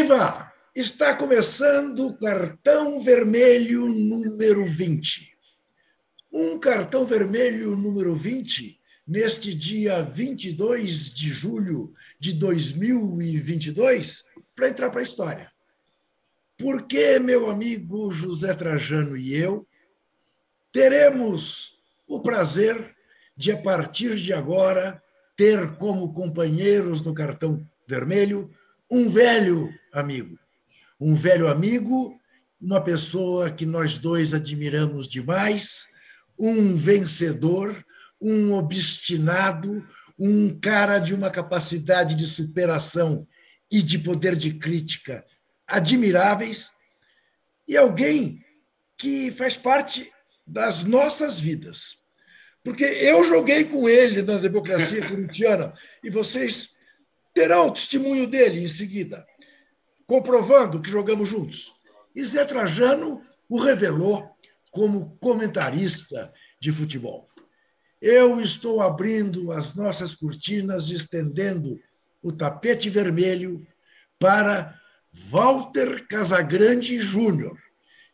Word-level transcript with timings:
Viva! 0.00 0.50
Está 0.74 1.14
começando 1.14 2.06
o 2.06 2.16
cartão 2.16 2.98
vermelho 3.00 3.86
número 3.88 4.64
20. 4.64 5.30
Um 6.32 6.58
cartão 6.58 7.04
vermelho 7.04 7.76
número 7.76 8.16
20 8.16 8.80
neste 9.06 9.54
dia 9.54 10.00
22 10.00 11.10
de 11.10 11.28
julho 11.28 11.92
de 12.18 12.32
2022 12.32 14.24
para 14.56 14.70
entrar 14.70 14.88
para 14.88 15.00
a 15.00 15.02
história. 15.02 15.52
Porque 16.56 17.18
meu 17.18 17.50
amigo 17.50 18.10
José 18.10 18.54
Trajano 18.54 19.18
e 19.18 19.34
eu 19.34 19.68
teremos 20.72 21.78
o 22.08 22.22
prazer 22.22 22.96
de, 23.36 23.52
a 23.52 23.58
partir 23.58 24.16
de 24.16 24.32
agora, 24.32 25.02
ter 25.36 25.76
como 25.76 26.14
companheiros 26.14 27.02
no 27.02 27.12
cartão 27.12 27.62
vermelho 27.86 28.50
um 28.90 29.10
velho 29.10 29.78
amigo. 29.92 30.38
Um 31.00 31.14
velho 31.14 31.48
amigo, 31.48 32.18
uma 32.60 32.80
pessoa 32.80 33.50
que 33.50 33.64
nós 33.64 33.98
dois 33.98 34.34
admiramos 34.34 35.08
demais, 35.08 35.88
um 36.38 36.76
vencedor, 36.76 37.84
um 38.20 38.52
obstinado, 38.52 39.86
um 40.18 40.58
cara 40.60 40.98
de 40.98 41.14
uma 41.14 41.30
capacidade 41.30 42.14
de 42.14 42.26
superação 42.26 43.26
e 43.70 43.82
de 43.82 43.98
poder 43.98 44.36
de 44.36 44.54
crítica 44.54 45.24
admiráveis, 45.66 46.70
e 47.66 47.76
alguém 47.76 48.44
que 48.98 49.30
faz 49.30 49.56
parte 49.56 50.12
das 50.46 50.84
nossas 50.84 51.38
vidas. 51.38 52.00
Porque 52.62 52.84
eu 52.84 53.24
joguei 53.24 53.64
com 53.64 53.88
ele 53.88 54.22
na 54.22 54.36
democracia 54.36 55.00
corintiana 55.08 55.72
e 56.02 56.10
vocês 56.10 56.70
terão 57.32 57.68
o 57.68 57.72
testemunho 57.72 58.26
dele 58.26 58.62
em 58.62 58.66
seguida, 58.66 59.24
comprovando 60.10 60.82
que 60.82 60.90
jogamos 60.90 61.28
juntos. 61.28 61.72
E 62.16 62.24
Zé 62.24 62.44
Trajano 62.44 63.22
o 63.48 63.60
revelou 63.60 64.28
como 64.72 65.16
comentarista 65.20 66.32
de 66.58 66.72
futebol. 66.72 67.28
Eu 68.02 68.40
estou 68.40 68.82
abrindo 68.82 69.52
as 69.52 69.76
nossas 69.76 70.16
cortinas, 70.16 70.88
estendendo 70.88 71.78
o 72.20 72.32
tapete 72.32 72.90
vermelho 72.90 73.64
para 74.18 74.76
Walter 75.30 76.04
Casagrande 76.08 76.98
Júnior. 76.98 77.56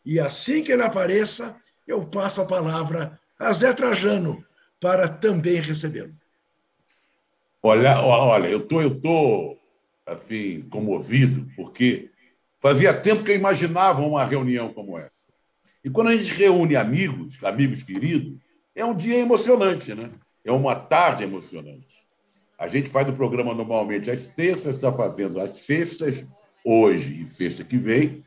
E 0.05 0.19
assim 0.19 0.63
que 0.63 0.71
ele 0.71 0.83
apareça, 0.83 1.59
eu 1.87 2.05
passo 2.05 2.41
a 2.41 2.45
palavra 2.45 3.19
a 3.39 3.51
Zé 3.51 3.73
Trajano 3.73 4.45
para 4.79 5.09
também 5.09 5.59
recebê-lo. 5.59 6.13
Olha, 7.63 7.99
olha, 7.99 8.47
eu 8.49 8.67
tô, 8.67 8.83
eu 8.83 9.01
tô 9.01 9.57
assim 10.07 10.61
comovido 10.69 11.45
porque 11.55 12.09
fazia 12.59 12.93
tempo 12.93 13.23
que 13.23 13.31
eu 13.31 13.35
imaginava 13.35 14.01
uma 14.01 14.25
reunião 14.25 14.73
como 14.73 14.97
essa. 14.97 15.31
E 15.83 15.89
quando 15.89 16.07
a 16.07 16.17
gente 16.17 16.33
reúne 16.33 16.75
amigos, 16.75 17.43
amigos 17.43 17.83
queridos, 17.83 18.39
é 18.73 18.83
um 18.85 18.95
dia 18.95 19.19
emocionante, 19.19 19.93
né? 19.93 20.09
É 20.43 20.51
uma 20.51 20.75
tarde 20.75 21.23
emocionante. 21.23 21.87
A 22.57 22.67
gente 22.67 22.89
faz 22.89 23.07
o 23.07 23.13
programa 23.13 23.53
normalmente 23.53 24.09
às 24.09 24.27
terças, 24.27 24.75
está 24.75 24.91
fazendo 24.91 25.39
às 25.39 25.57
sextas, 25.57 26.25
hoje 26.63 27.21
e 27.21 27.25
sexta 27.27 27.63
que 27.63 27.77
vem, 27.77 28.23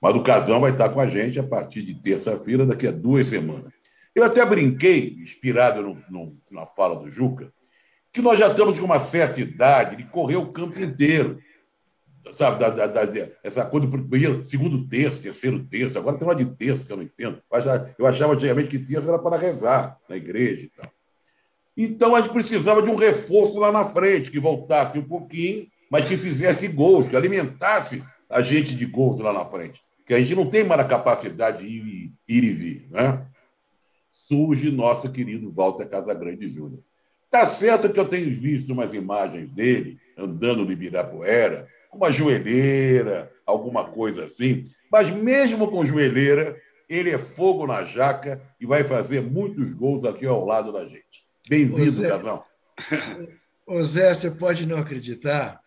mas 0.00 0.14
o 0.14 0.22
Casão 0.22 0.60
vai 0.60 0.72
estar 0.72 0.88
com 0.88 1.00
a 1.00 1.06
gente 1.06 1.38
a 1.38 1.42
partir 1.42 1.82
de 1.82 1.94
terça-feira, 1.94 2.64
daqui 2.64 2.86
a 2.86 2.92
duas 2.92 3.26
semanas. 3.26 3.72
Eu 4.14 4.24
até 4.24 4.44
brinquei, 4.46 5.16
inspirado 5.20 5.82
no, 5.82 6.02
no, 6.08 6.36
na 6.50 6.66
fala 6.66 6.96
do 6.96 7.10
Juca, 7.10 7.52
que 8.12 8.22
nós 8.22 8.38
já 8.38 8.48
estamos 8.48 8.78
com 8.78 8.86
uma 8.86 9.00
certa 9.00 9.40
idade 9.40 9.96
de 9.96 10.04
correr 10.04 10.36
o 10.36 10.52
campo 10.52 10.80
inteiro. 10.80 11.38
Sabe, 12.32 12.58
da, 12.58 12.70
da, 12.70 12.86
da, 12.86 13.28
essa 13.42 13.64
coisa 13.64 13.86
do 13.86 13.92
primeiro, 13.92 14.44
segundo 14.46 14.88
terço, 14.88 15.22
terceiro 15.22 15.62
terço, 15.64 15.96
agora 15.96 16.18
tem 16.18 16.26
uma 16.26 16.34
de 16.34 16.44
terço 16.44 16.86
que 16.86 16.92
eu 16.92 16.96
não 16.96 17.04
entendo. 17.04 17.40
Eu 17.98 18.06
achava 18.06 18.34
antigamente 18.34 18.68
que 18.68 18.78
terço 18.78 19.08
era 19.08 19.18
para 19.18 19.38
rezar 19.38 19.96
na 20.08 20.16
igreja 20.16 20.62
e 20.62 20.68
tal. 20.68 20.90
Então 21.76 22.16
a 22.16 22.20
gente 22.20 22.32
precisava 22.32 22.82
de 22.82 22.88
um 22.88 22.96
reforço 22.96 23.58
lá 23.58 23.70
na 23.70 23.84
frente, 23.84 24.30
que 24.30 24.40
voltasse 24.40 24.98
um 24.98 25.04
pouquinho, 25.04 25.66
mas 25.90 26.04
que 26.04 26.16
fizesse 26.16 26.66
gols, 26.68 27.06
que 27.06 27.16
alimentasse 27.16 28.02
a 28.30 28.40
gente 28.40 28.74
de 28.74 28.86
gols 28.86 29.20
lá 29.20 29.32
na 29.32 29.44
frente. 29.44 29.82
Que 30.06 30.14
a 30.14 30.20
gente 30.20 30.34
não 30.34 30.48
tem 30.48 30.64
mais 30.64 30.80
a 30.80 30.84
capacidade 30.84 31.64
de 31.64 31.70
ir, 31.70 32.12
ir 32.26 32.44
e 32.44 32.52
vir. 32.52 32.88
Né? 32.90 33.26
Surge 34.10 34.70
nosso 34.70 35.10
querido 35.12 35.50
Walter 35.50 35.86
Casagrande 35.86 36.48
Júnior. 36.48 36.82
Tá 37.30 37.46
certo 37.46 37.92
que 37.92 37.98
eu 37.98 38.08
tenho 38.08 38.32
visto 38.34 38.72
umas 38.72 38.94
imagens 38.94 39.50
dele 39.50 39.98
andando 40.16 40.64
no 40.64 40.72
Ibirapuera, 40.72 41.68
com 41.90 41.98
uma 41.98 42.10
joelheira, 42.10 43.30
alguma 43.44 43.84
coisa 43.84 44.24
assim, 44.24 44.64
mas 44.90 45.10
mesmo 45.10 45.70
com 45.70 45.84
joelheira, 45.84 46.56
ele 46.88 47.10
é 47.10 47.18
fogo 47.18 47.66
na 47.66 47.84
jaca 47.84 48.40
e 48.60 48.66
vai 48.66 48.84
fazer 48.84 49.20
muitos 49.20 49.72
gols 49.72 50.04
aqui 50.04 50.24
ao 50.24 50.44
lado 50.44 50.72
da 50.72 50.84
gente. 50.84 51.26
Bem-vindo, 51.48 52.02
Casão. 52.02 52.42
Ô 53.66 53.82
Zé, 53.82 54.14
você 54.14 54.30
pode 54.30 54.64
não 54.64 54.78
acreditar, 54.78 55.60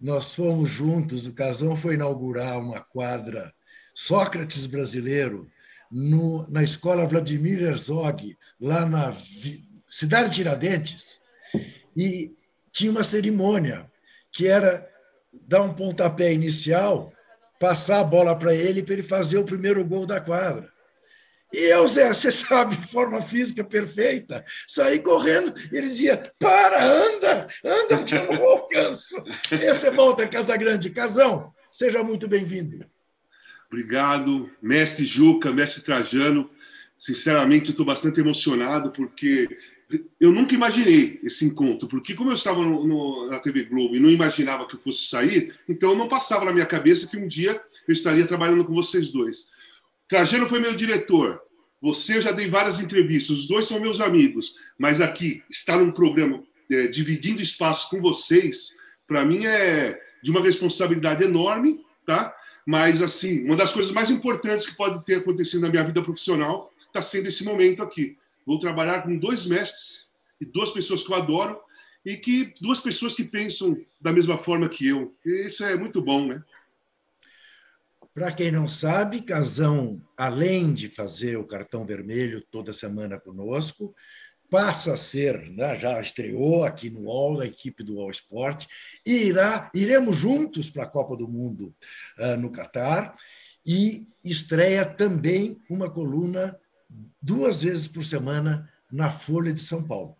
nós 0.00 0.34
fomos 0.34 0.70
juntos, 0.70 1.26
o 1.26 1.34
Casão 1.34 1.76
foi 1.76 1.94
inaugurar 1.94 2.58
uma 2.58 2.80
quadra 2.80 3.52
Sócrates 3.94 4.66
brasileiro 4.66 5.48
no, 5.90 6.48
na 6.48 6.62
escola 6.62 7.06
Vladimir 7.06 7.62
Herzog, 7.62 8.36
lá 8.60 8.86
na 8.86 9.16
cidade 9.94 10.30
de 10.30 10.34
Tiradentes, 10.34 11.20
e 11.96 12.34
tinha 12.72 12.90
uma 12.90 13.04
cerimônia 13.04 13.88
que 14.32 14.48
era 14.48 14.84
dar 15.46 15.62
um 15.62 15.72
pontapé 15.72 16.32
inicial, 16.32 17.12
passar 17.60 18.00
a 18.00 18.04
bola 18.04 18.36
para 18.36 18.52
ele 18.52 18.82
para 18.82 18.94
ele 18.94 19.04
fazer 19.04 19.38
o 19.38 19.44
primeiro 19.44 19.84
gol 19.84 20.04
da 20.04 20.20
quadra. 20.20 20.68
E 21.52 21.58
eu, 21.58 21.86
Zé, 21.86 22.12
você 22.12 22.32
sabe, 22.32 22.74
forma 22.90 23.22
física 23.22 23.62
perfeita, 23.62 24.44
saí 24.66 24.98
correndo, 24.98 25.54
ele 25.70 25.86
dizia, 25.86 26.20
para, 26.40 26.84
anda, 26.84 27.46
anda, 27.64 28.02
que 28.02 28.16
eu 28.16 28.32
não 28.32 28.44
alcanço. 28.48 29.14
Esse 29.62 29.86
é 29.86 29.90
Walter 29.92 30.28
Casagrande. 30.28 30.90
Casão, 30.90 31.54
seja 31.70 32.02
muito 32.02 32.26
bem-vindo. 32.26 32.84
Obrigado, 33.68 34.50
mestre 34.60 35.04
Juca, 35.04 35.52
mestre 35.52 35.84
Trajano. 35.84 36.50
Sinceramente, 36.98 37.70
estou 37.70 37.86
bastante 37.86 38.18
emocionado, 38.18 38.90
porque 38.90 39.48
eu 40.20 40.32
nunca 40.32 40.54
imaginei 40.54 41.20
esse 41.22 41.44
encontro, 41.44 41.88
porque 41.88 42.14
como 42.14 42.30
eu 42.30 42.34
estava 42.34 42.62
no, 42.62 42.86
no, 42.86 43.30
na 43.30 43.38
TV 43.38 43.64
Globo 43.64 43.94
e 43.94 44.00
não 44.00 44.10
imaginava 44.10 44.66
que 44.66 44.76
eu 44.76 44.80
fosse 44.80 45.06
sair, 45.06 45.54
então 45.68 45.94
não 45.94 46.08
passava 46.08 46.44
na 46.44 46.52
minha 46.52 46.66
cabeça 46.66 47.06
que 47.06 47.16
um 47.16 47.28
dia 47.28 47.60
eu 47.86 47.92
estaria 47.92 48.26
trabalhando 48.26 48.64
com 48.64 48.72
vocês 48.72 49.12
dois. 49.12 49.48
Trajano 50.08 50.48
foi 50.48 50.60
meu 50.60 50.74
diretor. 50.74 51.40
Você 51.80 52.16
eu 52.16 52.22
já 52.22 52.32
dei 52.32 52.48
várias 52.48 52.80
entrevistas. 52.80 53.38
Os 53.38 53.46
dois 53.46 53.66
são 53.66 53.78
meus 53.78 54.00
amigos. 54.00 54.54
Mas 54.78 55.00
aqui, 55.00 55.42
estar 55.50 55.78
num 55.78 55.90
programa 55.90 56.42
é, 56.70 56.86
dividindo 56.86 57.42
espaço 57.42 57.90
com 57.90 58.00
vocês, 58.00 58.74
para 59.06 59.24
mim 59.24 59.44
é 59.44 60.00
de 60.22 60.30
uma 60.30 60.40
responsabilidade 60.40 61.24
enorme, 61.24 61.84
tá? 62.06 62.34
Mas, 62.66 63.02
assim, 63.02 63.44
uma 63.44 63.56
das 63.56 63.72
coisas 63.72 63.92
mais 63.92 64.10
importantes 64.10 64.66
que 64.66 64.74
pode 64.74 65.04
ter 65.04 65.16
acontecido 65.16 65.60
na 65.60 65.68
minha 65.68 65.84
vida 65.84 66.02
profissional 66.02 66.72
está 66.86 67.02
sendo 67.02 67.28
esse 67.28 67.44
momento 67.44 67.82
aqui. 67.82 68.16
Vou 68.46 68.58
trabalhar 68.58 69.02
com 69.02 69.18
dois 69.18 69.46
mestres 69.46 70.12
e 70.40 70.44
duas 70.44 70.70
pessoas 70.70 71.02
que 71.02 71.12
eu 71.12 71.16
adoro 71.16 71.60
e 72.04 72.16
que 72.16 72.52
duas 72.60 72.80
pessoas 72.80 73.14
que 73.14 73.24
pensam 73.24 73.76
da 74.00 74.12
mesma 74.12 74.36
forma 74.36 74.68
que 74.68 74.88
eu. 74.88 75.14
E 75.24 75.46
isso 75.46 75.64
é 75.64 75.76
muito 75.76 76.02
bom, 76.02 76.26
né? 76.26 76.42
Para 78.12 78.30
quem 78.30 78.52
não 78.52 78.68
sabe, 78.68 79.22
Casão, 79.22 80.00
além 80.16 80.72
de 80.72 80.88
fazer 80.88 81.36
o 81.36 81.46
cartão 81.46 81.84
vermelho 81.84 82.46
toda 82.48 82.72
semana 82.72 83.18
conosco, 83.18 83.92
passa 84.48 84.94
a 84.94 84.96
ser, 84.96 85.50
né, 85.50 85.74
já 85.74 85.98
estreou 86.00 86.62
aqui 86.62 86.88
no 86.88 87.06
UOL, 87.06 87.40
a 87.40 87.46
equipe 87.46 87.82
do 87.82 87.94
UOL 87.94 88.10
Esporte, 88.10 88.68
e 89.04 89.24
irá, 89.24 89.68
iremos 89.74 90.14
juntos 90.14 90.70
para 90.70 90.84
a 90.84 90.88
Copa 90.88 91.16
do 91.16 91.26
Mundo 91.26 91.74
uh, 92.16 92.36
no 92.36 92.52
Catar, 92.52 93.16
e 93.66 94.06
estreia 94.22 94.84
também 94.84 95.60
uma 95.68 95.90
coluna 95.90 96.56
duas 97.20 97.62
vezes 97.62 97.88
por 97.88 98.04
semana 98.04 98.70
na 98.90 99.10
Folha 99.10 99.52
de 99.52 99.60
São 99.60 99.82
Paulo. 99.82 100.16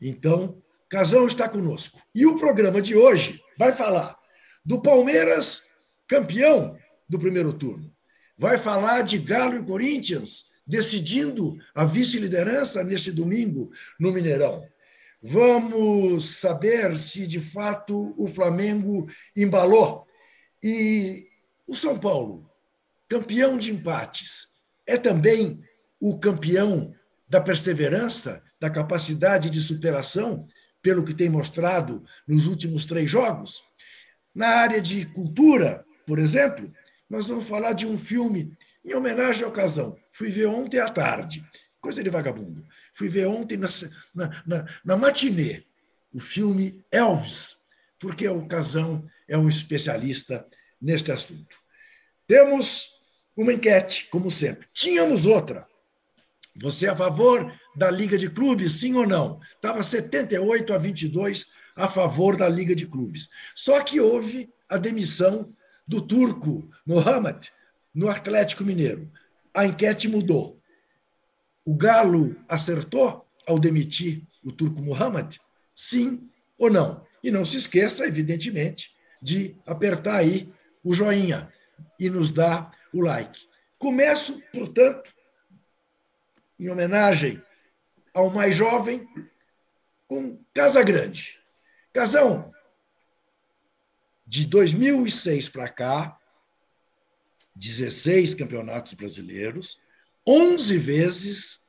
Então, 0.00 0.62
Casão 0.88 1.26
está 1.26 1.48
conosco. 1.48 2.00
E 2.14 2.26
o 2.26 2.38
programa 2.38 2.80
de 2.80 2.94
hoje 2.94 3.42
vai 3.58 3.72
falar 3.72 4.16
do 4.64 4.80
Palmeiras 4.80 5.62
campeão 6.06 6.76
do 7.08 7.18
primeiro 7.18 7.52
turno. 7.52 7.92
Vai 8.36 8.56
falar 8.58 9.02
de 9.02 9.18
Galo 9.18 9.56
e 9.56 9.64
Corinthians 9.64 10.48
decidindo 10.66 11.58
a 11.74 11.84
vice-liderança 11.84 12.84
neste 12.84 13.10
domingo 13.10 13.70
no 13.98 14.12
Mineirão. 14.12 14.66
Vamos 15.22 16.36
saber 16.36 16.98
se 16.98 17.26
de 17.26 17.40
fato 17.40 18.14
o 18.16 18.28
Flamengo 18.28 19.08
embalou. 19.34 20.06
E 20.62 21.26
o 21.66 21.74
São 21.74 21.98
Paulo, 21.98 22.48
campeão 23.08 23.58
de 23.58 23.72
empates, 23.72 24.48
é 24.86 24.96
também 24.96 25.62
o 26.00 26.18
campeão 26.18 26.94
da 27.28 27.40
perseverança, 27.40 28.42
da 28.60 28.70
capacidade 28.70 29.50
de 29.50 29.60
superação, 29.60 30.46
pelo 30.80 31.04
que 31.04 31.14
tem 31.14 31.28
mostrado 31.28 32.04
nos 32.26 32.46
últimos 32.46 32.86
três 32.86 33.10
jogos. 33.10 33.62
Na 34.34 34.48
área 34.48 34.80
de 34.80 35.04
cultura, 35.06 35.84
por 36.06 36.18
exemplo, 36.18 36.72
nós 37.10 37.26
vamos 37.28 37.46
falar 37.46 37.72
de 37.72 37.86
um 37.86 37.98
filme 37.98 38.56
em 38.84 38.94
homenagem 38.94 39.44
ao 39.44 39.52
Casão. 39.52 39.96
Fui 40.12 40.30
ver 40.30 40.46
ontem 40.46 40.78
à 40.78 40.88
tarde. 40.88 41.44
Coisa 41.80 42.02
de 42.02 42.10
vagabundo. 42.10 42.64
Fui 42.92 43.08
ver 43.08 43.26
ontem 43.26 43.56
na, 43.56 43.68
na, 44.14 44.42
na, 44.46 44.66
na 44.84 44.96
matinê 44.96 45.64
o 46.12 46.20
filme 46.20 46.84
Elvis, 46.90 47.56
porque 47.98 48.26
o 48.28 48.46
Casão 48.46 49.06
é 49.28 49.36
um 49.36 49.48
especialista 49.48 50.46
neste 50.80 51.12
assunto. 51.12 51.56
Temos 52.26 52.90
uma 53.36 53.52
enquete, 53.52 54.08
como 54.10 54.30
sempre. 54.30 54.66
Tínhamos 54.72 55.26
outra. 55.26 55.66
Você 56.60 56.86
é 56.86 56.90
a 56.90 56.96
favor 56.96 57.52
da 57.76 57.90
Liga 57.90 58.18
de 58.18 58.28
Clubes, 58.28 58.72
sim 58.72 58.94
ou 58.94 59.06
não? 59.06 59.40
Estava 59.54 59.82
78 59.82 60.72
a 60.72 60.78
22 60.78 61.52
a 61.76 61.88
favor 61.88 62.36
da 62.36 62.48
Liga 62.48 62.74
de 62.74 62.86
Clubes. 62.86 63.28
Só 63.54 63.80
que 63.82 64.00
houve 64.00 64.50
a 64.68 64.76
demissão 64.76 65.52
do 65.86 66.00
turco 66.00 66.68
Mohamed 66.84 67.52
no 67.94 68.08
Atlético 68.08 68.64
Mineiro. 68.64 69.10
A 69.54 69.64
enquete 69.64 70.08
mudou. 70.08 70.60
O 71.64 71.74
Galo 71.74 72.36
acertou 72.48 73.26
ao 73.46 73.58
demitir 73.58 74.22
o 74.44 74.50
turco 74.50 74.82
Mohamed? 74.82 75.40
Sim 75.74 76.28
ou 76.58 76.70
não? 76.70 77.06
E 77.22 77.30
não 77.30 77.44
se 77.44 77.56
esqueça, 77.56 78.06
evidentemente, 78.06 78.92
de 79.22 79.56
apertar 79.66 80.16
aí 80.16 80.52
o 80.82 80.94
joinha 80.94 81.52
e 81.98 82.10
nos 82.10 82.32
dar 82.32 82.72
o 82.92 83.00
like. 83.00 83.46
Começo, 83.78 84.42
portanto, 84.52 85.12
em 86.58 86.68
homenagem 86.68 87.42
ao 88.12 88.30
mais 88.30 88.56
jovem, 88.56 89.06
com 90.06 90.42
Casa 90.52 90.82
Grande. 90.82 91.38
Casão, 91.92 92.52
de 94.26 94.46
2006 94.46 95.48
para 95.48 95.68
cá, 95.68 96.18
16 97.54 98.34
campeonatos 98.34 98.94
brasileiros, 98.94 99.80
11 100.26 100.78
vezes 100.78 101.60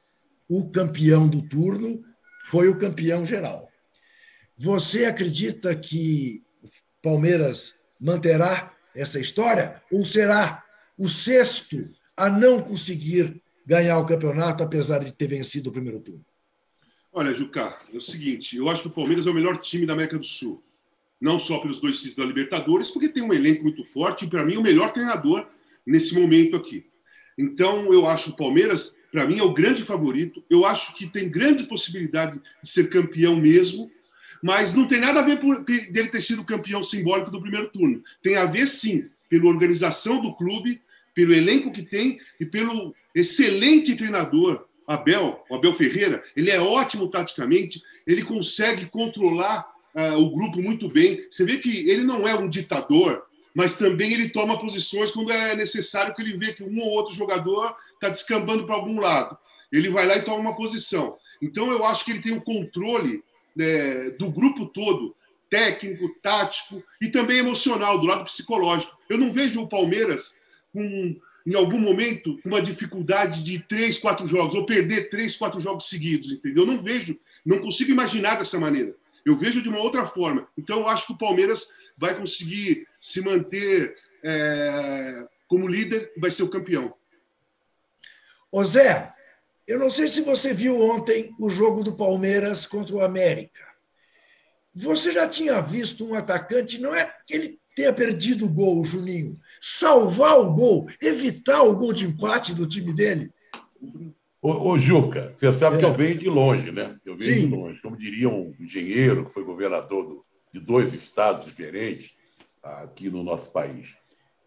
o 0.50 0.70
campeão 0.70 1.28
do 1.28 1.42
turno 1.42 2.04
foi 2.46 2.68
o 2.68 2.78
campeão 2.78 3.26
geral. 3.26 3.72
Você 4.56 5.06
acredita 5.06 5.76
que 5.76 6.44
Palmeiras 7.02 7.80
manterá 8.00 8.76
essa 8.96 9.20
história 9.20 9.82
ou 9.92 10.04
será 10.04 10.64
o 10.98 11.08
sexto 11.08 11.88
a 12.18 12.30
não 12.30 12.62
conseguir 12.62 13.42
ganhar 13.70 14.00
o 14.00 14.06
campeonato, 14.06 14.64
apesar 14.64 15.04
de 15.04 15.14
ter 15.14 15.28
vencido 15.28 15.70
o 15.70 15.72
primeiro 15.72 16.00
turno? 16.00 16.26
Olha, 17.14 17.32
Juca, 17.36 17.78
é 17.94 17.98
o 17.98 18.02
seguinte: 18.02 18.58
eu 18.58 18.68
acho 18.68 18.82
que 18.82 18.88
o 18.88 18.92
Palmeiras 18.92 19.28
é 19.28 19.30
o 19.30 19.34
melhor 19.34 19.58
time 19.58 19.86
da 19.86 19.94
América 19.94 20.18
do 20.18 20.26
Sul. 20.26 20.64
Não 21.22 21.38
só 21.38 21.60
pelos 21.60 21.80
dois 21.80 21.98
títulos 21.98 22.16
da 22.16 22.26
Libertadores, 22.26 22.90
porque 22.90 23.10
tem 23.10 23.22
um 23.22 23.32
elenco 23.32 23.62
muito 23.62 23.86
forte 23.86 24.26
e, 24.26 24.28
para 24.28 24.44
mim, 24.44 24.58
o 24.58 24.62
melhor 24.62 24.92
treinador 24.92 25.48
nesse 25.86 26.16
momento 26.16 26.56
aqui. 26.56 26.86
Então, 27.38 27.94
eu 27.94 28.08
acho 28.08 28.32
o 28.32 28.36
Palmeiras, 28.36 28.96
para 29.12 29.28
mim, 29.28 29.38
é 29.38 29.44
o 29.44 29.54
grande 29.54 29.84
favorito. 29.84 30.44
Eu 30.50 30.66
acho 30.66 30.96
que 30.96 31.06
tem 31.06 31.30
grande 31.30 31.66
possibilidade 31.66 32.42
de 32.64 32.70
ser 32.70 32.90
campeão 32.90 33.36
mesmo, 33.36 33.92
mas 34.42 34.74
não 34.74 34.88
tem 34.88 35.00
nada 35.00 35.20
a 35.20 35.24
ver 35.24 35.40
por 35.40 35.64
dele 35.64 36.08
ter 36.08 36.22
sido 36.22 36.44
campeão 36.44 36.82
simbólico 36.82 37.30
do 37.30 37.42
primeiro 37.42 37.70
turno. 37.70 38.02
Tem 38.22 38.36
a 38.36 38.46
ver, 38.46 38.66
sim, 38.66 39.10
pela 39.30 39.48
organização 39.48 40.22
do 40.22 40.34
clube, 40.34 40.82
pelo 41.20 41.34
elenco 41.34 41.70
que 41.70 41.82
tem 41.82 42.18
e 42.40 42.46
pelo 42.46 42.96
excelente 43.14 43.94
treinador 43.94 44.66
Abel, 44.88 45.44
o 45.50 45.56
Abel 45.56 45.74
Ferreira. 45.74 46.24
Ele 46.34 46.50
é 46.50 46.62
ótimo 46.62 47.10
taticamente, 47.10 47.84
ele 48.08 48.24
consegue 48.24 48.86
controlar 48.86 49.66
uh, 49.94 50.18
o 50.18 50.32
grupo 50.32 50.62
muito 50.62 50.88
bem. 50.88 51.28
Você 51.30 51.44
vê 51.44 51.58
que 51.58 51.90
ele 51.90 52.06
não 52.06 52.26
é 52.26 52.34
um 52.36 52.48
ditador, 52.48 53.26
mas 53.54 53.76
também 53.76 54.14
ele 54.14 54.30
toma 54.30 54.58
posições 54.58 55.12
quando 55.12 55.30
é 55.34 55.58
necessário 55.58 56.16
que 56.16 56.22
ele 56.22 56.38
vê 56.38 56.54
que 56.54 56.64
um 56.64 56.80
ou 56.80 56.90
outro 56.90 57.14
jogador 57.14 57.76
está 57.96 58.08
descambando 58.08 58.66
para 58.66 58.76
algum 58.76 58.98
lado. 58.98 59.38
Ele 59.70 59.90
vai 59.90 60.08
lá 60.08 60.16
e 60.16 60.22
toma 60.22 60.40
uma 60.40 60.56
posição. 60.56 61.18
Então 61.42 61.70
eu 61.70 61.86
acho 61.86 62.06
que 62.06 62.12
ele 62.12 62.22
tem 62.22 62.32
o 62.32 62.42
controle 62.42 63.22
né, 63.54 64.12
do 64.12 64.32
grupo 64.32 64.68
todo, 64.68 65.14
técnico, 65.50 66.08
tático 66.24 66.82
e 67.02 67.10
também 67.10 67.40
emocional, 67.40 68.00
do 68.00 68.08
lado 68.08 68.24
psicológico. 68.24 68.98
Eu 69.10 69.18
não 69.18 69.34
vejo 69.34 69.62
o 69.62 69.68
Palmeiras 69.68 70.39
em 70.76 71.56
algum 71.56 71.80
momento, 71.80 72.40
uma 72.46 72.62
dificuldade 72.62 73.44
de 73.44 73.60
três, 73.60 73.98
quatro 73.98 74.28
jogos, 74.28 74.56
ou 74.56 74.66
perder 74.66 75.10
três, 75.10 75.36
quatro 75.36 75.60
jogos 75.60 75.90
seguidos, 75.90 76.32
entendeu? 76.32 76.64
Eu 76.64 76.68
não 76.68 76.84
vejo, 76.84 77.20
não 77.46 77.60
consigo 77.60 77.92
imaginar 77.92 78.36
dessa 78.36 78.60
maneira. 78.60 78.96
Eu 79.26 79.36
vejo 79.36 79.62
de 79.62 79.70
uma 79.70 79.80
outra 79.80 80.06
forma. 80.06 80.48
Então, 80.58 80.82
eu 80.82 80.88
acho 80.88 81.08
que 81.08 81.14
o 81.14 81.18
Palmeiras 81.18 81.70
vai 81.98 82.16
conseguir 82.16 82.88
se 83.02 83.22
manter 83.22 83.96
é, 84.24 85.28
como 85.48 85.68
líder 85.68 86.12
e 86.16 86.20
vai 86.20 86.32
ser 86.32 86.44
o 86.44 86.50
campeão. 86.50 86.94
Ô 88.52 88.64
Zé, 88.64 89.14
eu 89.68 89.78
não 89.78 89.90
sei 89.90 90.08
se 90.08 90.22
você 90.22 90.54
viu 90.54 90.82
ontem 90.82 91.34
o 91.40 91.50
jogo 91.50 91.84
do 91.84 91.96
Palmeiras 91.96 92.66
contra 92.66 92.96
o 92.96 93.02
América. 93.02 93.68
Você 94.74 95.12
já 95.12 95.28
tinha 95.28 95.62
visto 95.62 96.06
um 96.06 96.14
atacante, 96.14 96.80
não 96.80 96.96
é 96.96 97.14
que 97.26 97.34
ele 97.34 97.60
tenha 97.76 97.94
perdido 97.94 98.46
o 98.46 98.50
gol, 98.50 98.84
Juninho, 98.84 99.40
salvar 99.62 100.40
o 100.40 100.54
gol, 100.54 100.88
evitar 101.02 101.64
o 101.64 101.76
gol 101.76 101.94
de 101.94 102.06
empate 102.06 102.54
do 102.54 102.68
time 102.68 102.94
dele? 102.94 103.32
Ô, 104.42 104.72
ô 104.72 104.80
Juca, 104.80 105.34
você 105.36 105.52
sabe 105.52 105.78
é. 105.78 105.80
que 105.80 105.86
eu 105.86 105.94
venho 105.94 106.18
de 106.18 106.30
longe, 106.30 106.72
né? 106.72 106.98
Eu 107.06 107.16
venho 107.16 107.34
Sim. 107.34 107.50
de 107.50 107.56
longe. 107.56 107.82
Como 107.82 107.98
diria 107.98 108.30
um 108.30 108.54
engenheiro 108.60 109.26
que 109.26 109.34
foi 109.34 109.44
governador 109.44 110.06
do, 110.06 110.26
de 110.54 110.60
dois 110.60 110.94
estados 110.94 111.46
diferentes 111.46 112.16
aqui 112.64 113.10
no 113.10 113.24
nosso 113.24 113.52
país. 113.52 113.96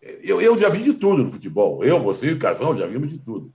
Eu, 0.01 0.41
eu 0.41 0.57
já 0.59 0.69
vi 0.69 0.83
de 0.83 0.95
tudo 0.95 1.25
no 1.25 1.31
futebol. 1.31 1.85
Eu, 1.85 2.01
você 2.01 2.31
e 2.31 2.33
o 2.33 2.39
Casal 2.39 2.77
já 2.77 2.87
vimos 2.87 3.11
de 3.11 3.19
tudo. 3.19 3.53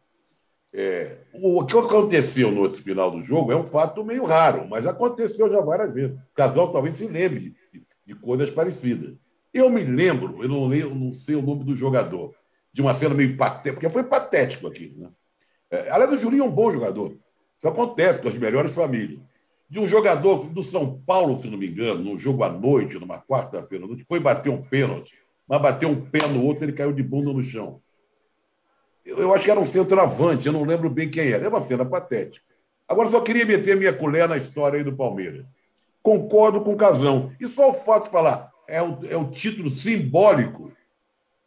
É, 0.74 1.18
o 1.34 1.66
que 1.66 1.78
aconteceu 1.78 2.52
no 2.52 2.62
outro 2.62 2.82
final 2.82 3.10
do 3.10 3.24
jogo 3.24 3.52
é 3.52 3.56
um 3.56 3.66
fato 3.66 4.04
meio 4.04 4.26
raro, 4.26 4.68
mas 4.68 4.86
aconteceu 4.86 5.50
já 5.50 5.60
várias 5.60 5.92
vezes. 5.94 6.16
O 6.16 6.36
casal 6.36 6.72
talvez 6.72 6.96
se 6.96 7.08
lembre 7.08 7.56
de, 7.74 7.84
de 8.06 8.16
coisas 8.16 8.50
parecidas. 8.52 9.16
Eu 9.58 9.70
me 9.70 9.84
lembro, 9.84 10.44
eu 10.44 10.50
não, 10.50 10.68
lembro, 10.68 10.96
não 10.96 11.14
sei 11.14 11.36
o 11.36 11.42
nome 11.42 11.64
do 11.64 11.76
jogador, 11.76 12.34
de 12.72 12.82
uma 12.82 12.94
cena 12.94 13.16
meio 13.16 13.36
patética, 13.38 13.74
porque 13.74 13.90
foi 13.90 14.04
patético 14.04 14.68
aquilo. 14.68 15.02
Né? 15.02 15.10
É, 15.72 15.90
aliás, 15.90 16.14
o 16.14 16.18
Julinho 16.18 16.44
é 16.44 16.48
um 16.48 16.52
bom 16.52 16.72
jogador. 16.72 17.18
Isso 17.58 17.68
acontece 17.68 18.22
com 18.22 18.28
as 18.28 18.38
melhores 18.38 18.74
famílias. 18.74 19.20
De 19.70 19.80
um 19.80 19.88
jogador 19.88 20.50
do 20.50 20.64
São 20.64 21.02
Paulo, 21.06 21.42
se 21.42 21.50
não 21.50 21.58
me 21.58 21.68
engano, 21.68 22.04
num 22.04 22.18
jogo 22.18 22.44
à 22.44 22.50
noite, 22.50 23.00
numa 23.00 23.20
quarta-feira 23.20 23.84
à 23.84 23.88
noite, 23.88 24.06
foi 24.08 24.20
bater 24.20 24.50
um 24.50 24.62
pênalti, 24.62 25.18
mas 25.48 25.62
bateu 25.62 25.90
um 25.90 26.10
pé 26.10 26.26
no 26.28 26.46
outro, 26.46 26.64
ele 26.64 26.74
caiu 26.74 26.94
de 26.94 27.04
bunda 27.04 27.34
no 27.34 27.44
chão 27.44 27.82
eu 29.08 29.34
acho 29.34 29.46
que 29.46 29.52
era 29.52 29.60
um 29.60 29.66
centroavante, 29.66 30.48
eu 30.48 30.54
não 30.54 30.66
lembro 30.66 30.90
bem 30.90 31.10
quem 31.10 31.32
era. 31.32 31.46
É 31.46 31.48
uma 31.48 31.62
cena 31.62 31.86
patética. 31.86 32.46
Agora, 32.88 33.10
só 33.10 33.22
queria 33.22 33.46
meter 33.46 33.76
minha 33.78 33.94
colher 33.94 34.28
na 34.28 34.38
história 34.38 34.78
aí 34.78 34.84
do 34.84 34.96
Palmeiras. 34.96 35.46
Concordo 36.04 36.62
com 36.62 36.74
o 36.74 36.78
Casão. 36.78 37.32
E 37.40 37.48
só 37.48 37.72
o 37.72 37.74
fato 37.74 38.06
de 38.06 38.12
falar, 38.12 38.52
é 38.68 38.82
o, 38.82 39.00
é 39.06 39.16
o 39.16 39.30
título 39.32 39.70
simbólico. 39.70 40.72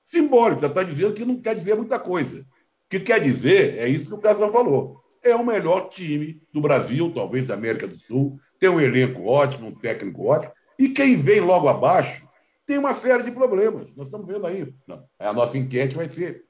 Simbólico, 0.07 0.63
já 0.63 0.67
está 0.67 0.83
dizendo 0.83 1.15
que 1.15 1.25
não 1.25 1.41
quer 1.41 1.55
dizer 1.55 1.75
muita 1.77 1.99
coisa. 1.99 2.41
O 2.41 2.45
que 2.89 3.01
quer 3.01 3.21
dizer 3.21 3.79
é 3.79 3.89
isso 3.89 4.07
que 4.07 4.15
o 4.15 4.19
Casão 4.19 4.51
falou. 4.51 5.01
É 5.23 5.35
o 5.37 5.45
melhor 5.45 5.89
time 5.89 6.43
do 6.53 6.61
Brasil, 6.61 7.13
talvez 7.15 7.47
da 7.47 7.55
América 7.55 7.87
do 7.87 7.99
Sul. 7.99 8.41
Tem 8.59 8.69
um 8.69 8.81
elenco 8.81 9.25
ótimo, 9.25 9.69
um 9.69 9.75
técnico 9.75 10.27
ótimo. 10.27 10.53
E 10.79 10.89
quem 10.89 11.17
vem 11.17 11.41
logo 11.41 11.69
abaixo 11.69 12.27
tem 12.67 12.79
uma 12.79 12.95
série 12.95 13.23
de 13.23 13.31
problemas. 13.31 13.89
Nós 13.97 14.07
estamos 14.07 14.27
vendo 14.27 14.47
aí. 14.47 14.73
A 15.19 15.33
nossa 15.33 15.59
enquete 15.59 15.95
vai 15.95 16.09
ser 16.09 16.45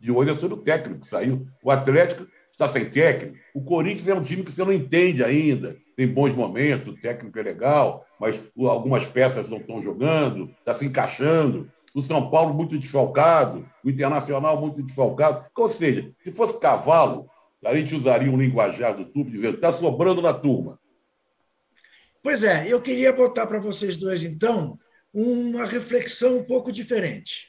de 0.00 0.12
hoje 0.12 0.30
é 0.30 0.34
sobre 0.34 0.54
o 0.54 0.62
técnico 0.62 1.00
que 1.00 1.08
saiu. 1.08 1.46
O 1.62 1.70
Atlético 1.70 2.26
está 2.50 2.68
sem 2.68 2.88
técnico. 2.88 3.36
O 3.54 3.62
Corinthians 3.62 4.08
é 4.08 4.14
um 4.14 4.22
time 4.22 4.42
que 4.42 4.52
você 4.52 4.64
não 4.64 4.72
entende 4.72 5.22
ainda. 5.24 5.76
Tem 5.96 6.06
bons 6.06 6.32
momentos, 6.32 6.94
o 6.94 7.00
técnico 7.00 7.38
é 7.38 7.42
legal, 7.42 8.06
mas 8.20 8.40
algumas 8.56 9.06
peças 9.06 9.48
não 9.48 9.58
estão 9.58 9.82
jogando, 9.82 10.54
está 10.58 10.74
se 10.74 10.84
encaixando. 10.84 11.70
O 11.94 12.02
São 12.02 12.30
Paulo 12.30 12.54
muito 12.54 12.78
desfalcado, 12.78 13.68
o 13.84 13.90
Internacional 13.90 14.60
muito 14.60 14.82
desfalcado. 14.82 15.46
Ou 15.56 15.68
seja, 15.68 16.12
se 16.18 16.30
fosse 16.30 16.60
cavalo, 16.60 17.28
a 17.64 17.74
gente 17.74 17.94
usaria 17.94 18.30
um 18.30 18.40
linguajar 18.40 18.96
do 18.96 19.04
tubo 19.04 19.30
dizendo 19.30 19.56
está 19.56 19.72
sobrando 19.72 20.22
na 20.22 20.32
turma. 20.32 20.78
Pois 22.22 22.42
é, 22.42 22.66
eu 22.70 22.80
queria 22.80 23.12
botar 23.12 23.46
para 23.46 23.60
vocês 23.60 23.96
dois, 23.96 24.22
então, 24.22 24.78
uma 25.12 25.64
reflexão 25.64 26.38
um 26.38 26.44
pouco 26.44 26.70
diferente, 26.70 27.48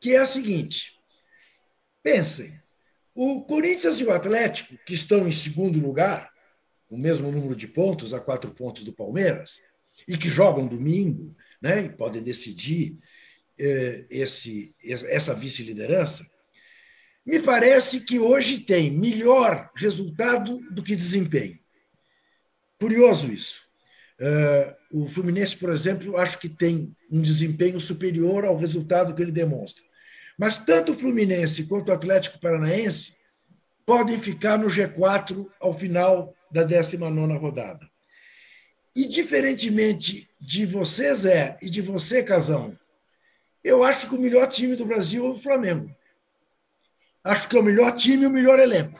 que 0.00 0.14
é 0.14 0.18
a 0.18 0.26
seguinte: 0.26 0.96
Pensem, 2.02 2.58
o 3.14 3.42
Corinthians 3.42 4.00
e 4.00 4.04
o 4.04 4.12
Atlético, 4.12 4.76
que 4.86 4.94
estão 4.94 5.26
em 5.26 5.32
segundo 5.32 5.80
lugar, 5.80 6.30
com 6.86 6.94
o 6.94 6.98
mesmo 6.98 7.32
número 7.32 7.56
de 7.56 7.66
pontos, 7.66 8.14
a 8.14 8.20
quatro 8.20 8.52
pontos 8.52 8.84
do 8.84 8.92
Palmeiras, 8.92 9.60
e 10.06 10.16
que 10.16 10.28
jogam 10.28 10.66
domingo, 10.66 11.34
né, 11.60 11.84
e 11.84 11.88
podem 11.88 12.22
decidir 12.22 12.98
eh, 13.58 14.04
esse, 14.10 14.74
essa 14.82 15.34
vice-liderança, 15.34 16.26
me 17.24 17.40
parece 17.40 18.00
que 18.00 18.20
hoje 18.20 18.60
tem 18.60 18.90
melhor 18.90 19.68
resultado 19.74 20.60
do 20.70 20.82
que 20.82 20.94
desempenho. 20.94 21.58
Curioso 22.78 23.32
isso. 23.32 23.62
Uh, 24.20 25.02
o 25.04 25.08
Fluminense, 25.08 25.56
por 25.56 25.70
exemplo, 25.70 26.16
acho 26.16 26.38
que 26.38 26.48
tem 26.48 26.94
um 27.10 27.20
desempenho 27.20 27.80
superior 27.80 28.44
ao 28.44 28.56
resultado 28.56 29.14
que 29.14 29.20
ele 29.20 29.32
demonstra. 29.32 29.84
Mas 30.38 30.58
tanto 30.58 30.92
o 30.92 30.96
Fluminense 30.96 31.64
quanto 31.64 31.88
o 31.88 31.92
Atlético 31.92 32.38
Paranaense 32.38 33.16
podem 33.84 34.18
ficar 34.18 34.58
no 34.58 34.68
G4 34.68 35.46
ao 35.60 35.72
final 35.72 36.34
da 36.50 36.62
19 36.62 37.36
rodada. 37.38 37.90
E, 38.96 39.06
diferentemente 39.06 40.26
de 40.40 40.64
você, 40.64 41.14
Zé, 41.14 41.58
e 41.60 41.68
de 41.68 41.82
você, 41.82 42.22
Casão, 42.22 42.76
eu 43.62 43.84
acho 43.84 44.08
que 44.08 44.14
o 44.14 44.20
melhor 44.20 44.48
time 44.48 44.74
do 44.74 44.86
Brasil 44.86 45.26
é 45.26 45.28
o 45.28 45.38
Flamengo. 45.38 45.94
Acho 47.22 47.46
que 47.46 47.56
é 47.56 47.60
o 47.60 47.62
melhor 47.62 47.92
time 47.92 48.22
e 48.22 48.26
o 48.26 48.30
melhor 48.30 48.58
elenco. 48.58 48.98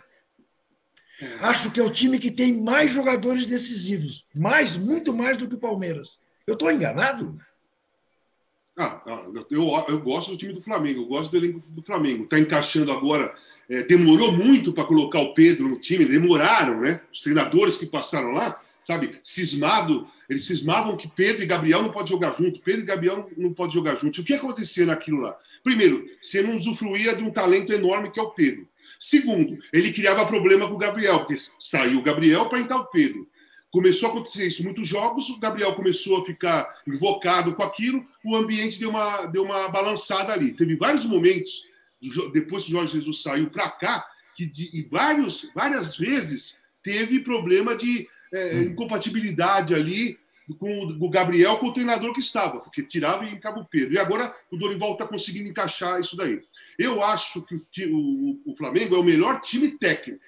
Acho 1.41 1.71
que 1.71 1.81
é 1.81 1.83
o 1.83 1.91
time 1.91 2.19
que 2.19 2.31
tem 2.31 2.61
mais 2.61 2.91
jogadores 2.91 3.47
decisivos. 3.47 4.27
Mais, 4.35 4.77
muito 4.77 5.15
mais 5.15 5.39
do 5.39 5.49
que 5.49 5.55
o 5.55 5.61
Palmeiras. 5.61 6.21
Eu 6.47 6.55
estou 6.55 6.71
enganado? 6.71 7.41
Ah, 8.77 9.01
eu, 9.51 9.85
eu 9.89 10.01
gosto 10.03 10.33
do 10.33 10.37
time 10.37 10.53
do 10.53 10.63
Flamengo, 10.63 11.01
eu 11.01 11.07
gosto 11.07 11.31
do 11.31 11.39
elenco 11.39 11.63
do 11.69 11.83
Flamengo. 11.83 12.25
Está 12.25 12.39
encaixando 12.39 12.93
agora. 12.93 13.35
É, 13.71 13.83
demorou 13.85 14.31
muito 14.31 14.75
para 14.75 14.85
colocar 14.85 15.21
o 15.21 15.33
Pedro 15.33 15.67
no 15.67 15.81
time, 15.81 16.05
demoraram, 16.05 16.83
né? 16.83 17.01
Os 17.11 17.23
treinadores 17.23 17.79
que 17.79 17.87
passaram 17.87 18.33
lá, 18.33 18.61
sabe, 18.87 19.19
cismado, 19.25 20.07
eles 20.31 20.45
cismavam 20.45 20.97
que 20.97 21.09
Pedro 21.09 21.43
e 21.43 21.47
Gabriel 21.47 21.83
não 21.83 21.91
podem 21.91 22.07
jogar 22.07 22.37
junto, 22.39 22.61
Pedro 22.61 22.83
e 22.83 22.87
Gabriel 22.87 23.29
não 23.37 23.53
podem 23.53 23.75
jogar 23.75 23.97
junto. 23.97 24.21
O 24.21 24.25
que 24.25 24.33
acontecia 24.33 24.87
naquilo 24.87 25.23
lá? 25.23 25.37
Primeiro, 25.65 26.09
você 26.23 26.41
não 26.41 26.55
usufruía 26.55 27.17
de 27.17 27.25
um 27.25 27.33
talento 27.33 27.73
enorme 27.73 28.13
que 28.13 28.21
é 28.21 28.23
o 28.23 28.31
Pedro. 28.31 28.69
Segundo, 28.97 29.59
ele 29.73 29.93
criava 29.93 30.25
problema 30.25 30.69
com 30.69 30.75
o 30.75 30.79
Gabriel, 30.79 31.19
porque 31.19 31.37
saiu 31.59 31.99
o 31.99 32.03
Gabriel 32.03 32.49
para 32.49 32.61
entrar 32.61 32.77
o 32.77 32.87
Pedro. 32.87 33.29
Começou 33.73 34.09
a 34.09 34.13
acontecer 34.13 34.47
isso 34.47 34.63
muitos 34.63 34.87
jogos, 34.87 35.31
o 35.31 35.41
Gabriel 35.41 35.75
começou 35.75 36.23
a 36.23 36.25
ficar 36.25 36.65
invocado 36.87 37.57
com 37.57 37.65
aquilo, 37.65 38.05
o 38.25 38.37
ambiente 38.37 38.79
deu 38.79 38.91
uma, 38.91 39.27
deu 39.27 39.43
uma 39.43 39.69
balançada 39.69 40.33
ali. 40.33 40.53
Teve 40.53 40.77
vários 40.77 41.05
momentos, 41.05 41.67
depois 42.33 42.63
que 42.63 42.71
o 42.71 42.77
Jorge 42.77 42.93
Jesus 42.93 43.21
saiu 43.21 43.51
para 43.51 43.69
cá, 43.69 44.07
que 44.37 44.47
de, 44.47 44.87
vários, 44.89 45.51
várias 45.57 45.97
vezes 45.97 46.57
teve 46.85 47.19
problema 47.19 47.75
de 47.75 48.07
é, 48.33 48.63
incompatibilidade 48.63 49.75
ali 49.75 50.19
com 50.59 50.87
o 51.01 51.11
Gabriel 51.11 51.59
com 51.59 51.67
o 51.67 51.73
treinador 51.73 52.13
que 52.13 52.21
estava, 52.21 52.61
porque 52.61 52.83
tirava 52.83 53.25
e 53.25 53.33
entrava 53.33 53.59
o 53.59 53.65
Pedro. 53.65 53.95
E 53.95 53.99
agora 53.99 54.33
o 54.51 54.57
Dorival 54.57 54.93
está 54.93 55.07
conseguindo 55.07 55.49
encaixar 55.49 56.01
isso 56.01 56.17
daí. 56.17 56.41
Eu 56.79 57.03
acho 57.03 57.43
que 57.73 57.87
o, 57.87 58.41
o, 58.45 58.57
Flamengo 58.57 58.95
é 58.95 58.99
o 58.99 59.05
melhor 59.05 59.41
time 59.41 59.73
técnico. 59.73 60.21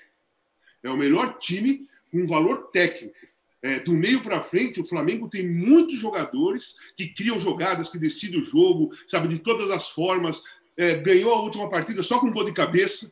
É 0.82 0.90
o 0.90 0.96
melhor 0.96 1.38
time 1.38 1.86
com 2.10 2.26
valor 2.26 2.70
técnico. 2.72 3.14
É, 3.60 3.80
do 3.80 3.92
meio 3.92 4.20
para 4.20 4.42
frente, 4.42 4.80
o 4.80 4.84
Flamengo 4.84 5.28
tem 5.28 5.48
muitos 5.48 5.98
jogadores 5.98 6.76
que 6.96 7.08
criam 7.08 7.38
jogadas, 7.38 7.88
que 7.88 7.98
decidem 7.98 8.40
o 8.40 8.44
jogo, 8.44 8.92
sabe, 9.06 9.28
de 9.28 9.38
todas 9.38 9.70
as 9.70 9.88
formas. 9.88 10.42
É, 10.76 10.96
ganhou 10.96 11.32
a 11.32 11.42
última 11.42 11.68
partida 11.68 12.02
só 12.02 12.18
com 12.18 12.28
um 12.28 12.32
gol 12.32 12.44
de 12.44 12.52
cabeça, 12.52 13.10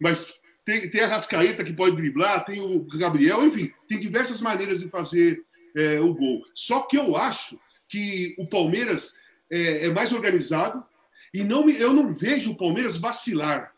mas 0.00 0.32
tem, 0.68 0.90
tem 0.90 1.00
a 1.00 1.06
Rascaeta 1.06 1.64
que 1.64 1.72
pode 1.72 1.96
driblar, 1.96 2.44
tem 2.44 2.60
o 2.60 2.86
Gabriel, 2.98 3.42
enfim, 3.46 3.72
tem 3.88 3.98
diversas 3.98 4.42
maneiras 4.42 4.80
de 4.80 4.88
fazer 4.90 5.42
é, 5.74 5.98
o 5.98 6.12
gol. 6.14 6.44
Só 6.54 6.82
que 6.82 6.98
eu 6.98 7.16
acho 7.16 7.58
que 7.88 8.34
o 8.38 8.46
Palmeiras 8.46 9.14
é, 9.50 9.86
é 9.86 9.90
mais 9.90 10.12
organizado 10.12 10.84
e 11.32 11.42
não 11.42 11.70
eu 11.70 11.94
não 11.94 12.12
vejo 12.12 12.50
o 12.50 12.56
Palmeiras 12.56 12.98
vacilar. 12.98 13.72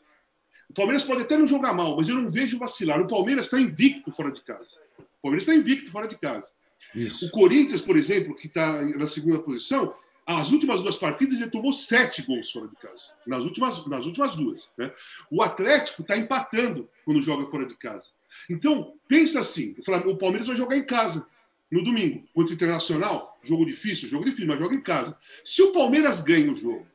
O 0.68 0.74
Palmeiras 0.74 1.04
pode 1.04 1.22
até 1.22 1.36
não 1.36 1.46
jogar 1.46 1.72
mal, 1.72 1.96
mas 1.96 2.08
eu 2.08 2.16
não 2.16 2.28
vejo 2.28 2.58
vacilar. 2.58 3.00
O 3.00 3.06
Palmeiras 3.06 3.44
está 3.44 3.60
invicto 3.60 4.10
fora 4.10 4.32
de 4.32 4.42
casa. 4.42 4.76
O 4.98 5.22
Palmeiras 5.22 5.46
está 5.46 5.54
invicto 5.54 5.92
fora 5.92 6.08
de 6.08 6.18
casa. 6.18 6.48
Isso. 6.92 7.26
O 7.26 7.30
Corinthians, 7.30 7.82
por 7.82 7.96
exemplo, 7.96 8.34
que 8.34 8.48
está 8.48 8.82
na 8.82 9.06
segunda 9.06 9.38
posição, 9.38 9.94
as 10.38 10.50
últimas 10.50 10.82
duas 10.82 10.96
partidas 10.96 11.40
ele 11.40 11.50
tomou 11.50 11.72
sete 11.72 12.22
gols 12.22 12.50
fora 12.50 12.68
de 12.68 12.76
casa. 12.76 13.12
Nas 13.26 13.42
últimas, 13.44 13.86
nas 13.86 14.06
últimas 14.06 14.36
duas. 14.36 14.68
Né? 14.76 14.92
O 15.30 15.42
Atlético 15.42 16.02
está 16.02 16.16
empatando 16.16 16.88
quando 17.04 17.22
joga 17.22 17.50
fora 17.50 17.66
de 17.66 17.76
casa. 17.76 18.10
Então, 18.48 18.94
pensa 19.08 19.40
assim: 19.40 19.74
o 20.06 20.16
Palmeiras 20.16 20.46
vai 20.46 20.56
jogar 20.56 20.76
em 20.76 20.84
casa 20.84 21.26
no 21.70 21.84
domingo, 21.84 22.26
contra 22.34 22.50
o 22.50 22.54
Internacional, 22.54 23.38
jogo 23.42 23.64
difícil, 23.64 24.08
jogo 24.08 24.24
difícil, 24.24 24.48
mas 24.48 24.58
joga 24.58 24.74
em 24.74 24.80
casa. 24.80 25.16
Se 25.44 25.62
o 25.62 25.72
Palmeiras 25.72 26.20
ganha 26.20 26.52
o 26.52 26.56
jogo 26.56 26.86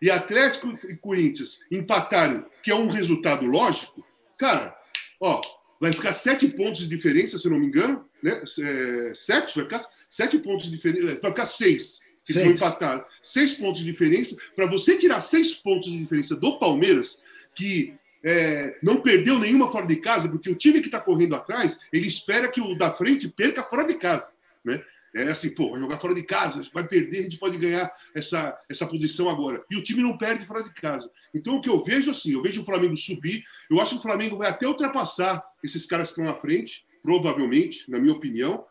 e 0.00 0.10
Atlético 0.10 0.68
e 0.88 0.96
Corinthians 0.96 1.60
empatarem, 1.70 2.44
que 2.62 2.70
é 2.70 2.74
um 2.74 2.88
resultado 2.88 3.46
lógico, 3.46 4.04
cara, 4.38 4.76
ó, 5.20 5.40
vai 5.78 5.92
ficar 5.92 6.12
sete 6.12 6.48
pontos 6.48 6.82
de 6.82 6.88
diferença, 6.88 7.38
se 7.38 7.48
não 7.48 7.58
me 7.58 7.66
engano, 7.66 8.04
né? 8.22 8.42
É, 8.60 9.12
sete, 9.14 9.54
vai 9.54 9.64
ficar 9.64 9.86
sete 10.08 10.38
pontos 10.38 10.66
de 10.66 10.72
diferença, 10.72 11.18
vai 11.20 11.30
ficar 11.30 11.46
seis. 11.46 12.00
Se 12.24 12.34
for 12.34 12.46
empatar, 12.46 13.06
seis 13.20 13.54
pontos 13.54 13.80
de 13.80 13.86
diferença. 13.90 14.36
Para 14.54 14.66
você 14.66 14.96
tirar 14.96 15.20
seis 15.20 15.54
pontos 15.54 15.90
de 15.90 15.98
diferença 15.98 16.36
do 16.36 16.58
Palmeiras, 16.58 17.18
que 17.54 17.94
é, 18.24 18.78
não 18.82 19.00
perdeu 19.00 19.38
nenhuma 19.38 19.70
fora 19.70 19.86
de 19.86 19.96
casa, 19.96 20.28
porque 20.28 20.50
o 20.50 20.54
time 20.54 20.80
que 20.80 20.86
está 20.86 21.00
correndo 21.00 21.34
atrás, 21.34 21.78
ele 21.92 22.06
espera 22.06 22.50
que 22.50 22.60
o 22.60 22.76
da 22.76 22.92
frente 22.92 23.28
perca 23.28 23.62
fora 23.64 23.84
de 23.84 23.94
casa. 23.94 24.32
Né? 24.64 24.82
É 25.14 25.24
assim, 25.24 25.50
pô, 25.50 25.70
vai 25.70 25.80
jogar 25.80 25.98
fora 25.98 26.14
de 26.14 26.22
casa, 26.22 26.66
vai 26.72 26.86
perder, 26.86 27.18
a 27.18 27.22
gente 27.22 27.38
pode 27.38 27.58
ganhar 27.58 27.90
essa, 28.14 28.58
essa 28.68 28.86
posição 28.86 29.28
agora. 29.28 29.62
E 29.70 29.76
o 29.76 29.82
time 29.82 30.02
não 30.02 30.16
perde 30.16 30.46
fora 30.46 30.62
de 30.62 30.72
casa. 30.72 31.10
Então, 31.34 31.56
o 31.56 31.60
que 31.60 31.68
eu 31.68 31.84
vejo 31.84 32.10
assim, 32.10 32.32
eu 32.32 32.42
vejo 32.42 32.62
o 32.62 32.64
Flamengo 32.64 32.96
subir, 32.96 33.44
eu 33.70 33.80
acho 33.80 33.92
que 33.92 33.98
o 33.98 34.02
Flamengo 34.02 34.38
vai 34.38 34.48
até 34.48 34.66
ultrapassar 34.66 35.42
esses 35.62 35.84
caras 35.84 36.08
que 36.08 36.20
estão 36.20 36.32
na 36.32 36.40
frente, 36.40 36.84
provavelmente, 37.02 37.90
na 37.90 37.98
minha 37.98 38.14
opinião. 38.14 38.64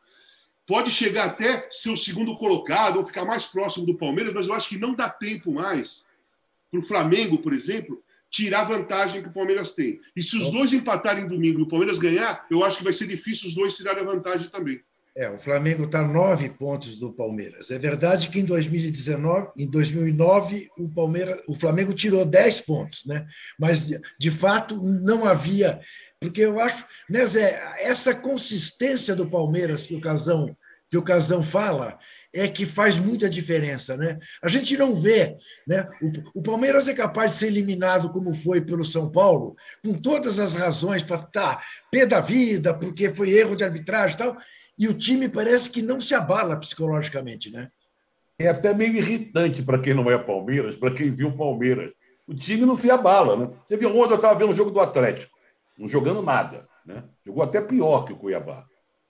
Pode 0.67 0.91
chegar 0.91 1.25
até 1.25 1.67
ser 1.71 1.89
o 1.89 1.97
segundo 1.97 2.37
colocado, 2.37 2.97
ou 2.97 3.05
ficar 3.05 3.25
mais 3.25 3.45
próximo 3.45 3.85
do 3.85 3.97
Palmeiras, 3.97 4.33
mas 4.33 4.47
eu 4.47 4.53
acho 4.53 4.69
que 4.69 4.77
não 4.77 4.93
dá 4.93 5.09
tempo 5.09 5.51
mais 5.51 6.05
para 6.69 6.79
o 6.79 6.83
Flamengo, 6.83 7.39
por 7.39 7.53
exemplo, 7.53 8.01
tirar 8.29 8.61
a 8.61 8.65
vantagem 8.65 9.21
que 9.21 9.27
o 9.27 9.33
Palmeiras 9.33 9.73
tem. 9.73 9.99
E 10.15 10.23
se 10.23 10.37
os 10.37 10.49
dois 10.49 10.71
empatarem 10.71 11.27
domingo 11.27 11.59
e 11.59 11.63
o 11.63 11.67
Palmeiras 11.67 11.99
ganhar, 11.99 12.45
eu 12.49 12.63
acho 12.63 12.77
que 12.77 12.83
vai 12.83 12.93
ser 12.93 13.07
difícil 13.07 13.49
os 13.49 13.55
dois 13.55 13.75
tirarem 13.75 14.03
a 14.03 14.05
vantagem 14.05 14.47
também. 14.47 14.81
É, 15.13 15.29
o 15.29 15.37
Flamengo 15.37 15.83
está 15.83 16.07
nove 16.07 16.49
pontos 16.49 16.97
do 16.97 17.11
Palmeiras. 17.11 17.69
É 17.69 17.77
verdade 17.77 18.29
que 18.29 18.39
em 18.39 18.45
2019, 18.45 19.49
em 19.57 19.69
2009, 19.69 20.69
o 20.77 20.87
Palmeiras, 20.87 21.41
o 21.49 21.53
Flamengo 21.53 21.93
tirou 21.93 22.23
dez 22.23 22.61
pontos, 22.61 23.05
né? 23.05 23.27
Mas 23.59 23.89
de 24.17 24.31
fato 24.31 24.81
não 24.81 25.25
havia, 25.25 25.81
porque 26.21 26.41
eu 26.41 26.61
acho, 26.61 26.85
né, 27.09 27.25
Zé, 27.25 27.75
essa 27.79 28.15
consistência 28.15 29.15
do 29.15 29.27
Palmeiras 29.27 29.85
que 29.85 29.95
o 29.95 30.01
Casão 30.01 30.55
que 30.91 30.97
o 30.97 31.01
Casão 31.01 31.41
fala, 31.41 31.97
é 32.35 32.49
que 32.49 32.65
faz 32.65 32.97
muita 32.97 33.29
diferença. 33.29 33.95
Né? 33.95 34.19
A 34.43 34.49
gente 34.49 34.75
não 34.75 34.93
vê. 34.93 35.37
Né? 35.65 35.87
O, 36.01 36.39
o 36.39 36.43
Palmeiras 36.43 36.89
é 36.89 36.93
capaz 36.93 37.31
de 37.31 37.37
ser 37.37 37.47
eliminado 37.47 38.11
como 38.11 38.33
foi 38.33 38.59
pelo 38.59 38.83
São 38.83 39.09
Paulo, 39.09 39.55
com 39.81 39.93
todas 39.93 40.37
as 40.37 40.53
razões 40.53 41.01
para 41.01 41.15
estar 41.15 41.55
tá, 41.55 41.63
pé 41.89 42.05
da 42.05 42.19
vida, 42.19 42.73
porque 42.73 43.09
foi 43.09 43.31
erro 43.31 43.55
de 43.55 43.63
arbitragem 43.63 44.15
e 44.15 44.17
tal, 44.17 44.37
e 44.77 44.87
o 44.89 44.93
time 44.93 45.29
parece 45.29 45.69
que 45.69 45.81
não 45.81 46.01
se 46.01 46.13
abala 46.13 46.57
psicologicamente. 46.57 47.49
Né? 47.49 47.69
É 48.37 48.49
até 48.49 48.73
meio 48.73 48.97
irritante 48.97 49.63
para 49.63 49.79
quem 49.79 49.93
não 49.93 50.11
é 50.11 50.17
Palmeiras, 50.17 50.75
para 50.75 50.93
quem 50.93 51.09
viu 51.09 51.31
Palmeiras. 51.31 51.91
O 52.27 52.35
time 52.35 52.65
não 52.65 52.75
se 52.75 52.91
abala. 52.91 53.37
Né? 53.37 53.49
Você 53.65 53.77
viu 53.77 53.97
ontem 53.97 54.11
eu 54.11 54.15
estava 54.17 54.37
vendo 54.37 54.51
o 54.51 54.55
jogo 54.55 54.71
do 54.71 54.81
Atlético, 54.81 55.31
não 55.77 55.87
jogando 55.87 56.21
nada. 56.21 56.67
Né? 56.85 57.03
Jogou 57.25 57.43
até 57.43 57.61
pior 57.61 58.05
que 58.05 58.13
o 58.13 58.17
Cuiabá. 58.17 58.65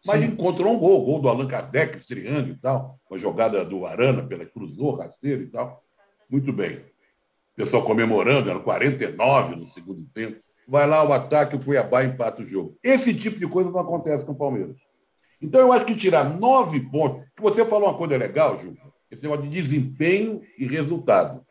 Mas 0.06 0.20
Sim. 0.20 0.28
encontrou 0.28 0.74
um 0.74 0.80
gol, 0.80 1.06
gol 1.06 1.20
do 1.20 1.30
Allan 1.30 1.48
Kardec, 1.48 1.96
estreando 1.96 2.50
e 2.50 2.56
tal, 2.56 3.00
uma 3.10 3.20
jogada 3.20 3.64
do 3.64 3.86
Arana 3.86 4.24
pela 4.24 4.46
cruzou, 4.46 4.96
rasteiro 4.96 5.44
e 5.44 5.48
tal. 5.48 5.84
Muito 6.30 6.52
bem. 6.52 6.78
O 6.78 7.56
pessoal 7.56 7.84
comemorando, 7.84 8.50
era 8.50 8.60
49 8.60 9.56
no 9.56 9.68
segundo 9.68 10.04
tempo. 10.14 10.42
Vai 10.68 10.88
lá 10.88 11.04
o 11.04 11.14
ataque, 11.14 11.56
o 11.56 11.64
Cuiabá 11.64 12.04
empata 12.04 12.42
o 12.42 12.46
jogo. 12.46 12.78
Esse 12.84 13.14
tipo 13.14 13.38
de 13.38 13.48
coisa 13.48 13.70
não 13.70 13.80
acontece 13.80 14.26
com 14.26 14.32
o 14.32 14.38
Palmeiras. 14.38 14.78
Então, 15.42 15.60
eu 15.60 15.72
acho 15.74 15.86
que 15.86 15.96
tirar 15.96 16.24
nove 16.24 16.80
pontos. 16.90 17.26
Você 17.40 17.66
falou 17.66 17.90
uma 17.90 17.98
coisa 17.98 18.16
legal, 18.16 18.60
Ju, 18.60 18.76
esse 19.10 19.24
negócio 19.24 19.44
de 19.44 19.50
desempenho 19.50 20.42
e 20.58 20.66
resultado. 20.66 21.46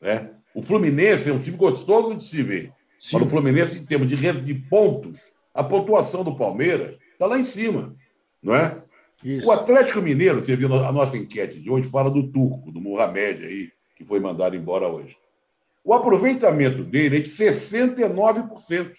Né? 0.00 0.34
O 0.54 0.62
Fluminense 0.62 1.30
é 1.30 1.32
um 1.32 1.40
time 1.40 1.56
gostoso 1.56 2.16
de 2.16 2.26
se 2.26 2.42
ver. 2.42 2.72
Sim. 3.00 3.16
Mas 3.16 3.26
o 3.26 3.30
Fluminense, 3.30 3.76
em 3.76 3.84
termos 3.84 4.06
de, 4.06 4.16
de 4.16 4.54
pontos, 4.54 5.20
a 5.52 5.64
pontuação 5.64 6.22
do 6.22 6.36
Palmeiras 6.36 7.00
Está 7.20 7.26
lá 7.26 7.38
em 7.38 7.44
cima, 7.44 7.94
não 8.42 8.54
é? 8.54 8.82
Isso. 9.22 9.46
O 9.46 9.52
Atlético 9.52 10.00
Mineiro, 10.00 10.40
você 10.40 10.56
viu 10.56 10.74
a 10.74 10.90
nossa 10.90 11.18
enquete 11.18 11.60
de 11.60 11.68
hoje, 11.68 11.90
fala 11.90 12.10
do 12.10 12.32
turco, 12.32 12.72
do 12.72 12.80
Mohamed 12.80 13.44
aí, 13.44 13.70
que 13.94 14.06
foi 14.06 14.18
mandado 14.18 14.56
embora 14.56 14.88
hoje. 14.88 15.18
O 15.84 15.92
aproveitamento 15.92 16.82
dele 16.82 17.18
é 17.18 17.20
de 17.20 17.28
69%, 17.28 18.92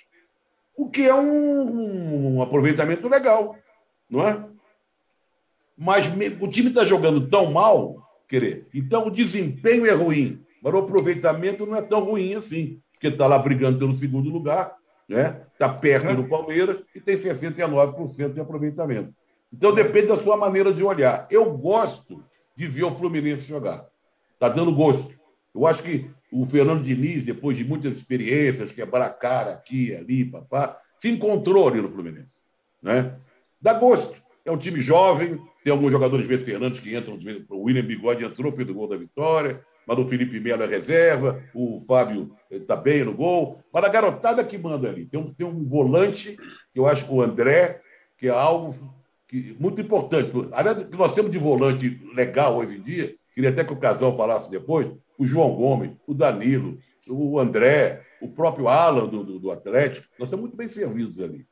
o 0.77 0.87
que 0.87 1.07
é 1.07 1.15
um, 1.15 2.35
um 2.35 2.41
aproveitamento 2.43 3.07
legal, 3.07 3.57
não 4.07 4.27
é? 4.27 4.45
Mas 5.75 6.05
o 6.39 6.47
time 6.47 6.69
está 6.69 6.85
jogando 6.85 7.27
tão 7.27 7.51
mal, 7.51 8.07
querer, 8.29 8.67
então 8.71 9.07
o 9.07 9.11
desempenho 9.11 9.87
é 9.87 9.93
ruim, 9.93 10.45
mas 10.61 10.71
o 10.71 10.77
aproveitamento 10.77 11.65
não 11.65 11.75
é 11.75 11.81
tão 11.81 12.03
ruim 12.03 12.35
assim, 12.35 12.79
porque 13.01 13.07
está 13.07 13.25
lá 13.25 13.39
brigando 13.39 13.79
pelo 13.79 13.95
segundo 13.95 14.29
lugar, 14.29 14.75
né? 15.09 15.41
Está 15.53 15.67
perto 15.67 16.15
do 16.15 16.29
Palmeiras 16.29 16.83
e 16.93 17.01
tem 17.01 17.17
69% 17.17 18.33
de 18.33 18.39
aproveitamento. 18.39 19.11
Então 19.51 19.73
depende 19.73 20.07
da 20.07 20.17
sua 20.17 20.37
maneira 20.37 20.71
de 20.71 20.83
olhar. 20.83 21.27
Eu 21.31 21.51
gosto 21.57 22.23
de 22.55 22.67
ver 22.67 22.83
o 22.83 22.91
Fluminense 22.91 23.47
jogar. 23.47 23.87
Está 24.35 24.49
dando 24.49 24.71
gosto. 24.71 25.19
Eu 25.53 25.65
acho 25.65 25.81
que 25.81 26.11
o 26.31 26.45
Fernando 26.45 26.83
Diniz, 26.83 27.25
depois 27.25 27.57
de 27.57 27.65
muitas 27.65 27.97
experiências, 27.97 28.71
quebrar 28.71 29.07
a 29.07 29.09
cara 29.09 29.53
aqui, 29.53 29.95
ali, 29.95 30.23
papá, 30.23 30.79
se 30.95 31.09
encontrou 31.09 31.67
ali 31.67 31.81
no 31.81 31.89
Fluminense. 31.89 32.35
Né? 32.83 33.15
Dá 33.59 33.73
gosto. 33.73 34.15
É 34.45 34.51
um 34.51 34.57
time 34.57 34.79
jovem, 34.79 35.41
tem 35.63 35.73
alguns 35.73 35.91
jogadores 35.91 36.27
veteranos 36.27 36.79
que 36.79 36.95
entram. 36.95 37.17
O 37.49 37.63
William 37.63 37.83
Bigode 37.83 38.23
entrou, 38.23 38.51
fez 38.51 38.69
o 38.69 38.75
gol 38.75 38.87
da 38.87 38.95
vitória, 38.95 39.59
mas 39.85 39.97
o 39.97 40.05
Felipe 40.05 40.39
Melo 40.39 40.63
é 40.63 40.67
reserva, 40.67 41.43
o 41.53 41.79
Fábio 41.87 42.31
está 42.49 42.75
bem 42.75 43.03
no 43.03 43.13
gol. 43.13 43.59
Mas 43.73 43.83
a 43.83 43.89
garotada 43.89 44.43
que 44.43 44.57
manda 44.57 44.89
ali. 44.89 45.05
Tem 45.05 45.19
um, 45.19 45.33
tem 45.33 45.45
um 45.45 45.67
volante, 45.67 46.37
que 46.73 46.79
eu 46.79 46.87
acho 46.87 47.05
que 47.05 47.13
o 47.13 47.21
André, 47.21 47.81
que 48.17 48.27
é 48.27 48.31
algo 48.31 48.75
que, 49.27 49.55
muito 49.59 49.81
importante. 49.81 50.31
Aliás, 50.51 50.83
que 50.83 50.97
nós 50.97 51.13
temos 51.13 51.31
de 51.31 51.37
volante 51.37 52.01
legal 52.15 52.57
hoje 52.57 52.77
em 52.77 52.81
dia, 52.81 53.15
queria 53.33 53.49
até 53.49 53.63
que 53.63 53.73
o 53.73 53.79
Casal 53.79 54.15
falasse 54.15 54.49
depois, 54.49 54.87
o 55.17 55.25
João 55.25 55.55
Gomes, 55.55 55.91
o 56.05 56.13
Danilo, 56.13 56.77
o 57.07 57.39
André, 57.39 58.01
o 58.21 58.27
próprio 58.27 58.67
Alan 58.67 59.07
do, 59.07 59.23
do, 59.23 59.39
do 59.39 59.51
Atlético, 59.51 60.07
nós 60.19 60.27
estamos 60.27 60.43
muito 60.43 60.57
bem 60.57 60.67
servidos 60.67 61.19
ali. 61.19 61.45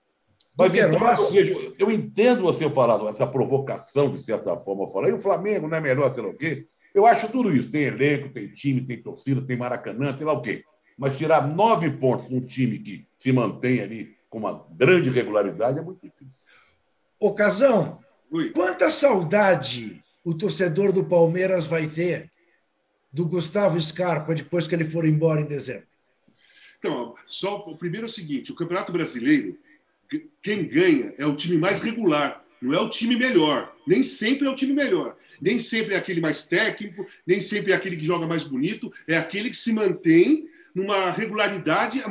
Mas 0.58 0.76
então, 0.76 0.92
eu, 0.92 1.32
vejo, 1.32 1.76
eu 1.80 1.90
entendo 1.90 2.42
você 2.42 2.70
falar 2.70 3.02
essa 3.10 3.26
provocação, 3.26 4.12
de 4.12 4.20
certa 4.20 4.58
forma, 4.58 4.92
falar, 4.92 5.10
e 5.10 5.14
o 5.14 5.22
Flamengo 5.22 5.70
não 5.70 5.78
é 5.78 5.80
melhor, 5.80 6.14
sei 6.14 6.22
lá 6.22 6.30
o 6.30 6.36
quê. 6.36 6.68
Eu 6.94 7.06
acho 7.06 7.30
tudo 7.30 7.56
isso. 7.56 7.72
Tem 7.72 7.84
elenco, 7.84 8.30
tem 8.30 8.48
time, 8.48 8.82
tem 8.82 9.02
torcida, 9.02 9.42
tem 9.42 9.58
Maracanã, 9.58 10.16
sei 10.16 10.26
lá 10.26 10.34
o 10.34 10.42
quê. 10.42 10.64
Mas 10.98 11.18
tirar 11.18 11.48
nove 11.48 11.90
pontos 11.92 12.30
num 12.30 12.42
time 12.42 12.80
que 12.80 13.08
se 13.16 13.32
mantém 13.32 13.82
ali 13.82 14.18
com 14.30 14.38
uma 14.38 14.66
grande 14.72 15.10
regularidade 15.10 15.80
é 15.80 15.82
muito 15.82 16.02
difícil. 16.02 16.34
Ocasão, 17.20 18.00
quanta 18.54 18.90
saudade 18.90 20.04
o 20.24 20.34
torcedor 20.34 20.92
do 20.92 21.04
Palmeiras 21.04 21.66
vai 21.66 21.88
ter 21.88 22.32
do 23.12 23.26
Gustavo 23.26 23.80
Scarpa 23.82 24.36
depois 24.36 24.68
que 24.68 24.76
ele 24.76 24.86
for 24.86 25.06
embora 25.06 25.42
em 25.42 25.46
dezembro? 25.46 25.88
Então, 26.78 27.16
só 27.28 27.58
o 27.58 27.78
primeiro 27.78 28.06
é 28.06 28.10
o 28.10 28.12
seguinte: 28.12 28.52
o 28.52 28.56
Campeonato 28.56 28.92
Brasileiro 28.92 29.58
quem 30.42 30.68
ganha 30.68 31.14
é 31.18 31.26
o 31.26 31.36
time 31.36 31.58
mais 31.58 31.82
regular, 31.82 32.44
não 32.62 32.74
é 32.74 32.80
o 32.80 32.90
time 32.90 33.16
melhor. 33.16 33.74
Nem 33.88 34.04
sempre 34.04 34.48
é 34.48 34.50
o 34.52 34.56
time 34.56 34.74
melhor. 34.74 35.16
Nem 35.42 35.58
sempre 35.58 35.96
é 35.96 35.98
aquele 35.98 36.20
mais 36.20 36.44
técnico, 36.44 37.06
nem 37.26 37.40
sempre 37.40 37.72
é 37.72 37.76
aquele 37.76 37.98
que 37.98 38.06
joga 38.06 38.28
mais 38.28 38.44
bonito, 38.44 38.92
é 39.08 39.18
aquele 39.18 39.50
que 39.50 39.58
se 39.58 39.72
mantém 39.72 40.48
numa 40.76 41.12
regularidade 41.12 42.02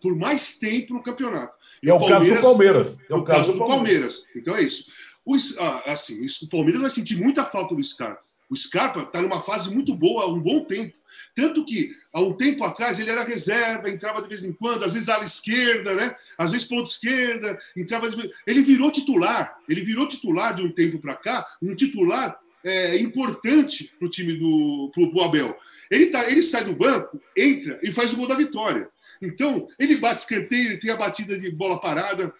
por 0.00 0.16
mais 0.16 0.58
tempo 0.58 0.94
no 0.94 1.02
campeonato. 1.02 1.56
E 1.82 1.88
é 1.88 1.94
o, 1.94 2.00
caso 2.00 2.34
do 2.34 2.40
Palmeiras. 2.40 2.96
É 3.08 3.14
o, 3.14 3.22
caso, 3.22 3.52
do 3.52 3.58
Palmeiras. 3.58 4.24
Então 4.34 4.56
é 4.56 4.62
isso. 4.62 4.86
O, 5.24 5.36
ah, 5.60 5.92
assim, 5.92 6.20
o 6.42 6.48
Palmeiras 6.48 6.80
vai 6.80 6.90
sentir 6.90 7.16
muita 7.16 7.44
falta 7.44 7.74
do 7.74 7.84
Scarpa. 7.84 8.22
O 8.50 8.56
Scarpa 8.56 9.00
está 9.00 9.20
numa 9.20 9.42
fase 9.42 9.72
muito 9.72 9.94
boa 9.94 10.24
há 10.24 10.26
um 10.26 10.40
bom 10.40 10.64
tempo. 10.64 10.96
Tanto 11.38 11.64
que, 11.64 11.94
há 12.12 12.20
um 12.20 12.32
tempo 12.32 12.64
atrás, 12.64 12.98
ele 12.98 13.12
era 13.12 13.22
reserva, 13.22 13.88
entrava 13.88 14.20
de 14.20 14.28
vez 14.28 14.44
em 14.44 14.52
quando, 14.52 14.84
às 14.84 14.94
vezes 14.94 15.08
ala 15.08 15.24
esquerda, 15.24 15.94
né? 15.94 16.16
às 16.36 16.50
vezes 16.50 16.66
ponta 16.66 16.90
esquerda, 16.90 17.56
entrava. 17.76 18.10
De... 18.10 18.28
Ele 18.44 18.60
virou 18.60 18.90
titular, 18.90 19.56
ele 19.68 19.82
virou 19.82 20.08
titular 20.08 20.56
de 20.56 20.64
um 20.64 20.72
tempo 20.72 20.98
para 20.98 21.14
cá, 21.14 21.46
um 21.62 21.76
titular 21.76 22.36
é, 22.64 22.98
importante 22.98 23.88
para 23.96 24.08
o 24.08 24.10
time 24.10 24.34
do 24.34 24.90
pro, 24.92 25.22
Abel. 25.22 25.56
Ele, 25.88 26.06
tá, 26.06 26.28
ele 26.28 26.42
sai 26.42 26.64
do 26.64 26.74
banco, 26.74 27.22
entra 27.36 27.78
e 27.84 27.92
faz 27.92 28.12
o 28.12 28.16
gol 28.16 28.26
da 28.26 28.34
vitória. 28.34 28.88
Então, 29.22 29.68
ele 29.78 29.96
bate 29.96 30.22
escanteio, 30.22 30.70
ele 30.70 30.78
tem 30.78 30.90
a 30.90 30.96
batida 30.96 31.38
de 31.38 31.52
bola 31.52 31.80
parada, 31.80 32.34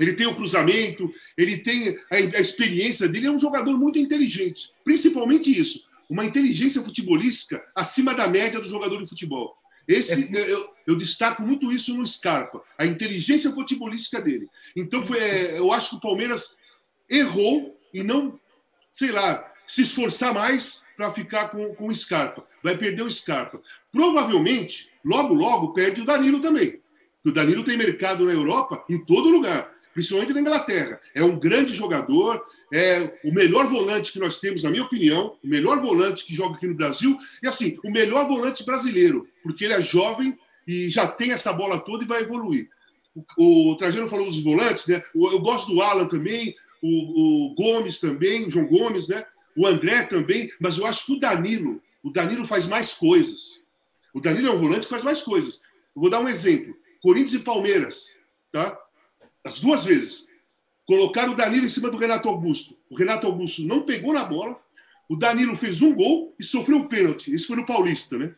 ele 0.00 0.14
tem 0.14 0.26
o 0.26 0.34
cruzamento, 0.34 1.12
ele 1.36 1.58
tem 1.58 1.90
a, 2.10 2.16
a 2.16 2.40
experiência 2.40 3.06
dele, 3.06 3.26
é 3.26 3.30
um 3.30 3.36
jogador 3.36 3.76
muito 3.76 3.98
inteligente. 3.98 4.70
Principalmente 4.82 5.50
isso 5.50 5.89
uma 6.10 6.24
inteligência 6.24 6.82
futebolística 6.82 7.64
acima 7.74 8.12
da 8.12 8.26
média 8.26 8.60
do 8.60 8.68
jogador 8.68 9.00
de 9.00 9.08
futebol. 9.08 9.56
Esse, 9.86 10.36
é. 10.36 10.52
eu, 10.52 10.68
eu, 10.86 10.96
destaco 10.96 11.40
muito 11.42 11.72
isso 11.72 11.94
no 11.94 12.06
Scarpa, 12.06 12.62
a 12.76 12.84
inteligência 12.84 13.50
futebolística 13.52 14.20
dele. 14.20 14.48
Então, 14.76 15.06
foi, 15.06 15.18
é, 15.18 15.58
eu 15.58 15.72
acho 15.72 15.90
que 15.90 15.96
o 15.96 16.00
Palmeiras 16.00 16.56
errou 17.08 17.78
e 17.94 18.02
não, 18.02 18.38
sei 18.92 19.12
lá, 19.12 19.52
se 19.66 19.82
esforçar 19.82 20.34
mais 20.34 20.82
para 20.96 21.12
ficar 21.12 21.48
com, 21.48 21.74
com 21.74 21.86
o 21.86 21.94
Scarpa. 21.94 22.46
Vai 22.62 22.76
perder 22.76 23.02
o 23.02 23.10
Scarpa. 23.10 23.60
Provavelmente, 23.92 24.90
logo, 25.04 25.32
logo, 25.32 25.72
perde 25.72 26.00
o 26.00 26.04
Danilo 26.04 26.40
também. 26.40 26.80
O 27.24 27.30
Danilo 27.30 27.64
tem 27.64 27.76
mercado 27.76 28.24
na 28.24 28.32
Europa 28.32 28.84
em 28.88 29.04
todo 29.04 29.30
lugar 29.30 29.72
principalmente 29.92 30.32
na 30.32 30.40
Inglaterra. 30.40 31.00
É 31.14 31.22
um 31.22 31.38
grande 31.38 31.72
jogador, 31.74 32.44
é 32.72 33.18
o 33.24 33.32
melhor 33.32 33.66
volante 33.66 34.12
que 34.12 34.18
nós 34.18 34.38
temos, 34.38 34.62
na 34.62 34.70
minha 34.70 34.84
opinião, 34.84 35.36
o 35.42 35.48
melhor 35.48 35.80
volante 35.80 36.24
que 36.24 36.34
joga 36.34 36.56
aqui 36.56 36.66
no 36.66 36.74
Brasil, 36.74 37.18
e 37.42 37.48
assim, 37.48 37.78
o 37.84 37.90
melhor 37.90 38.26
volante 38.26 38.64
brasileiro, 38.64 39.28
porque 39.42 39.64
ele 39.64 39.74
é 39.74 39.80
jovem 39.80 40.38
e 40.66 40.88
já 40.88 41.06
tem 41.06 41.32
essa 41.32 41.52
bola 41.52 41.80
toda 41.80 42.04
e 42.04 42.06
vai 42.06 42.22
evoluir. 42.22 42.68
O, 43.36 43.72
o 43.72 43.76
Trajano 43.76 44.08
falou 44.08 44.26
dos 44.26 44.42
volantes, 44.42 44.86
né? 44.86 45.02
Eu 45.14 45.40
gosto 45.40 45.72
do 45.72 45.82
Alan 45.82 46.06
também, 46.06 46.54
o, 46.80 47.48
o 47.50 47.54
Gomes 47.54 47.98
também, 47.98 48.46
o 48.46 48.50
João 48.50 48.66
Gomes, 48.66 49.08
né? 49.08 49.24
O 49.56 49.66
André 49.66 50.04
também, 50.04 50.50
mas 50.60 50.78
eu 50.78 50.86
acho 50.86 51.04
que 51.04 51.12
o 51.12 51.20
Danilo, 51.20 51.82
o 52.02 52.10
Danilo 52.10 52.46
faz 52.46 52.66
mais 52.66 52.92
coisas. 52.92 53.60
O 54.14 54.20
Danilo 54.20 54.48
é 54.48 54.50
um 54.52 54.60
volante 54.60 54.82
que 54.82 54.90
faz 54.90 55.04
mais 55.04 55.22
coisas. 55.22 55.60
Eu 55.94 56.02
vou 56.02 56.10
dar 56.10 56.20
um 56.20 56.28
exemplo. 56.28 56.76
Corinthians 57.02 57.34
e 57.34 57.38
Palmeiras, 57.40 58.18
tá? 58.52 58.78
As 59.44 59.60
duas 59.60 59.84
vezes, 59.84 60.28
colocaram 60.86 61.32
o 61.32 61.36
Danilo 61.36 61.64
em 61.64 61.68
cima 61.68 61.90
do 61.90 61.96
Renato 61.96 62.28
Augusto. 62.28 62.76
O 62.88 62.96
Renato 62.96 63.26
Augusto 63.26 63.62
não 63.62 63.82
pegou 63.82 64.12
na 64.12 64.24
bola, 64.24 64.60
o 65.08 65.16
Danilo 65.16 65.56
fez 65.56 65.82
um 65.82 65.94
gol 65.94 66.34
e 66.38 66.44
sofreu 66.44 66.78
um 66.78 66.88
pênalti. 66.88 67.32
Isso 67.32 67.48
foi 67.48 67.56
no 67.56 67.66
Paulista, 67.66 68.18
né? 68.18 68.34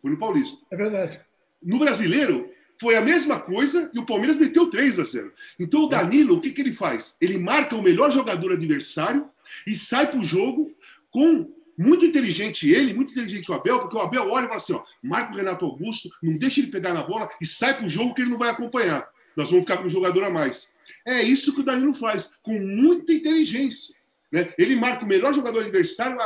Foi 0.00 0.10
no 0.10 0.18
Paulista. 0.18 0.64
É 0.70 0.76
verdade. 0.76 1.20
No 1.62 1.78
brasileiro, 1.78 2.50
foi 2.80 2.96
a 2.96 3.00
mesma 3.00 3.40
coisa 3.40 3.90
e 3.94 3.98
o 3.98 4.06
Palmeiras 4.06 4.38
meteu 4.38 4.68
3 4.68 5.00
a 5.00 5.04
0. 5.04 5.32
Então 5.58 5.84
o 5.84 5.88
Danilo, 5.88 6.36
o 6.36 6.40
que, 6.40 6.50
que 6.50 6.60
ele 6.60 6.72
faz? 6.72 7.16
Ele 7.20 7.38
marca 7.38 7.76
o 7.76 7.82
melhor 7.82 8.10
jogador 8.10 8.52
adversário 8.52 9.28
e 9.66 9.74
sai 9.74 10.10
para 10.10 10.20
o 10.20 10.24
jogo 10.24 10.74
com 11.10 11.52
muito 11.76 12.04
inteligente 12.04 12.70
ele, 12.70 12.94
muito 12.94 13.12
inteligente 13.12 13.50
o 13.50 13.54
Abel, 13.54 13.80
porque 13.80 13.96
o 13.96 14.00
Abel 14.00 14.30
olha 14.30 14.44
e 14.44 14.48
fala 14.48 14.58
assim: 14.58 14.72
ó, 14.74 14.82
marca 15.02 15.32
o 15.32 15.36
Renato 15.36 15.64
Augusto, 15.64 16.08
não 16.22 16.36
deixa 16.36 16.60
ele 16.60 16.70
pegar 16.70 16.92
na 16.92 17.02
bola 17.02 17.28
e 17.40 17.46
sai 17.46 17.76
para 17.76 17.86
o 17.86 17.90
jogo 17.90 18.14
que 18.14 18.22
ele 18.22 18.30
não 18.30 18.38
vai 18.38 18.50
acompanhar 18.50 19.08
nós 19.36 19.50
vamos 19.50 19.64
ficar 19.64 19.78
com 19.78 19.84
um 19.84 19.88
jogador 19.88 20.24
a 20.24 20.30
mais. 20.30 20.70
É 21.06 21.22
isso 21.22 21.54
que 21.54 21.60
o 21.60 21.64
Danilo 21.64 21.94
faz, 21.94 22.32
com 22.42 22.58
muita 22.58 23.12
inteligência. 23.12 23.94
Né? 24.32 24.52
Ele 24.58 24.74
marca 24.74 25.04
o 25.04 25.08
melhor 25.08 25.32
jogador 25.32 25.60
adversário, 25.60 26.18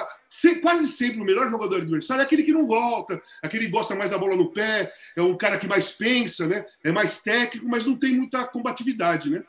quase 0.62 0.88
sempre 0.88 1.20
o 1.20 1.24
melhor 1.24 1.50
jogador 1.50 1.76
adversário 1.76 2.22
é 2.22 2.24
aquele 2.24 2.42
que 2.42 2.52
não 2.52 2.66
volta, 2.66 3.20
aquele 3.42 3.66
que 3.66 3.70
gosta 3.70 3.94
mais 3.94 4.10
da 4.10 4.18
bola 4.18 4.34
no 4.34 4.50
pé, 4.50 4.90
é 5.14 5.20
um 5.20 5.36
cara 5.36 5.58
que 5.58 5.68
mais 5.68 5.92
pensa, 5.92 6.46
né? 6.46 6.64
é 6.82 6.90
mais 6.90 7.20
técnico, 7.20 7.68
mas 7.68 7.84
não 7.84 7.96
tem 7.96 8.14
muita 8.14 8.46
combatividade. 8.46 9.28
Né? 9.28 9.42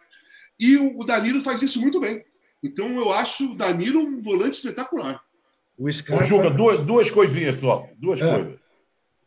E 0.59 0.75
o 0.75 1.03
Danilo 1.05 1.43
faz 1.43 1.61
isso 1.61 1.79
muito 1.79 2.01
bem. 2.01 2.25
Então 2.61 2.99
eu 2.99 3.13
acho 3.13 3.51
o 3.51 3.55
Danilo 3.55 4.01
um 4.01 4.21
volante 4.21 4.57
espetacular. 4.57 5.21
O 5.77 5.89
Scarpa... 5.89 6.25
Ô, 6.25 6.27
Juca, 6.27 6.49
duas, 6.49 6.85
duas 6.85 7.09
coisinhas 7.09 7.57
só. 7.57 7.87
Duas 7.97 8.19
é. 8.21 8.29
coisas. 8.29 8.59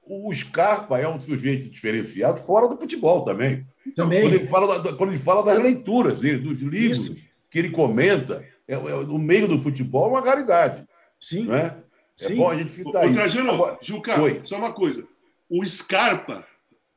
O 0.04 0.32
Scarpa 0.34 0.98
é 0.98 1.08
um 1.08 1.20
sujeito 1.20 1.70
diferenciado 1.70 2.40
fora 2.40 2.68
do 2.68 2.76
futebol 2.76 3.24
também. 3.24 3.66
Também. 3.94 4.22
Quando 4.22 4.34
ele 4.34 4.46
fala, 4.46 4.94
quando 4.96 5.10
ele 5.10 5.18
fala 5.18 5.44
das 5.44 5.58
leituras 5.58 6.20
dele, 6.20 6.38
dos 6.38 6.60
livros 6.60 7.06
Isso. 7.06 7.16
que 7.50 7.58
ele 7.58 7.70
comenta, 7.70 8.44
é, 8.66 8.74
é, 8.74 8.76
no 8.76 9.18
meio 9.18 9.48
do 9.48 9.58
futebol 9.58 10.06
é 10.06 10.10
uma 10.10 10.20
raridade. 10.20 10.84
Sim. 11.20 11.44
Não 11.44 11.54
é? 11.54 11.76
é 12.20 12.28
bom 12.30 12.50
a 12.50 12.56
gente 12.56 12.72
citar 12.72 13.04
isso. 13.04 13.14
Trajano, 13.14 13.78
Juca, 13.80 14.20
Oi. 14.20 14.40
só 14.44 14.58
uma 14.58 14.72
coisa. 14.72 15.06
O 15.48 15.64
Scarpa 15.64 16.44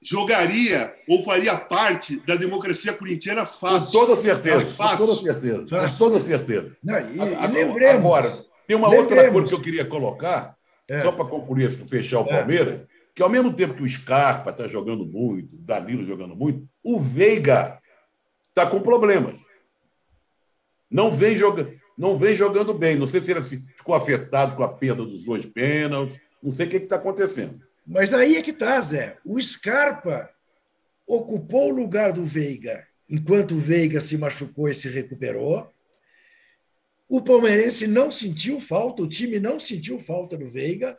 jogaria 0.01 0.93
ou 1.07 1.23
faria 1.23 1.55
parte 1.57 2.17
da 2.27 2.35
democracia 2.35 2.93
corintiana 2.93 3.45
fácil. 3.45 3.99
Com 3.99 4.05
toda 4.05 4.21
certeza. 4.21 4.65
Fácil. 4.65 4.97
Com 4.97 5.15
toda 5.15 5.21
certeza. 5.21 5.67
Fácil. 5.67 5.97
Com 5.97 6.11
toda 6.11 6.25
certeza. 6.25 6.77
Não, 6.83 6.99
e, 6.99 7.17
e 7.17 7.47
lembremos. 7.47 8.05
Agora, 8.05 8.31
tem 8.67 8.75
uma 8.75 8.87
lembremos. 8.87 9.11
outra 9.11 9.31
coisa 9.31 9.47
que 9.47 9.53
eu 9.53 9.61
queria 9.61 9.85
colocar, 9.85 10.55
é. 10.87 11.01
só 11.01 11.11
para 11.11 11.25
concluir, 11.25 11.71
fechar 11.89 12.21
o 12.21 12.25
é. 12.25 12.37
Palmeiras 12.37 12.81
que 13.15 13.23
ao 13.23 13.29
mesmo 13.29 13.53
tempo 13.53 13.73
que 13.73 13.83
o 13.83 13.87
Scarpa 13.87 14.49
está 14.49 14.67
jogando 14.67 15.05
muito, 15.05 15.55
o 15.55 15.59
Danilo 15.59 16.05
jogando 16.05 16.35
muito, 16.35 16.67
o 16.83 16.99
Veiga 16.99 17.81
está 18.49 18.67
com 18.67 18.81
problemas. 18.81 19.39
Não 20.91 21.09
vem, 21.09 21.37
joga, 21.37 21.73
não 21.97 22.17
vem 22.17 22.35
jogando 22.35 22.73
bem. 22.73 22.97
Não 22.97 23.07
sei 23.07 23.21
se 23.21 23.31
ele 23.31 23.41
ficou 23.41 23.95
afetado 23.95 24.55
com 24.57 24.63
a 24.63 24.67
perda 24.67 25.05
dos 25.05 25.23
dois 25.23 25.45
pênaltis. 25.45 26.19
Não 26.43 26.51
sei 26.51 26.67
o 26.67 26.69
que 26.69 26.75
está 26.75 26.97
acontecendo. 26.97 27.61
Mas 27.87 28.13
aí 28.13 28.35
é 28.35 28.41
que 28.41 28.51
está, 28.51 28.79
Zé. 28.81 29.17
O 29.25 29.41
Scarpa 29.41 30.29
ocupou 31.07 31.71
o 31.71 31.75
lugar 31.75 32.11
do 32.11 32.25
Veiga 32.25 32.85
enquanto 33.09 33.53
o 33.53 33.59
Veiga 33.59 34.01
se 34.01 34.17
machucou 34.17 34.67
e 34.67 34.75
se 34.75 34.89
recuperou. 34.89 35.71
O 37.07 37.21
palmeirense 37.21 37.87
não 37.87 38.11
sentiu 38.11 38.59
falta, 38.59 39.03
o 39.03 39.07
time 39.07 39.39
não 39.39 39.59
sentiu 39.59 39.99
falta 39.99 40.35
do 40.35 40.47
Veiga 40.47 40.97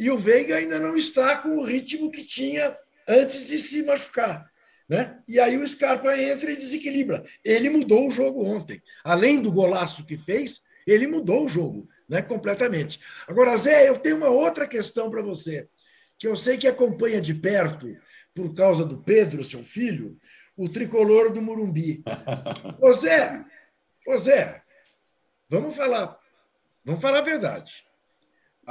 e 0.00 0.10
o 0.10 0.16
Veiga 0.16 0.56
ainda 0.56 0.80
não 0.80 0.96
está 0.96 1.36
com 1.36 1.58
o 1.58 1.62
ritmo 1.62 2.10
que 2.10 2.24
tinha 2.24 2.74
antes 3.06 3.48
de 3.48 3.58
se 3.58 3.82
machucar. 3.82 4.50
Né? 4.88 5.20
E 5.28 5.38
aí 5.38 5.58
o 5.58 5.68
Scarpa 5.68 6.16
entra 6.16 6.50
e 6.50 6.56
desequilibra. 6.56 7.22
Ele 7.44 7.68
mudou 7.68 8.08
o 8.08 8.10
jogo 8.10 8.42
ontem. 8.42 8.82
Além 9.04 9.42
do 9.42 9.52
golaço 9.52 10.06
que 10.06 10.16
fez, 10.16 10.62
ele 10.86 11.06
mudou 11.06 11.44
o 11.44 11.48
jogo 11.48 11.86
né? 12.08 12.22
completamente. 12.22 12.98
Agora, 13.28 13.54
Zé, 13.58 13.90
eu 13.90 13.98
tenho 13.98 14.16
uma 14.16 14.30
outra 14.30 14.66
questão 14.66 15.10
para 15.10 15.20
você, 15.20 15.68
que 16.18 16.26
eu 16.26 16.34
sei 16.34 16.56
que 16.56 16.66
acompanha 16.66 17.20
de 17.20 17.34
perto, 17.34 17.94
por 18.32 18.54
causa 18.54 18.86
do 18.86 19.02
Pedro, 19.02 19.44
seu 19.44 19.62
filho, 19.62 20.16
o 20.56 20.66
tricolor 20.66 21.30
do 21.30 21.42
Murumbi. 21.42 22.02
Ô 22.80 22.90
Zé, 22.94 23.44
ô 24.06 24.16
Zé, 24.16 24.62
vamos 25.46 25.76
falar, 25.76 26.18
vamos 26.86 27.02
falar 27.02 27.18
a 27.18 27.22
verdade 27.22 27.84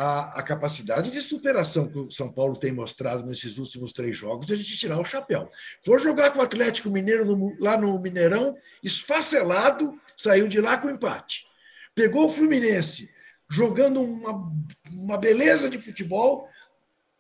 a, 0.02 0.40
a, 0.40 0.44
capacidade 0.44 1.12
de 1.12 1.22
superação 1.22 1.90
que 1.90 2.00
o 2.00 2.10
São 2.10 2.32
Paulo 2.32 2.56
tem 2.56 2.72
mostrado 2.72 3.26
nesses 3.26 3.58
últimos 3.58 3.92
três 3.92 4.18
jogos 4.18 4.50
é 4.50 4.56
de 4.56 4.64
tirar 4.78 4.98
o 4.98 5.04
chapéu. 5.04 5.52
For 5.84 6.00
jogar 6.00 6.32
com 6.32 6.40
o 6.40 6.42
Atlético 6.42 6.90
Mineiro 6.90 7.26
no, 7.26 7.54
lá 7.60 7.78
no 7.78 8.00
Mineirão, 8.00 8.58
esfacelado, 8.82 10.00
saiu 10.16 10.48
de 10.48 10.62
lá 10.62 10.78
com 10.78 10.90
empate. 10.90 11.46
Pegou 11.94 12.28
o 12.28 12.30
Fluminense, 12.30 13.14
jogando 13.50 14.02
uma, 14.02 14.50
uma 14.90 15.18
beleza 15.18 15.70
de 15.70 15.78
futebol, 15.78 16.48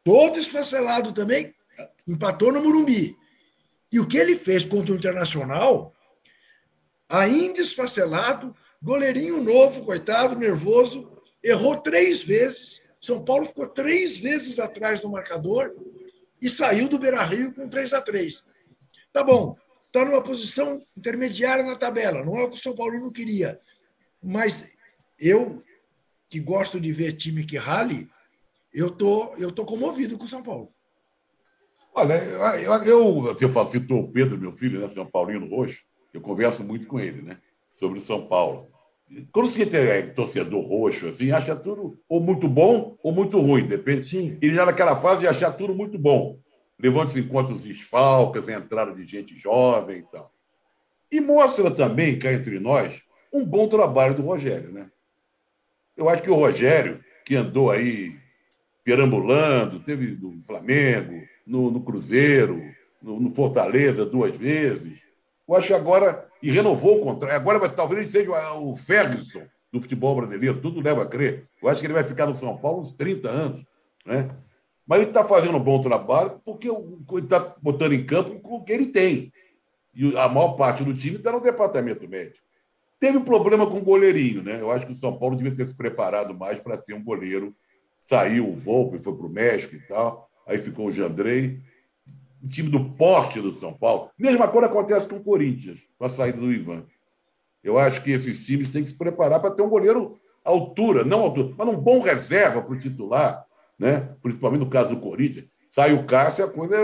todo 0.01 0.39
esfacelado 0.39 1.11
também, 1.11 1.53
empatou 2.07 2.49
no 2.49 2.61
Murumbi. 2.61 3.13
E 3.91 3.99
o 3.99 4.07
que 4.07 4.17
ele 4.17 4.37
fez 4.37 4.63
contra 4.63 4.93
o 4.93 4.95
Internacional, 4.95 5.93
ainda 7.09 7.59
esfacelado, 7.59 8.55
goleirinho 8.81 9.43
novo, 9.43 9.83
coitado, 9.83 10.39
nervoso, 10.39 11.08
errou 11.43 11.78
três 11.78 12.23
vezes. 12.23 12.89
São 12.99 13.23
Paulo 13.23 13.45
ficou 13.45 13.67
três 13.67 14.17
vezes 14.17 14.60
atrás 14.60 14.99
do 14.99 15.10
marcador 15.10 15.73
e 16.41 16.49
saiu 16.49 16.88
do 16.88 16.99
Beira 16.99 17.23
Rio 17.23 17.54
com 17.54 17.67
3 17.67 17.93
a 17.93 18.02
3 18.02 18.45
Tá 19.12 19.23
bom, 19.23 19.58
está 19.88 20.06
numa 20.06 20.21
posição 20.21 20.86
intermediária 20.95 21.63
na 21.63 21.75
tabela, 21.75 22.23
não 22.23 22.38
é 22.38 22.43
o 22.43 22.49
que 22.49 22.58
o 22.58 22.62
São 22.62 22.75
Paulo 22.75 22.99
não 22.99 23.12
queria. 23.12 23.60
Mas 24.21 24.65
eu, 25.19 25.63
que 26.30 26.39
gosto 26.39 26.80
de 26.80 26.91
ver 26.91 27.13
time 27.13 27.43
que 27.43 27.58
rale, 27.58 28.10
eu 28.73 28.91
tô, 28.91 29.34
eu 29.36 29.52
tô 29.52 29.65
comovido 29.65 30.17
com 30.17 30.25
o 30.25 30.28
São 30.28 30.43
Paulo. 30.43 30.71
Olha, 31.93 32.13
eu, 32.62 32.73
eu, 32.84 33.21
você 33.34 33.47
citou 33.71 34.02
o 34.02 34.12
Pedro, 34.12 34.38
meu 34.38 34.54
filho, 34.54 34.80
né, 34.80 34.88
São 34.89 35.06
Paulino 35.06 35.47
Roxo, 35.47 35.84
eu 36.13 36.21
converso 36.21 36.63
muito 36.63 36.86
com 36.86 36.99
ele, 36.99 37.21
né, 37.23 37.39
sobre 37.78 37.97
o 37.97 38.02
São 38.02 38.28
Paulo. 38.28 38.71
Quando 39.31 39.51
você 39.51 39.63
é 39.63 40.01
torcedor 40.03 40.61
roxo, 40.61 41.07
assim, 41.07 41.31
acha 41.31 41.55
tudo 41.55 41.99
ou 42.07 42.19
muito 42.19 42.47
bom 42.47 42.97
ou 43.01 43.11
muito 43.11 43.39
ruim, 43.39 43.65
depende. 43.65 44.07
Sim. 44.07 44.37
Ele 44.41 44.53
já 44.53 44.65
naquela 44.65 44.95
fase 44.95 45.21
de 45.21 45.27
achar 45.27 45.51
tudo 45.51 45.73
muito 45.73 45.97
bom, 45.97 46.39
levando-se 46.79 47.19
em 47.19 47.27
conta 47.27 47.53
os 47.53 47.63
desfalques, 47.63 48.47
a 48.47 48.53
entrada 48.53 48.93
de 48.93 49.05
gente 49.05 49.37
jovem 49.37 49.99
e 49.99 50.03
tal. 50.03 50.31
E 51.11 51.19
mostra 51.19 51.71
também, 51.71 52.19
cá 52.19 52.31
entre 52.31 52.59
nós, 52.59 53.01
um 53.33 53.43
bom 53.43 53.67
trabalho 53.67 54.13
do 54.13 54.21
Rogério, 54.21 54.71
né? 54.71 54.91
Eu 55.97 56.07
acho 56.07 56.21
que 56.21 56.29
o 56.29 56.35
Rogério, 56.35 57.03
que 57.25 57.35
andou 57.35 57.71
aí 57.71 58.15
perambulando, 58.83 59.79
teve 59.79 60.15
no 60.15 60.41
Flamengo, 60.43 61.21
no, 61.45 61.71
no 61.71 61.81
Cruzeiro, 61.81 62.61
no, 63.01 63.19
no 63.19 63.35
Fortaleza 63.35 64.05
duas 64.05 64.35
vezes, 64.37 64.99
eu 65.47 65.55
acho 65.55 65.67
que 65.67 65.73
agora 65.73 66.28
e 66.41 66.52
renovou 66.52 67.02
o 67.02 67.04
contrato. 67.04 67.32
Agora 67.32 67.60
vai, 67.60 67.69
talvez 67.69 68.02
ele 68.02 68.10
seja 68.10 68.54
o 68.54 68.75
Ferguson 68.75 69.43
do 69.71 69.82
futebol 69.82 70.15
brasileiro, 70.15 70.62
tudo 70.62 70.82
leva 70.82 71.04
a 71.04 71.06
crer. 71.06 71.47
Eu 71.62 71.69
acho 71.69 71.80
que 71.80 71.86
ele 71.86 71.93
vai 71.93 72.04
ficar 72.04 72.25
no 72.25 72.36
São 72.36 72.58
Paulo 72.58 72.82
uns 72.82 72.93
30 72.93 73.30
anos. 73.30 73.65
Né? 74.06 74.30
Mas 74.86 75.02
ele 75.02 75.10
está 75.10 75.23
fazendo 75.23 75.56
um 75.56 75.63
bom 75.63 75.82
trabalho 75.82 76.41
porque 76.43 76.67
ele 76.67 77.23
está 77.23 77.56
botando 77.62 77.93
em 77.93 78.06
campo 78.06 78.39
o 78.43 78.63
que 78.63 78.73
ele 78.73 78.88
tem. 78.88 79.32
E 79.93 80.17
a 80.17 80.28
maior 80.28 80.54
parte 80.54 80.84
do 80.84 80.93
time 80.93 81.17
está 81.17 81.32
no 81.32 81.41
departamento 81.41 82.08
médico. 82.08 82.43
Teve 82.99 83.17
um 83.17 83.23
problema 83.23 83.65
com 83.67 83.78
o 83.78 83.84
goleirinho, 83.84 84.43
né? 84.43 84.60
Eu 84.60 84.71
acho 84.71 84.86
que 84.86 84.91
o 84.91 84.95
São 84.95 85.17
Paulo 85.17 85.36
devia 85.36 85.56
ter 85.56 85.65
se 85.65 85.73
preparado 85.73 86.34
mais 86.34 86.60
para 86.60 86.78
ter 86.78 86.93
um 86.93 87.04
goleiro. 87.04 87.56
Saiu 88.06 88.49
o 88.49 88.54
Volpe, 88.54 88.99
foi 88.99 89.15
para 89.15 89.25
o 89.25 89.30
México 89.30 89.75
e 89.75 89.80
tal. 89.88 90.30
Aí 90.45 90.58
ficou 90.58 90.88
o 90.88 90.91
Jandrei 90.91 91.62
o 92.43 92.47
time 92.47 92.69
do 92.69 92.91
porte 92.91 93.41
do 93.41 93.54
São 93.54 93.73
Paulo. 93.73 94.10
Mesma 94.17 94.47
coisa 94.47 94.67
acontece 94.67 95.08
com 95.08 95.17
o 95.17 95.23
Corinthians, 95.23 95.80
com 95.97 96.06
a 96.06 96.10
saída 96.10 96.38
do 96.38 96.52
Ivan. 96.52 96.84
Eu 97.63 97.78
acho 97.78 98.02
que 98.04 98.12
esses 98.12 98.45
times 98.45 98.69
têm 98.69 98.84
que 98.84 98.89
se 98.89 98.97
preparar 98.97 99.39
para 99.39 99.52
ter 99.52 99.62
um 99.62 99.69
goleiro 99.69 100.17
altura, 100.43 101.04
não 101.04 101.21
altura, 101.21 101.54
mas 101.58 101.67
um 101.67 101.75
bom 101.75 101.99
reserva 101.99 102.62
para 102.62 102.73
o 102.73 102.80
titular, 102.80 103.45
né? 103.78 104.15
principalmente 104.21 104.62
no 104.62 104.69
caso 104.69 104.95
do 104.95 105.02
Corinthians. 105.02 105.45
Sai 105.69 105.93
o 105.93 106.06
Cássio, 106.06 106.45
a 106.45 106.49
coisa 106.49 106.78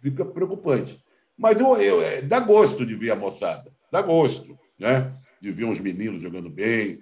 fica 0.00 0.24
preocupante. 0.24 1.02
Mas 1.36 1.58
eu, 1.58 1.76
eu, 1.76 2.02
é, 2.02 2.20
dá 2.20 2.40
gosto 2.40 2.84
de 2.84 2.94
ver 2.94 3.12
a 3.12 3.16
moçada, 3.16 3.72
dá 3.90 4.02
gosto 4.02 4.58
né? 4.78 5.12
de 5.40 5.50
ver 5.50 5.64
uns 5.64 5.80
meninos 5.80 6.22
jogando 6.22 6.50
bem. 6.50 6.98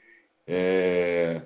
É... 0.47 1.43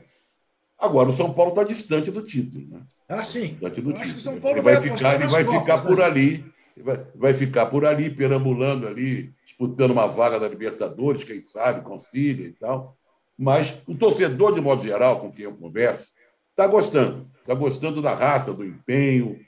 Agora, 0.81 1.11
o 1.11 1.13
São 1.13 1.33
Paulo 1.33 1.51
está 1.51 1.63
distante 1.63 2.11
do 2.11 2.23
título. 2.23 2.67
Né? 2.69 2.81
Ah, 3.09 3.23
sim. 3.23 3.49
Distante 3.49 3.81
do 3.83 3.93
título. 3.93 4.21
São 4.21 4.41
Paulo 4.41 4.57
ele 4.57 4.63
vai, 4.63 4.75
vai 4.77 4.83
ficar, 4.83 5.15
ele 5.15 5.27
vai 5.29 5.45
ficar 5.45 5.83
por 5.83 5.99
né? 5.99 6.05
ali. 6.05 6.45
Vai, 6.79 7.05
vai 7.15 7.35
ficar 7.35 7.67
por 7.67 7.85
ali, 7.85 8.09
perambulando 8.09 8.87
ali, 8.87 9.35
disputando 9.45 9.91
uma 9.91 10.07
vaga 10.07 10.41
da 10.41 10.49
Libertadores, 10.49 11.25
quem 11.25 11.41
sabe, 11.43 11.83
consiga 11.83 12.43
e 12.43 12.53
tal. 12.53 12.97
Mas 13.37 13.83
o 13.87 13.95
torcedor, 13.95 14.55
de 14.55 14.61
modo 14.63 14.83
geral, 14.83 15.21
com 15.21 15.31
quem 15.31 15.45
eu 15.45 15.53
converso, 15.53 16.09
está 16.51 16.67
gostando. 16.67 17.29
Está 17.41 17.55
gostando 17.55 18.01
da 18.01 18.15
raça, 18.15 18.55
do 18.55 18.65
empenho. 18.65 19.39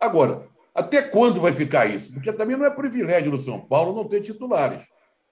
Agora, 0.00 0.48
até 0.74 1.02
quando 1.02 1.40
vai 1.40 1.52
ficar 1.52 1.86
isso? 1.86 2.12
Porque 2.12 2.32
também 2.32 2.56
não 2.56 2.64
é 2.64 2.70
privilégio 2.70 3.30
do 3.30 3.38
São 3.38 3.60
Paulo 3.60 3.94
não 3.94 4.08
ter 4.08 4.22
titulares. 4.22 4.80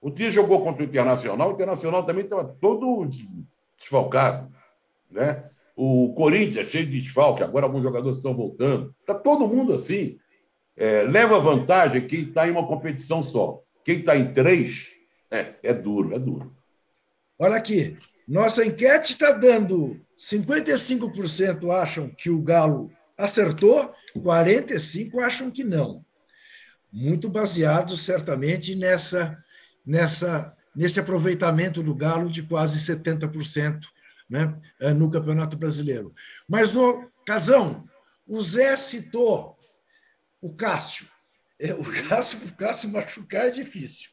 O 0.01 0.09
dia 0.09 0.31
jogou 0.31 0.63
contra 0.63 0.83
o 0.83 0.85
Internacional, 0.85 1.49
o 1.49 1.53
Internacional 1.53 2.03
também 2.03 2.23
estava 2.23 2.45
todo 2.61 3.09
desfalcado. 3.77 4.49
Né? 5.09 5.48
O 5.81 6.13
Corinthians, 6.13 6.67
cheio 6.67 6.85
de 6.85 6.99
desfalque, 6.99 7.41
agora 7.41 7.65
alguns 7.65 7.83
jogadores 7.83 8.17
estão 8.17 8.35
voltando. 8.35 8.93
Está 8.99 9.13
todo 9.13 9.47
mundo 9.47 9.75
assim. 9.75 10.19
É, 10.75 11.03
leva 11.03 11.39
vantagem 11.39 12.05
quem 12.05 12.23
está 12.23 12.45
em 12.45 12.51
uma 12.51 12.67
competição 12.67 13.23
só. 13.23 13.63
Quem 13.85 13.99
está 13.99 14.17
em 14.17 14.33
três, 14.33 14.89
é, 15.31 15.53
é 15.63 15.73
duro, 15.73 16.13
é 16.13 16.19
duro. 16.19 16.53
Olha 17.39 17.55
aqui, 17.55 17.97
nossa 18.27 18.65
enquete 18.65 19.13
está 19.13 19.31
dando 19.31 19.97
55% 20.17 21.73
acham 21.73 22.09
que 22.09 22.29
o 22.29 22.41
Galo 22.41 22.91
acertou, 23.17 23.89
45% 24.17 25.17
acham 25.19 25.49
que 25.49 25.63
não. 25.63 26.03
Muito 26.91 27.29
baseado, 27.29 27.95
certamente, 27.95 28.75
nessa, 28.75 29.37
nessa, 29.85 30.51
nesse 30.75 30.99
aproveitamento 30.99 31.81
do 31.81 31.95
Galo 31.95 32.29
de 32.29 32.43
quase 32.43 32.77
70% 32.79 33.79
né, 34.29 34.59
é, 34.79 34.93
no 34.93 35.09
Campeonato 35.09 35.57
Brasileiro. 35.57 36.13
Mas, 36.47 36.75
o 36.75 37.09
Casão, 37.25 37.83
o 38.27 38.41
Zé 38.41 38.75
citou 38.77 39.57
o 40.41 40.53
Cássio. 40.53 41.07
É, 41.59 41.73
o 41.73 41.83
Cássio, 41.83 42.39
o 42.45 42.55
Cássio 42.55 42.89
machucar 42.89 43.47
é 43.47 43.51
difícil. 43.51 44.09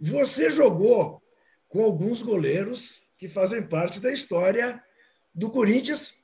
Você 0.00 0.50
jogou 0.50 1.22
com 1.68 1.82
alguns 1.82 2.22
goleiros 2.22 3.02
que 3.18 3.28
fazem 3.28 3.62
parte 3.62 4.00
da 4.00 4.12
história 4.12 4.82
do 5.34 5.50
Corinthians, 5.50 6.14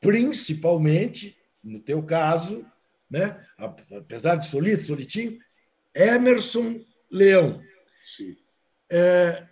principalmente, 0.00 1.38
no 1.62 1.80
teu 1.80 2.02
caso, 2.02 2.66
né? 3.10 3.44
apesar 3.56 4.36
de 4.36 4.46
Solito, 4.46 4.84
Solitinho, 4.84 5.38
Emerson 5.94 6.80
Leão. 7.10 7.62
Sim. 8.16 8.36
É, 8.90 9.46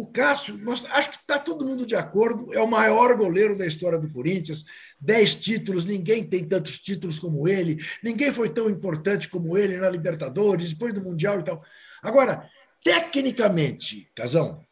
o 0.00 0.06
Cássio, 0.06 0.56
nós, 0.58 0.84
acho 0.86 1.10
que 1.10 1.16
está 1.16 1.38
todo 1.38 1.64
mundo 1.64 1.84
de 1.84 1.94
acordo, 1.94 2.52
é 2.54 2.60
o 2.60 2.66
maior 2.66 3.16
goleiro 3.16 3.56
da 3.56 3.66
história 3.66 3.98
do 3.98 4.10
Corinthians. 4.10 4.64
Dez 4.98 5.34
títulos, 5.34 5.84
ninguém 5.84 6.24
tem 6.24 6.44
tantos 6.44 6.78
títulos 6.78 7.18
como 7.18 7.46
ele, 7.46 7.78
ninguém 8.02 8.32
foi 8.32 8.48
tão 8.48 8.68
importante 8.70 9.28
como 9.28 9.56
ele 9.56 9.76
na 9.76 9.90
Libertadores, 9.90 10.72
depois 10.72 10.94
do 10.94 11.02
Mundial 11.02 11.40
e 11.40 11.42
tal. 11.42 11.62
Agora, 12.02 12.48
tecnicamente, 12.82 14.10
Casão, 14.14 14.64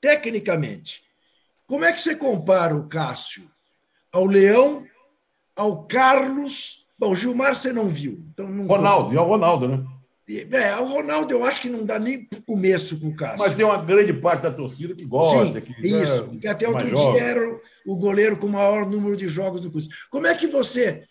tecnicamente, 0.00 1.02
como 1.66 1.84
é 1.84 1.92
que 1.92 2.00
você 2.00 2.16
compara 2.16 2.76
o 2.76 2.88
Cássio 2.88 3.50
ao 4.12 4.26
Leão, 4.26 4.84
ao 5.54 5.86
Carlos? 5.86 6.86
Bom, 6.98 7.12
o 7.12 7.16
Gilmar 7.16 7.56
você 7.56 7.72
não 7.72 7.88
viu. 7.88 8.24
Então 8.32 8.48
não 8.48 8.66
Ronaldo, 8.66 9.14
e 9.14 9.16
ao 9.16 9.26
Ronaldo, 9.26 9.68
né? 9.68 9.84
É, 10.26 10.74
o 10.76 10.84
Ronaldo 10.84 11.32
eu 11.32 11.44
acho 11.44 11.60
que 11.60 11.68
não 11.68 11.84
dá 11.84 11.98
nem 11.98 12.24
para 12.24 12.38
o 12.38 12.42
começo 12.42 12.98
com 12.98 13.08
o 13.08 13.16
Cássio. 13.16 13.38
Mas 13.38 13.54
tem 13.54 13.64
uma 13.64 13.82
grande 13.82 14.12
parte 14.14 14.42
da 14.42 14.50
torcida 14.50 14.94
que 14.94 15.04
gosta. 15.04 15.60
Sim, 15.60 15.72
que 15.72 15.86
isso. 15.86 16.30
É 16.34 16.38
que 16.38 16.48
até 16.48 16.66
outro 16.66 16.86
dia 16.86 17.22
era 17.22 17.60
o 17.86 17.96
goleiro 17.96 18.38
com 18.38 18.46
o 18.46 18.52
maior 18.52 18.88
número 18.88 19.16
de 19.16 19.28
jogos 19.28 19.60
do 19.60 19.70
Corinthians. 19.70 19.94
Como 20.08 20.26
é 20.26 20.34
que 20.34 20.46
você 20.46 21.04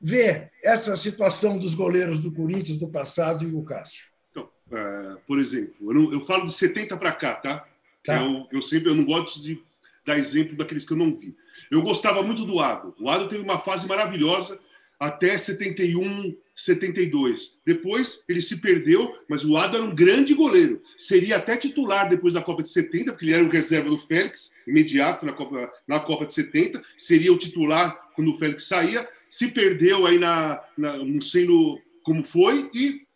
vê 0.00 0.50
essa 0.62 0.96
situação 0.96 1.56
dos 1.56 1.74
goleiros 1.74 2.18
do 2.18 2.32
Corinthians 2.32 2.78
do 2.78 2.88
passado 2.88 3.44
e 3.44 3.54
o 3.54 3.62
Cássio? 3.62 4.06
Então, 4.32 4.48
é, 4.72 5.16
por 5.24 5.38
exemplo, 5.38 5.74
eu, 5.80 5.94
não, 5.94 6.12
eu, 6.12 6.24
falo 6.24 6.46
de 6.46 6.52
70 6.52 6.96
para 6.96 7.12
cá, 7.12 7.34
tá? 7.36 7.64
tá. 8.04 8.24
Eu, 8.24 8.48
eu, 8.50 8.60
sempre 8.60 8.90
eu 8.90 8.94
não 8.96 9.04
gosto 9.04 9.40
de 9.40 9.62
dar 10.04 10.18
exemplo 10.18 10.56
daqueles 10.56 10.84
que 10.84 10.92
eu 10.92 10.96
não 10.96 11.16
vi. 11.16 11.36
Eu 11.70 11.82
gostava 11.82 12.24
muito 12.24 12.44
do 12.44 12.58
Ado. 12.58 12.92
O 12.98 13.08
Ado 13.08 13.28
teve 13.28 13.42
uma 13.42 13.60
fase 13.60 13.86
maravilhosa 13.86 14.58
até 14.98 15.38
71, 15.38 16.36
72. 16.58 17.56
Depois 17.64 18.24
ele 18.28 18.42
se 18.42 18.60
perdeu, 18.60 19.16
mas 19.28 19.44
o 19.44 19.56
Ado 19.56 19.76
era 19.76 19.86
um 19.86 19.94
grande 19.94 20.34
goleiro. 20.34 20.82
Seria 20.96 21.36
até 21.36 21.56
titular 21.56 22.08
depois 22.08 22.34
da 22.34 22.42
Copa 22.42 22.64
de 22.64 22.68
70, 22.68 23.12
porque 23.12 23.26
ele 23.26 23.34
era 23.34 23.44
o 23.44 23.48
reserva 23.48 23.88
do 23.88 23.98
Félix, 23.98 24.52
imediato 24.66 25.24
na 25.24 25.32
Copa, 25.32 25.72
na 25.86 26.00
Copa 26.00 26.26
de 26.26 26.34
70. 26.34 26.82
Seria 26.96 27.32
o 27.32 27.38
titular 27.38 28.10
quando 28.12 28.34
o 28.34 28.38
Félix 28.38 28.64
saía. 28.64 29.08
Se 29.30 29.48
perdeu 29.48 30.04
aí 30.04 30.18
na, 30.18 30.60
na 30.76 30.96
não 30.98 31.20
sei 31.20 31.46
no, 31.46 31.80
como 32.02 32.24
foi 32.24 32.68
e 32.74 33.06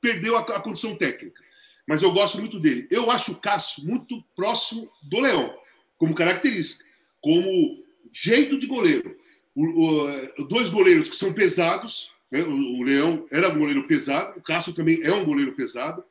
perdeu 0.00 0.36
a, 0.36 0.42
a 0.42 0.60
condição 0.60 0.94
técnica. 0.94 1.42
Mas 1.88 2.02
eu 2.02 2.12
gosto 2.12 2.38
muito 2.38 2.60
dele. 2.60 2.86
Eu 2.88 3.10
acho 3.10 3.32
o 3.32 3.36
Cássio 3.36 3.84
muito 3.84 4.22
próximo 4.36 4.88
do 5.02 5.20
Leão, 5.20 5.52
como 5.98 6.14
característica, 6.14 6.84
como 7.20 7.84
jeito 8.12 8.58
de 8.60 8.66
goleiro. 8.66 9.16
O, 9.54 10.04
o, 10.38 10.44
dois 10.44 10.68
goleiros 10.68 11.08
que 11.08 11.16
são 11.16 11.32
pesados? 11.32 12.12
O, 12.32 12.80
o, 12.80 12.82
Leão 12.82 13.26
era 13.30 13.48
um 13.48 13.58
goleiro 13.58 13.86
pesado, 13.86 14.38
o 14.38 14.42
Cássio 14.42 14.72
também 14.72 15.00
é 15.02 15.12
um 15.12 15.24
goleiro 15.24 15.52
pesado. 15.52 16.04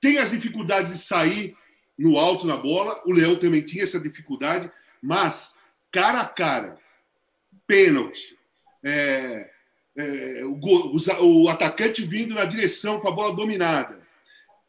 Tem 0.00 0.18
as 0.18 0.30
dificuldades 0.30 0.92
de 0.92 0.98
sair 0.98 1.56
no 1.98 2.18
alto 2.18 2.46
na 2.46 2.56
bola, 2.56 3.00
o 3.04 3.12
Leão 3.12 3.36
também 3.36 3.62
tinha 3.62 3.82
essa 3.82 4.00
dificuldade, 4.00 4.70
mas 5.02 5.54
cara 5.90 6.20
a 6.20 6.28
cara, 6.28 6.76
pênalti, 7.66 8.36
é, 8.84 9.50
é, 9.96 10.42
o, 10.44 11.42
o, 11.42 11.48
atacante 11.48 12.04
vindo 12.04 12.34
na 12.34 12.44
direção 12.44 13.00
com 13.00 13.08
a 13.08 13.12
bola 13.12 13.34
dominada. 13.34 13.98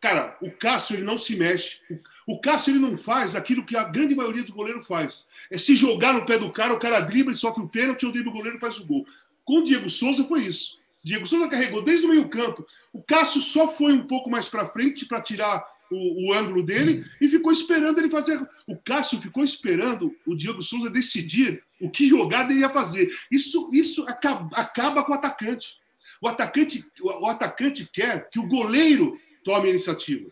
Cara, 0.02 0.38
o 0.42 0.50
Cássio 0.50 0.96
ele 0.96 1.04
não 1.04 1.18
se 1.18 1.36
mexe. 1.36 1.80
O 2.26 2.40
Cássio 2.40 2.72
ele 2.72 2.80
não 2.80 2.98
faz 2.98 3.36
aquilo 3.36 3.66
que 3.66 3.76
a 3.76 3.84
grande 3.84 4.16
maioria 4.16 4.44
do 4.44 4.54
goleiro 4.54 4.84
faz. 4.84 5.28
É 5.52 5.58
se 5.58 5.76
jogar 5.76 6.14
no 6.14 6.26
pé 6.26 6.38
do 6.38 6.52
cara, 6.52 6.74
o 6.74 6.80
cara 6.80 7.00
dribla 7.02 7.34
e 7.34 7.36
sofre 7.36 7.64
o 7.64 7.68
pênalti, 7.68 8.06
o 8.06 8.12
dribla 8.12 8.32
o 8.32 8.36
goleiro 8.36 8.60
faz 8.60 8.78
o 8.78 8.86
gol. 8.86 9.06
Com 9.50 9.62
o 9.62 9.64
Diego 9.64 9.90
Souza 9.90 10.24
foi 10.26 10.42
isso. 10.42 10.78
Diego 11.04 11.26
Souza 11.26 11.50
carregou 11.50 11.82
desde 11.82 12.06
o 12.06 12.10
meio-campo. 12.10 12.64
O 12.94 13.02
Cássio 13.02 13.42
só 13.42 13.74
foi 13.74 13.94
um 13.94 14.06
pouco 14.06 14.30
mais 14.30 14.48
para 14.48 14.70
frente 14.70 15.08
para 15.08 15.24
tirar 15.24 15.66
o, 15.92 16.28
o, 16.28 16.34
ângulo 16.36 16.62
dele 16.62 17.04
e 17.20 17.28
ficou 17.28 17.52
esperando 17.52 17.98
ele 17.98 18.12
fazer. 18.12 18.40
O 18.68 18.78
Cássio 18.78 19.20
ficou 19.20 19.44
esperando 19.44 20.16
o 20.28 20.36
Diego 20.36 20.62
Souza 20.62 20.88
decidir 20.92 21.64
o 21.82 21.90
que 21.90 22.08
jogada 22.08 22.52
ele 22.52 22.60
ia 22.60 22.70
fazer. 22.70 23.12
Isso, 23.32 23.72
isso 23.74 24.04
acaba, 24.08 24.56
acaba 24.56 25.04
com 25.04 25.14
o 25.14 25.16
atacante. 25.16 25.78
O 26.22 26.28
atacante, 26.28 26.86
o, 27.02 27.08
o 27.08 27.26
atacante 27.26 27.90
quer 27.92 28.30
que 28.30 28.38
o 28.38 28.48
goleiro 28.48 29.18
tome 29.44 29.66
a 29.66 29.72
iniciativa. 29.72 30.30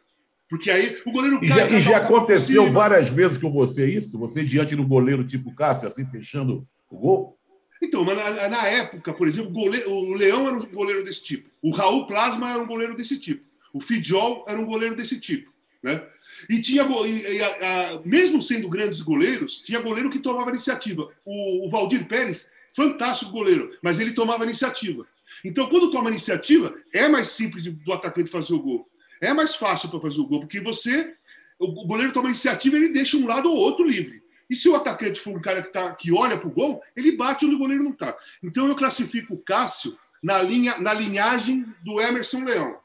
Porque 0.48 0.70
aí 0.70 0.96
o 1.08 1.12
goleiro 1.12 1.44
E 1.44 1.48
já, 1.48 1.68
e 1.72 1.82
já 1.82 1.98
aconteceu 1.98 2.72
várias 2.72 3.10
vezes 3.10 3.40
com 3.40 3.52
você 3.52 3.90
isso? 3.90 4.16
Você 4.20 4.46
diante 4.46 4.76
do 4.76 4.86
goleiro 4.86 5.26
tipo 5.26 5.56
Cássio, 5.56 5.88
assim, 5.88 6.06
fechando 6.06 6.68
o 6.88 6.98
gol? 7.00 7.37
Então, 7.82 8.04
mas 8.04 8.18
na, 8.18 8.50
na 8.50 8.68
época, 8.68 9.14
por 9.14 9.28
exemplo, 9.28 9.52
o, 9.56 10.14
Leão 10.16 10.48
era 10.48 10.56
um 10.56 10.66
goleiro 10.66 11.04
desse 11.04 11.24
tipo. 11.24 11.50
O 11.62 11.72
Raul 11.72 12.08
Plasma 12.08 12.52
era 12.52 12.62
um 12.62 12.68
goleiro 12.68 12.96
desse 12.96 13.20
tipo. 13.20 13.46
O 13.74 13.82
Fidjol 13.82 14.46
era 14.48 14.60
um 14.60 14.66
goleiro 14.66 14.96
desse 14.96 15.20
tipo. 15.20 15.52
Né? 15.84 16.04
E 16.50 16.60
tinha, 16.62 16.84
e, 16.84 17.42
a, 17.42 17.48
a, 17.48 18.02
mesmo 18.04 18.42
sendo 18.42 18.70
grandes 18.70 19.02
goleiros, 19.02 19.62
tinha 19.62 19.80
goleiro 19.80 20.10
que 20.10 20.20
tomava 20.20 20.50
iniciativa. 20.50 21.08
O, 21.24 21.68
o 21.68 21.70
Valdir 21.70 22.08
Pérez, 22.08 22.50
fantástico 22.74 23.32
goleiro, 23.32 23.78
mas 23.82 24.00
ele 24.00 24.12
tomava 24.12 24.44
iniciativa. 24.44 25.06
Então, 25.46 25.70
quando 25.70 25.92
toma 25.92 26.10
iniciativa, 26.10 26.76
é 26.92 27.08
mais 27.08 27.28
simples 27.28 27.66
do 27.66 27.94
atacante 27.94 28.32
fazer 28.32 28.54
o 28.54 28.60
gol 28.60 28.90
é 29.22 29.34
mais 29.34 29.56
fácil 29.56 29.90
para 29.90 30.00
fazer 30.00 30.20
o 30.20 30.28
gol, 30.28 30.42
porque 30.42 30.60
você, 30.60 31.14
o 31.60 31.86
goleiro 31.86 32.14
toma 32.14 32.30
iniciativa 32.30 32.76
ele 32.76 32.90
deixa 32.90 33.18
um 33.18 33.28
lado 33.28 33.50
ou 33.50 33.58
outro 33.58 33.86
livre. 33.86 34.22
E 34.50 34.56
se 34.56 34.70
o 34.70 34.76
atacante 34.76 35.20
for 35.20 35.36
um 35.36 35.42
cara 35.42 35.62
que, 35.62 35.72
tá, 35.72 35.94
que 35.94 36.12
olha 36.12 36.38
para 36.38 36.48
o 36.48 36.52
gol, 36.52 36.82
ele 36.96 37.12
bate 37.14 37.46
onde 37.46 37.56
o 37.56 37.60
goleiro 37.60 37.84
não 37.84 37.92
está. 37.92 38.18
Então 38.42 38.68
eu 38.68 38.76
classifico 38.76 39.34
o 39.34 39.40
Cássio 39.40 39.98
na, 40.24 40.42
linha, 40.42 40.78
na 40.78 40.94
linhagem 40.94 41.66
do 41.84 42.00
Emerson 42.00 42.44
Leão. 42.44 42.80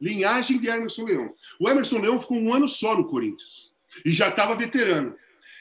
Linhagem 0.00 0.58
de 0.58 0.68
Emerson 0.68 1.04
Leão. 1.04 1.34
O 1.58 1.68
Emerson 1.68 1.98
Leão 1.98 2.20
ficou 2.20 2.38
um 2.38 2.52
ano 2.52 2.68
só 2.68 2.96
no 2.96 3.08
Corinthians 3.08 3.72
e 4.04 4.10
já 4.10 4.28
estava 4.28 4.54
veterano. 4.54 5.16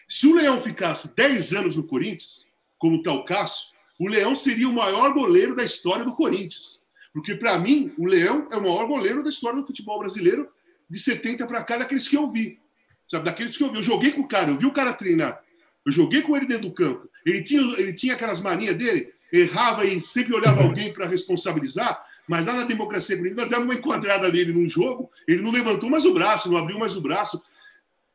Se 0.07 0.27
o 0.27 0.35
Leão 0.35 0.61
ficasse 0.61 1.13
10 1.15 1.53
anos 1.53 1.75
no 1.75 1.83
Corinthians, 1.83 2.45
como 2.77 2.97
está 2.97 3.11
o 3.11 3.25
Cássio, 3.25 3.69
o 3.99 4.07
Leão 4.07 4.35
seria 4.35 4.69
o 4.69 4.73
maior 4.73 5.13
goleiro 5.13 5.55
da 5.55 5.63
história 5.63 6.05
do 6.05 6.13
Corinthians. 6.13 6.85
Porque, 7.13 7.33
para 7.35 7.57
mim, 7.57 7.91
o 7.97 8.05
Leão 8.05 8.47
é 8.51 8.57
o 8.57 8.61
maior 8.61 8.85
goleiro 8.85 9.23
da 9.23 9.29
história 9.29 9.59
do 9.59 9.65
futebol 9.65 9.97
brasileiro, 9.99 10.47
de 10.89 10.99
70 10.99 11.47
para 11.47 11.63
cá, 11.63 11.77
daqueles 11.77 12.07
que 12.07 12.15
eu 12.15 12.31
vi. 12.31 12.59
Sabe, 13.07 13.25
daqueles 13.25 13.55
que 13.55 13.63
eu. 13.63 13.73
Eu 13.73 13.83
joguei 13.83 14.11
com 14.11 14.21
o 14.21 14.27
cara, 14.27 14.51
eu 14.51 14.57
vi 14.57 14.65
o 14.65 14.73
cara 14.73 14.93
treinar. 14.93 15.41
Eu 15.85 15.91
joguei 15.91 16.21
com 16.21 16.35
ele 16.35 16.45
dentro 16.45 16.67
do 16.67 16.73
campo. 16.73 17.09
Ele 17.25 17.41
tinha, 17.41 17.61
ele 17.79 17.93
tinha 17.93 18.13
aquelas 18.13 18.41
manias 18.41 18.75
dele, 18.75 19.13
errava 19.31 19.85
e 19.85 20.03
sempre 20.03 20.35
olhava 20.35 20.61
alguém 20.63 20.93
para 20.93 21.07
responsabilizar, 21.07 22.05
mas 22.27 22.45
lá 22.45 22.53
na 22.53 22.63
democracia 22.65 23.15
nós 23.33 23.49
demos 23.49 23.65
uma 23.65 23.73
enquadrada 23.73 24.29
nele 24.29 24.51
num 24.51 24.69
jogo, 24.69 25.09
ele 25.27 25.41
não 25.41 25.51
levantou 25.51 25.89
mais 25.89 26.05
o 26.05 26.13
braço, 26.13 26.51
não 26.51 26.57
abriu 26.57 26.77
mais 26.77 26.95
o 26.95 27.01
braço. 27.01 27.41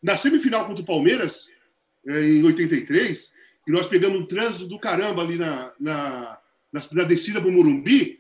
Na 0.02 0.16
semifinal 0.16 0.66
contra 0.66 0.82
o 0.82 0.86
Palmeiras, 0.86 1.50
eh, 2.06 2.24
em 2.24 2.44
83, 2.44 3.32
e 3.66 3.70
nós 3.70 3.86
pegamos 3.86 4.20
um 4.20 4.26
trânsito 4.26 4.66
do 4.66 4.78
caramba 4.78 5.22
ali 5.22 5.36
na, 5.36 5.72
na, 5.78 6.38
na, 6.72 6.80
na 6.92 7.04
descida 7.04 7.40
para 7.40 7.48
o 7.48 7.52
Morumbi, 7.52 8.18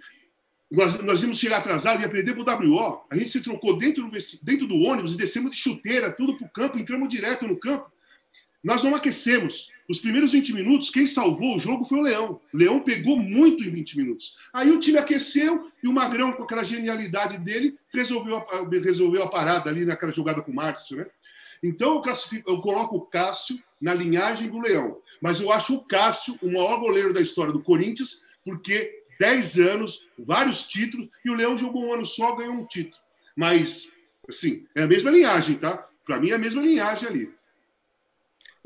nós, 0.72 1.02
nós 1.02 1.22
íamos 1.22 1.38
chegar 1.38 1.58
atrasado 1.58 2.00
e 2.00 2.02
ia 2.02 2.08
perder 2.08 2.34
para 2.34 2.64
o 2.64 2.70
WO. 2.70 3.04
A 3.10 3.16
gente 3.16 3.30
se 3.30 3.42
trocou 3.42 3.78
dentro 3.78 4.08
do, 4.08 4.18
dentro 4.42 4.66
do 4.66 4.76
ônibus 4.76 5.14
e 5.14 5.18
descemos 5.18 5.50
de 5.50 5.58
chuteira, 5.58 6.10
tudo 6.10 6.36
para 6.36 6.46
o 6.46 6.50
campo, 6.50 6.78
entramos 6.78 7.08
direto 7.10 7.46
no 7.46 7.58
campo. 7.58 7.92
Nós 8.64 8.82
não 8.82 8.94
aquecemos. 8.94 9.68
Os 9.88 9.98
primeiros 9.98 10.32
20 10.32 10.54
minutos, 10.54 10.88
quem 10.88 11.06
salvou 11.06 11.56
o 11.56 11.60
jogo 11.60 11.84
foi 11.84 11.98
o 11.98 12.02
Leão. 12.02 12.40
O 12.52 12.56
Leão 12.56 12.80
pegou 12.80 13.18
muito 13.18 13.62
em 13.64 13.70
20 13.70 13.98
minutos. 13.98 14.36
Aí 14.52 14.70
o 14.70 14.80
time 14.80 14.96
aqueceu 14.96 15.70
e 15.82 15.88
o 15.88 15.92
Magrão, 15.92 16.32
com 16.32 16.44
aquela 16.44 16.64
genialidade 16.64 17.36
dele, 17.38 17.76
resolveu 17.92 18.38
a, 18.38 18.46
resolveu 18.82 19.24
a 19.24 19.28
parada 19.28 19.68
ali 19.68 19.84
naquela 19.84 20.12
jogada 20.12 20.40
com 20.40 20.52
o 20.52 20.54
Márcio. 20.54 20.96
Né? 20.96 21.06
Então 21.62 22.02
eu, 22.02 22.14
eu 22.46 22.60
coloco 22.62 22.96
o 22.96 23.00
Cássio 23.02 23.60
na 23.80 23.92
linhagem 23.92 24.48
do 24.48 24.60
Leão. 24.60 24.98
Mas 25.20 25.40
eu 25.40 25.52
acho 25.52 25.74
o 25.74 25.84
Cássio 25.84 26.38
o 26.40 26.46
maior 26.46 26.78
goleiro 26.78 27.12
da 27.12 27.20
história 27.20 27.52
do 27.52 27.62
Corinthians, 27.62 28.22
porque 28.44 29.01
10 29.22 29.60
anos, 29.60 30.04
vários 30.18 30.64
títulos, 30.64 31.08
e 31.24 31.30
o 31.30 31.34
Leão 31.34 31.56
jogou 31.56 31.86
um 31.86 31.92
ano 31.92 32.04
só, 32.04 32.34
ganhou 32.34 32.54
um 32.54 32.66
título. 32.66 33.00
Mas, 33.36 33.88
assim, 34.28 34.66
é 34.74 34.82
a 34.82 34.86
mesma 34.88 35.12
linhagem, 35.12 35.56
tá? 35.56 35.88
Para 36.04 36.18
mim 36.18 36.30
é 36.30 36.34
a 36.34 36.38
mesma 36.38 36.60
linhagem 36.60 37.08
ali. 37.08 37.34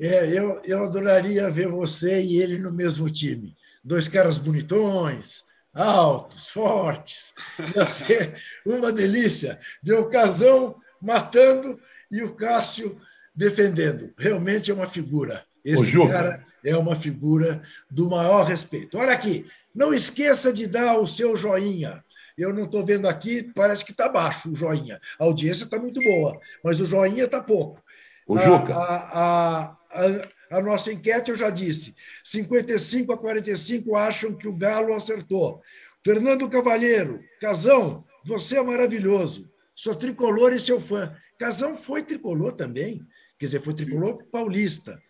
É, 0.01 0.33
eu, 0.33 0.62
eu 0.64 0.83
adoraria 0.83 1.51
ver 1.51 1.69
você 1.69 2.23
e 2.23 2.40
ele 2.40 2.57
no 2.57 2.73
mesmo 2.73 3.11
time. 3.11 3.55
Dois 3.85 4.09
caras 4.09 4.38
bonitões, 4.38 5.45
altos, 5.75 6.49
fortes. 6.49 7.35
Ia 7.77 7.85
ser 7.85 8.40
uma 8.64 8.90
delícia. 8.90 9.61
De 9.83 9.92
ocasião 9.92 10.81
matando 11.03 11.79
e 12.11 12.23
o 12.23 12.35
Cássio 12.35 12.99
defendendo. 13.35 14.11
Realmente 14.16 14.71
é 14.71 14.75
uma 14.75 14.87
figura. 14.87 15.45
Esse 15.62 15.92
cara 16.09 16.47
é 16.64 16.75
uma 16.75 16.97
figura 16.97 17.62
do 17.90 18.09
maior 18.09 18.45
respeito. 18.45 18.97
Olha 18.97 19.12
aqui, 19.12 19.47
não 19.77 19.93
esqueça 19.93 20.51
de 20.51 20.67
dar 20.67 20.99
o 20.99 21.07
seu 21.07 21.37
joinha. 21.37 22.03
Eu 22.37 22.53
não 22.53 22.65
estou 22.65 22.85
vendo 22.85 23.07
aqui, 23.07 23.43
parece 23.55 23.85
que 23.85 23.93
está 23.93 24.09
baixo 24.09 24.51
o 24.51 24.55
joinha. 24.55 24.99
A 25.19 25.25
audiência 25.25 25.65
está 25.65 25.79
muito 25.79 26.01
boa, 26.01 26.41
mas 26.65 26.81
o 26.81 26.87
joinha 26.87 27.25
está 27.25 27.43
pouco. 27.43 27.83
O 28.27 28.39
Juca. 28.39 28.75
A, 28.75 28.97
a, 28.97 29.77
a, 29.91 30.59
a, 30.59 30.62
nossa 30.62 30.93
enquete 30.93 31.31
eu 31.31 31.37
já 31.37 31.51
disse: 31.51 31.95
55 32.25 33.12
a 33.12 33.19
45 33.19 33.95
acham 33.95 34.35
que 34.35 34.49
o 34.49 34.57
Galo 34.57 34.95
acertou. 34.95 35.62
Fernando 36.03 36.49
Cavalheiro, 36.49 37.23
Casão, 37.41 38.05
você 38.25 38.57
é 38.57 38.62
maravilhoso. 38.62 39.51
Sou 39.75 39.95
tricolor 39.95 40.53
e 40.53 40.59
seu 40.59 40.81
fã. 40.81 41.15
Casão 41.39 41.75
foi 41.75 42.03
tricolor 42.03 42.53
também, 42.53 43.07
quer 43.39 43.47
dizer, 43.47 43.61
foi 43.61 43.75
tricolor 43.75 44.25
paulista. 44.31 45.01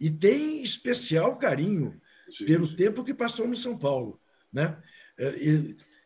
E 0.00 0.10
tem 0.10 0.62
especial 0.62 1.36
carinho 1.36 2.00
Sim. 2.32 2.46
pelo 2.46 2.74
tempo 2.74 3.04
que 3.04 3.14
passou 3.14 3.46
no 3.46 3.56
São 3.56 3.76
Paulo. 3.76 4.20
Né? 4.52 4.76
É, 5.18 5.34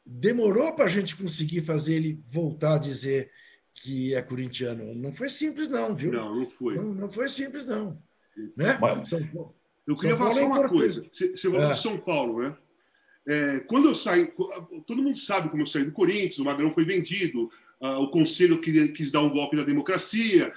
demorou 0.04 0.72
para 0.74 0.86
a 0.86 0.88
gente 0.88 1.16
conseguir 1.16 1.62
fazer 1.62 1.94
ele 1.94 2.22
voltar 2.26 2.76
a 2.76 2.78
dizer 2.78 3.30
que 3.74 4.14
é 4.14 4.22
corintiano. 4.22 4.94
Não 4.94 5.12
foi 5.12 5.28
simples, 5.28 5.68
não, 5.68 5.94
viu? 5.94 6.12
Não, 6.12 6.34
não 6.34 6.48
foi. 6.48 6.76
Não, 6.76 6.94
não 6.94 7.10
foi 7.10 7.28
simples, 7.28 7.66
não. 7.66 8.00
Né? 8.56 8.78
São 9.04 9.26
Paulo. 9.26 9.54
Eu 9.86 9.94
queria 9.94 10.16
falar 10.16 10.32
só 10.32 10.40
é 10.40 10.44
uma 10.44 10.68
coisa. 10.68 11.04
Você 11.12 11.36
falou 11.38 11.62
é. 11.62 11.70
de 11.70 11.78
São 11.78 11.96
Paulo, 11.98 12.42
né? 12.42 12.56
É, 13.28 13.60
quando 13.60 13.88
eu 13.88 13.94
saí, 13.94 14.32
todo 14.86 15.02
mundo 15.02 15.18
sabe 15.18 15.48
como 15.48 15.62
eu 15.62 15.66
saí 15.66 15.84
do 15.84 15.92
Corinthians, 15.92 16.38
o 16.38 16.44
Magrão 16.44 16.72
foi 16.72 16.84
vendido, 16.84 17.50
uh, 17.80 18.00
o 18.00 18.10
conselho 18.10 18.60
queria, 18.60 18.86
quis 18.92 19.10
dar 19.10 19.20
um 19.20 19.30
golpe 19.30 19.56
na 19.56 19.64
democracia, 19.64 20.52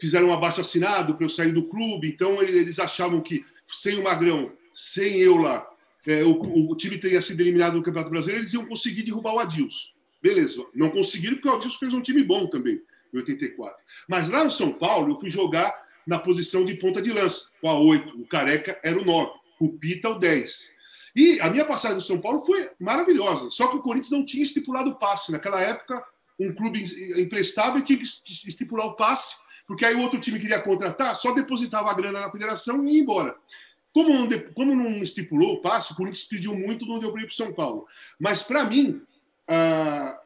fizeram 0.00 0.28
um 0.28 0.32
abaixo 0.32 0.60
assinado 0.60 1.14
para 1.14 1.24
eu 1.24 1.30
sair 1.30 1.52
do 1.52 1.68
clube, 1.68 2.08
então 2.08 2.42
eles, 2.42 2.56
eles 2.56 2.78
achavam 2.80 3.20
que 3.20 3.44
sem 3.68 3.98
o 3.98 4.02
Magrão 4.02 4.52
sem 4.78 5.18
eu 5.18 5.36
lá, 5.38 5.68
é, 6.06 6.22
o, 6.22 6.70
o, 6.70 6.76
time 6.76 6.96
teria 6.96 7.20
sido 7.20 7.40
eliminado 7.40 7.74
no 7.74 7.82
Campeonato 7.82 8.10
Brasileiro, 8.10 8.42
eles 8.42 8.52
iam 8.52 8.64
conseguir 8.64 9.02
derrubar 9.02 9.34
o 9.34 9.40
Adilson. 9.40 9.88
Beleza, 10.22 10.64
não 10.72 10.88
conseguiram 10.90 11.34
porque 11.34 11.48
o 11.48 11.54
Adilson 11.56 11.78
fez 11.78 11.92
um 11.92 12.00
time 12.00 12.22
bom 12.22 12.46
também, 12.46 12.80
em 13.12 13.18
84. 13.18 13.76
Mas 14.08 14.30
lá 14.30 14.44
no 14.44 14.52
São 14.52 14.72
Paulo, 14.72 15.12
eu 15.12 15.18
fui 15.18 15.30
jogar 15.30 15.74
na 16.06 16.16
posição 16.16 16.64
de 16.64 16.74
ponta 16.74 17.02
de 17.02 17.12
lança, 17.12 17.50
com 17.60 17.68
a 17.68 17.76
8. 17.76 18.20
O 18.20 18.26
Careca 18.28 18.78
era 18.84 18.96
o 18.96 19.04
9, 19.04 19.32
o 19.60 19.72
Pita 19.72 20.10
o 20.10 20.18
10. 20.18 20.70
E 21.16 21.40
a 21.40 21.50
minha 21.50 21.64
passagem 21.64 21.96
no 21.96 22.02
São 22.02 22.20
Paulo 22.20 22.44
foi 22.44 22.70
maravilhosa. 22.78 23.50
Só 23.50 23.66
que 23.66 23.76
o 23.76 23.82
Corinthians 23.82 24.12
não 24.12 24.24
tinha 24.24 24.44
estipulado 24.44 24.90
o 24.90 24.94
passe. 24.94 25.32
Naquela 25.32 25.60
época, 25.60 26.04
um 26.38 26.54
clube 26.54 26.84
emprestava 27.20 27.80
e 27.80 27.82
tinha 27.82 27.98
que 27.98 28.04
estipular 28.04 28.86
o 28.86 28.94
passe, 28.94 29.34
porque 29.66 29.84
aí 29.84 29.96
o 29.96 30.00
outro 30.00 30.20
time 30.20 30.38
queria 30.38 30.62
contratar, 30.62 31.16
só 31.16 31.34
depositava 31.34 31.90
a 31.90 31.94
grana 31.94 32.20
na 32.20 32.30
federação 32.30 32.86
e 32.86 32.94
ia 32.94 33.02
embora. 33.02 33.36
Como 33.98 34.14
não, 34.14 34.28
como 34.54 34.76
não 34.76 35.02
estipulou 35.02 35.54
o 35.54 35.60
passe, 35.60 35.92
o 35.92 35.96
Corinthians 35.96 36.22
pediu 36.22 36.54
muito, 36.54 36.86
não 36.86 37.00
deu 37.00 37.10
para 37.10 37.20
ir 37.20 37.26
para 37.26 37.34
São 37.34 37.52
Paulo. 37.52 37.84
Mas, 38.16 38.44
para 38.44 38.64
mim, 38.64 39.02
ah, 39.48 40.20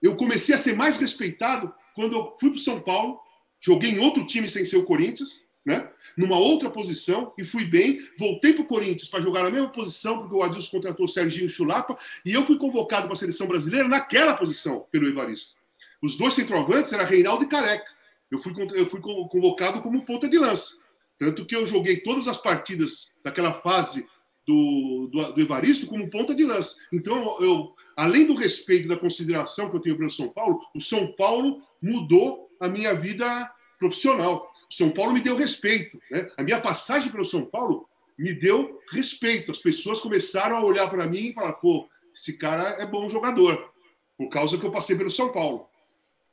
eu 0.00 0.16
comecei 0.16 0.54
a 0.54 0.58
ser 0.58 0.74
mais 0.74 0.96
respeitado 0.96 1.70
quando 1.94 2.14
eu 2.16 2.34
fui 2.40 2.48
para 2.48 2.58
São 2.58 2.80
Paulo, 2.80 3.20
joguei 3.60 3.90
em 3.90 3.98
outro 3.98 4.24
time 4.24 4.48
sem 4.48 4.64
ser 4.64 4.78
o 4.78 4.84
Corinthians, 4.86 5.44
né? 5.62 5.90
numa 6.16 6.38
outra 6.38 6.70
posição, 6.70 7.34
e 7.36 7.44
fui 7.44 7.66
bem. 7.66 8.00
Voltei 8.18 8.54
para 8.54 8.62
o 8.62 8.66
Corinthians 8.66 9.10
para 9.10 9.20
jogar 9.20 9.42
na 9.42 9.50
mesma 9.50 9.68
posição, 9.68 10.20
porque 10.20 10.34
o 10.34 10.42
Adilson 10.42 10.70
contratou 10.70 11.04
o 11.04 11.08
Serginho 11.08 11.50
Chulapa, 11.50 11.98
e 12.24 12.32
eu 12.32 12.46
fui 12.46 12.56
convocado 12.56 13.08
para 13.08 13.12
a 13.12 13.18
seleção 13.18 13.46
brasileira 13.46 13.86
naquela 13.86 14.34
posição, 14.38 14.86
pelo 14.90 15.06
Evaristo. 15.06 15.52
Os 16.00 16.16
dois 16.16 16.32
centroavantes 16.32 16.94
eram 16.94 17.04
Reinaldo 17.04 17.44
e 17.44 17.46
Careca. 17.46 17.92
Eu 18.30 18.40
fui, 18.40 18.54
eu 18.74 18.88
fui 18.88 19.02
convocado 19.02 19.82
como 19.82 20.02
ponta 20.06 20.26
de 20.26 20.38
lança. 20.38 20.78
Tanto 21.18 21.44
que 21.44 21.56
eu 21.56 21.66
joguei 21.66 21.98
todas 21.98 22.28
as 22.28 22.38
partidas 22.38 23.08
daquela 23.24 23.52
fase 23.52 24.06
do, 24.46 25.10
do, 25.12 25.32
do, 25.32 25.40
Evaristo 25.40 25.86
como 25.86 26.08
ponta 26.08 26.34
de 26.34 26.44
lança. 26.44 26.76
Então, 26.92 27.36
eu, 27.40 27.74
além 27.96 28.26
do 28.26 28.34
respeito 28.34 28.88
da 28.88 28.96
consideração 28.96 29.68
que 29.68 29.76
eu 29.76 29.80
tenho 29.80 29.98
pelo 29.98 30.10
São 30.10 30.28
Paulo, 30.28 30.60
o 30.74 30.80
São 30.80 31.12
Paulo 31.12 31.62
mudou 31.82 32.48
a 32.58 32.68
minha 32.68 32.94
vida 32.94 33.52
profissional. 33.78 34.50
O 34.70 34.74
São 34.74 34.90
Paulo 34.90 35.12
me 35.12 35.20
deu 35.20 35.36
respeito. 35.36 36.00
Né? 36.10 36.30
A 36.38 36.42
minha 36.42 36.60
passagem 36.60 37.12
pelo 37.12 37.24
São 37.24 37.44
Paulo 37.44 37.86
me 38.18 38.32
deu 38.32 38.80
respeito. 38.90 39.50
As 39.50 39.58
pessoas 39.58 40.00
começaram 40.00 40.56
a 40.56 40.64
olhar 40.64 40.88
para 40.88 41.06
mim 41.06 41.28
e 41.28 41.34
falar: 41.34 41.52
pô, 41.54 41.86
esse 42.14 42.38
cara 42.38 42.82
é 42.82 42.86
bom 42.86 43.08
jogador, 43.08 43.70
por 44.16 44.28
causa 44.28 44.56
que 44.56 44.64
eu 44.64 44.72
passei 44.72 44.96
pelo 44.96 45.10
São 45.10 45.30
Paulo. 45.30 45.68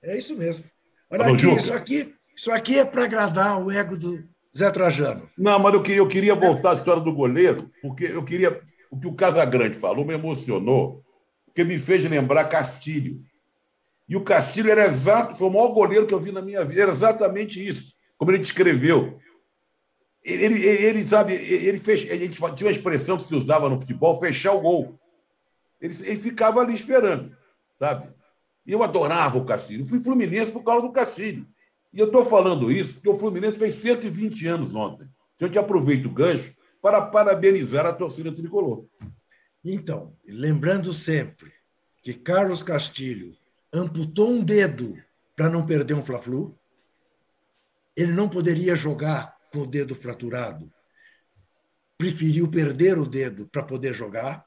É 0.01 0.17
isso 0.17 0.37
mesmo. 0.37 0.63
Olha 1.09 1.33
aqui, 1.33 1.47
isso 1.47 1.73
aqui, 1.73 2.15
isso 2.35 2.51
aqui 2.51 2.79
é 2.79 2.85
para 2.85 3.03
agradar 3.03 3.61
o 3.61 3.71
ego 3.71 3.97
do 3.97 4.34
Zé 4.57 4.71
Trajano. 4.71 5.29
Não, 5.37 5.59
mas 5.59 5.73
eu 5.73 5.81
queria, 5.81 5.99
eu 5.99 6.07
queria 6.07 6.35
voltar 6.35 6.71
à 6.71 6.75
história 6.75 7.01
do 7.01 7.13
goleiro, 7.13 7.69
porque 7.81 8.05
eu 8.05 8.23
queria. 8.23 8.61
O 8.89 8.99
que 8.99 9.07
o 9.07 9.13
Casagrande 9.13 9.77
falou 9.77 10.05
me 10.05 10.13
emocionou, 10.13 11.03
porque 11.45 11.63
me 11.63 11.77
fez 11.77 12.09
lembrar 12.09 12.45
Castilho. 12.45 13.21
E 14.07 14.15
o 14.15 14.23
Castilho 14.23 14.71
era 14.71 14.85
exato, 14.85 15.37
foi 15.37 15.47
o 15.47 15.51
maior 15.51 15.73
goleiro 15.73 16.07
que 16.07 16.13
eu 16.13 16.19
vi 16.19 16.31
na 16.31 16.41
minha 16.41 16.63
vida, 16.63 16.83
era 16.83 16.91
exatamente 16.91 17.65
isso, 17.65 17.93
como 18.17 18.31
ele 18.31 18.39
descreveu. 18.39 19.19
Ele, 20.23 20.45
ele, 20.45 20.65
ele 20.65 21.07
sabe, 21.07 21.33
ele 21.33 21.79
fez, 21.79 22.09
a 22.09 22.15
gente 22.15 22.35
tinha 22.35 22.67
uma 22.67 22.71
expressão 22.71 23.17
que 23.17 23.27
se 23.27 23.35
usava 23.35 23.67
no 23.67 23.79
futebol, 23.79 24.19
fechar 24.19 24.53
o 24.53 24.61
gol. 24.61 24.99
Ele, 25.81 25.95
ele 26.03 26.19
ficava 26.19 26.61
ali 26.61 26.73
esperando, 26.73 27.35
sabe? 27.77 28.07
E 28.65 28.71
eu 28.71 28.81
adorava 28.81 29.37
o 29.37 29.45
Castilho. 29.45 29.83
Eu 29.83 29.87
fui 29.87 30.03
Fluminense 30.03 30.51
por 30.51 30.63
causa 30.63 30.81
do 30.81 30.91
Castilho. 30.91 31.45
E 31.95 31.99
eu 31.99 32.07
estou 32.07 32.25
falando 32.25 32.69
isso 32.69 32.95
porque 32.95 33.07
o 33.07 33.17
Fluminense 33.17 33.57
fez 33.57 33.75
120 33.75 34.45
anos 34.47 34.75
ontem. 34.75 35.07
Então, 35.35 35.47
eu 35.47 35.51
te 35.51 35.57
aproveito 35.57 36.07
o 36.07 36.13
gancho 36.13 36.53
para 36.81 37.01
parabenizar 37.01 37.85
a 37.85 37.93
torcida 37.93 38.33
tricolor. 38.33 38.85
Então, 39.63 40.13
lembrando 40.27 40.93
sempre 40.93 41.53
que 42.03 42.13
Carlos 42.13 42.61
Castilho 42.61 43.33
amputou 43.73 44.29
um 44.29 44.43
dedo 44.43 45.01
para 45.37 45.49
não 45.49 45.65
perder 45.65 45.93
um 45.93 46.03
Fla-Flu, 46.03 46.59
ele 47.95 48.11
não 48.11 48.27
poderia 48.27 48.75
jogar 48.75 49.33
com 49.49 49.59
o 49.59 49.65
dedo 49.65 49.95
fraturado. 49.95 50.69
Preferiu 51.97 52.49
perder 52.49 52.99
o 52.99 53.05
dedo 53.05 53.47
para 53.47 53.63
poder 53.63 53.93
jogar 53.93 54.45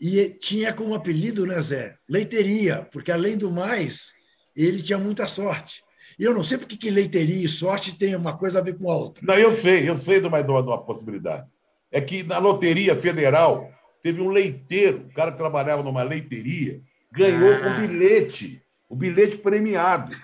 e 0.00 0.28
tinha 0.28 0.74
como 0.74 0.92
apelido, 0.92 1.46
né, 1.46 1.60
Zé? 1.60 1.96
Leiteria, 2.08 2.82
porque 2.90 3.12
além 3.12 3.38
do 3.38 3.48
mais, 3.48 4.12
ele 4.56 4.82
tinha 4.82 4.98
muita 4.98 5.24
sorte. 5.24 5.83
E 6.18 6.24
eu 6.24 6.34
não 6.34 6.44
sei 6.44 6.58
porque 6.58 6.76
que 6.76 6.90
leiteria 6.90 7.44
e 7.44 7.48
sorte 7.48 7.98
tem 7.98 8.14
uma 8.14 8.36
coisa 8.36 8.58
a 8.58 8.62
ver 8.62 8.78
com 8.78 8.90
a 8.90 8.96
outra. 8.96 9.24
Não, 9.26 9.34
eu 9.34 9.52
sei, 9.52 9.88
eu 9.88 9.96
sei 9.96 10.20
de 10.20 10.26
uma, 10.26 10.42
de 10.42 10.50
uma 10.50 10.82
possibilidade. 10.82 11.46
É 11.90 12.00
que 12.00 12.22
na 12.22 12.38
Loteria 12.38 12.94
Federal 12.96 13.70
teve 14.02 14.20
um 14.20 14.28
leiteiro, 14.28 15.06
o 15.08 15.14
cara 15.14 15.32
que 15.32 15.38
trabalhava 15.38 15.82
numa 15.82 16.02
leiteria, 16.02 16.80
ganhou 17.12 17.54
ah. 17.54 17.68
um 17.68 17.86
bilhete, 17.86 18.62
o 18.88 18.94
um 18.94 18.98
bilhete 18.98 19.38
premiado. 19.38 20.14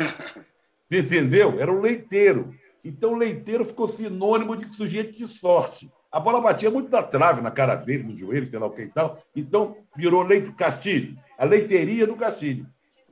Você 0.86 0.98
entendeu? 0.98 1.60
Era 1.60 1.72
um 1.72 1.80
leiteiro. 1.80 2.52
Então, 2.84 3.12
o 3.12 3.16
leiteiro 3.16 3.64
ficou 3.64 3.88
sinônimo 3.88 4.56
de 4.56 4.74
sujeito 4.74 5.16
de 5.16 5.28
sorte. 5.28 5.90
A 6.10 6.18
bola 6.18 6.40
batia 6.40 6.70
muito 6.70 6.90
na 6.90 7.02
trave, 7.02 7.40
na 7.40 7.50
cara 7.50 7.76
dele, 7.76 8.02
no 8.02 8.16
joelho, 8.16 8.50
sei 8.50 8.58
lá 8.58 8.66
o 8.66 8.70
que 8.70 8.82
e 8.82 8.88
tal. 8.88 9.22
Então, 9.36 9.76
virou 9.96 10.22
leite 10.22 10.50
Castilho, 10.52 11.16
a 11.38 11.44
leiteria 11.44 12.06
do 12.06 12.16
Castilho. 12.16 12.66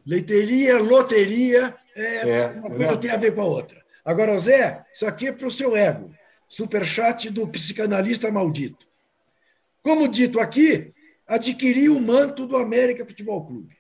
Leiteria, 0.09 0.79
loteria, 0.79 1.77
é, 1.95 2.31
é 2.31 2.47
uma 2.53 2.71
coisa 2.71 2.93
é. 2.93 2.97
tem 2.97 3.11
a 3.11 3.19
ver 3.19 3.35
com 3.35 3.43
a 3.43 3.45
outra. 3.45 3.85
Agora, 4.03 4.39
Zé, 4.39 4.83
isso 4.91 5.05
aqui 5.05 5.27
é 5.27 5.33
para 5.33 5.47
o 5.47 5.51
seu 5.51 5.77
ego. 5.77 6.11
Superchat 6.49 7.29
do 7.29 7.47
psicanalista 7.47 8.33
maldito. 8.33 8.87
Como 9.83 10.09
dito 10.09 10.41
aqui, 10.41 10.95
adquiri 11.27 11.91
o 11.91 12.01
manto 12.01 12.47
do 12.47 12.57
América 12.57 13.05
Futebol 13.05 13.47
Clube, 13.47 13.77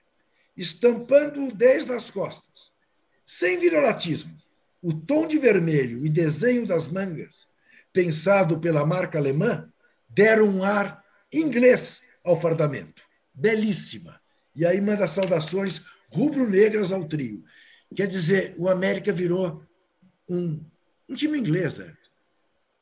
estampando-o 0.55 1.51
desde 1.51 1.93
as 1.93 2.11
costas. 2.11 2.73
Sem 3.27 3.59
viralatismo, 3.59 4.37
o 4.83 4.93
tom 4.93 5.27
de 5.27 5.39
vermelho 5.39 6.05
e 6.05 6.11
desenho 6.11 6.67
das 6.67 6.89
mangas 6.89 7.47
pensado 7.91 8.61
pela 8.61 8.85
marca 8.85 9.17
alemã, 9.17 9.67
deram 10.11 10.47
um 10.47 10.63
ar 10.63 11.03
inglês 11.33 12.03
ao 12.23 12.39
fardamento. 12.39 13.03
Belíssima. 13.33 14.21
E 14.55 14.67
aí 14.67 14.79
manda 14.79 15.07
saudações 15.07 15.83
rubro-negras 16.11 16.93
ao 16.93 17.05
trio. 17.05 17.43
Quer 17.95 18.07
dizer, 18.07 18.55
o 18.59 18.69
América 18.69 19.13
virou 19.13 19.63
um, 20.29 20.61
um 21.09 21.15
time 21.15 21.39
inglês. 21.39 21.79
Né? 21.79 21.93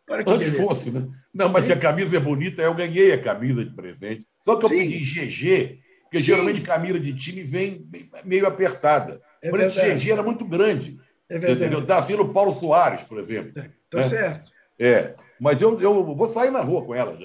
Para 0.06 0.24
que 0.24 0.30
Antes 0.30 0.50
beleza. 0.50 0.68
fosse, 0.68 0.90
né? 0.90 1.08
Não, 1.32 1.48
mas 1.48 1.68
é. 1.68 1.72
a 1.72 1.78
camisa 1.78 2.16
é 2.16 2.20
bonita, 2.20 2.62
eu 2.62 2.74
ganhei 2.74 3.12
a 3.12 3.20
camisa 3.20 3.64
de 3.64 3.74
presente. 3.74 4.26
Só 4.40 4.56
que 4.56 4.64
eu 4.64 4.68
Sim. 4.68 4.78
pedi 4.78 5.04
GG, 5.04 5.80
porque 6.02 6.18
Sim. 6.18 6.24
geralmente 6.24 6.60
camisa 6.62 6.98
de 6.98 7.14
time 7.14 7.42
vem 7.42 7.88
meio 8.24 8.46
apertada. 8.46 9.20
É 9.42 9.50
Mas 9.50 9.76
esse 9.76 9.94
GG 9.94 10.12
era 10.12 10.22
muito 10.22 10.44
grande. 10.44 10.98
É 11.28 11.38
verdade. 11.38 11.60
Entendeu? 11.60 11.80
Dá 11.80 11.98
assim 11.98 12.14
no 12.14 12.32
Paulo 12.32 12.58
Soares, 12.58 13.02
por 13.02 13.18
exemplo. 13.18 13.52
Tá, 13.52 13.68
tá 13.90 13.98
né? 13.98 14.08
certo. 14.08 14.50
É, 14.78 15.14
mas 15.40 15.60
eu, 15.60 15.80
eu 15.80 16.14
vou 16.14 16.28
sair 16.28 16.50
na 16.50 16.60
rua 16.60 16.84
com 16.84 16.94
ela. 16.94 17.16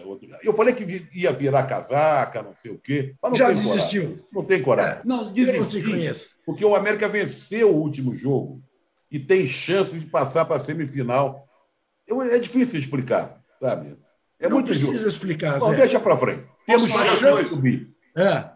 Eu 0.43 0.53
falei 0.53 0.73
que 0.73 1.07
ia 1.13 1.31
virar 1.31 1.63
casaca, 1.63 2.43
não 2.43 2.53
sei 2.53 2.71
o 2.71 2.77
quê. 2.77 3.15
Mas 3.21 3.31
não 3.31 3.37
Já 3.37 3.51
desistiu? 3.51 4.01
Coragem. 4.01 4.25
Não 4.33 4.43
tem 4.43 4.61
coragem. 4.61 4.99
É, 4.99 5.01
não, 5.05 5.31
desisti. 5.33 5.81
Não 5.81 6.15
porque 6.45 6.65
o 6.65 6.75
América 6.75 7.07
venceu 7.07 7.71
o 7.71 7.79
último 7.79 8.13
jogo 8.13 8.61
e 9.09 9.19
tem 9.19 9.47
chance 9.47 9.97
de 9.97 10.05
passar 10.05 10.45
para 10.45 10.57
a 10.57 10.59
semifinal. 10.59 11.47
Eu, 12.05 12.21
é 12.21 12.39
difícil 12.39 12.79
explicar, 12.79 13.41
sabe? 13.59 13.95
É 14.39 14.49
não 14.49 14.57
muito 14.57 14.67
precisa 14.67 14.91
justo. 14.91 15.07
explicar, 15.07 15.59
Zé. 15.59 15.75
deixa 15.75 15.99
para 15.99 16.17
frente. 16.17 16.43
Temos 16.65 16.89
chance 16.89 17.43
de 17.43 17.49
subir. 17.49 17.93
É. 18.17 18.49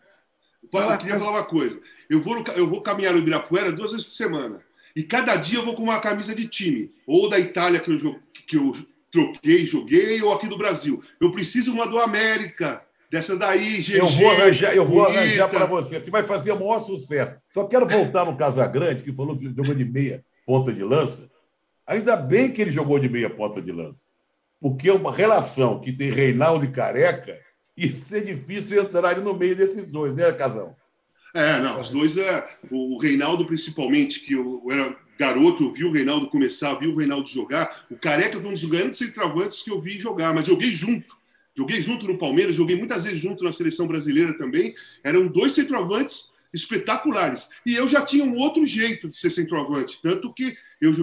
Fala, 0.72 0.96
eu 0.96 0.98
queria 0.98 1.20
falar 1.20 1.32
uma 1.32 1.46
coisa. 1.46 1.80
Eu 2.10 2.22
vou, 2.22 2.44
eu 2.56 2.68
vou 2.68 2.82
caminhar 2.82 3.14
no 3.14 3.20
Ibirapuera 3.20 3.72
duas 3.72 3.92
vezes 3.92 4.06
por 4.06 4.14
semana. 4.14 4.62
E 4.96 5.04
cada 5.04 5.36
dia 5.36 5.60
eu 5.60 5.66
vou 5.66 5.76
com 5.76 5.84
uma 5.84 6.00
camisa 6.00 6.34
de 6.34 6.48
time. 6.48 6.92
Ou 7.06 7.30
da 7.30 7.38
Itália, 7.40 7.80
que 7.80 7.92
eu, 7.92 8.20
que 8.48 8.58
eu 8.58 8.74
troquei, 9.16 9.66
joguei, 9.66 10.22
ou 10.22 10.34
aqui 10.34 10.48
do 10.48 10.58
Brasil. 10.58 11.02
Eu 11.22 11.32
preciso 11.32 11.72
uma 11.72 11.88
do 11.88 11.98
América. 12.00 12.84
Dessa 13.10 13.38
daí, 13.38 13.82
GG. 13.82 14.00
Eu 14.00 14.08
vou 14.08 14.30
arranjar, 14.30 14.76
eu 14.76 14.86
vou 14.86 15.06
arranjar 15.06 15.48
para 15.48 15.66
você. 15.66 16.00
Você 16.00 16.12
vai 16.12 16.24
fazer 16.24 16.52
o 16.52 16.60
maior 16.60 16.84
sucesso. 16.84 17.38
Só 17.54 17.66
quero 17.66 17.88
voltar 17.88 18.26
no 18.26 18.36
Casagrande, 18.36 19.04
que 19.04 19.14
falou 19.14 19.38
que 19.38 19.46
jogou 19.46 19.76
de 19.76 19.86
meia 19.86 20.26
ponta 20.46 20.74
de 20.74 20.84
lança. 20.84 21.30
Ainda 21.88 22.18
bem 22.18 22.52
que 22.52 22.62
ele 22.62 22.72
jogou 22.72 23.00
de 23.00 23.08
meia 23.08 23.30
ponta 23.30 23.62
de 23.62 23.72
lança. 23.72 24.02
Porque 24.60 24.90
uma 24.90 25.16
relação 25.16 25.80
que 25.80 25.94
tem 25.94 26.10
Reinaldo 26.10 26.66
e 26.66 26.72
Careca, 26.72 27.40
ia 27.78 27.96
ser 28.00 28.26
difícil 28.26 28.82
entrar 28.82 29.10
ali 29.10 29.22
no 29.22 29.34
meio 29.34 29.56
desses 29.56 29.92
dois, 29.92 30.14
né, 30.16 30.32
Casão? 30.34 30.76
É, 31.34 31.60
não, 31.60 31.80
os 31.80 31.92
dois, 31.92 32.18
é, 32.18 32.46
o 32.72 32.98
Reinaldo 32.98 33.46
principalmente, 33.46 34.22
que 34.22 34.34
eu, 34.34 34.64
eu 34.66 34.72
era 34.72 34.98
garoto, 35.18 35.64
eu 35.64 35.72
vi 35.72 35.84
o 35.84 35.92
Reinaldo 35.92 36.28
começar, 36.28 36.74
vi 36.76 36.88
o 36.88 36.96
Reinaldo 36.96 37.28
jogar. 37.28 37.86
O 37.90 37.96
Careca 37.96 38.40
foi 38.40 38.50
um 38.50 38.54
dos 38.54 38.66
grandes 38.66 39.00
centroavantes 39.00 39.62
que 39.62 39.72
eu 39.72 39.80
vi 39.80 40.00
jogar, 40.00 40.34
mas 40.34 40.46
joguei 40.46 40.74
junto. 40.74 41.16
Joguei 41.58 41.82
junto 41.82 42.06
no 42.06 42.18
Palmeiras, 42.18 42.56
joguei 42.56 42.76
muitas 42.76 43.06
vezes 43.06 43.20
junto 43.20 43.44
na 43.44 43.54
seleção 43.54 43.88
brasileira 43.88 44.38
também. 44.38 44.76
Eram 45.04 45.28
dois 45.28 45.54
centroavantes 45.54 46.34
espetaculares. 46.54 47.50
E 47.66 47.76
eu 47.76 47.88
já 47.88 48.02
tinha 48.02 48.26
um 48.26 48.38
outro 48.38 48.66
jeito 48.66 49.10
de 49.10 49.16
ser 49.16 49.30
centroavante, 49.30 50.00
tanto 50.02 50.34
que 50.34 50.56
eu, 50.82 50.94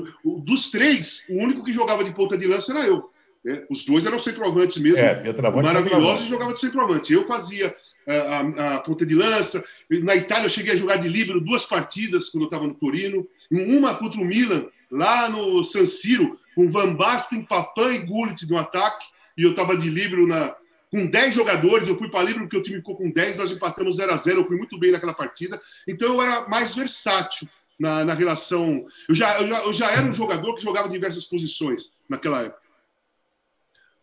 dos 0.41 0.71
três, 0.71 1.25
o 1.29 1.37
único 1.39 1.65
que 1.65 1.73
jogava 1.73 2.05
de 2.05 2.13
ponta 2.13 2.37
de 2.37 2.47
lança 2.47 2.73
era 2.73 2.87
eu. 2.87 3.11
Né? 3.45 3.65
Os 3.69 3.85
dois 3.85 4.07
eram 4.07 4.19
centroavantes 4.19 4.77
mesmo, 4.79 4.99
é, 4.99 5.15
maravilhosos 5.63 6.27
e 6.27 6.29
jogava 6.29 6.53
de 6.53 6.61
centroavante. 6.61 7.13
Eu 7.13 7.27
fazia 7.27 7.75
a, 8.07 8.75
a, 8.75 8.79
ponta 8.81 9.05
de 9.05 9.15
lança. 9.15 9.65
Na 9.91 10.17
Itália, 10.17 10.47
eu 10.47 10.51
cheguei 10.51 10.75
a 10.75 10.77
jogar 10.77 10.97
de 10.97 11.09
líbero 11.09 11.41
duas 11.41 11.65
partidas 11.65 12.29
quando 12.29 12.45
eu 12.45 12.49
estava 12.49 12.67
no 12.67 12.75
Torino. 12.75 13.27
Uma 13.51 13.95
contra 13.95 14.21
o 14.21 14.25
Milan, 14.25 14.67
lá 14.91 15.29
no 15.29 15.65
San 15.65 15.87
Siro, 15.87 16.39
com 16.55 16.71
Van 16.71 16.95
Basten, 16.95 17.43
Papan 17.43 17.95
e 17.95 17.99
Gullit 17.99 18.47
no 18.49 18.59
ataque. 18.59 19.07
E 19.37 19.45
eu 19.45 19.51
estava 19.51 19.77
de 19.77 19.89
líbero 19.89 20.27
na, 20.27 20.55
com 20.91 21.07
10 21.07 21.35
jogadores, 21.35 21.89
eu 21.89 21.97
fui 21.97 22.11
para 22.11 22.25
livre 22.25 22.43
porque 22.43 22.59
o 22.59 22.63
time 22.63 22.77
ficou 22.77 22.97
com 22.97 23.11
10, 23.11 23.39
nós 23.39 23.51
empatamos 23.51 23.97
0 23.97 24.13
a 24.13 24.17
0 24.17 24.41
eu 24.41 24.47
fui 24.47 24.57
muito 24.59 24.79
bem 24.79 24.93
naquela 24.93 25.15
partida. 25.15 25.61
Então 25.89 26.13
eu 26.13 26.23
era 26.23 26.47
mais 26.49 26.75
versátil 26.75 27.49
na, 27.81 28.05
na 28.05 28.13
relação. 28.13 28.87
Eu 29.09 29.15
já, 29.15 29.41
eu, 29.41 29.49
já, 29.49 29.59
eu 29.65 29.73
já 29.73 29.91
era 29.91 30.07
um 30.07 30.13
jogador 30.13 30.55
que 30.55 30.63
jogava 30.63 30.91
diversas 30.91 31.25
posições 31.25 31.91
naquela 32.09 32.43
época. 32.43 32.61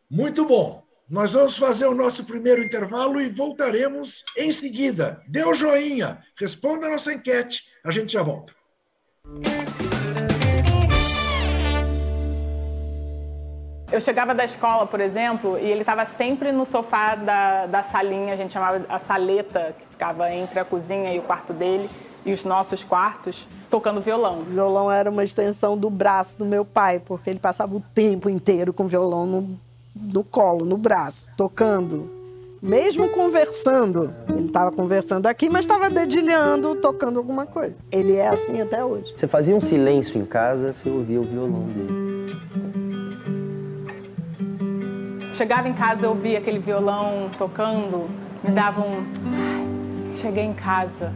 Muito 0.10 0.43
bom. 0.45 0.84
Nós 1.10 1.34
vamos 1.34 1.57
fazer 1.57 1.88
o 1.88 1.95
nosso 1.95 2.24
primeiro 2.24 2.64
intervalo 2.64 3.20
e 3.20 3.28
voltaremos 3.28 4.24
em 4.38 4.51
seguida. 4.51 5.20
Dê 5.28 5.43
o 5.43 5.55
joinha, 5.55 6.20
responda 6.39 6.86
a 6.86 6.91
nossa 6.91 7.12
enquete, 7.12 7.64
a 7.84 7.89
gente 7.89 8.14
já 8.14 8.22
volta. 8.22 8.53
Eu 13.91 13.99
chegava 13.99 14.36
da 14.36 14.45
escola, 14.45 14.86
por 14.86 15.01
exemplo, 15.01 15.57
e 15.57 15.66
ele 15.66 15.80
estava 15.80 16.05
sempre 16.05 16.51
no 16.51 16.64
sofá 16.64 17.16
da, 17.16 17.66
da 17.66 17.82
salinha, 17.82 18.32
a 18.32 18.36
gente 18.36 18.53
chamava 18.53 18.86
a 18.88 18.99
saleta, 18.99 19.74
que 19.80 19.88
ficava 19.88 20.32
entre 20.32 20.60
a 20.60 20.66
cozinha 20.66 21.12
e 21.12 21.18
o 21.18 21.24
quarto 21.24 21.53
dele, 21.53 21.89
e 22.24 22.32
os 22.32 22.45
nossos 22.45 22.84
quartos, 22.84 23.47
tocando 23.68 23.99
violão. 23.99 24.41
O 24.41 24.43
violão 24.43 24.91
era 24.91 25.10
uma 25.10 25.24
extensão 25.24 25.76
do 25.76 25.89
braço 25.89 26.38
do 26.38 26.45
meu 26.45 26.64
pai, 26.64 26.99
porque 26.99 27.32
ele 27.32 27.39
passava 27.39 27.76
o 27.76 27.82
tempo 27.82 28.30
inteiro 28.30 28.72
com 28.72 28.84
o 28.84 28.88
violão 28.88 29.26
no, 29.26 29.60
no 30.02 30.24
colo, 30.24 30.66
no 30.66 30.78
braço, 30.78 31.30
tocando. 31.36 32.18
Mesmo 32.62 33.08
conversando, 33.10 34.14
ele 34.28 34.47
estava 34.47 34.70
conversando 34.72 35.28
aqui, 35.28 35.50
mas 35.50 35.62
estava 35.62 35.89
dedilhando, 35.89 36.76
tocando 36.76 37.18
alguma 37.18 37.45
coisa. 37.45 37.76
Ele 37.89 38.16
é 38.16 38.28
assim 38.28 38.60
até 38.62 38.84
hoje. 38.84 39.14
Você 39.16 39.28
fazia 39.28 39.56
um 39.56 39.62
silêncio 39.62 40.20
em 40.20 40.26
casa, 40.26 40.74
você 40.74 40.89
ouvia 40.89 41.22
o 41.22 41.24
violão 41.24 41.64
dele. 41.68 42.10
Chegava 45.34 45.70
em 45.70 45.74
casa, 45.74 46.06
eu 46.06 46.10
ouvia 46.10 46.39
aquele 46.39 46.60
violão 46.60 47.30
tocando, 47.38 48.10
me 48.43 48.52
dava 48.52 48.82
um. 48.82 49.06
Ai, 49.34 50.16
cheguei 50.16 50.43
em 50.43 50.54
casa. 50.54 51.14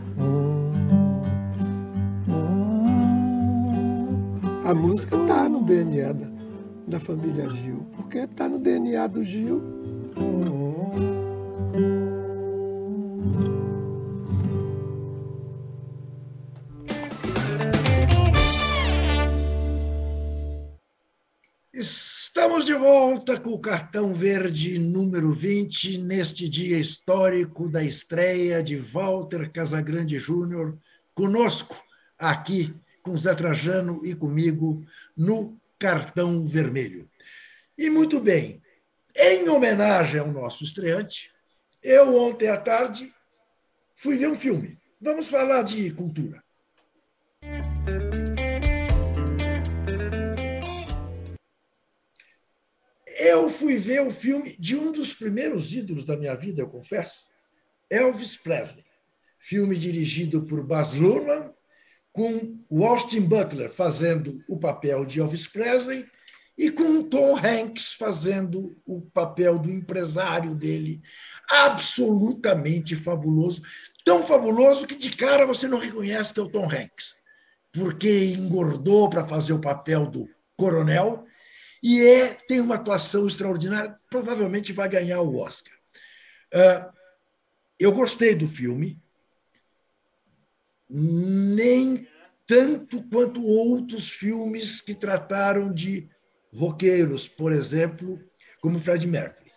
A 4.65 4.73
música 4.73 5.17
tá 5.27 5.49
no 5.49 5.61
DNA 5.61 6.13
da, 6.13 6.25
da 6.87 6.99
família 7.01 7.49
Gil, 7.49 7.82
porque 8.13 8.27
tá 8.27 8.47
no 8.47 8.59
DNA 8.59 9.07
do 9.07 9.23
Gil. 9.23 9.59
Estamos 21.73 22.65
de 22.65 22.75
volta 22.75 23.39
com 23.39 23.49
o 23.49 23.59
cartão 23.59 24.13
verde 24.13 24.77
número 24.77 25.33
20, 25.33 25.97
neste 25.97 26.47
dia 26.47 26.77
histórico 26.77 27.67
da 27.67 27.83
estreia 27.83 28.61
de 28.61 28.77
Walter 28.77 29.51
Casagrande 29.51 30.19
Júnior, 30.19 30.77
conosco 31.15 31.75
aqui 32.15 32.75
com 33.01 33.17
Zé 33.17 33.33
Trajano 33.33 34.05
e 34.05 34.13
comigo 34.13 34.85
no 35.17 35.57
cartão 35.79 36.45
vermelho. 36.45 37.09
E 37.75 37.89
muito 37.89 38.19
bem, 38.19 38.61
em 39.15 39.49
homenagem 39.49 40.19
ao 40.19 40.31
nosso 40.31 40.63
estreante, 40.63 41.31
eu 41.81 42.15
ontem 42.15 42.47
à 42.47 42.55
tarde 42.55 43.11
fui 43.95 44.15
ver 44.15 44.27
um 44.27 44.35
filme. 44.35 44.77
Vamos 45.01 45.27
falar 45.27 45.63
de 45.63 45.91
cultura. 45.91 46.43
Eu 53.17 53.49
fui 53.49 53.77
ver 53.77 54.01
o 54.01 54.11
filme 54.11 54.55
de 54.59 54.75
um 54.75 54.91
dos 54.91 55.13
primeiros 55.13 55.73
ídolos 55.73 56.05
da 56.05 56.15
minha 56.15 56.35
vida, 56.35 56.61
eu 56.61 56.69
confesso, 56.69 57.27
Elvis 57.89 58.37
Presley. 58.37 58.85
Filme 59.39 59.75
dirigido 59.75 60.45
por 60.45 60.63
Baz 60.63 60.93
Luhrmann, 60.93 61.51
com 62.11 62.63
o 62.69 62.85
Austin 62.85 63.21
Butler 63.21 63.71
fazendo 63.71 64.43
o 64.47 64.59
papel 64.59 65.05
de 65.05 65.19
Elvis 65.19 65.47
Presley 65.47 66.07
e 66.57 66.71
com 66.71 67.03
Tom 67.03 67.35
Hanks 67.35 67.93
fazendo 67.93 68.79
o 68.85 69.01
papel 69.01 69.57
do 69.57 69.69
empresário 69.69 70.55
dele. 70.55 71.01
Absolutamente 71.49 72.95
fabuloso. 72.95 73.61
Tão 74.05 74.23
fabuloso 74.23 74.85
que 74.85 74.95
de 74.95 75.11
cara 75.11 75.45
você 75.45 75.67
não 75.67 75.79
reconhece 75.79 76.33
que 76.33 76.39
é 76.39 76.43
o 76.43 76.49
Tom 76.49 76.65
Hanks, 76.65 77.15
porque 77.71 78.33
engordou 78.33 79.09
para 79.09 79.25
fazer 79.25 79.53
o 79.53 79.61
papel 79.61 80.05
do 80.05 80.29
coronel 80.55 81.25
e 81.81 82.01
é, 82.01 82.33
tem 82.47 82.61
uma 82.61 82.75
atuação 82.75 83.27
extraordinária, 83.27 83.99
provavelmente 84.09 84.71
vai 84.71 84.87
ganhar 84.87 85.21
o 85.21 85.37
Oscar. 85.37 85.73
Uh, 86.53 86.93
eu 87.77 87.91
gostei 87.91 88.33
do 88.35 88.47
filme, 88.47 89.01
nem 90.89 92.07
tanto 92.45 93.03
quanto 93.09 93.45
outros 93.45 94.09
filmes 94.09 94.79
que 94.79 94.95
trataram 94.95 95.73
de 95.73 96.09
roqueiros, 96.53 97.27
por 97.27 97.51
exemplo, 97.51 98.19
como 98.61 98.79
Fred 98.79 99.05
Mercury. 99.07 99.51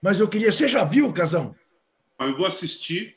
Mas 0.00 0.18
eu 0.18 0.28
queria. 0.28 0.50
Você 0.50 0.68
já 0.68 0.84
viu, 0.84 1.12
Casão? 1.12 1.54
Eu 2.18 2.36
vou 2.36 2.46
assistir. 2.46 3.16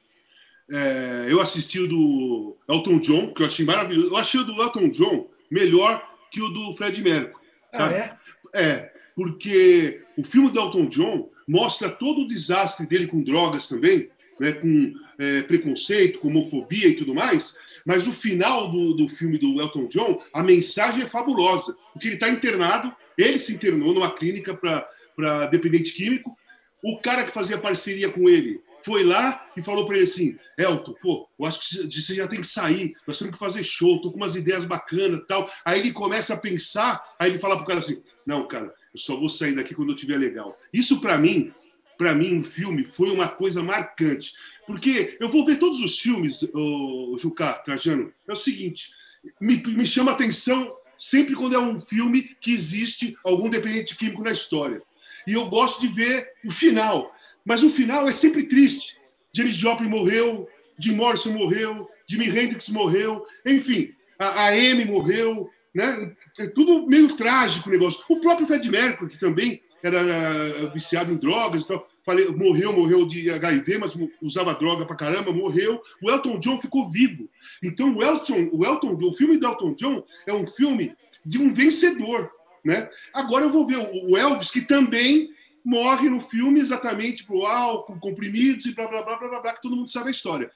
É, 0.69 1.27
eu 1.29 1.41
assisti 1.41 1.79
o 1.79 1.87
do 1.87 2.57
Elton 2.67 2.99
John, 2.99 3.33
que 3.33 3.41
eu 3.41 3.45
achei 3.45 3.65
maravilhoso. 3.65 4.13
Eu 4.13 4.17
achei 4.17 4.39
o 4.39 4.43
do 4.43 4.61
Elton 4.61 4.89
John 4.89 5.29
melhor 5.49 6.03
que 6.31 6.41
o 6.41 6.49
do 6.49 6.75
Fred 6.75 7.01
Mercury. 7.01 7.45
Ah, 7.71 7.91
é? 7.91 8.17
É, 8.53 8.93
porque 9.15 10.01
o 10.17 10.23
filme 10.23 10.49
do 10.49 10.59
Elton 10.59 10.87
John 10.87 11.29
mostra 11.47 11.89
todo 11.89 12.21
o 12.21 12.27
desastre 12.27 12.85
dele 12.87 13.07
com 13.07 13.23
drogas 13.23 13.67
também, 13.67 14.09
né, 14.39 14.51
com 14.53 14.93
é, 15.17 15.41
preconceito, 15.43 16.19
com 16.19 16.27
homofobia 16.27 16.87
e 16.87 16.95
tudo 16.95 17.13
mais, 17.13 17.55
mas 17.85 18.07
o 18.07 18.13
final 18.13 18.71
do, 18.71 18.93
do 18.93 19.09
filme 19.09 19.37
do 19.37 19.61
Elton 19.61 19.87
John, 19.87 20.21
a 20.33 20.43
mensagem 20.43 21.03
é 21.03 21.07
fabulosa, 21.07 21.75
porque 21.93 22.07
ele 22.07 22.15
está 22.15 22.29
internado, 22.29 22.93
ele 23.17 23.39
se 23.39 23.53
internou 23.53 23.93
numa 23.93 24.11
clínica 24.11 24.53
para 24.53 25.47
dependente 25.47 25.93
químico, 25.93 26.37
o 26.83 26.99
cara 26.99 27.23
que 27.23 27.31
fazia 27.31 27.57
parceria 27.57 28.09
com 28.09 28.29
ele 28.29 28.61
foi 28.85 29.03
lá 29.03 29.49
e 29.57 29.63
falou 29.63 29.87
para 29.87 29.95
ele 29.95 30.03
assim: 30.03 30.37
Elton, 30.55 30.93
pô, 31.01 31.27
eu 31.39 31.45
acho 31.47 31.59
que 31.59 31.91
você 31.91 32.13
já 32.13 32.27
tem 32.27 32.39
que 32.39 32.47
sair, 32.47 32.95
nós 33.07 33.17
temos 33.17 33.33
que 33.33 33.39
fazer 33.39 33.63
show, 33.63 33.99
tô 33.99 34.11
com 34.11 34.17
umas 34.17 34.35
ideias 34.35 34.63
bacanas 34.63 35.21
tal. 35.27 35.49
Aí 35.65 35.79
ele 35.79 35.91
começa 35.91 36.35
a 36.35 36.37
pensar, 36.37 37.01
aí 37.17 37.31
ele 37.31 37.39
fala 37.39 37.57
pro 37.57 37.65
cara 37.65 37.79
assim: 37.79 38.03
não, 38.23 38.47
cara, 38.47 38.71
eu 38.93 38.99
só 38.99 39.15
vou 39.15 39.27
sair 39.27 39.55
daqui 39.55 39.73
quando 39.73 39.89
eu 39.89 39.95
tiver 39.95 40.17
legal. 40.17 40.55
Isso 40.71 41.01
para 41.01 41.17
mim, 41.17 41.51
para 41.97 42.13
mim, 42.15 42.39
um 42.39 42.43
filme 42.43 42.83
foi 42.83 43.11
uma 43.11 43.27
coisa 43.27 43.61
marcante. 43.63 44.33
Porque 44.65 45.17
eu 45.19 45.29
vou 45.29 45.45
ver 45.45 45.57
todos 45.57 45.79
os 45.79 45.99
filmes, 45.99 46.43
o 46.53 47.17
Jucá, 47.19 47.53
Trajano, 47.53 48.11
é 48.27 48.33
o 48.33 48.35
seguinte, 48.35 48.91
me, 49.39 49.57
me 49.57 49.85
chama 49.85 50.11
atenção 50.11 50.75
sempre 50.97 51.35
quando 51.35 51.55
é 51.55 51.59
um 51.59 51.81
filme 51.81 52.35
que 52.39 52.53
existe 52.53 53.17
algum 53.23 53.49
dependente 53.49 53.95
químico 53.95 54.23
na 54.23 54.31
história. 54.31 54.81
E 55.27 55.33
eu 55.33 55.47
gosto 55.47 55.81
de 55.81 55.87
ver 55.87 56.31
o 56.45 56.51
final. 56.51 57.13
Mas 57.43 57.63
o 57.63 57.69
final 57.69 58.07
é 58.07 58.11
sempre 58.11 58.43
triste. 58.43 58.97
James 59.33 59.55
Joplin 59.55 59.89
morreu, 59.89 60.47
Jim 60.79 60.93
Morrison 60.93 61.31
morreu, 61.31 61.89
Jimi 62.07 62.27
Hendrix 62.27 62.69
morreu, 62.69 63.25
enfim, 63.45 63.93
a, 64.19 64.27
a 64.27 64.47
Amy 64.49 64.85
morreu, 64.85 65.49
né? 65.73 66.15
É 66.39 66.47
tudo 66.47 66.87
meio 66.87 67.15
trágico 67.15 67.69
o 67.69 67.71
negócio. 67.71 68.03
O 68.09 68.19
próprio 68.19 68.47
Fred 68.47 68.69
Mercury, 68.69 69.11
que 69.11 69.19
também 69.19 69.61
era 69.87 69.99
eh, 69.99 70.69
viciado 70.73 71.11
em 71.11 71.17
drogas 71.17 71.63
e 71.63 71.67
tal, 71.67 71.87
falei, 72.03 72.27
morreu, 72.29 72.73
morreu 72.73 73.07
de 73.07 73.29
HIV, 73.29 73.77
mas 73.77 73.97
usava 74.21 74.53
droga 74.53 74.85
pra 74.85 74.95
caramba, 74.95 75.31
morreu. 75.31 75.81
O 76.01 76.09
Elton 76.09 76.39
John 76.39 76.57
ficou 76.59 76.89
vivo. 76.89 77.29
Então 77.63 77.95
o 77.95 78.03
Elton, 78.03 78.49
o 78.51 78.65
Elton, 78.65 78.97
o 78.99 79.13
filme 79.13 79.37
do 79.37 79.47
Elton 79.47 79.73
John 79.73 80.03
é 80.25 80.33
um 80.33 80.47
filme 80.47 80.95
de 81.25 81.37
um 81.39 81.53
vencedor, 81.53 82.31
né? 82.63 82.89
Agora 83.13 83.45
eu 83.45 83.51
vou 83.51 83.67
ver 83.67 83.77
o 83.77 84.17
Elvis 84.17 84.51
que 84.51 84.61
também 84.61 85.29
morre 85.63 86.09
no 86.09 86.21
filme 86.21 86.59
exatamente 86.59 87.23
pro 87.23 87.45
álcool, 87.45 87.99
comprimidos 87.99 88.65
e 88.65 88.73
blá 88.73 88.87
blá 88.87 89.01
blá 89.03 89.17
blá 89.17 89.39
blá, 89.39 89.53
que 89.53 89.61
todo 89.61 89.75
mundo 89.75 89.89
sabe 89.89 90.09
a 90.09 90.11
história. 90.11 90.51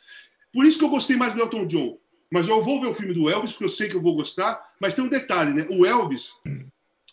Por 0.54 0.66
isso 0.66 0.78
que 0.78 0.86
eu 0.86 0.90
gostei 0.90 1.18
mais 1.18 1.34
do 1.34 1.42
Elton 1.42 1.66
John. 1.66 1.98
Mas 2.32 2.48
eu 2.48 2.64
vou 2.64 2.80
ver 2.80 2.88
o 2.88 2.94
filme 2.94 3.14
do 3.14 3.28
Elvis, 3.28 3.52
porque 3.52 3.66
eu 3.66 3.70
sei 3.70 3.90
que 3.90 3.96
eu 3.96 4.02
vou 4.02 4.16
gostar. 4.16 4.62
Mas 4.80 4.94
tem 4.94 5.04
um 5.04 5.10
detalhe, 5.10 5.52
né? 5.52 5.68
O 5.72 5.86
Elvis, 5.86 6.36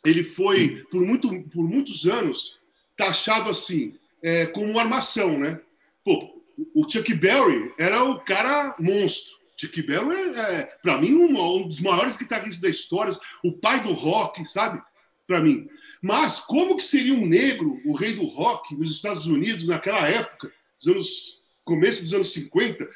ele 0.09 0.25
foi, 0.25 0.85
por, 0.91 1.03
muito, 1.03 1.29
por 1.51 1.69
muitos 1.69 2.07
anos, 2.07 2.59
taxado 2.97 3.51
assim, 3.51 3.95
é, 4.23 4.47
como 4.47 4.79
armação, 4.79 5.39
né? 5.39 5.61
Pô, 6.05 6.43
o 6.75 6.89
Chuck 6.89 7.13
Berry 7.15 7.73
era 7.79 8.03
o 8.05 8.21
cara 8.21 8.75
monstro. 8.79 9.37
Chuck 9.57 9.83
Berry 9.83 10.17
é, 10.35 10.41
é 10.41 10.63
para 10.83 11.01
mim, 11.01 11.15
um, 11.15 11.39
um, 11.39 11.69
dos 11.69 11.81
maiores 11.81 12.17
guitarristas 12.17 12.61
da 12.61 12.69
história, 12.69 13.13
o 13.43 13.53
pai 13.53 13.83
do 13.83 13.93
rock, 13.93 14.47
sabe? 14.51 14.83
Para 15.27 15.41
mim. 15.41 15.69
Mas 16.01 16.41
como 16.41 16.77
que 16.77 16.83
seria 16.83 17.15
um 17.15 17.27
negro, 17.27 17.81
o 17.85 17.95
rei 17.95 18.15
do 18.15 18.25
rock, 18.25 18.75
nos 18.75 18.93
Estados 18.93 19.27
Unidos, 19.27 19.67
naquela 19.67 20.09
época, 20.09 20.53
dos 20.79 20.89
anos, 20.89 21.43
começo 21.65 22.03
dos 22.03 22.15
anos 22.15 22.33
50? 22.33 22.89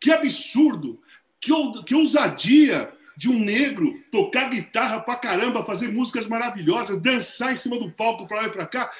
Que 0.00 0.12
absurdo! 0.12 1.02
que, 1.42 1.50
que 1.84 1.94
ousadia 1.94 2.92
de 3.16 3.28
um 3.28 3.38
negro 3.38 3.94
tocar 4.10 4.48
guitarra 4.48 5.00
pra 5.00 5.16
caramba, 5.16 5.64
fazer 5.64 5.92
músicas 5.92 6.26
maravilhosas, 6.26 6.98
dançar 6.98 7.52
em 7.52 7.56
cima 7.56 7.78
do 7.78 7.90
palco 7.90 8.26
para 8.26 8.42
lá 8.42 8.46
e 8.48 8.50
para 8.50 8.66
cá. 8.66 8.90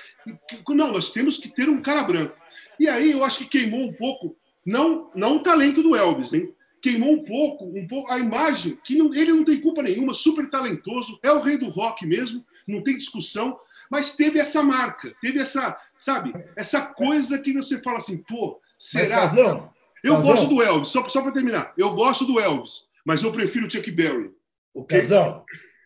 Não, 0.68 0.92
nós 0.92 1.10
temos 1.10 1.38
que 1.38 1.48
ter 1.48 1.68
um 1.68 1.80
cara 1.80 2.02
branco. 2.02 2.34
E 2.78 2.88
aí 2.88 3.12
eu 3.12 3.24
acho 3.24 3.38
que 3.40 3.58
queimou 3.58 3.82
um 3.82 3.92
pouco, 3.92 4.36
não, 4.64 5.10
não 5.14 5.36
o 5.36 5.40
talento 5.40 5.82
do 5.82 5.96
Elvis, 5.96 6.32
hein? 6.32 6.52
Queimou 6.80 7.12
um 7.12 7.24
pouco, 7.24 7.64
um 7.64 7.86
pouco 7.86 8.10
a 8.12 8.18
imagem, 8.18 8.76
que 8.82 8.96
não, 8.96 9.14
ele 9.14 9.32
não 9.32 9.44
tem 9.44 9.60
culpa 9.60 9.82
nenhuma, 9.82 10.12
super 10.12 10.50
talentoso, 10.50 11.18
é 11.22 11.30
o 11.30 11.40
rei 11.40 11.56
do 11.56 11.68
rock 11.68 12.04
mesmo, 12.04 12.44
não 12.66 12.82
tem 12.82 12.96
discussão, 12.96 13.56
mas 13.88 14.16
teve 14.16 14.40
essa 14.40 14.62
marca, 14.62 15.14
teve 15.20 15.38
essa, 15.38 15.76
sabe, 15.98 16.32
essa 16.56 16.80
coisa 16.80 17.38
que 17.38 17.52
você 17.52 17.80
fala 17.80 17.98
assim, 17.98 18.18
pô, 18.18 18.60
será? 18.76 19.16
Mas, 19.16 19.30
Casão, 19.30 19.70
eu 20.02 20.20
gosto 20.20 20.48
do 20.48 20.60
Elvis, 20.60 20.88
só, 20.88 21.08
só 21.08 21.22
para 21.22 21.30
terminar, 21.30 21.72
eu 21.78 21.94
gosto 21.94 22.24
do 22.24 22.40
Elvis, 22.40 22.88
mas 23.04 23.22
eu 23.22 23.32
prefiro 23.32 23.66
o 23.66 23.70
Chuck 23.70 23.90
Berry. 23.90 24.30
O 24.74 24.84
casal. 24.84 25.44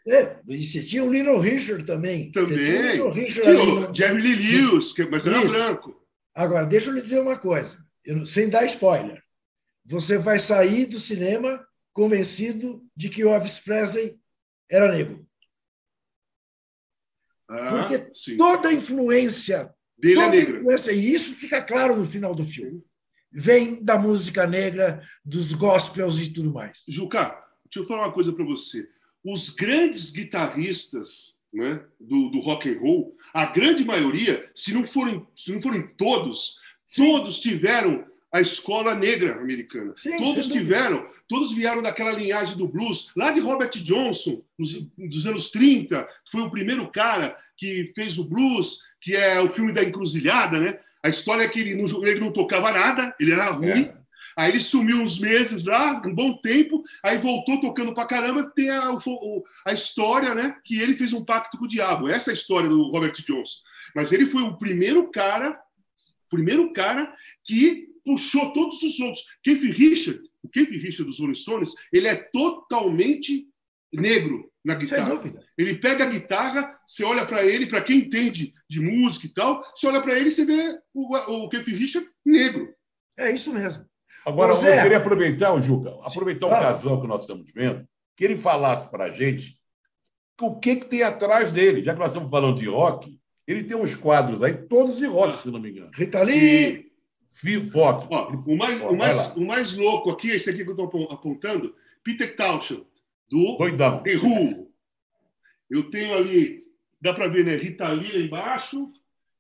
É, 0.09 0.39
e 0.49 0.65
você 0.65 0.83
tinha 0.85 1.03
o 1.03 1.13
Little 1.13 1.39
Richard 1.41 1.85
também. 1.85 2.31
Você 2.33 2.33
tinha 2.33 2.45
o 2.45 2.49
Também. 2.49 2.93
Little 2.93 3.11
Richard 3.13 3.43
Tinha 3.43 3.63
ali 3.63 3.71
o 3.73 3.81
no- 3.89 3.95
Jerry 3.95 4.23
Lee 4.23 4.37
Lewis, 4.37 4.93
que- 4.93 5.07
mas 5.07 5.27
era 5.27 5.39
Isso. 5.39 5.49
branco. 5.49 6.07
Agora, 6.35 6.67
deixa 6.67 6.91
eu 6.91 6.95
lhe 6.95 7.03
dizer 7.03 7.19
uma 7.21 7.37
coisa, 7.39 7.79
eu 8.05 8.25
sem 8.27 8.49
dar 8.49 8.65
spoiler. 8.67 9.21
Você 9.85 10.17
vai 10.19 10.39
sair 10.39 10.87
do 10.87 11.01
cinema 11.01 11.67
convencido 11.93 12.85
de 12.95 13.09
que 13.09 13.25
o 13.25 13.31
Elvis 13.31 13.59
Presley 13.59 14.17
era 14.71 14.93
negro. 14.93 15.27
Ah, 17.49 17.87
Porque 17.89 18.11
sim. 18.15 18.37
toda 18.37 18.69
a 18.69 18.73
influência, 18.73 19.73
Dele 19.99 20.15
é 20.15 20.17
toda 20.25 20.27
a 20.27 20.31
negro. 20.41 20.57
influência, 20.59 20.93
e 20.93 21.13
isso 21.13 21.35
fica 21.35 21.63
claro 21.63 21.97
no 21.97 22.05
final 22.05 22.35
do 22.35 22.45
filme, 22.45 22.83
vem 23.33 23.83
da 23.83 23.99
música 23.99 24.47
negra, 24.47 25.03
dos 25.25 25.53
gospels 25.53 26.19
e 26.19 26.31
tudo 26.31 26.53
mais. 26.53 26.85
Juca, 26.89 27.37
deixa 27.65 27.81
eu 27.81 27.85
falar 27.85 28.07
uma 28.07 28.13
coisa 28.13 28.33
para 28.33 28.45
você. 28.45 28.89
Os 29.25 29.51
grandes 29.51 30.11
guitarristas 30.11 31.35
né, 31.53 31.83
do, 31.99 32.29
do 32.29 32.41
rock 32.41 32.69
and 32.69 32.79
roll, 32.79 33.17
a 33.33 33.47
grande 33.47 33.85
maioria, 33.85 34.49
se 34.55 34.73
não 34.73 34.87
forem, 34.87 35.27
se 35.35 35.53
não 35.53 35.61
forem 35.61 35.87
todos, 35.97 36.59
todos 36.95 37.41
tiveram 37.41 38.07
a 38.33 38.41
escola 38.41 38.95
negra 38.95 39.41
americana. 39.41 39.95
Sim, 39.97 40.19
todos 40.19 40.49
tiveram, 40.49 41.09
todos 41.27 41.53
vieram 41.53 41.83
daquela 41.83 42.13
linhagem 42.13 42.57
do 42.57 42.69
blues, 42.69 43.11
lá 43.17 43.31
de 43.31 43.41
Robert 43.41 43.71
Johnson, 43.71 44.43
nos, 44.59 44.73
dos 44.97 45.27
anos 45.27 45.51
30, 45.51 46.05
que 46.05 46.33
foi 46.33 46.43
o 46.43 46.51
primeiro 46.51 46.91
cara 46.91 47.37
que 47.57 47.93
fez 47.95 48.19
o 48.19 48.29
blues, 48.29 48.81
que 49.01 49.15
é 49.17 49.41
o 49.41 49.49
filme 49.49 49.73
da 49.73 49.83
encruzilhada, 49.83 50.61
né? 50.61 50.79
A 51.07 51.09
história 51.09 51.45
é 51.45 51.49
que 51.49 51.61
ele 51.61 51.75
não, 51.75 52.05
ele 52.05 52.21
não 52.21 52.33
tocava 52.33 52.73
nada, 52.73 53.15
ele 53.21 53.33
era 53.33 53.51
ruim. 53.51 53.83
É. 53.85 53.97
Aí 54.37 54.51
ele 54.51 54.61
sumiu 54.61 54.99
uns 54.99 55.19
meses 55.19 55.65
lá, 55.65 56.03
um 56.05 56.15
bom 56.15 56.37
tempo, 56.43 56.83
aí 57.03 57.17
voltou 57.17 57.61
tocando 57.61 57.95
pra 57.95 58.05
caramba. 58.07 58.51
Tem 58.55 58.69
a, 58.71 58.93
o- 58.93 59.45
a 59.67 59.73
história, 59.73 60.35
né? 60.35 60.57
Que 60.65 60.79
ele 60.81 60.97
fez 60.99 61.13
um 61.13 61.25
pacto 61.25 61.57
com 61.57 61.65
o 61.65 61.69
diabo. 61.69 62.09
Essa 62.09 62.31
é 62.31 62.33
a 62.33 62.35
história 62.35 62.69
do 62.69 62.91
Robert 62.91 63.13
Johnson. 63.27 63.59
Mas 63.95 64.13
ele 64.13 64.27
foi 64.27 64.43
o 64.43 64.59
primeiro 64.59 65.11
cara, 65.11 65.59
primeiro 66.31 66.73
cara 66.73 67.15
que 67.45 67.87
puxou 68.05 68.53
todos 68.53 68.83
os 68.83 69.01
outros. 69.01 69.25
Keith 69.43 69.63
Richard, 69.63 70.21
o 70.43 70.49
Keith 70.49 70.71
Richard 70.71 71.05
dos 71.05 71.19
Rolling 71.21 71.35
Stones, 71.35 71.73
ele 71.93 72.07
é 72.09 72.17
totalmente 72.17 73.47
negro 73.93 74.51
na 74.67 74.75
Sem 74.75 74.81
guitarra. 74.89 75.11
dúvida. 75.11 75.45
Ele 75.57 75.77
pega 75.77 76.05
a 76.05 76.09
guitarra, 76.11 76.79
você 76.87 77.05
olha 77.05 77.25
para 77.25 77.45
ele, 77.45 77.67
para 77.67 77.81
quem 77.81 77.99
entende 77.99 78.53
de 78.69 78.81
música 78.81 79.27
e 79.27 79.33
tal, 79.33 79.63
você 79.75 79.87
olha 79.87 80.03
para 80.03 80.19
ele 80.19 80.29
e 80.29 80.33
você 80.33 80.45
vê 80.45 80.79
o, 80.93 81.17
o 81.45 81.49
Keith 81.49 81.67
Richard 81.69 82.09
negro. 82.25 82.69
É 83.17 83.31
isso 83.31 83.53
mesmo. 83.53 83.85
Agora, 84.27 84.53
Ô, 84.53 84.57
Zé. 84.57 84.79
eu 84.79 84.83
queria 84.83 84.97
aproveitar, 84.99 85.53
o 85.55 85.61
Juca, 85.61 85.91
aproveitar 86.03 86.47
o 86.47 86.51
Fala. 86.51 86.63
casal 86.63 87.01
que 87.01 87.07
nós 87.07 87.21
estamos 87.21 87.51
vendo, 87.55 87.87
que 88.17 88.25
ele 88.25 88.37
falasse 88.37 88.91
para 88.91 89.05
a 89.05 89.11
gente 89.11 89.57
o 90.41 90.59
que, 90.59 90.77
que 90.77 90.87
tem 90.87 91.03
atrás 91.05 91.53
dele. 91.53 91.83
Já 91.85 91.95
que 91.95 92.01
nós 92.01 92.09
estamos 92.09 92.29
falando 92.29 92.59
de 92.59 92.67
rock, 92.67 93.19
ele 93.47 93.63
tem 93.63 93.77
uns 93.77 93.95
quadros 93.95 94.43
aí, 94.43 94.53
todos 94.53 94.97
de 94.97 95.07
rock, 95.07 95.43
se 95.45 95.49
não 95.51 95.61
me 95.61 95.71
engano. 95.71 95.91
Rita 95.95 96.23
Lee, 96.25 96.91
Foto. 97.71 98.09
Ó, 98.11 98.31
o, 98.33 98.57
mais, 98.57 98.81
Ó, 98.83 98.91
o, 98.91 98.97
mais, 98.97 99.37
o 99.37 99.41
mais 99.45 99.75
louco 99.75 100.11
aqui, 100.11 100.29
esse 100.29 100.51
aqui 100.51 100.65
que 100.65 100.71
eu 100.71 100.75
estou 100.85 101.05
apontando, 101.13 101.75
Peter 102.03 102.35
Townshend, 102.35 102.85
do 103.31 103.57
Doidão. 103.59 104.03
The 104.03 104.17
Who. 104.17 104.73
Eu 105.71 105.91
tenho 105.91 106.15
ali, 106.15 106.65
dá 107.01 107.13
para 107.13 107.29
ver, 107.29 107.45
né? 107.45 107.57
Rita 107.57 107.89
Lee 107.89 108.13
lá 108.13 108.19
embaixo, 108.19 108.93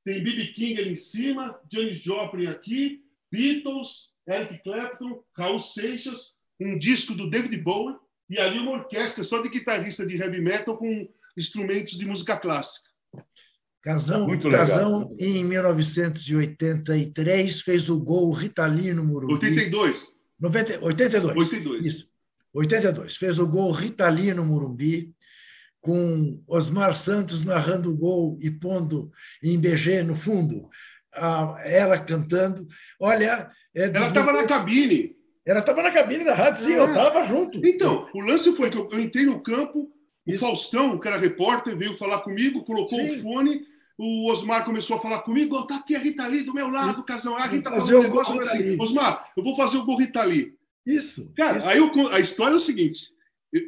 tem 0.05 0.22
B.B. 0.22 0.49
King 0.49 0.78
ali 0.80 0.93
em 0.93 0.97
cima, 0.97 1.59
Janis 1.72 2.01
Joplin 2.01 2.47
aqui, 2.47 3.03
Beatles, 3.30 4.12
Eric 4.28 4.62
Clapton, 4.62 5.22
Raul 5.37 5.61
Seixas, 5.61 6.34
um 6.61 6.78
disco 6.78 7.14
do 7.14 7.30
David 7.30 7.57
Bowie 7.59 7.97
e 8.28 8.39
ali 8.39 8.59
uma 8.59 8.72
orquestra 8.72 9.22
só 9.22 9.41
de 9.43 9.49
guitarrista 9.49 10.05
de 10.07 10.16
heavy 10.16 10.41
metal 10.41 10.76
com 10.76 11.09
instrumentos 11.37 11.97
de 11.99 12.07
música 12.07 12.37
clássica. 12.37 12.91
Casão, 13.82 14.26
Muito 14.26 14.49
legal. 14.49 14.66
Casão 14.66 15.14
em 15.18 15.45
1983, 15.45 17.61
fez 17.61 17.89
o 17.89 18.01
gol 18.01 18.32
Rita 18.32 18.66
Lee 18.66 18.93
no 18.93 19.05
Morumbi. 19.05 19.34
82, 19.34 20.16
90, 20.41 20.84
82. 20.84 21.37
82. 21.37 21.87
Isso. 21.87 22.09
82. 22.55 23.16
Fez 23.16 23.38
o 23.38 23.47
gol 23.47 23.70
Rita 23.72 24.09
Lee 24.09 24.32
no 24.34 24.44
Morumbi, 24.44 25.12
com 25.80 26.42
Osmar 26.49 26.94
Santos 26.97 27.44
narrando 27.44 27.90
o 27.90 27.97
gol 27.97 28.38
e 28.40 28.51
pondo 28.51 29.11
em 29.42 29.59
BG 29.59 30.03
no 30.03 30.16
fundo, 30.16 30.68
a- 31.14 31.57
ela 31.64 31.99
cantando. 31.99 32.66
Olha, 33.01 33.49
é 33.74 33.84
Ela 33.84 34.07
estava 34.09 34.32
na 34.32 34.44
cabine. 34.47 35.14
ela 35.44 35.61
estava 35.61 35.82
na 35.82 35.90
cabine 35.92 36.24
da 36.24 36.34
rádio, 36.34 36.62
sim, 36.62 36.72
eu 36.72 36.86
estava 36.86 37.22
junto. 37.22 37.64
Então, 37.64 38.09
o 38.14 38.20
lance 38.20 38.55
foi 38.57 38.68
que 38.70 38.76
eu, 38.78 38.88
eu 38.90 39.01
entrei 39.01 39.24
no 39.24 39.40
campo, 39.42 39.90
o 40.26 40.30
Isso. 40.32 40.40
Faustão, 40.40 40.99
que 40.99 41.07
era 41.07 41.18
repórter, 41.18 41.76
veio 41.78 41.97
falar 41.97 42.18
comigo, 42.22 42.64
colocou 42.64 42.99
Sim. 42.99 43.18
o 43.18 43.22
fone, 43.22 43.61
o 43.97 44.28
Osmar 44.30 44.64
começou 44.64 44.97
a 44.97 45.01
falar 45.01 45.20
comigo, 45.20 45.55
"Ó, 45.57 45.62
tá 45.66 45.76
aqui 45.76 45.94
a 45.94 46.01
Rita 46.01 46.26
Lee 46.26 46.42
do 46.42 46.53
meu 46.53 46.68
lado, 46.68 47.05
casão. 47.05 47.36
Ah, 47.38 47.44
a 47.44 47.47
Rita 47.47 47.70
falou 47.70 48.01
um 48.01 48.03
negócio 48.03 48.40
assim. 48.40 48.76
Osmar, 48.80 49.24
eu 49.36 49.42
vou 49.44 49.55
fazer 49.57 49.76
o 49.78 49.84
gol 49.84 49.99
Rita 49.99 50.24
Lee. 50.24 50.56
Isso. 50.87 51.32
Cara, 51.37 51.59
isso. 51.59 51.68
aí 51.68 51.78
eu 51.78 51.91
a 52.12 52.20
história 52.20 52.55
é 52.55 52.57
o 52.57 52.61
seguinte, 52.61 53.09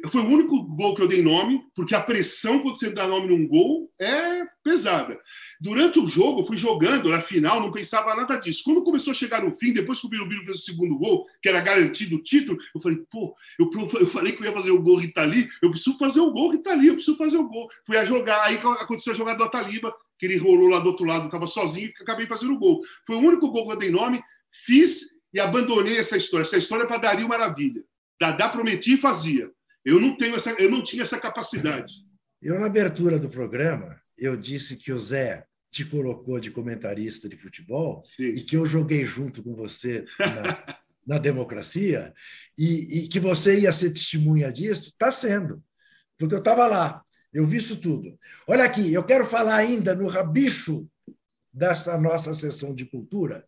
foi 0.09 0.21
o 0.21 0.27
único 0.27 0.61
gol 0.63 0.93
que 0.93 1.01
eu 1.01 1.07
dei 1.07 1.21
nome, 1.21 1.63
porque 1.73 1.95
a 1.95 2.01
pressão 2.01 2.59
quando 2.59 2.77
você 2.77 2.89
dá 2.91 3.07
nome 3.07 3.27
num 3.27 3.47
gol 3.47 3.89
é 3.99 4.45
pesada. 4.63 5.19
Durante 5.59 5.99
o 5.99 6.07
jogo, 6.07 6.41
eu 6.41 6.45
fui 6.45 6.57
jogando, 6.57 7.09
na 7.09 7.21
final, 7.21 7.61
não 7.61 7.71
pensava 7.71 8.15
nada 8.15 8.37
disso. 8.37 8.61
Quando 8.63 8.83
começou 8.83 9.11
a 9.11 9.15
chegar 9.15 9.43
no 9.43 9.55
fim, 9.55 9.73
depois 9.73 9.99
que 9.99 10.05
o 10.05 10.09
Birubiru 10.09 10.45
fez 10.45 10.57
o 10.57 10.61
segundo 10.61 10.97
gol, 10.97 11.25
que 11.41 11.49
era 11.49 11.61
garantido 11.61 12.17
o 12.17 12.23
título, 12.23 12.59
eu 12.75 12.81
falei, 12.81 12.99
pô, 13.09 13.35
eu, 13.57 13.69
eu 13.99 14.07
falei 14.07 14.33
que 14.33 14.41
eu 14.41 14.45
ia 14.45 14.53
fazer 14.53 14.71
o 14.71 14.81
gol 14.81 14.97
Rita 14.97 15.23
Lee, 15.23 15.49
eu 15.61 15.71
preciso 15.71 15.97
fazer 15.97 16.19
o 16.19 16.31
gol 16.31 16.51
Rita 16.51 16.73
Lee, 16.75 16.87
eu 16.87 16.95
preciso 16.95 17.17
fazer 17.17 17.37
o 17.37 17.47
gol. 17.47 17.67
Fui 17.85 17.97
a 17.97 18.05
jogar, 18.05 18.43
aí 18.43 18.57
aconteceu 18.57 19.13
a 19.13 19.15
jogada 19.15 19.37
do 19.37 19.43
Ataliba, 19.45 19.93
que 20.19 20.25
ele 20.25 20.37
rolou 20.37 20.67
lá 20.67 20.79
do 20.79 20.89
outro 20.89 21.05
lado, 21.05 21.25
estava 21.25 21.47
sozinho, 21.47 21.87
e 21.87 22.03
acabei 22.03 22.27
fazendo 22.27 22.53
o 22.53 22.59
gol. 22.59 22.81
Foi 23.07 23.15
o 23.15 23.19
único 23.19 23.49
gol 23.49 23.65
que 23.65 23.73
eu 23.73 23.77
dei 23.77 23.89
nome, 23.89 24.21
fiz 24.65 25.07
e 25.33 25.39
abandonei 25.39 25.97
essa 25.97 26.17
história. 26.17 26.43
Essa 26.43 26.57
história 26.57 26.83
é 26.83 26.87
para 26.87 26.97
Dario 26.97 27.27
Maravilha. 27.27 27.83
Dadá 28.19 28.49
prometia 28.49 28.95
e 28.95 28.97
fazia. 28.97 29.49
Eu 29.85 29.99
não 29.99 30.17
tenho 30.17 30.35
essa, 30.35 30.51
eu 30.51 30.69
não 30.69 30.83
tinha 30.83 31.03
essa 31.03 31.19
capacidade. 31.19 31.93
Eu, 32.41 32.59
na 32.59 32.65
abertura 32.65 33.17
do 33.17 33.29
programa, 33.29 33.99
eu 34.17 34.35
disse 34.35 34.75
que 34.75 34.91
o 34.91 34.99
Zé 34.99 35.45
te 35.71 35.85
colocou 35.85 36.39
de 36.39 36.51
comentarista 36.51 37.29
de 37.29 37.37
futebol 37.37 38.01
e 38.19 38.37
Sim. 38.37 38.45
que 38.45 38.57
eu 38.57 38.65
joguei 38.65 39.05
junto 39.05 39.43
com 39.43 39.55
você 39.55 40.05
na, 40.17 40.77
na 41.05 41.17
democracia 41.17 42.13
e, 42.57 42.99
e 42.99 43.07
que 43.07 43.19
você 43.19 43.59
ia 43.59 43.71
ser 43.71 43.91
testemunha 43.91 44.51
disso, 44.51 44.89
está 44.89 45.11
sendo, 45.11 45.63
porque 46.17 46.33
eu 46.33 46.39
estava 46.39 46.65
lá, 46.67 47.03
eu 47.31 47.45
vi 47.45 47.57
isso 47.57 47.77
tudo. 47.77 48.17
Olha 48.47 48.63
aqui, 48.63 48.91
eu 48.93 49.03
quero 49.03 49.25
falar 49.25 49.55
ainda 49.55 49.93
no 49.93 50.07
rabicho 50.07 50.89
dessa 51.53 51.97
nossa 51.97 52.33
sessão 52.33 52.73
de 52.73 52.85
cultura 52.85 53.45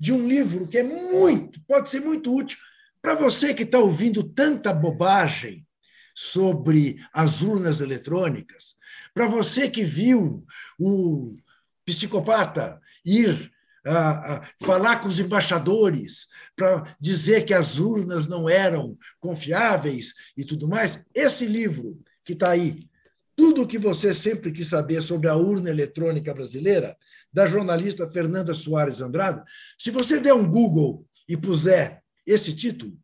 de 0.00 0.12
um 0.12 0.26
livro 0.26 0.66
que 0.66 0.78
é 0.78 0.82
muito, 0.82 1.60
pode 1.66 1.90
ser 1.90 2.00
muito 2.00 2.34
útil 2.34 2.58
para 3.02 3.14
você 3.14 3.52
que 3.52 3.64
está 3.64 3.78
ouvindo 3.78 4.24
tanta 4.24 4.72
bobagem 4.72 5.66
sobre 6.14 6.96
as 7.12 7.42
urnas 7.42 7.80
eletrônicas, 7.80 8.76
para 9.12 9.26
você 9.26 9.68
que 9.68 9.84
viu 9.84 10.44
o 10.78 11.36
psicopata 11.84 12.80
ir 13.04 13.50
a, 13.86 14.36
a 14.36 14.48
falar 14.60 15.00
com 15.00 15.08
os 15.08 15.18
embaixadores 15.18 16.28
para 16.54 16.96
dizer 17.00 17.44
que 17.44 17.54
as 17.54 17.78
urnas 17.78 18.26
não 18.26 18.48
eram 18.48 18.96
confiáveis 19.18 20.14
e 20.36 20.44
tudo 20.44 20.68
mais. 20.68 21.04
Esse 21.14 21.46
livro 21.46 21.98
que 22.24 22.34
está 22.34 22.50
aí, 22.50 22.86
tudo 23.34 23.62
o 23.62 23.66
que 23.66 23.78
você 23.78 24.12
sempre 24.12 24.52
quis 24.52 24.68
saber 24.68 25.00
sobre 25.00 25.28
a 25.28 25.36
urna 25.36 25.70
eletrônica 25.70 26.32
brasileira, 26.34 26.96
da 27.32 27.46
jornalista 27.46 28.08
Fernanda 28.08 28.54
Soares 28.54 29.00
Andrade, 29.00 29.42
se 29.78 29.90
você 29.90 30.18
der 30.18 30.34
um 30.34 30.48
Google 30.48 31.06
e 31.28 31.36
puser 31.36 32.02
esse 32.26 32.54
título 32.54 32.98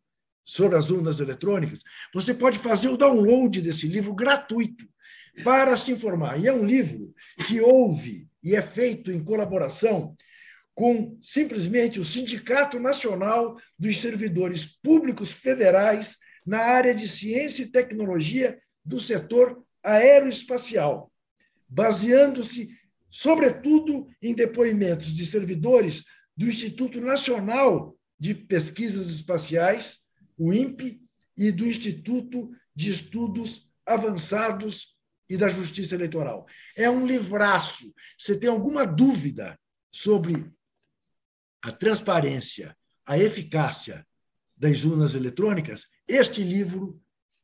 sobre 0.45 0.77
as 0.77 0.89
urnas 0.89 1.19
eletrônicas, 1.19 1.83
você 2.13 2.33
pode 2.33 2.57
fazer 2.57 2.89
o 2.89 2.97
download 2.97 3.61
desse 3.61 3.87
livro 3.87 4.13
gratuito 4.13 4.85
para 5.43 5.75
se 5.77 5.91
informar. 5.91 6.39
E 6.39 6.47
é 6.47 6.53
um 6.53 6.65
livro 6.65 7.13
que 7.45 7.59
houve 7.59 8.27
e 8.43 8.55
é 8.55 8.61
feito 8.61 9.11
em 9.11 9.23
colaboração 9.23 10.15
com 10.73 11.17
simplesmente 11.21 11.99
o 11.99 12.05
Sindicato 12.05 12.79
Nacional 12.79 13.57
dos 13.79 13.97
Servidores 13.97 14.63
Públicos 14.65 15.31
Federais 15.31 16.17
na 16.45 16.59
área 16.59 16.93
de 16.93 17.07
ciência 17.07 17.63
e 17.63 17.71
tecnologia 17.71 18.59
do 18.85 19.01
setor 19.01 19.61
aeroespacial, 19.83 21.11
baseando-se, 21.67 22.69
sobretudo, 23.09 24.07
em 24.21 24.33
depoimentos 24.33 25.13
de 25.13 25.25
servidores 25.25 26.03
do 26.35 26.45
Instituto 26.45 27.01
Nacional 27.01 27.97
de 28.19 28.33
Pesquisas 28.33 29.07
Espaciais, 29.07 30.07
o 30.37 30.53
INPE, 30.53 31.01
e 31.37 31.51
do 31.51 31.65
Instituto 31.65 32.51
de 32.75 32.89
Estudos 32.89 33.71
Avançados 33.85 34.97
e 35.29 35.37
da 35.37 35.49
Justiça 35.49 35.93
Eleitoral. 35.93 36.47
É 36.75 36.89
um 36.89 37.05
livraço. 37.05 37.93
Você 38.17 38.37
tem 38.37 38.49
alguma 38.49 38.85
dúvida 38.85 39.57
sobre 39.91 40.51
a 41.61 41.71
transparência, 41.71 42.75
a 43.05 43.17
eficácia 43.17 44.05
das 44.55 44.83
urnas 44.83 45.13
eletrônicas? 45.13 45.85
Este 46.07 46.43
livro 46.43 46.99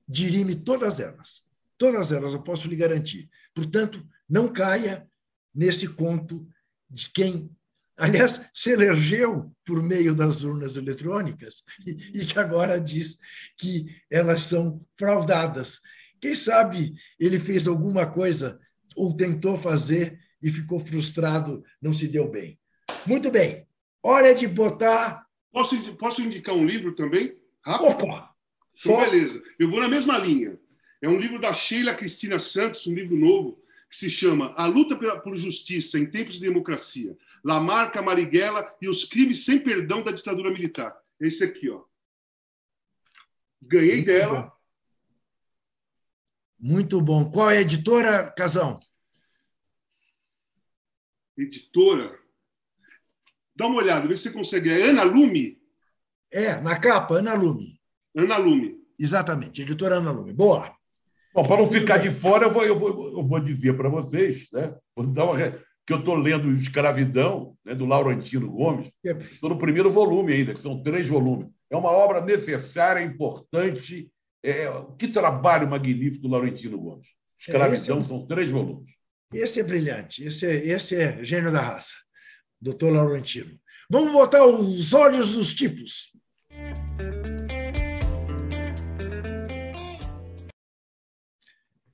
dirime 0.07 0.55
todas 0.55 0.99
elas. 0.99 1.43
Todas 1.78 2.11
elas, 2.11 2.34
eu 2.34 2.41
posso 2.41 2.68
lhe 2.68 2.76
garantir. 2.76 3.30
Portanto, 3.53 4.05
não 4.28 4.51
caia 4.51 5.07
nesse 5.54 5.88
conto 5.88 6.47
de 6.89 7.10
quem 7.12 7.49
aliás, 7.97 8.41
se 8.54 8.72
elegeu 8.72 9.51
por 9.66 9.82
meio 9.82 10.16
das 10.16 10.43
urnas 10.43 10.76
eletrônicas 10.76 11.64
e, 11.86 12.22
e, 12.22 12.26
que 12.26 12.39
agora 12.39 12.80
diz 12.80 13.18
que 13.58 13.86
elas 14.10 14.43
são 14.43 14.84
fraudadas. 14.97 15.80
Quem 16.20 16.36
sabe 16.36 16.93
ele 17.20 17.39
fez 17.39 17.68
alguma 17.68 18.06
coisa 18.06 18.60
ou 18.95 19.16
tentou 19.16 19.58
fazer 19.58 20.20
e 20.41 20.49
ficou 20.49 20.80
frustrado, 20.80 21.64
não 21.82 21.93
se 21.93 22.08
deu 22.08 22.30
bem. 22.30 22.60
Muito 23.06 23.32
bem, 23.32 23.68
hora 24.01 24.34
de 24.34 24.47
botar. 24.47 25.26
Posso, 25.51 25.95
posso 25.95 26.22
indicar 26.22 26.56
um 26.56 26.66
livro 26.66 26.95
também? 26.95 27.38
Rápido? 27.66 28.06
Opa! 28.06 28.34
Só... 28.76 28.99
Beleza. 29.01 29.41
Eu 29.60 29.70
vou 29.70 29.80
na 29.80 29.88
mesma 29.88 30.18
linha. 30.18 30.60
É 31.01 31.08
um 31.08 31.20
livro 31.20 31.39
da 31.39 31.54
Sheila 31.54 31.93
Cristina 31.93 32.39
Santos, 32.39 32.88
um 32.88 32.93
livro 32.93 33.16
novo, 33.16 33.62
que 33.94 34.00
se 34.00 34.10
chama 34.10 34.56
A 34.58 34.66
Luta 34.66 34.98
por 35.20 35.38
Justiça 35.38 36.00
em 36.00 36.10
Tempos 36.10 36.39
de 36.39 36.41
Democracia. 36.41 37.16
Lamarca, 37.46 38.02
Marighella 38.02 38.76
e 38.82 38.89
os 38.89 39.06
crimes 39.06 39.46
sem 39.46 39.60
perdão 39.60 40.02
da 40.02 40.12
ditadura 40.12 40.50
militar. 40.50 41.00
Esse 41.20 41.44
aqui, 41.44 41.70
ó. 41.70 41.84
Ganhei 43.62 43.98
Muito 43.98 44.06
dela. 44.08 44.41
Bom. 44.41 44.52
Muito 46.72 47.02
bom. 47.02 47.30
Qual 47.30 47.52
é 47.52 47.60
a 47.60 47.62
editora, 47.62 48.32
Casão? 48.32 48.80
Editora. 51.38 52.20
Dá 53.56 53.68
uma 53.68 53.78
olhada, 53.78 54.08
vê 54.08 54.16
se 54.16 54.24
você 54.24 54.32
consegue. 54.32 54.72
É 54.72 54.89
Ana 54.89 55.04
Lume? 55.04 55.62
É, 56.32 56.60
na 56.60 56.80
capa, 56.80 57.20
Ana 57.20 57.36
Lume. 57.36 57.80
Ana 58.16 58.38
Lume. 58.38 58.76
Exatamente, 58.98 59.62
editora 59.62 59.98
Ana 59.98 60.10
Lume. 60.10 60.34
Boa. 60.34 60.76
Bom, 61.34 61.43
para 61.43 61.57
não 61.57 61.67
ficar 61.67 61.97
de 61.97 62.11
fora, 62.11 62.45
eu 62.45 62.53
vou, 62.53 62.63
eu 62.63 62.79
vou, 62.79 63.07
eu 63.17 63.23
vou 63.23 63.39
dizer 63.39 63.75
para 63.75 63.89
vocês, 63.89 64.49
né? 64.53 64.75
Vou 64.95 65.07
dar 65.07 65.25
uma, 65.25 65.36
que 65.86 65.91
eu 65.91 65.99
estou 65.99 66.15
lendo 66.15 66.55
Escravidão, 66.55 67.57
né, 67.65 67.75
do 67.75 67.86
Laurentino 67.86 68.49
Gomes. 68.49 68.91
Estou 69.03 69.49
no 69.49 69.57
primeiro 69.57 69.91
volume 69.91 70.34
ainda, 70.34 70.53
que 70.53 70.59
são 70.59 70.81
três 70.81 71.09
volumes. 71.09 71.49
É 71.69 71.75
uma 71.75 71.91
obra 71.91 72.21
necessária, 72.21 73.03
importante. 73.03 74.09
É, 74.45 74.67
que 74.99 75.07
trabalho 75.07 75.69
magnífico 75.69 76.23
do 76.23 76.29
Laurentino 76.29 76.77
Gomes. 76.77 77.07
Escravidão 77.39 77.99
é, 77.99 78.03
são 78.03 78.25
três 78.25 78.51
volumes. 78.51 78.89
Esse 79.34 79.59
é 79.59 79.63
brilhante. 79.63 80.23
Esse 80.23 80.45
é, 80.45 80.67
esse 80.67 80.95
é 80.95 81.23
gênio 81.23 81.51
da 81.51 81.61
raça, 81.61 81.93
doutor 82.61 82.91
Laurentino. 82.91 83.57
Vamos 83.89 84.11
botar 84.11 84.45
os 84.45 84.93
olhos 84.93 85.36
nos 85.36 85.53
tipos. 85.53 86.11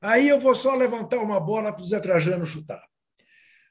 Aí 0.02 0.30
eu 0.30 0.40
vou 0.40 0.56
só 0.56 0.76
levantar 0.76 1.18
uma 1.20 1.40
bola 1.40 1.74
para 1.74 1.82
o 1.82 1.86
Zé 1.86 2.00
Trajano 2.00 2.46
chutar. 2.46 2.84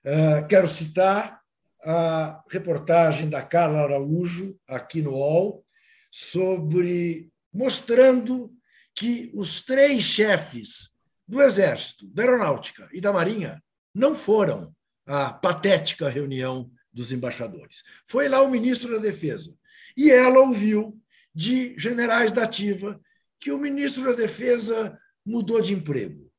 Uh, 0.05 0.47
quero 0.47 0.69
citar 0.69 1.41
a 1.83 2.43
reportagem 2.51 3.31
da 3.31 3.43
Carla 3.43 3.81
Araújo, 3.81 4.59
aqui 4.67 5.01
no 5.01 5.13
UOL, 5.13 5.65
sobre 6.11 7.31
mostrando 7.53 8.53
que 8.95 9.31
os 9.35 9.61
três 9.63 10.03
chefes 10.05 10.95
do 11.27 11.41
Exército, 11.41 12.07
da 12.09 12.23
Aeronáutica 12.23 12.89
e 12.93 13.01
da 13.01 13.13
Marinha 13.13 13.63
não 13.95 14.15
foram 14.15 14.75
à 15.07 15.33
patética 15.33 16.09
reunião 16.09 16.71
dos 16.93 17.13
embaixadores. 17.13 17.83
Foi 18.05 18.29
lá 18.29 18.43
o 18.43 18.51
ministro 18.51 18.93
da 18.93 18.99
Defesa. 18.99 19.57
E 19.97 20.11
ela 20.11 20.41
ouviu 20.41 21.01
de 21.35 21.79
generais 21.79 22.33
da 22.33 22.45
ativa 22.45 23.01
que 23.41 23.53
o 23.53 23.59
ministro 23.59 24.05
da 24.05 24.13
Defesa 24.13 24.99
mudou 25.29 25.61
de 25.61 25.75
emprego, 25.75 26.33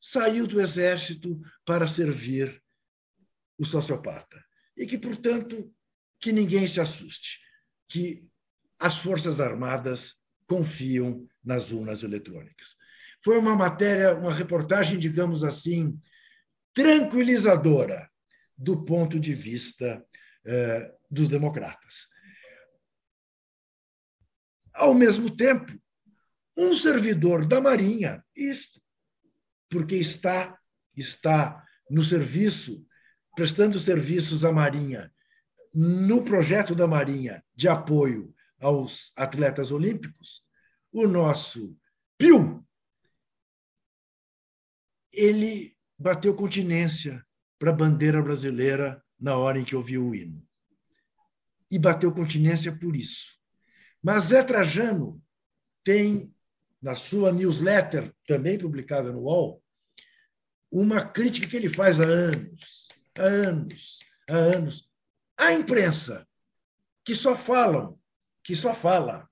saiu 0.00 0.46
do 0.46 0.60
Exército 0.60 1.40
para 1.64 1.86
servir 1.86 2.60
o 3.56 3.64
sociopata. 3.64 4.44
E 4.76 4.84
que, 4.84 4.98
portanto, 4.98 5.72
que 6.20 6.32
ninguém 6.32 6.66
se 6.66 6.80
assuste, 6.80 7.40
que 7.88 8.26
as 8.78 8.98
Forças 8.98 9.40
Armadas 9.40 10.20
confiam 10.46 11.26
nas 11.44 11.70
urnas 11.70 12.02
eletrônicas. 12.02 12.76
Foi 13.24 13.38
uma 13.38 13.54
matéria, 13.54 14.14
uma 14.16 14.34
reportagem, 14.34 14.98
digamos 14.98 15.44
assim, 15.44 15.96
tranquilizadora 16.74 18.10
do 18.56 18.84
ponto 18.84 19.20
de 19.20 19.34
vista 19.34 20.04
eh, 20.44 20.94
dos 21.10 21.28
democratas. 21.28 22.08
Ao 24.72 24.94
mesmo 24.94 25.34
tempo, 25.34 25.81
um 26.56 26.74
servidor 26.74 27.46
da 27.46 27.60
Marinha, 27.60 28.24
isto, 28.34 28.80
porque 29.70 29.96
está 29.96 30.58
está 30.94 31.64
no 31.90 32.04
serviço 32.04 32.86
prestando 33.34 33.80
serviços 33.80 34.44
à 34.44 34.52
Marinha 34.52 35.10
no 35.74 36.22
projeto 36.22 36.74
da 36.74 36.86
Marinha 36.86 37.42
de 37.54 37.68
apoio 37.68 38.34
aos 38.60 39.10
atletas 39.16 39.72
olímpicos, 39.72 40.44
o 40.92 41.06
nosso 41.06 41.76
Pio, 42.18 42.64
ele 45.12 45.76
bateu 45.98 46.34
continência 46.34 47.24
para 47.58 47.70
a 47.70 47.74
bandeira 47.74 48.22
brasileira 48.22 49.02
na 49.18 49.36
hora 49.36 49.58
em 49.58 49.64
que 49.64 49.74
ouviu 49.74 50.06
o 50.06 50.14
hino. 50.14 50.46
E 51.70 51.78
bateu 51.78 52.12
continência 52.12 52.76
por 52.76 52.94
isso. 52.94 53.38
Mas 54.02 54.24
Zé 54.24 54.42
Trajano 54.42 55.22
tem, 55.82 56.34
na 56.82 56.94
sua 56.94 57.30
newsletter, 57.30 58.12
também 58.26 58.58
publicada 58.58 59.12
no 59.12 59.20
UOL, 59.20 59.62
uma 60.70 61.04
crítica 61.04 61.48
que 61.48 61.56
ele 61.56 61.68
faz 61.68 62.00
há 62.00 62.04
anos 62.04 62.82
há 63.18 63.22
anos, 63.22 64.00
há 64.28 64.34
anos. 64.34 64.88
A 65.36 65.52
imprensa, 65.52 66.26
que 67.04 67.14
só 67.14 67.34
falam, 67.34 67.98
que 68.44 68.54
só 68.54 68.74
fala 68.74 69.28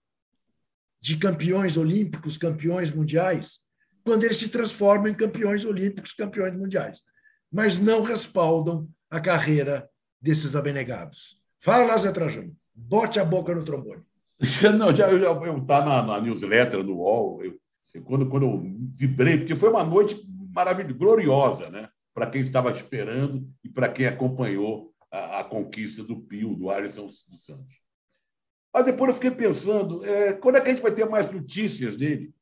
de 1.01 1.17
campeões 1.17 1.77
olímpicos, 1.77 2.37
campeões 2.37 2.91
mundiais, 2.91 3.61
quando 4.05 4.25
eles 4.25 4.37
se 4.37 4.49
transformam 4.49 5.09
em 5.09 5.15
campeões 5.15 5.65
olímpicos, 5.65 6.13
campeões 6.13 6.57
mundiais, 6.57 7.03
mas 7.51 7.79
não 7.79 8.03
respaldam 8.03 8.89
a 9.09 9.21
carreira 9.21 9.89
desses 10.21 10.55
abnegados. 10.55 11.41
Fala, 11.59 11.97
Zé 11.97 12.13
Trajano, 12.13 12.57
bote 12.75 13.19
a 13.19 13.25
boca 13.25 13.55
no 13.55 13.65
trombone. 13.65 14.05
Não, 14.79 14.95
já, 14.95 15.11
eu, 15.11 15.21
já, 15.21 15.27
eu 15.27 15.67
tá 15.67 15.85
na, 15.85 16.03
na 16.03 16.21
newsletter 16.21 16.83
do 16.83 16.97
UOL, 16.97 17.45
eu, 17.45 17.61
eu, 17.95 18.03
quando, 18.03 18.29
quando 18.29 18.47
eu 18.47 18.63
vibrei, 18.95 19.39
porque 19.39 19.55
foi 19.55 19.69
uma 19.69 19.85
noite 19.85 20.17
maravilhosa, 20.53 20.99
gloriosa, 20.99 21.71
né? 21.71 21.89
para 22.15 22.31
quem 22.31 22.41
estava 22.41 22.71
esperando 22.73 23.49
e 23.63 23.69
para 23.69 23.89
quem 23.89 24.07
acompanhou 24.07 24.93
a, 25.11 25.41
a, 25.41 25.45
conquista 25.45 26.03
do 26.03 26.21
Pio, 26.21 26.55
do 26.55 26.71
Alisson 26.71 27.07
dos 27.07 27.45
Santos. 27.45 27.81
Mas 28.73 28.85
depois 28.85 29.11
eu 29.11 29.15
fiquei 29.15 29.31
pensando, 29.31 30.05
é, 30.05 30.33
quando 30.33 30.57
é 30.57 30.61
que 30.61 30.69
a 30.69 30.73
gente 30.73 30.83
vai 30.83 30.93
ter 30.93 31.09
mais 31.09 31.31
notícias 31.31 31.97
dele? 31.97 32.33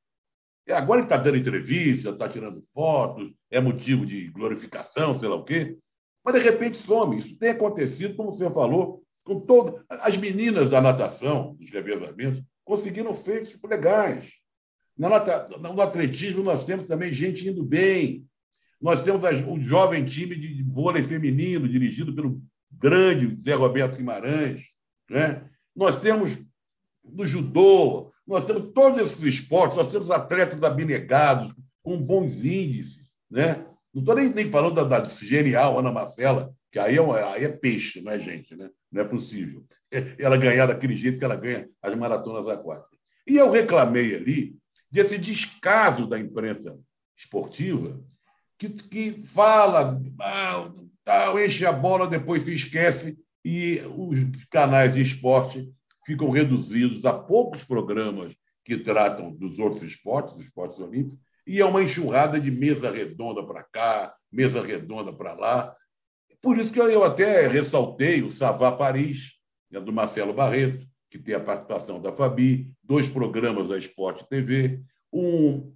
É, 0.66 0.74
agora 0.74 1.01
ele 1.01 1.07
está 1.07 1.16
dando 1.16 1.38
entrevista, 1.38 2.11
está 2.11 2.28
tirando 2.28 2.62
fotos, 2.74 3.32
é 3.51 3.61
motivo 3.61 4.05
de 4.05 4.28
glorificação, 4.28 5.18
sei 5.18 5.28
lá 5.28 5.36
o 5.36 5.44
quê. 5.44 5.78
Mas, 6.24 6.34
de 6.34 6.40
repente, 6.40 6.76
some. 6.76 7.18
Isso 7.18 7.38
tem 7.38 7.51
acontecido, 7.51 8.14
como 8.14 8.32
você 8.32 8.51
falou, 8.51 9.03
com 9.29 9.41
todo... 9.41 9.85
As 9.89 10.16
meninas 10.16 10.70
da 10.70 10.81
natação, 10.81 11.55
dos 11.61 11.70
revezamentos, 11.70 12.43
conseguiram 12.64 13.12
feitos 13.12 13.55
legais. 13.62 14.33
No 14.97 15.81
atletismo, 15.81 16.43
nós 16.43 16.64
temos 16.64 16.89
também 16.89 17.12
gente 17.12 17.47
indo 17.47 17.62
bem, 17.62 18.26
nós 18.81 19.03
temos 19.03 19.22
um 19.47 19.62
jovem 19.62 20.05
time 20.05 20.35
de 20.35 20.62
vôlei 20.62 21.03
feminino, 21.03 21.68
dirigido 21.68 22.14
pelo 22.14 22.43
grande 22.72 23.37
Zé 23.41 23.55
Roberto 23.55 23.97
Guimarães. 23.97 24.64
Né? 25.11 25.45
Nós 25.76 26.01
temos 26.01 26.39
no 27.05 27.26
judô, 27.26 28.12
nós 28.26 28.47
temos 28.47 28.72
todos 28.72 29.01
esses 29.01 29.22
esportes, 29.22 29.76
nós 29.76 29.91
temos 29.91 30.11
atletas 30.11 30.62
abnegados, 30.64 31.55
com 31.83 32.01
bons 32.01 32.45
índices. 32.45 33.09
Né? 33.31 33.64
Não 33.93 34.01
estou 34.01 34.14
nem, 34.14 34.29
nem 34.31 34.51
falando 34.51 34.74
da, 34.74 34.85
da, 34.85 35.05
genial 35.05 35.79
Ana 35.79 35.93
Marcela, 35.93 36.55
que 36.71 36.79
aí 36.79 36.97
é, 36.97 37.01
uma, 37.01 37.33
aí 37.33 37.45
é 37.45 37.49
peixe, 37.49 38.01
não 38.01 38.12
é 38.12 38.21
gente, 38.21 38.55
né? 38.55 38.71
não 38.91 39.03
é 39.03 39.05
possível. 39.05 39.64
Ela 40.19 40.37
ganhar 40.37 40.66
daquele 40.66 40.97
jeito 40.97 41.19
que 41.19 41.25
ela 41.25 41.37
ganha 41.37 41.69
as 41.83 41.95
maratonas 41.95 42.49
aquáticas. 42.49 42.99
E 43.27 43.37
eu 43.37 43.51
reclamei 43.51 44.14
ali 44.14 44.57
desse 44.91 45.19
descaso 45.19 46.07
da 46.07 46.19
imprensa 46.19 46.79
esportiva, 47.16 48.01
que, 48.59 48.69
que 48.69 49.23
fala, 49.25 50.01
ah, 50.21 50.73
tal, 51.05 51.39
enche 51.39 51.64
a 51.64 51.73
bola, 51.73 52.07
depois 52.07 52.45
se 52.45 52.55
esquece, 52.55 53.19
e 53.45 53.81
os 53.97 54.45
canais 54.51 54.95
de 54.95 55.03
esporte 55.03 55.71
ficam 56.05 56.31
reduzidos 56.31 57.05
a 57.05 57.12
poucos 57.12 57.64
programas 57.64 58.35
que 58.64 58.77
tratam 58.77 59.33
dos 59.33 59.59
outros 59.59 59.83
esportes, 59.83 60.35
dos 60.35 60.45
esportes 60.45 60.79
olímpicos, 60.79 61.19
e 61.47 61.61
é 61.61 61.64
uma 61.64 61.83
enxurrada 61.83 62.39
de 62.39 62.51
mesa 62.51 62.91
redonda 62.91 63.43
para 63.43 63.62
cá, 63.62 64.14
mesa 64.31 64.62
redonda 64.62 65.12
para 65.12 65.33
lá. 65.33 65.75
Por 66.41 66.59
isso 66.59 66.72
que 66.72 66.78
eu 66.78 67.05
até 67.05 67.47
ressaltei 67.49 68.22
o 68.22 68.30
Savá 68.30 68.72
Paris, 68.72 69.32
né, 69.70 69.80
do 69.80 69.93
Marcelo 69.93 70.32
Barreto, 70.32 70.86
que 71.11 71.18
tem 71.18 71.34
a 71.34 71.41
participação 71.41 72.01
da 72.01 72.12
Fabi, 72.12 72.70
dois 72.82 73.09
programas 73.09 73.68
da 73.68 73.78
Esporte 73.78 74.28
TV, 74.28 74.82
um, 75.12 75.74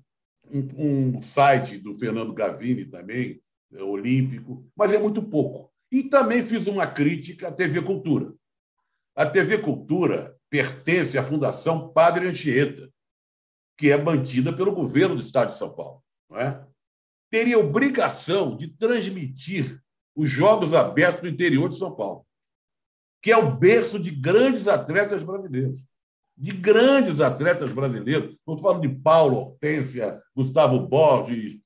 um, 0.51 1.17
um 1.17 1.23
site 1.23 1.79
do 1.79 1.99
Fernando 1.99 2.33
Gavini 2.33 2.85
também, 2.85 3.43
é, 3.73 3.83
olímpico, 3.83 4.67
mas 4.77 4.93
é 4.93 4.99
muito 4.99 5.23
pouco. 5.23 5.73
E 5.91 6.05
também 6.05 6.43
fiz 6.43 6.67
uma 6.67 6.87
crítica 6.87 7.49
à 7.49 7.53
TV 7.53 7.83
Cultura. 7.83 8.33
A 9.15 9.27
TV 9.27 9.59
Cultura 9.59 10.37
pertence 10.49 11.19
à 11.19 11.23
Fundação 11.23 11.93
Padre 11.93 12.29
Anchieta, 12.29 12.91
que 13.77 13.91
é 13.91 13.97
mantida 13.97 14.53
pelo 14.53 14.75
governo 14.75 15.17
do 15.17 15.23
Estado 15.23 15.49
de 15.51 15.59
São 15.59 15.75
Paulo. 15.75 16.03
Não 16.29 16.39
é? 16.39 16.67
Teria 17.31 17.59
obrigação 17.59 18.57
de 18.57 18.69
transmitir 18.69 19.83
os 20.15 20.31
Jogos 20.31 20.75
Abertos 20.75 21.23
do 21.23 21.29
interior 21.29 21.69
de 21.69 21.79
São 21.79 21.95
Paulo, 21.95 22.25
que 23.23 23.31
é 23.31 23.37
o 23.37 23.55
berço 23.55 23.99
de 23.99 24.11
grandes 24.11 24.69
atletas 24.69 25.23
brasileiros. 25.23 25.81
De 26.37 26.51
grandes 26.51 27.21
atletas 27.21 27.71
brasileiros. 27.71 28.37
Não 28.47 28.55
estou 28.55 28.59
falando 28.59 28.83
de 28.83 28.89
Paulo, 28.89 29.37
Hortência, 29.37 30.21
Gustavo 30.35 30.81
Borges. 30.81 31.61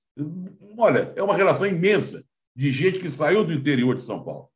Olha, 0.77 1.13
é 1.17 1.23
uma 1.23 1.37
relação 1.37 1.67
imensa 1.67 2.25
de 2.55 2.71
gente 2.71 2.99
que 2.99 3.11
saiu 3.11 3.45
do 3.45 3.53
interior 3.53 3.95
de 3.95 4.03
São 4.03 4.23
Paulo. 4.23 4.49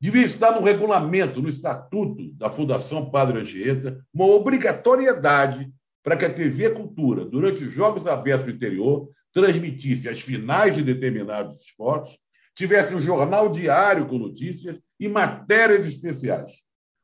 Devia 0.00 0.24
estar 0.24 0.52
no 0.52 0.64
regulamento, 0.64 1.40
no 1.40 1.48
estatuto 1.48 2.32
da 2.34 2.50
Fundação 2.50 3.10
Padre 3.10 3.38
Anchieta, 3.40 4.04
uma 4.12 4.26
obrigatoriedade 4.26 5.72
para 6.02 6.16
que 6.16 6.24
a 6.24 6.32
TV 6.32 6.70
Cultura, 6.70 7.24
durante 7.24 7.64
os 7.64 7.72
Jogos 7.72 8.06
Abertos 8.06 8.46
do 8.46 8.52
Interior, 8.52 9.08
transmitisse 9.32 10.08
as 10.08 10.20
finais 10.20 10.74
de 10.74 10.82
determinados 10.82 11.62
esportes, 11.62 12.18
tivesse 12.54 12.94
um 12.94 13.00
jornal 13.00 13.50
diário 13.50 14.06
com 14.06 14.18
notícias 14.18 14.78
e 14.98 15.08
matérias 15.08 15.86
especiais. 15.86 16.52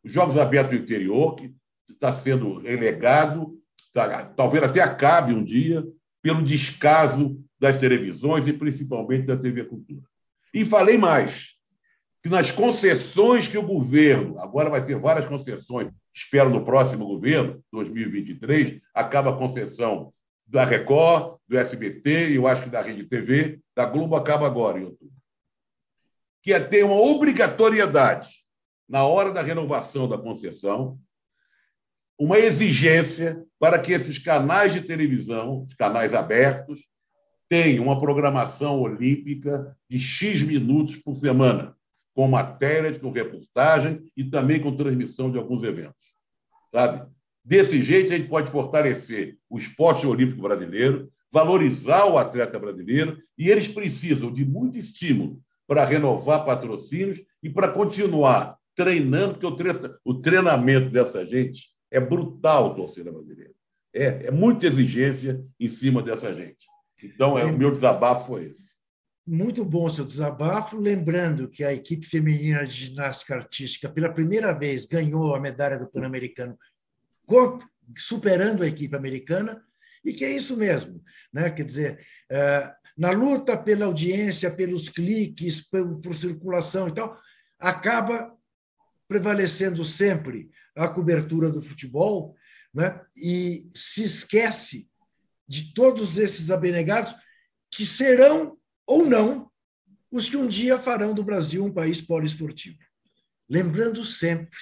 Os 0.04 0.12
Jogos 0.12 0.36
Abertos 0.36 0.76
do 0.76 0.82
Interior, 0.84 1.34
que 1.34 1.54
está 1.90 2.12
sendo 2.12 2.58
relegado, 2.58 3.58
tá, 3.92 4.24
talvez 4.24 4.64
até 4.64 4.80
acabe 4.80 5.32
um 5.32 5.42
dia, 5.42 5.84
pelo 6.22 6.42
descaso 6.42 7.42
das 7.58 7.78
televisões 7.78 8.46
e 8.46 8.52
principalmente 8.52 9.26
da 9.26 9.36
TV 9.36 9.64
Cultura. 9.64 10.02
E 10.52 10.64
falei 10.64 10.96
mais, 10.96 11.56
que 12.22 12.28
nas 12.28 12.50
concessões 12.50 13.48
que 13.48 13.58
o 13.58 13.62
governo, 13.62 14.38
agora 14.38 14.70
vai 14.70 14.84
ter 14.84 14.98
várias 14.98 15.26
concessões, 15.26 15.90
espero 16.14 16.50
no 16.50 16.64
próximo 16.64 17.06
governo, 17.06 17.62
2023, 17.72 18.80
acaba 18.94 19.30
a 19.30 19.36
concessão 19.36 20.12
da 20.46 20.64
Record, 20.64 21.38
do 21.46 21.58
SBT 21.58 22.30
e 22.30 22.36
eu 22.36 22.46
acho 22.46 22.64
que 22.64 22.70
da 22.70 22.80
Rede 22.80 23.04
TV, 23.04 23.60
da 23.76 23.84
Globo 23.84 24.16
acaba 24.16 24.46
agora 24.46 24.80
em 24.80 24.84
outubro. 24.84 25.17
Que 26.48 26.54
é 26.54 26.60
ter 26.60 26.82
uma 26.82 26.94
obrigatoriedade, 26.94 28.30
na 28.88 29.04
hora 29.04 29.30
da 29.34 29.42
renovação 29.42 30.08
da 30.08 30.16
concessão, 30.16 30.98
uma 32.18 32.38
exigência 32.38 33.44
para 33.58 33.78
que 33.78 33.92
esses 33.92 34.18
canais 34.18 34.72
de 34.72 34.80
televisão, 34.80 35.60
os 35.60 35.74
canais 35.74 36.14
abertos, 36.14 36.80
tenham 37.50 37.84
uma 37.84 38.00
programação 38.00 38.80
olímpica 38.80 39.76
de 39.90 40.00
X 40.00 40.40
minutos 40.40 40.96
por 40.96 41.18
semana 41.18 41.76
com 42.14 42.26
matérias, 42.26 42.96
com 42.96 43.10
reportagem 43.10 44.10
e 44.16 44.24
também 44.24 44.58
com 44.58 44.74
transmissão 44.74 45.30
de 45.30 45.36
alguns 45.36 45.62
eventos. 45.62 46.14
Sabe? 46.72 47.06
Desse 47.44 47.82
jeito, 47.82 48.14
a 48.14 48.16
gente 48.16 48.30
pode 48.30 48.50
fortalecer 48.50 49.36
o 49.50 49.58
esporte 49.58 50.06
olímpico 50.06 50.40
brasileiro, 50.40 51.12
valorizar 51.30 52.06
o 52.06 52.16
atleta 52.16 52.58
brasileiro, 52.58 53.18
e 53.36 53.50
eles 53.50 53.68
precisam 53.68 54.32
de 54.32 54.46
muito 54.46 54.78
estímulo 54.78 55.42
para 55.68 55.84
renovar 55.84 56.44
patrocínios 56.44 57.20
e 57.42 57.48
para 57.48 57.68
continuar 57.70 58.58
treinando, 58.74 59.34
porque 59.38 59.90
o 60.04 60.14
treinamento 60.14 60.90
dessa 60.90 61.24
gente 61.24 61.68
é 61.90 62.00
brutal, 62.00 62.74
torcida 62.74 63.12
brasileira. 63.12 63.52
É, 63.94 64.26
é 64.26 64.30
muita 64.30 64.66
exigência 64.66 65.44
em 65.60 65.68
cima 65.68 66.02
dessa 66.02 66.34
gente. 66.34 66.66
Então, 67.02 67.38
é, 67.38 67.44
o 67.44 67.56
meu 67.56 67.70
desabafo 67.70 68.28
foi 68.28 68.44
esse 68.46 68.78
muito 69.28 69.62
bom 69.62 69.84
o 69.84 69.90
seu 69.90 70.06
desabafo, 70.06 70.78
lembrando 70.78 71.50
que 71.50 71.62
a 71.62 71.74
equipe 71.74 72.06
feminina 72.06 72.66
de 72.66 72.86
ginástica 72.86 73.34
artística, 73.34 73.86
pela 73.86 74.10
primeira 74.10 74.58
vez, 74.58 74.86
ganhou 74.86 75.34
a 75.34 75.40
medalha 75.40 75.78
do 75.78 75.86
Pan-Americano, 75.86 76.58
superando 77.94 78.62
a 78.62 78.66
equipe 78.66 78.96
americana, 78.96 79.62
e 80.02 80.14
que 80.14 80.24
é 80.24 80.30
isso 80.30 80.56
mesmo. 80.56 81.02
Né? 81.30 81.50
Quer 81.50 81.64
dizer, 81.64 82.06
é, 82.30 82.72
na 82.98 83.12
luta 83.12 83.56
pela 83.56 83.86
audiência, 83.86 84.50
pelos 84.50 84.88
cliques, 84.88 85.60
por, 85.60 86.00
por 86.00 86.16
circulação 86.16 86.88
e 86.88 86.94
tal, 86.94 87.16
acaba 87.56 88.36
prevalecendo 89.06 89.84
sempre 89.84 90.50
a 90.74 90.88
cobertura 90.88 91.48
do 91.48 91.62
futebol 91.62 92.36
né? 92.74 93.00
e 93.16 93.70
se 93.72 94.02
esquece 94.02 94.88
de 95.46 95.72
todos 95.72 96.18
esses 96.18 96.50
abnegados 96.50 97.14
que 97.70 97.86
serão 97.86 98.58
ou 98.84 99.06
não 99.06 99.48
os 100.10 100.28
que 100.28 100.36
um 100.36 100.48
dia 100.48 100.78
farão 100.78 101.14
do 101.14 101.22
Brasil 101.22 101.64
um 101.64 101.72
país 101.72 102.00
poliesportivo. 102.00 102.78
Lembrando 103.48 104.04
sempre 104.04 104.58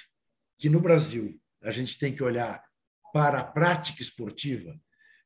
que 0.59 0.69
no 0.69 0.79
Brasil 0.79 1.41
a 1.63 1.71
gente 1.71 1.97
tem 1.97 2.15
que 2.15 2.23
olhar 2.23 2.63
para 3.11 3.39
a 3.39 3.43
prática 3.43 4.01
esportiva, 4.01 4.79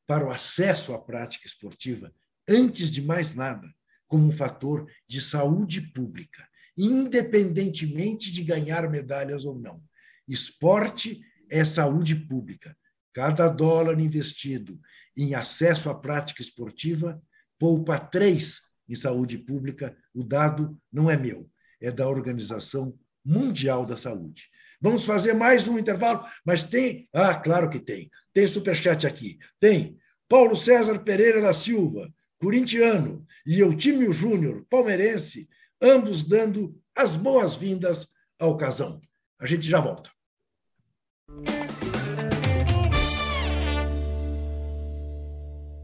para 0.07 0.25
o 0.25 0.31
acesso 0.31 0.93
à 0.93 0.99
prática 0.99 1.45
esportiva, 1.45 2.13
antes 2.49 2.89
de 2.89 3.01
mais 3.01 3.35
nada, 3.35 3.67
como 4.07 4.27
um 4.27 4.31
fator 4.31 4.89
de 5.07 5.21
saúde 5.21 5.81
pública, 5.93 6.47
independentemente 6.77 8.31
de 8.31 8.43
ganhar 8.43 8.89
medalhas 8.89 9.45
ou 9.45 9.57
não. 9.57 9.81
Esporte 10.27 11.21
é 11.49 11.63
saúde 11.65 12.15
pública. 12.15 12.75
Cada 13.13 13.47
dólar 13.49 13.99
investido 13.99 14.79
em 15.17 15.35
acesso 15.35 15.89
à 15.89 15.95
prática 15.95 16.41
esportiva 16.41 17.21
poupa 17.59 17.99
três 17.99 18.61
em 18.87 18.95
saúde 18.95 19.37
pública, 19.37 19.95
o 20.13 20.23
dado 20.23 20.77
não 20.91 21.09
é 21.09 21.15
meu, 21.15 21.49
é 21.81 21.91
da 21.91 22.09
Organização 22.09 22.97
Mundial 23.23 23.85
da 23.85 23.95
Saúde. 23.95 24.49
Vamos 24.81 25.05
fazer 25.05 25.33
mais 25.33 25.67
um 25.67 25.77
intervalo, 25.77 26.25
mas 26.43 26.63
tem. 26.63 27.07
Ah, 27.13 27.35
claro 27.35 27.69
que 27.69 27.79
tem. 27.79 28.09
Tem 28.33 28.47
superchat 28.47 29.05
aqui. 29.05 29.37
Tem. 29.59 29.97
Paulo 30.27 30.55
César 30.55 30.99
Pereira 30.99 31.39
da 31.39 31.53
Silva, 31.53 32.11
corintiano, 32.41 33.23
e 33.45 33.59
Eutímio 33.59 34.11
Júnior, 34.11 34.65
palmeirense, 34.67 35.47
ambos 35.79 36.23
dando 36.23 36.75
as 36.95 37.15
boas-vindas 37.15 38.13
ao 38.39 38.57
casão. 38.57 38.99
A 39.39 39.45
gente 39.45 39.69
já 39.69 39.79
volta. 39.79 40.09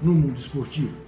no 0.00 0.12
mundo 0.12 0.38
esportivo. 0.38 1.07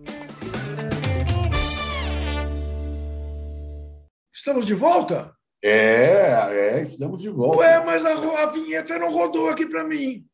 Estamos 4.33 4.65
de 4.65 4.73
volta? 4.73 5.33
É, 5.63 6.77
é, 6.79 6.81
estamos 6.83 7.21
de 7.21 7.29
volta. 7.29 7.59
Ué, 7.59 7.85
mas 7.85 8.03
a, 8.03 8.43
a 8.43 8.45
vinheta 8.47 8.97
não 8.97 9.11
rodou 9.11 9.49
aqui 9.49 9.67
para 9.67 9.83
mim. 9.83 10.25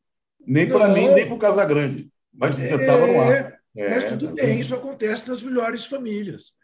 Nem 0.46 0.66
para 0.66 0.88
mim, 0.88 1.08
nem 1.08 1.26
para 1.26 1.34
o 1.34 1.38
Casagrande. 1.38 2.10
Mas 2.32 2.56
você 2.56 2.74
estava 2.74 3.06
no 3.06 3.20
ar. 3.20 3.58
É, 3.76 3.90
mas 3.90 4.08
tudo 4.08 4.28
tá 4.28 4.42
bem, 4.42 4.58
isso 4.58 4.74
acontece 4.74 5.28
nas 5.28 5.42
melhores 5.42 5.84
famílias. 5.84 6.54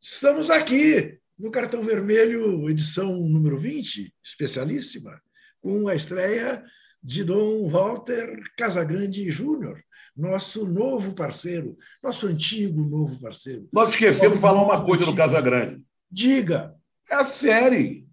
Estamos 0.00 0.50
aqui 0.50 1.18
no 1.38 1.50
Cartão 1.50 1.82
Vermelho, 1.82 2.68
edição 2.68 3.16
número 3.16 3.56
20, 3.56 4.12
especialíssima, 4.22 5.22
com 5.60 5.88
a 5.88 5.94
estreia 5.94 6.62
de 7.02 7.22
Dom 7.22 7.68
Walter 7.68 8.42
Casagrande 8.56 9.30
Júnior, 9.30 9.82
nosso 10.16 10.66
novo 10.66 11.14
parceiro, 11.14 11.76
nosso 12.02 12.26
antigo 12.26 12.82
novo 12.84 13.20
parceiro. 13.20 13.68
Nós 13.72 13.90
esquecemos 13.90 14.36
de 14.36 14.40
falar 14.40 14.62
uma 14.62 14.84
coisa 14.84 15.04
do 15.04 15.14
Casagrande. 15.14 15.82
Diga. 16.10 16.74
É 17.10 17.16
a 17.16 17.24
série. 17.24 18.06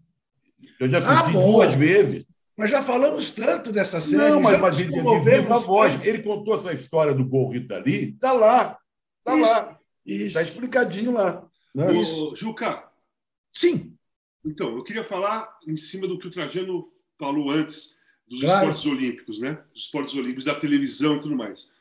Eu 0.79 0.89
já 0.89 0.99
assisti 0.99 1.29
ah, 1.29 1.31
duas 1.31 1.73
vezes. 1.73 2.25
Mas 2.55 2.71
já 2.71 2.81
falamos 2.81 3.29
tanto 3.29 3.71
dessa 3.71 4.01
série. 4.01 4.31
Não, 4.31 4.41
mas, 4.41 4.59
mas 4.59 4.79
ele, 4.79 4.99
a 4.99 5.57
voz. 5.57 6.03
ele 6.05 6.23
contou 6.23 6.57
essa 6.57 6.73
história 6.73 7.13
do 7.13 7.23
gol 7.23 7.51
Rita 7.51 7.75
ali, 7.75 8.13
está 8.13 8.33
lá. 8.33 8.77
Está 9.19 9.35
lá. 9.35 9.79
Está 10.03 10.41
explicadinho 10.41 11.11
lá. 11.11 11.47
Né? 11.75 11.91
Ô, 11.91 12.35
Juca. 12.35 12.83
Sim. 13.53 13.93
Então, 14.43 14.75
eu 14.75 14.83
queria 14.83 15.03
falar 15.03 15.47
em 15.67 15.75
cima 15.75 16.07
do 16.07 16.17
que 16.17 16.27
o 16.27 16.31
Trajano 16.31 16.87
falou 17.19 17.51
antes 17.51 17.95
dos 18.27 18.41
claro. 18.41 18.71
esportes 18.71 18.85
olímpicos, 18.85 19.39
né? 19.39 19.63
Dos 19.73 19.83
esportes 19.83 20.15
olímpicos, 20.15 20.45
da 20.45 20.55
televisão 20.55 21.17
e 21.17 21.21
tudo 21.21 21.35
mais. 21.35 21.71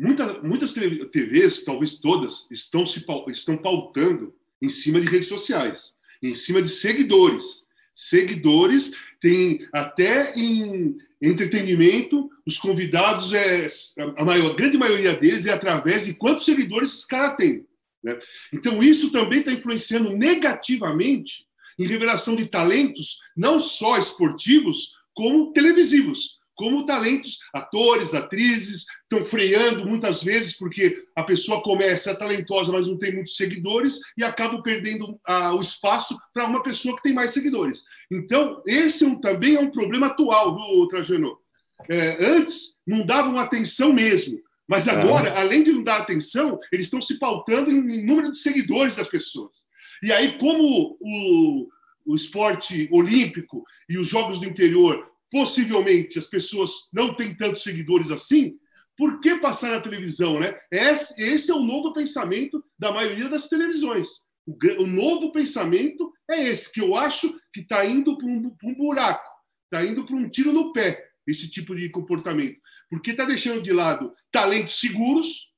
Muita, 0.00 0.42
muitas 0.42 0.72
TVs, 0.72 1.62
talvez 1.62 1.98
todas, 1.98 2.46
estão, 2.50 2.86
se, 2.86 3.04
estão 3.28 3.56
pautando 3.58 4.34
em 4.62 4.68
cima 4.68 4.98
de 4.98 5.06
redes 5.06 5.28
sociais, 5.28 5.94
em 6.22 6.34
cima 6.34 6.62
de 6.62 6.70
seguidores. 6.70 7.66
Seguidores 7.94 8.92
tem 9.20 9.68
até 9.74 10.32
em 10.34 10.96
entretenimento, 11.20 12.30
os 12.46 12.56
convidados 12.56 13.34
é 13.34 13.68
a 14.16 14.24
maior, 14.24 14.52
a 14.52 14.54
grande 14.54 14.78
maioria 14.78 15.12
deles 15.12 15.44
é 15.44 15.52
através 15.52 16.06
de 16.06 16.14
quantos 16.14 16.46
seguidores 16.46 16.92
esses 16.92 17.04
caras 17.04 17.36
têm. 17.36 17.66
Né? 18.02 18.18
Então 18.54 18.82
isso 18.82 19.12
também 19.12 19.40
está 19.40 19.52
influenciando 19.52 20.16
negativamente 20.16 21.46
em 21.78 21.86
revelação 21.86 22.34
de 22.34 22.46
talentos 22.46 23.18
não 23.36 23.58
só 23.58 23.98
esportivos 23.98 24.94
como 25.12 25.52
televisivos 25.52 26.39
como 26.60 26.84
talentos, 26.84 27.38
atores, 27.54 28.14
atrizes, 28.14 28.84
estão 29.10 29.24
freando 29.24 29.86
muitas 29.86 30.22
vezes 30.22 30.58
porque 30.58 31.06
a 31.16 31.22
pessoa 31.22 31.62
começa 31.62 32.10
é 32.10 32.14
talentosa, 32.14 32.70
mas 32.70 32.86
não 32.86 32.98
tem 32.98 33.14
muitos 33.14 33.34
seguidores 33.34 33.98
e 34.14 34.22
acaba 34.22 34.62
perdendo 34.62 35.18
ah, 35.26 35.54
o 35.54 35.60
espaço 35.62 36.18
para 36.34 36.44
uma 36.44 36.62
pessoa 36.62 36.94
que 36.94 37.02
tem 37.02 37.14
mais 37.14 37.30
seguidores. 37.30 37.82
Então, 38.12 38.62
esse 38.66 39.04
é 39.04 39.06
um, 39.06 39.18
também 39.18 39.54
é 39.54 39.60
um 39.60 39.70
problema 39.70 40.08
atual, 40.08 40.54
do 40.54 40.86
Trajano? 40.88 41.38
É, 41.88 42.26
antes, 42.26 42.76
não 42.86 43.06
davam 43.06 43.38
atenção 43.38 43.90
mesmo. 43.90 44.38
Mas 44.68 44.86
agora, 44.86 45.40
além 45.40 45.62
de 45.62 45.72
não 45.72 45.82
dar 45.82 45.96
atenção, 45.96 46.58
eles 46.70 46.84
estão 46.84 47.00
se 47.00 47.18
pautando 47.18 47.70
em, 47.70 48.00
em 48.00 48.04
número 48.04 48.30
de 48.30 48.36
seguidores 48.36 48.96
das 48.96 49.08
pessoas. 49.08 49.64
E 50.02 50.12
aí, 50.12 50.36
como 50.36 50.98
o, 51.00 51.68
o 52.04 52.14
esporte 52.14 52.86
olímpico 52.92 53.64
e 53.88 53.96
os 53.96 54.08
jogos 54.08 54.38
do 54.38 54.44
interior 54.44 55.09
possivelmente 55.30 56.18
as 56.18 56.26
pessoas 56.26 56.88
não 56.92 57.14
têm 57.14 57.36
tantos 57.36 57.62
seguidores 57.62 58.10
assim, 58.10 58.58
por 58.96 59.20
que 59.20 59.36
passar 59.36 59.70
na 59.70 59.80
televisão, 59.80 60.38
né? 60.38 60.58
Esse, 60.70 61.14
esse 61.22 61.50
é 61.50 61.54
o 61.54 61.62
novo 61.62 61.92
pensamento 61.92 62.62
da 62.78 62.92
maioria 62.92 63.28
das 63.28 63.48
televisões. 63.48 64.08
O, 64.46 64.56
o 64.82 64.86
novo 64.86 65.32
pensamento 65.32 66.12
é 66.30 66.48
esse, 66.48 66.70
que 66.70 66.80
eu 66.80 66.94
acho 66.94 67.32
que 67.52 67.60
está 67.60 67.84
indo 67.86 68.18
para 68.18 68.26
um, 68.26 68.54
um, 68.62 68.74
buraco, 68.74 69.24
está 69.64 69.86
indo 69.86 70.04
para 70.04 70.16
um 70.16 70.28
tiro 70.28 70.52
no 70.52 70.72
pé, 70.72 71.08
esse 71.26 71.48
tipo 71.48 71.74
de 71.74 71.88
comportamento. 71.88 72.60
Porque 72.90 73.12
está 73.12 73.24
deixando 73.24 73.62
de 73.62 73.72
lado 73.72 74.12
talentos 74.30 74.78
seguros 74.78 75.50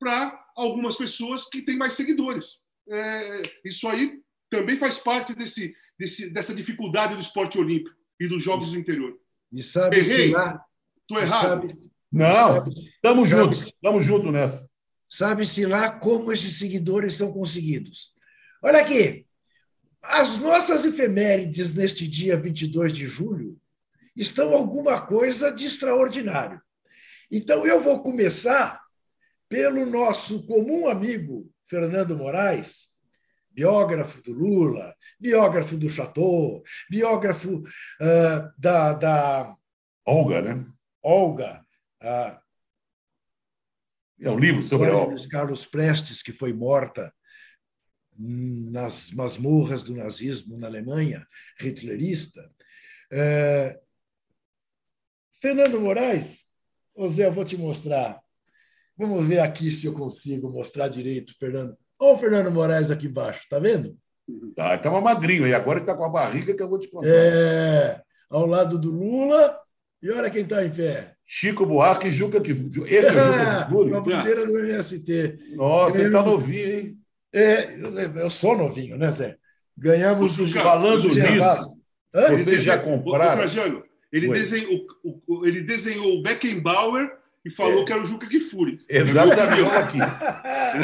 para 0.00 0.36
algumas 0.56 0.96
pessoas 0.96 1.48
que 1.48 1.62
têm 1.62 1.76
mais 1.76 1.92
seguidores. 1.92 2.58
É, 2.90 3.42
isso 3.64 3.86
aí 3.86 4.18
também 4.50 4.76
faz 4.76 4.98
parte 4.98 5.32
desse, 5.34 5.72
desse, 5.96 6.30
dessa 6.30 6.54
dificuldade 6.54 7.14
do 7.14 7.20
esporte 7.20 7.58
olímpico 7.58 7.99
e 8.20 8.28
dos 8.28 8.42
jogos 8.42 8.72
do 8.72 8.78
interior. 8.78 9.18
E 9.50 9.62
sabe 9.62 9.96
Errei. 9.96 10.26
se 10.26 10.32
lá. 10.32 10.62
Estou 11.00 11.18
errado. 11.18 11.66
Sabe, 11.66 11.90
não, 12.12 12.64
estamos 12.66 13.28
juntos, 13.28 13.62
estamos 13.62 14.06
juntos 14.06 14.32
nessa. 14.32 14.68
Sabe-se 15.08 15.66
lá 15.66 15.90
como 15.90 16.32
esses 16.32 16.58
seguidores 16.58 17.14
são 17.14 17.32
conseguidos. 17.32 18.14
Olha 18.62 18.80
aqui, 18.80 19.26
as 20.02 20.38
nossas 20.38 20.84
efemérides 20.84 21.72
neste 21.72 22.06
dia 22.06 22.36
22 22.36 22.92
de 22.92 23.06
julho 23.06 23.58
estão 24.14 24.52
alguma 24.54 25.00
coisa 25.00 25.50
de 25.50 25.66
extraordinário. 25.66 26.60
Então, 27.30 27.66
eu 27.66 27.80
vou 27.80 28.02
começar 28.02 28.80
pelo 29.48 29.86
nosso 29.86 30.44
comum 30.46 30.88
amigo 30.88 31.50
Fernando 31.64 32.16
Moraes, 32.16 32.89
biógrafo 33.50 34.22
do 34.22 34.32
Lula, 34.32 34.94
biógrafo 35.18 35.76
do 35.76 35.88
Chateau, 35.88 36.62
biógrafo 36.90 37.58
uh, 37.58 38.52
da, 38.58 38.92
da. 38.92 39.56
Olga, 40.06 40.42
né? 40.42 40.66
Olga. 41.02 41.64
Uh, 42.02 42.40
é 44.20 44.30
um 44.30 44.38
livro 44.38 44.66
sobre 44.68 44.90
a 44.90 44.96
Olga. 44.96 45.16
Carlos 45.28 45.66
Prestes, 45.66 46.22
que 46.22 46.32
foi 46.32 46.52
morta 46.52 47.12
nas 48.16 49.10
masmorras 49.12 49.82
do 49.82 49.94
nazismo 49.94 50.58
na 50.58 50.66
Alemanha, 50.66 51.26
hitlerista. 51.58 52.42
Uh, 53.12 53.80
Fernando 55.40 55.80
Moraes, 55.80 56.50
Ô 57.00 57.08
Zé, 57.08 57.26
eu 57.26 57.32
vou 57.32 57.46
te 57.46 57.56
mostrar. 57.56 58.20
Vamos 58.94 59.26
ver 59.26 59.38
aqui 59.38 59.70
se 59.70 59.86
eu 59.86 59.94
consigo 59.94 60.50
mostrar 60.50 60.88
direito, 60.88 61.34
Fernando. 61.38 61.74
Olha 62.00 62.14
o 62.14 62.18
Fernando 62.18 62.50
Moraes 62.50 62.90
aqui 62.90 63.06
embaixo, 63.06 63.46
tá 63.48 63.58
vendo? 63.58 63.94
Tá, 64.56 64.74
estava 64.74 65.00
magrinho, 65.00 65.46
e 65.46 65.52
agora 65.52 65.78
ele 65.78 65.82
está 65.82 65.94
com 65.94 66.04
a 66.04 66.08
barriga 66.08 66.54
que 66.54 66.62
eu 66.62 66.68
vou 66.68 66.78
te 66.78 66.88
contar. 66.88 67.08
É, 67.08 68.00
ao 68.30 68.46
lado 68.46 68.78
do 68.78 68.90
Lula, 68.90 69.58
e 70.02 70.10
olha 70.10 70.30
quem 70.30 70.42
está 70.42 70.64
em 70.64 70.70
pé. 70.70 71.14
Chico 71.26 71.66
Buarque 71.66 72.08
e 72.08 72.12
Juca 72.12 72.40
que 72.40 72.52
Esse 72.52 73.08
é 73.08 73.12
o 73.12 73.32
Juca 73.32 73.64
Kifuri? 73.64 73.90
Com 73.90 73.96
a 73.96 74.00
bandeira 74.00 74.46
do 74.46 74.58
MST. 74.58 75.38
Nossa, 75.54 75.98
ele 75.98 76.06
está 76.06 76.22
novinho, 76.22 76.70
hein? 76.70 76.98
É, 77.32 77.76
eu 78.16 78.30
sou 78.30 78.56
novinho, 78.56 78.96
né, 78.96 79.10
Zé? 79.10 79.36
Ganhamos 79.76 80.32
do 80.32 80.46
Falando 80.48 81.08
nisso, 81.08 81.76
vocês 82.12 82.62
já 82.62 82.78
compraram... 82.78 83.42
ele, 84.12 84.28
desenhou, 84.28 84.86
o, 85.04 85.46
ele 85.46 85.60
desenhou 85.62 86.18
o 86.18 86.22
Beckenbauer 86.22 87.19
e 87.44 87.50
falou 87.50 87.82
é. 87.82 87.84
que 87.84 87.92
era 87.92 88.02
o 88.02 88.06
Juca 88.06 88.28
Kifuri. 88.28 88.78
Exatamente. 88.88 89.70
Aqui. 89.70 89.98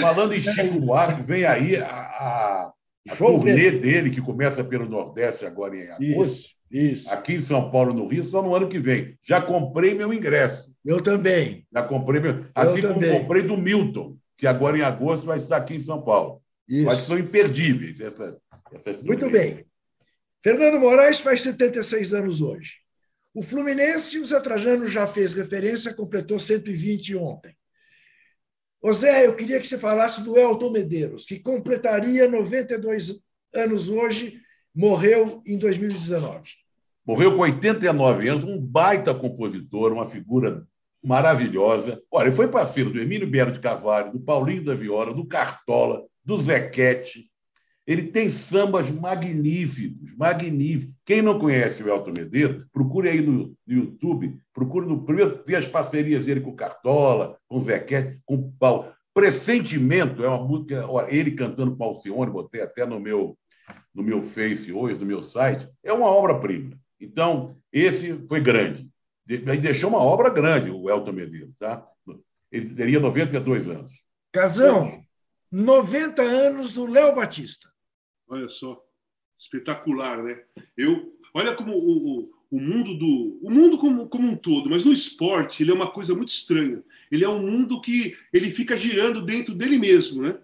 Falando 0.01 0.35
em 0.35 0.43
Chico 0.43 0.81
Buarque, 0.81 1.23
vem 1.23 1.45
aí 1.45 1.77
a, 1.77 1.87
a, 1.87 2.73
a 3.11 3.17
turnê 3.17 3.71
dele, 3.71 4.11
que 4.11 4.21
começa 4.21 4.65
pelo 4.65 4.89
Nordeste 4.89 5.45
agora 5.45 5.77
em 5.77 5.89
agosto. 5.91 6.25
Isso, 6.25 6.49
isso. 6.71 7.11
Aqui 7.11 7.35
em 7.35 7.41
São 7.41 7.71
Paulo, 7.71 7.93
no 7.93 8.09
Rio, 8.09 8.25
só 8.25 8.43
no 8.43 8.55
ano 8.55 8.69
que 8.69 8.79
vem. 8.79 9.19
Já 9.23 9.41
comprei 9.41 9.95
meu 9.95 10.13
ingresso. 10.13 10.75
Eu 10.85 11.03
também. 11.03 11.67
Já 11.73 11.83
comprei 11.83 12.21
meu. 12.21 12.47
Assim 12.55 12.81
Eu 12.81 12.89
como 12.89 12.95
também. 12.95 13.21
comprei 13.21 13.43
do 13.43 13.57
Milton, 13.57 14.17
que 14.39 14.47
agora 14.47 14.79
em 14.79 14.83
agosto 14.83 15.27
vai 15.27 15.39
estar 15.39 15.59
aqui 15.59 15.75
em 15.75 15.83
São 15.83 16.03
Paulo. 16.03 16.41
Isso. 16.69 16.85
Mas 16.85 16.99
são 16.99 17.19
imperdíveis 17.19 18.01
essa, 18.01 18.37
essas 18.73 19.03
Muito 19.03 19.31
bem. 19.31 19.65
Fernando 20.43 20.81
Moraes 20.81 21.19
faz 21.19 21.41
76 21.41 22.15
anos 22.15 22.41
hoje. 22.41 22.86
O 23.37 23.43
Fluminense, 23.43 24.19
o 24.19 24.25
Zé 24.25 24.41
Trajano 24.41 24.89
já 24.89 25.07
fez 25.07 25.35
referência, 25.35 25.93
completou 25.93 26.39
120 26.39 27.17
ontem. 27.17 27.55
Ô 28.81 28.91
Zé, 28.95 29.27
eu 29.27 29.37
queria 29.37 29.61
que 29.61 29.67
você 29.67 29.77
falasse 29.77 30.23
do 30.23 30.39
Elton 30.39 30.71
Medeiros, 30.71 31.27
que 31.27 31.39
completaria 31.39 32.31
92 32.31 33.21
anos 33.55 33.91
hoje, 33.91 34.41
morreu 34.75 35.43
em 35.47 35.59
2019. 35.59 36.51
Morreu 37.05 37.37
com 37.37 37.43
89 37.43 38.27
anos, 38.27 38.43
um 38.43 38.59
baita 38.59 39.15
compositor, 39.15 39.93
uma 39.93 40.07
figura 40.07 40.67
maravilhosa. 41.05 42.03
Olha, 42.11 42.29
ele 42.29 42.37
foi 42.37 42.49
parceiro 42.49 42.91
do 42.91 42.99
Emílio 42.99 43.29
Bero 43.29 43.53
de 43.53 43.61
Carvalho, 43.61 44.13
do 44.13 44.21
Paulinho 44.21 44.65
da 44.65 44.75
Viola, 44.75 45.13
do 45.13 45.27
Cartola, 45.27 46.07
do 46.25 46.41
Zequete. 46.41 47.31
Ele 47.87 48.03
tem 48.03 48.29
sambas 48.29 48.91
magníficos, 48.91 50.15
magníficos. 50.17 50.95
Quem 51.05 51.23
não 51.23 51.39
conhece 51.39 51.83
o 51.83 51.89
Elton 51.89 52.13
Medeiros, 52.17 52.67
procure 52.73 53.09
aí 53.09 53.21
no, 53.21 53.55
YouTube, 53.67 54.37
procure 54.53 54.87
no 54.87 55.05
primeiro 55.05 55.43
ver 55.47 55.57
as 55.57 55.69
parcerias 55.69 56.25
dele 56.25 56.41
com 56.41 56.57
Cartola, 56.57 57.39
com 57.47 57.61
Zequete, 57.61 58.21
com 58.25 58.35
o 58.35 58.53
Paulo. 58.59 58.93
Pressentimento 59.15 60.25
é 60.25 60.29
uma 60.29 60.45
música, 60.45 60.85
ele 61.09 61.31
cantando 61.31 61.77
Palcione, 61.77 62.31
botei 62.31 62.61
até 62.61 62.85
no 62.85 62.99
meu 62.99 63.39
no 63.95 64.03
meu 64.03 64.21
Face 64.21 64.71
hoje, 64.71 65.01
no 65.01 65.07
meu 65.07 65.23
site, 65.23 65.67
é 65.83 65.91
uma 65.91 66.07
obra-prima. 66.07 66.79
Então, 67.01 67.57
esse 67.73 68.15
foi 68.29 68.41
grande. 68.41 68.87
Aí 69.49 69.59
deixou 69.59 69.89
uma 69.89 69.99
obra 69.99 70.29
grande, 70.29 70.71
o 70.71 70.91
Elton 70.91 71.13
Medeiros. 71.13 71.55
Tá? 71.59 71.87
Ele 72.53 72.75
teria 72.75 73.01
92 73.01 73.69
anos. 73.71 73.93
Casão, 74.31 75.03
90 75.51 76.21
anos 76.21 76.73
do 76.73 76.85
Léo 76.85 77.15
Batista. 77.15 77.71
Olha 78.29 78.49
só, 78.49 78.83
espetacular, 79.39 80.23
né? 80.23 80.43
Eu, 80.77 81.17
olha 81.33 81.55
como 81.55 81.73
o, 81.73 82.21
o, 82.21 82.31
o 82.51 82.61
mundo 82.61 82.95
do, 82.95 83.39
o 83.43 83.51
mundo 83.51 83.79
como, 83.79 84.09
como 84.09 84.29
um 84.29 84.37
todo, 84.37 84.71
mas 84.71 84.85
no 84.85 84.93
esporte 84.93 85.63
ele 85.63 85.71
é 85.71 85.75
uma 85.75 85.91
coisa 85.91 86.15
muito 86.15 86.29
estranha. 86.29 86.83
Ele 87.11 87.25
é 87.25 87.29
um 87.29 87.41
mundo 87.41 87.81
que 87.81 88.17
ele 88.33 88.51
fica 88.51 88.77
girando 88.77 89.23
dentro 89.23 89.55
dele 89.55 89.79
mesmo, 89.79 90.23
né? 90.23 90.39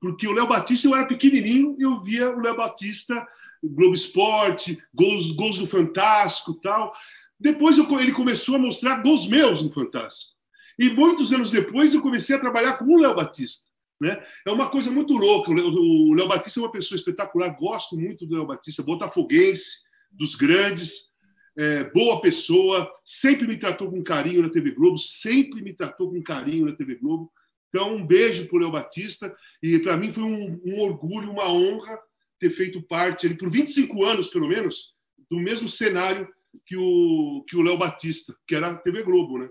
Porque 0.00 0.28
o 0.28 0.32
Léo 0.32 0.46
Batista, 0.46 0.86
eu 0.86 0.94
era 0.94 1.06
pequenininho 1.06 1.76
eu 1.78 2.02
via 2.02 2.36
o 2.36 2.40
Léo 2.40 2.56
Batista, 2.56 3.26
Globo 3.62 3.94
Esporte, 3.94 4.78
gols, 4.92 5.32
gols 5.32 5.58
do 5.58 5.66
Fantástico 5.66 6.54
tal. 6.60 6.94
Depois 7.40 7.78
eu, 7.78 8.00
ele 8.00 8.12
começou 8.12 8.56
a 8.56 8.58
mostrar 8.58 9.02
gols 9.02 9.26
meus 9.26 9.62
no 9.62 9.72
Fantástico. 9.72 10.34
E 10.78 10.90
muitos 10.90 11.32
anos 11.32 11.50
depois 11.50 11.94
eu 11.94 12.02
comecei 12.02 12.36
a 12.36 12.40
trabalhar 12.40 12.74
com 12.74 12.84
o 12.84 13.00
Léo 13.00 13.14
Batista. 13.14 13.70
Né? 14.00 14.22
É 14.46 14.50
uma 14.50 14.68
coisa 14.68 14.90
muito 14.90 15.14
louca. 15.14 15.50
O 15.50 16.14
Léo 16.14 16.28
Batista 16.28 16.60
é 16.60 16.62
uma 16.62 16.72
pessoa 16.72 16.96
espetacular, 16.96 17.56
gosto 17.56 17.96
muito 17.96 18.26
do 18.26 18.34
Léo 18.34 18.46
Batista, 18.46 18.82
botafoguense, 18.82 19.82
dos 20.10 20.34
grandes, 20.34 21.12
é, 21.56 21.84
boa 21.90 22.20
pessoa, 22.20 22.90
sempre 23.04 23.46
me 23.46 23.56
tratou 23.56 23.90
com 23.90 24.02
carinho 24.02 24.42
na 24.42 24.50
TV 24.50 24.72
Globo, 24.72 24.98
sempre 24.98 25.62
me 25.62 25.72
tratou 25.72 26.10
com 26.10 26.22
carinho 26.22 26.66
na 26.66 26.72
TV 26.72 26.96
Globo. 26.96 27.32
Então, 27.68 27.94
um 27.94 28.06
beijo 28.06 28.46
para 28.46 28.56
o 28.56 28.60
Léo 28.60 28.70
Batista, 28.70 29.34
e 29.62 29.78
para 29.78 29.96
mim 29.96 30.12
foi 30.12 30.22
um, 30.22 30.60
um, 30.64 30.80
orgulho, 30.80 31.30
uma 31.30 31.50
honra 31.50 31.98
ter 32.38 32.50
feito 32.50 32.82
parte, 32.82 33.26
ele 33.26 33.36
por 33.36 33.50
25 33.50 34.04
anos, 34.04 34.28
pelo 34.28 34.48
menos, 34.48 34.94
do 35.30 35.38
mesmo 35.38 35.68
cenário 35.68 36.28
que 36.66 36.76
o 36.76 37.44
que 37.48 37.56
o 37.56 37.62
Léo 37.62 37.76
Batista, 37.76 38.34
que 38.46 38.54
era 38.54 38.70
a 38.70 38.78
TV 38.78 39.02
Globo, 39.02 39.38
né? 39.38 39.48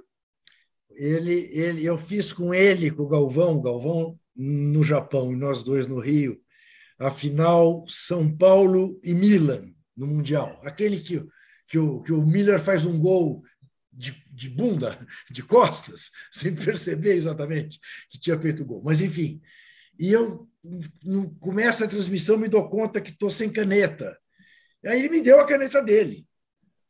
Ele, 0.91 1.49
ele, 1.51 1.85
eu 1.85 1.97
fiz 1.97 2.31
com 2.31 2.53
ele, 2.53 2.91
com 2.91 3.03
o 3.03 3.07
Galvão, 3.07 3.61
Galvão 3.61 4.17
no 4.36 4.84
Japão 4.84 5.31
e 5.31 5.36
nós 5.36 5.63
dois 5.63 5.88
no 5.88 5.99
Rio, 5.99 6.39
a 6.99 7.11
final 7.11 7.86
São 7.88 8.36
Paulo 8.36 8.99
e 9.03 9.13
Milan 9.13 9.73
no 9.95 10.07
Mundial. 10.07 10.59
Aquele 10.63 10.99
que, 10.99 11.23
que, 11.67 11.77
o, 11.77 12.01
que 12.01 12.11
o 12.11 12.25
Miller 12.25 12.59
faz 12.59 12.86
um 12.86 12.99
gol 12.99 13.43
de, 13.91 14.23
de 14.31 14.49
bunda, 14.49 14.97
de 15.29 15.43
costas, 15.43 16.09
sem 16.31 16.55
perceber 16.55 17.15
exatamente 17.15 17.79
que 18.09 18.19
tinha 18.19 18.39
feito 18.39 18.63
o 18.63 18.65
gol. 18.65 18.81
Mas, 18.84 19.01
enfim. 19.01 19.41
E 19.99 20.11
eu, 20.11 20.49
no, 21.03 21.34
começa 21.36 21.86
a 21.86 21.88
transmissão, 21.88 22.38
me 22.38 22.47
dou 22.47 22.69
conta 22.69 23.01
que 23.01 23.11
estou 23.11 23.29
sem 23.29 23.51
caneta. 23.51 24.17
Aí 24.86 24.99
ele 24.99 25.09
me 25.09 25.21
deu 25.21 25.39
a 25.39 25.45
caneta 25.45 25.81
dele. 25.81 26.27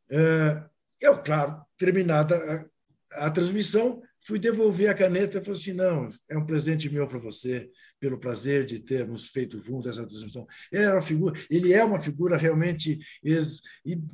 É, 0.10 0.64
eu, 1.02 1.22
claro, 1.22 1.66
terminada 1.78 2.70
a, 3.12 3.26
a 3.28 3.32
transmissão, 3.32 4.02
Fui 4.26 4.40
devolver 4.40 4.90
a 4.90 4.94
caneta 4.94 5.38
e 5.38 5.42
falei 5.42 5.60
assim: 5.60 5.74
não, 5.74 6.10
é 6.30 6.38
um 6.38 6.46
presente 6.46 6.90
meu 6.90 7.08
para 7.08 7.20
você, 7.20 7.70
pelo 8.00 8.18
prazer 8.18 8.66
de 8.66 8.80
termos 8.80 9.28
feito 9.28 9.60
juntos 9.60 9.92
essa 9.92 10.08
transmissão. 10.08 10.48
Ele, 10.72 10.84
era 10.84 10.96
uma 10.96 11.02
figura, 11.02 11.40
ele 11.50 11.74
é 11.74 11.84
uma 11.84 12.00
figura 12.00 12.38
realmente 12.38 13.00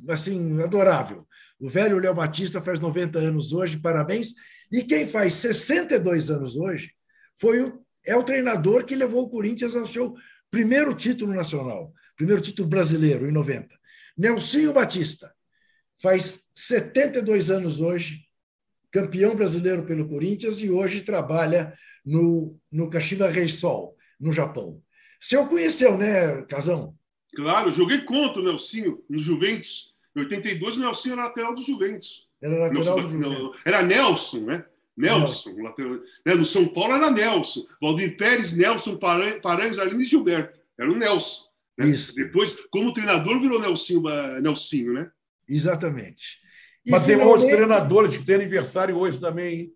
assim, 0.08 0.60
adorável. 0.62 1.26
O 1.58 1.68
velho 1.68 1.98
Léo 1.98 2.14
Batista 2.14 2.60
faz 2.60 2.80
90 2.80 3.18
anos 3.18 3.52
hoje, 3.52 3.78
parabéns. 3.78 4.34
E 4.72 4.82
quem 4.82 5.06
faz 5.06 5.34
62 5.34 6.30
anos 6.30 6.56
hoje 6.56 6.92
foi 7.34 7.62
o, 7.62 7.84
é 8.06 8.16
o 8.16 8.22
treinador 8.22 8.84
que 8.84 8.94
levou 8.94 9.24
o 9.24 9.30
Corinthians 9.30 9.74
ao 9.74 9.86
seu 9.86 10.14
primeiro 10.50 10.94
título 10.94 11.32
nacional, 11.32 11.92
primeiro 12.16 12.40
título 12.40 12.68
brasileiro, 12.68 13.28
em 13.28 13.32
90. 13.32 13.68
Nelsinho 14.16 14.72
Batista 14.72 15.32
faz 16.00 16.42
72 16.54 17.50
anos 17.50 17.80
hoje, 17.80 18.24
campeão 18.90 19.34
brasileiro 19.34 19.84
pelo 19.84 20.08
Corinthians 20.08 20.60
e 20.60 20.70
hoje 20.70 21.02
trabalha 21.02 21.76
no, 22.04 22.58
no 22.70 22.90
Kashiwa 22.90 23.28
Reysol, 23.28 23.96
no 24.18 24.32
Japão. 24.32 24.82
O 25.34 25.46
conheceu, 25.46 25.98
né, 25.98 26.42
Casão? 26.42 26.96
Claro, 27.34 27.72
joguei 27.72 28.00
contra 28.02 28.40
o 28.40 28.44
Nelsinho 28.44 29.02
no 29.08 29.18
Juventus. 29.18 29.94
Em 30.16 30.20
82, 30.20 30.76
o 30.76 30.80
Nelsinho 30.80 31.12
era 31.12 31.24
lateral 31.24 31.54
do 31.54 31.62
Juventus. 31.62 32.28
Era 32.42 32.58
lateral 32.58 33.00
do 33.00 33.08
Juventus. 33.08 33.60
Era 33.64 33.82
Nelson, 33.82 34.40
né? 34.40 34.64
Nelson. 34.96 35.50
Nelson. 35.50 35.62
Lateral, 35.62 35.92
né? 36.26 36.34
No 36.34 36.44
São 36.44 36.66
Paulo 36.68 36.94
era 36.94 37.10
Nelson. 37.10 37.64
Valdir 37.80 38.16
Pérez, 38.16 38.52
Nelson, 38.52 38.96
Paranhos, 38.96 39.78
Aline 39.78 40.02
e 40.02 40.06
Gilberto. 40.06 40.58
Era 40.78 40.90
o 40.90 40.96
Nelson. 40.96 41.44
Né? 41.78 41.88
Isso. 41.88 42.14
Depois, 42.14 42.56
como 42.70 42.92
treinador, 42.92 43.40
virou 43.40 43.60
Nelsinho, 43.60 44.02
Nelsinho 44.42 44.92
né? 44.94 45.10
Exatamente. 45.48 46.40
E 46.84 46.90
Mas 46.90 47.04
finalmente... 47.04 47.06
tem 47.06 47.26
outros 47.26 47.50
treinadores 47.50 48.16
que 48.16 48.24
têm 48.24 48.34
aniversário 48.36 48.96
hoje 48.96 49.18
também. 49.18 49.72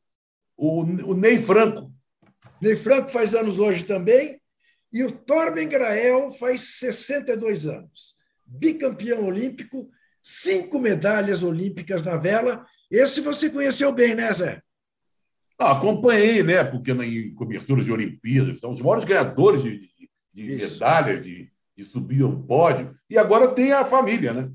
O, 0.56 0.80
o 0.80 1.14
Ney 1.14 1.38
Franco. 1.38 1.92
Ney 2.60 2.76
Franco 2.76 3.10
faz 3.10 3.34
anos 3.34 3.58
hoje 3.58 3.84
também. 3.84 4.40
E 4.92 5.02
o 5.02 5.12
Torben 5.12 5.68
Grael 5.68 6.30
faz 6.30 6.78
62 6.78 7.66
anos. 7.66 8.16
Bicampeão 8.46 9.24
olímpico, 9.24 9.90
cinco 10.22 10.78
medalhas 10.78 11.42
olímpicas 11.42 12.04
na 12.04 12.16
vela. 12.16 12.64
Esse 12.90 13.20
você 13.20 13.50
conheceu 13.50 13.92
bem, 13.92 14.14
né, 14.14 14.32
Zé? 14.32 14.62
Ah, 15.58 15.72
acompanhei, 15.72 16.42
né? 16.42 16.64
Porque 16.64 16.92
em 16.92 17.34
cobertura 17.34 17.82
de 17.82 17.92
Olimpíadas, 17.92 18.60
são 18.60 18.72
os 18.72 18.80
maiores 18.80 19.04
ganhadores 19.04 19.62
de, 19.62 19.78
de, 19.80 20.10
de 20.32 20.56
medalhas, 20.56 21.22
de, 21.22 21.50
de 21.76 21.84
subir 21.84 22.22
ao 22.22 22.42
pódio. 22.42 22.96
E 23.10 23.18
agora 23.18 23.48
tem 23.48 23.72
a 23.72 23.84
família, 23.84 24.32
né? 24.32 24.50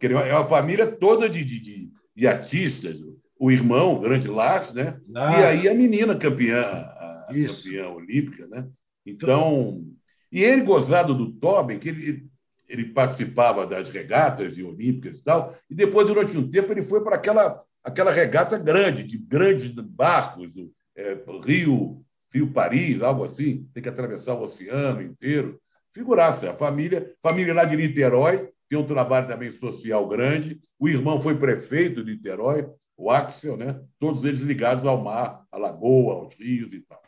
É 0.00 0.34
uma 0.34 0.44
família 0.44 0.86
toda 0.86 1.28
de, 1.28 1.44
de, 1.44 1.92
de 2.14 2.26
artistas. 2.26 2.96
O 3.38 3.50
irmão, 3.50 3.94
o 3.94 4.00
grande 4.00 4.28
Lars, 4.28 4.74
né? 4.74 5.00
Ah. 5.14 5.40
E 5.40 5.44
aí 5.44 5.68
a 5.68 5.74
menina 5.74 6.14
campeã, 6.14 6.62
a 6.62 7.28
Isso. 7.32 7.64
campeã 7.64 7.88
olímpica, 7.88 8.46
né? 8.48 8.68
Então, 9.06 9.82
e 10.30 10.42
ele 10.42 10.62
gozado 10.62 11.14
do 11.14 11.32
Tobin, 11.32 11.78
que 11.78 11.88
ele, 11.88 12.26
ele 12.68 12.84
participava 12.86 13.66
das 13.66 13.88
regatas 13.88 14.54
de 14.54 14.62
olímpicas 14.62 15.18
e 15.18 15.24
tal, 15.24 15.56
e 15.68 15.74
depois, 15.74 16.06
durante 16.06 16.36
um 16.36 16.50
tempo, 16.50 16.70
ele 16.72 16.82
foi 16.82 17.02
para 17.02 17.16
aquela, 17.16 17.62
aquela 17.82 18.12
regata 18.12 18.58
grande, 18.58 19.04
de 19.04 19.18
grandes 19.18 19.72
barcos, 19.72 20.54
é, 20.96 21.18
Rio, 21.44 22.04
Rio 22.32 22.52
Paris, 22.52 23.02
algo 23.02 23.24
assim, 23.24 23.68
tem 23.72 23.82
que 23.82 23.88
atravessar 23.88 24.34
o 24.34 24.42
oceano 24.42 25.02
inteiro. 25.02 25.60
Figuraça, 25.90 26.50
a 26.50 26.54
família, 26.54 27.12
família 27.20 27.52
lá 27.52 27.64
de 27.64 27.76
Niterói, 27.76 28.48
tem 28.70 28.78
um 28.78 28.86
trabalho 28.86 29.26
também 29.26 29.50
social 29.50 30.06
grande. 30.06 30.62
O 30.78 30.88
irmão 30.88 31.20
foi 31.20 31.36
prefeito 31.36 32.04
de 32.04 32.12
Niterói, 32.12 32.70
o 32.96 33.10
Axel, 33.10 33.56
né? 33.56 33.80
todos 33.98 34.22
eles 34.22 34.42
ligados 34.42 34.86
ao 34.86 35.02
mar, 35.02 35.44
à 35.50 35.58
lagoa, 35.58 36.14
aos 36.14 36.34
rios 36.34 36.72
e 36.72 36.80
tal. 36.80 37.02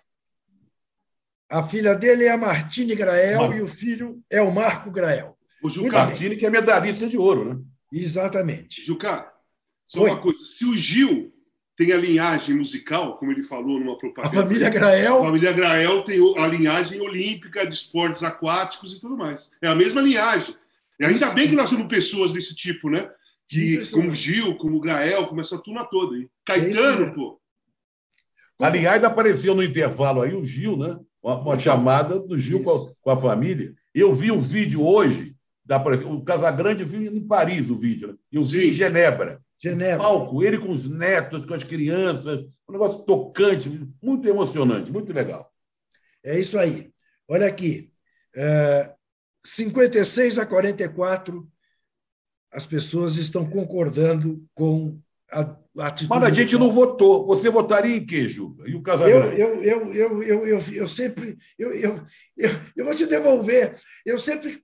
A 1.49 1.63
filha 1.63 1.95
dele 1.95 2.25
é 2.25 2.33
a 2.33 2.37
Martine 2.37 2.97
Grael 2.97 3.43
Mar... 3.43 3.57
e 3.57 3.63
o 3.63 3.69
filho 3.69 4.21
é 4.29 4.43
o 4.43 4.51
Marco 4.51 4.91
Grael. 4.91 5.39
O 5.63 5.69
Juca 5.69 5.99
Martine, 6.07 6.35
que 6.35 6.45
é 6.45 6.51
medalhista 6.51 7.07
de 7.07 7.17
ouro, 7.17 7.55
né? 7.55 7.61
Exatamente. 7.93 8.85
Juca, 8.85 9.33
só 9.87 10.01
Oi. 10.01 10.11
uma 10.11 10.21
coisa: 10.21 10.45
se 10.45 10.65
o 10.65 10.77
Gil 10.77 11.33
tem 11.77 11.93
a 11.93 11.97
linhagem 11.97 12.57
musical, 12.57 13.19
como 13.19 13.31
ele 13.31 13.43
falou 13.43 13.79
numa 13.79 13.97
propaganda. 13.97 14.41
A 14.41 14.43
família 14.43 14.69
Grael. 14.69 15.19
A 15.21 15.25
família 15.27 15.53
Grael 15.53 16.03
tem 16.03 16.19
a 16.39 16.47
linhagem 16.47 17.01
olímpica 17.01 17.67
de 17.67 17.75
esportes 17.75 18.23
aquáticos 18.23 18.95
e 18.95 19.01
tudo 19.01 19.17
mais. 19.17 19.53
É 19.63 19.69
a 19.69 19.75
mesma 19.75 20.01
linhagem. 20.01 20.57
E 21.03 21.05
ainda 21.05 21.31
bem 21.31 21.49
que 21.49 21.57
nós 21.57 21.69
temos 21.69 21.89
pessoas 21.89 22.33
desse 22.33 22.55
tipo, 22.55 22.89
né? 22.89 23.11
Que, 23.49 23.85
como 23.91 24.15
Gil, 24.15 24.57
como 24.57 24.79
Grael, 24.79 25.27
como 25.27 25.41
essa 25.41 25.59
turma 25.59 25.85
toda. 25.85 26.15
Aí. 26.15 26.29
Caetano, 26.45 27.07
é 27.07 27.11
pô. 27.11 27.41
Aliás, 28.61 29.03
apareceu 29.03 29.53
no 29.53 29.65
intervalo 29.65 30.23
aí 30.23 30.33
o 30.33 30.47
Gil, 30.47 30.77
né? 30.77 30.97
Uma, 31.21 31.41
uma 31.41 31.59
chamada 31.59 32.21
do 32.21 32.39
Gil 32.39 32.63
com 32.63 32.71
a, 32.71 32.95
com 33.01 33.11
a, 33.11 33.17
família. 33.21 33.75
Eu 33.93 34.15
vi 34.15 34.31
o 34.31 34.41
vídeo 34.41 34.87
hoje, 34.87 35.35
da, 35.65 35.83
o 35.83 36.23
Casagrande 36.23 36.85
viu 36.85 37.03
em 37.03 37.27
Paris 37.27 37.69
o 37.69 37.77
vídeo, 37.77 38.09
né? 38.09 38.15
eu 38.31 38.43
vi 38.43 38.71
em 38.71 38.73
Genebra. 38.73 39.43
Genebra. 39.61 39.99
Palco, 39.99 40.45
ele 40.45 40.59
com 40.59 40.71
os 40.71 40.89
netos, 40.89 41.45
com 41.45 41.55
as 41.55 41.65
crianças, 41.65 42.47
um 42.69 42.73
negócio 42.73 43.03
tocante, 43.03 43.69
muito 44.01 44.29
emocionante, 44.29 44.93
muito 44.93 45.13
legal. 45.13 45.53
É 46.23 46.39
isso 46.39 46.57
aí. 46.57 46.93
Olha 47.29 47.49
aqui. 47.49 47.91
É, 48.37 48.93
56 49.45 50.38
a 50.38 50.47
44, 50.47 51.49
as 52.53 52.66
pessoas 52.66 53.16
estão 53.16 53.49
concordando 53.49 54.45
com 54.55 54.99
a, 55.30 55.57
a 55.78 55.86
atitude. 55.86 56.11
Mas 56.11 56.24
a 56.24 56.30
gente 56.30 56.57
não 56.57 56.70
votou. 56.70 57.26
Você 57.26 57.49
votaria 57.49 57.97
em 57.97 58.05
quê, 58.05 58.28
Juca? 58.28 58.68
E 58.68 58.74
o 58.74 58.82
Casagrande? 58.82 59.40
eu, 59.40 59.62
eu, 59.62 59.95
eu, 59.95 60.22
eu, 60.22 60.47
eu, 60.47 60.62
eu 60.72 60.88
sempre. 60.88 61.38
Eu, 61.59 61.72
eu, 61.72 62.07
eu, 62.36 62.51
eu 62.76 62.84
vou 62.84 62.95
te 62.95 63.07
devolver. 63.07 63.80
Eu 64.05 64.18
sempre 64.18 64.62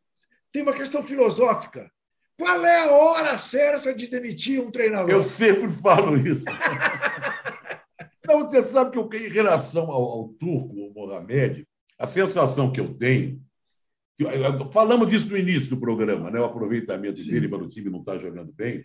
tenho 0.53 0.67
uma 0.67 0.75
questão 0.75 1.03
filosófica. 1.03 1.91
Qual 2.39 2.65
é 2.65 2.85
a 2.85 2.93
hora 2.93 3.37
certa 3.37 3.93
de 3.93 4.07
demitir 4.07 4.61
um 4.61 4.71
treinador? 4.71 5.11
Eu 5.11 5.25
sempre 5.25 5.69
falo 5.71 6.17
isso. 6.17 6.45
Não, 8.25 8.47
você 8.47 8.63
sabe 8.63 8.91
que 8.91 8.99
eu, 8.99 9.09
em 9.13 9.29
relação 9.29 9.91
ao, 9.91 10.03
ao 10.03 10.29
turco, 10.29 10.85
ao 10.85 10.93
Mohamed, 10.93 11.67
a 11.99 12.07
sensação 12.07 12.71
que 12.71 12.79
eu 12.79 12.95
tenho. 12.95 13.43
Falamos 14.73 15.09
disso 15.09 15.29
no 15.31 15.37
início 15.37 15.69
do 15.71 15.77
programa, 15.79 16.31
né? 16.31 16.41
o 16.41 16.45
aproveitamento 16.45 17.23
dele 17.25 17.49
para 17.49 17.63
o 17.63 17.69
time 17.69 17.89
não 17.91 18.01
estar 18.01 18.19
jogando 18.19 18.53
bem. 18.53 18.85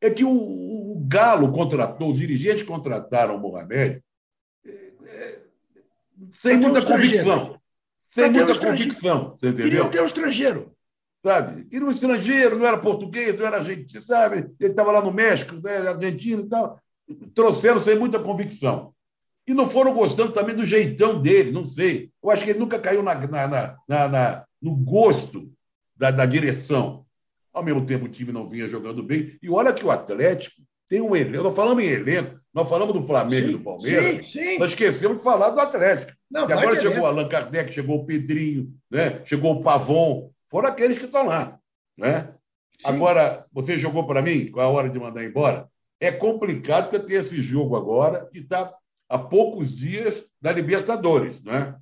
É 0.00 0.10
que 0.10 0.24
o, 0.24 0.30
o 0.30 1.04
Galo 1.06 1.50
contratou, 1.52 2.12
os 2.12 2.18
dirigentes 2.18 2.62
contrataram 2.64 3.36
o 3.36 3.40
Mohamed 3.40 4.02
sem 6.40 6.58
Pra 6.58 6.60
ter 6.60 6.66
um 6.66 6.70
muita 6.72 6.86
convicção. 6.86 7.60
Sem 8.10 8.30
muita 8.30 8.58
convicção, 8.58 9.36
você 9.36 9.48
entendeu? 9.48 9.64
Queriam 9.64 9.90
ter 9.90 10.02
um 10.02 10.06
estrangeiro. 10.06 10.72
sabe? 11.24 11.64
Queria 11.64 11.86
um 11.86 11.90
estrangeiro, 11.90 12.58
não 12.58 12.66
era 12.66 12.78
português, 12.78 13.36
não 13.38 13.46
era 13.46 13.58
argentino, 13.58 14.02
sabe? 14.04 14.50
Ele 14.60 14.70
estava 14.70 14.92
lá 14.92 15.02
no 15.02 15.12
México, 15.12 15.56
né, 15.62 15.88
argentino 15.88 16.42
e 16.44 16.48
tal. 16.48 16.78
Trouxeram 17.34 17.82
sem 17.82 17.98
muita 17.98 18.18
convicção. 18.18 18.92
E 19.46 19.52
não 19.52 19.66
foram 19.66 19.92
gostando 19.92 20.32
também 20.32 20.54
do 20.54 20.64
jeitão 20.64 21.20
dele, 21.20 21.50
não 21.50 21.66
sei. 21.66 22.10
Eu 22.22 22.30
acho 22.30 22.44
que 22.44 22.50
ele 22.50 22.58
nunca 22.58 22.78
caiu 22.78 23.02
na- 23.02 23.14
na- 23.14 23.76
na- 23.88 24.08
na- 24.08 24.44
no 24.64 24.74
gosto 24.74 25.52
da, 25.94 26.10
da 26.10 26.24
direção. 26.24 27.04
Ao 27.52 27.62
mesmo 27.62 27.84
tempo, 27.84 28.06
o 28.06 28.08
time 28.08 28.32
não 28.32 28.48
vinha 28.48 28.66
jogando 28.66 29.02
bem. 29.02 29.38
E 29.42 29.50
olha 29.50 29.74
que 29.74 29.84
o 29.84 29.90
Atlético 29.90 30.62
tem 30.88 31.02
um 31.02 31.14
elenco. 31.14 31.44
Nós 31.44 31.54
falamos 31.54 31.84
em 31.84 31.88
elenco, 31.88 32.40
nós 32.52 32.68
falamos 32.68 32.94
do 32.94 33.02
Flamengo 33.02 33.46
e 33.46 33.46
Sim, 33.50 33.52
do 33.52 33.60
Palmeiras. 33.60 34.30
sim, 34.30 34.40
sim. 34.40 34.58
Nós 34.58 34.70
esquecemos 34.70 35.18
de 35.18 35.22
falar 35.22 35.50
do 35.50 35.60
Atlético. 35.60 36.12
Não, 36.30 36.48
e 36.48 36.52
agora 36.52 36.80
chegou 36.80 37.02
o 37.02 37.06
Allan 37.06 37.28
Kardec, 37.28 37.74
chegou 37.74 37.96
o 37.98 38.06
Pedrinho, 38.06 38.72
né? 38.90 39.20
chegou 39.26 39.52
o 39.52 39.62
Pavon. 39.62 40.30
Foram 40.48 40.70
aqueles 40.70 40.98
que 40.98 41.04
estão 41.04 41.26
lá. 41.26 41.58
Né? 41.96 42.32
Agora, 42.84 43.44
você 43.52 43.76
jogou 43.78 44.06
para 44.06 44.22
mim, 44.22 44.50
com 44.50 44.60
a 44.60 44.68
hora 44.68 44.88
de 44.88 44.98
mandar 44.98 45.22
embora. 45.22 45.68
É 46.00 46.10
complicado 46.10 46.90
porque 46.90 47.06
tem 47.06 47.16
esse 47.16 47.40
jogo 47.42 47.76
agora 47.76 48.28
que 48.32 48.38
está 48.38 48.74
há 49.08 49.18
poucos 49.18 49.74
dias 49.76 50.24
da 50.40 50.50
Libertadores. 50.52 51.42
Né? 51.42 51.74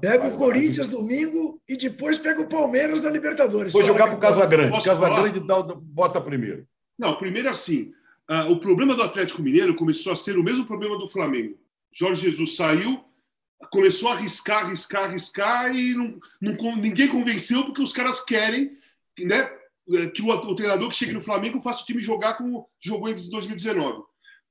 Pega 0.00 0.28
o 0.28 0.36
Corinthians 0.36 0.86
domingo 0.86 1.60
e 1.68 1.76
depois 1.76 2.18
pega 2.18 2.40
o 2.40 2.48
Palmeiras 2.48 3.00
da 3.00 3.10
Libertadores. 3.10 3.72
Vou 3.72 3.82
jogar 3.82 4.08
para 4.08 4.16
o 4.16 4.20
Casagrande. 4.20 4.70
Posso 4.70 4.86
Casagrande 4.86 5.40
dá, 5.40 5.62
bota 5.62 6.20
primeiro. 6.20 6.66
Não, 6.98 7.16
primeiro 7.16 7.48
assim, 7.48 7.92
ah, 8.28 8.46
o 8.48 8.60
problema 8.60 8.94
do 8.94 9.02
Atlético 9.02 9.42
Mineiro 9.42 9.74
começou 9.74 10.12
a 10.12 10.16
ser 10.16 10.36
o 10.36 10.42
mesmo 10.42 10.66
problema 10.66 10.98
do 10.98 11.08
Flamengo. 11.08 11.58
Jorge 11.92 12.22
Jesus 12.22 12.56
saiu, 12.56 13.02
começou 13.70 14.10
a 14.10 14.14
arriscar, 14.14 14.64
arriscar, 14.64 15.04
arriscar 15.04 15.74
e 15.74 15.94
não, 15.94 16.18
não 16.40 16.76
ninguém 16.76 17.08
convenceu 17.08 17.64
porque 17.64 17.82
os 17.82 17.92
caras 17.92 18.20
querem 18.20 18.76
né, 19.18 19.50
que 20.14 20.22
o, 20.22 20.28
o 20.28 20.54
treinador 20.54 20.88
que 20.90 20.96
chegue 20.96 21.12
no 21.12 21.22
Flamengo 21.22 21.62
faça 21.62 21.82
o 21.82 21.86
time 21.86 22.02
jogar 22.02 22.34
como 22.34 22.68
jogou 22.80 23.08
em 23.08 23.14
2019. 23.14 24.02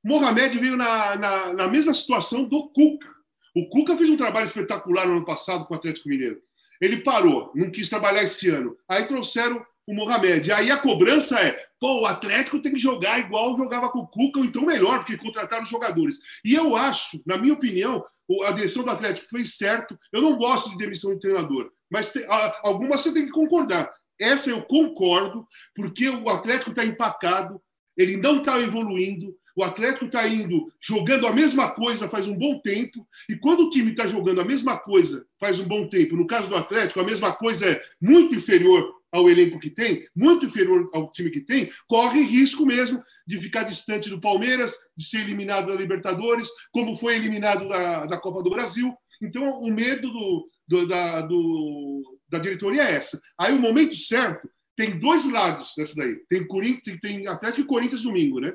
Mohamed 0.03 0.57
veio 0.57 0.77
na, 0.77 1.15
na, 1.15 1.53
na 1.53 1.67
mesma 1.67 1.93
situação 1.93 2.43
do 2.43 2.69
Cuca. 2.69 3.16
O 3.57 3.67
Cuca 3.69 3.97
fez 3.97 4.07
um 4.07 4.15
trabalho 4.15 4.45
espetacular 4.45 5.07
no 5.07 5.13
ano 5.13 5.25
passado 5.25 5.65
com 5.65 5.73
o 5.73 5.77
Atlético 5.77 6.09
Mineiro. 6.09 6.39
Ele 6.79 6.97
parou, 6.97 7.51
não 7.55 7.71
quis 7.71 7.89
trabalhar 7.89 8.21
esse 8.21 8.47
ano. 8.49 8.77
Aí 8.87 9.07
trouxeram 9.07 9.65
o 9.87 9.95
Mohamed. 9.95 10.51
Aí 10.51 10.69
a 10.69 10.77
cobrança 10.77 11.39
é: 11.39 11.57
pô, 11.79 12.01
o 12.01 12.05
Atlético 12.05 12.61
tem 12.61 12.71
que 12.71 12.77
jogar 12.77 13.19
igual 13.19 13.57
jogava 13.57 13.89
com 13.89 13.99
o 13.99 14.07
Cuca, 14.07 14.37
ou 14.37 14.45
então 14.45 14.61
melhor, 14.61 14.99
porque 14.99 15.17
contrataram 15.17 15.63
os 15.63 15.69
jogadores. 15.69 16.19
E 16.45 16.53
eu 16.53 16.75
acho, 16.75 17.19
na 17.25 17.35
minha 17.35 17.55
opinião, 17.55 18.05
a 18.45 18.51
direção 18.51 18.83
do 18.83 18.91
Atlético 18.91 19.25
fez 19.27 19.57
certo. 19.57 19.97
Eu 20.13 20.21
não 20.21 20.37
gosto 20.37 20.69
de 20.69 20.77
demissão 20.77 21.15
de 21.15 21.19
treinador, 21.19 21.71
mas 21.89 22.13
algumas 22.61 23.01
você 23.01 23.11
tem 23.11 23.25
que 23.25 23.31
concordar. 23.31 23.91
Essa 24.19 24.51
eu 24.51 24.61
concordo, 24.61 25.47
porque 25.73 26.07
o 26.09 26.29
Atlético 26.29 26.69
está 26.69 26.85
empacado, 26.85 27.59
ele 27.97 28.17
não 28.17 28.37
está 28.37 28.59
evoluindo. 28.59 29.35
O 29.57 29.63
Atlético 29.63 30.05
está 30.05 30.27
indo 30.27 30.71
jogando 30.79 31.25
a 31.25 31.33
mesma 31.33 31.71
coisa 31.71 32.07
faz 32.07 32.27
um 32.27 32.37
bom 32.37 32.59
tempo, 32.59 33.07
e 33.27 33.35
quando 33.35 33.61
o 33.65 33.69
time 33.71 33.89
está 33.89 34.05
jogando 34.05 34.39
a 34.39 34.45
mesma 34.45 34.77
coisa 34.77 35.25
faz 35.39 35.59
um 35.59 35.67
bom 35.67 35.87
tempo, 35.89 36.15
no 36.15 36.27
caso 36.27 36.47
do 36.47 36.55
Atlético, 36.55 36.99
a 36.99 37.03
mesma 37.03 37.33
coisa 37.33 37.65
é 37.65 37.81
muito 37.99 38.35
inferior 38.35 38.93
ao 39.11 39.27
elenco 39.27 39.59
que 39.59 39.71
tem, 39.71 40.05
muito 40.15 40.45
inferior 40.45 40.87
ao 40.93 41.11
time 41.11 41.31
que 41.31 41.41
tem, 41.41 41.71
corre 41.87 42.21
risco 42.21 42.65
mesmo 42.67 43.01
de 43.25 43.41
ficar 43.41 43.63
distante 43.63 44.09
do 44.11 44.21
Palmeiras, 44.21 44.75
de 44.95 45.03
ser 45.03 45.21
eliminado 45.21 45.67
da 45.67 45.75
Libertadores, 45.75 46.49
como 46.71 46.95
foi 46.95 47.15
eliminado 47.15 47.67
da, 47.67 48.05
da 48.05 48.19
Copa 48.19 48.43
do 48.43 48.51
Brasil. 48.51 48.93
Então, 49.23 49.43
o 49.61 49.71
medo 49.73 50.11
do, 50.11 50.49
do- 50.67 50.87
da, 50.87 51.21
do- 51.21 52.03
da 52.29 52.37
diretoria 52.37 52.83
é 52.83 52.93
essa. 52.95 53.19
Aí, 53.39 53.53
o 53.55 53.59
momento 53.59 53.95
certo, 53.95 54.47
tem 54.75 54.99
dois 54.99 55.25
lados 55.31 55.73
dessa 55.75 55.95
daí. 55.95 56.15
Tem, 56.29 56.45
Corinthians, 56.45 56.99
tem 57.01 57.25
Atlético 57.27 57.61
e 57.61 57.65
Corinthians 57.65 58.03
domingo, 58.03 58.39
né? 58.39 58.53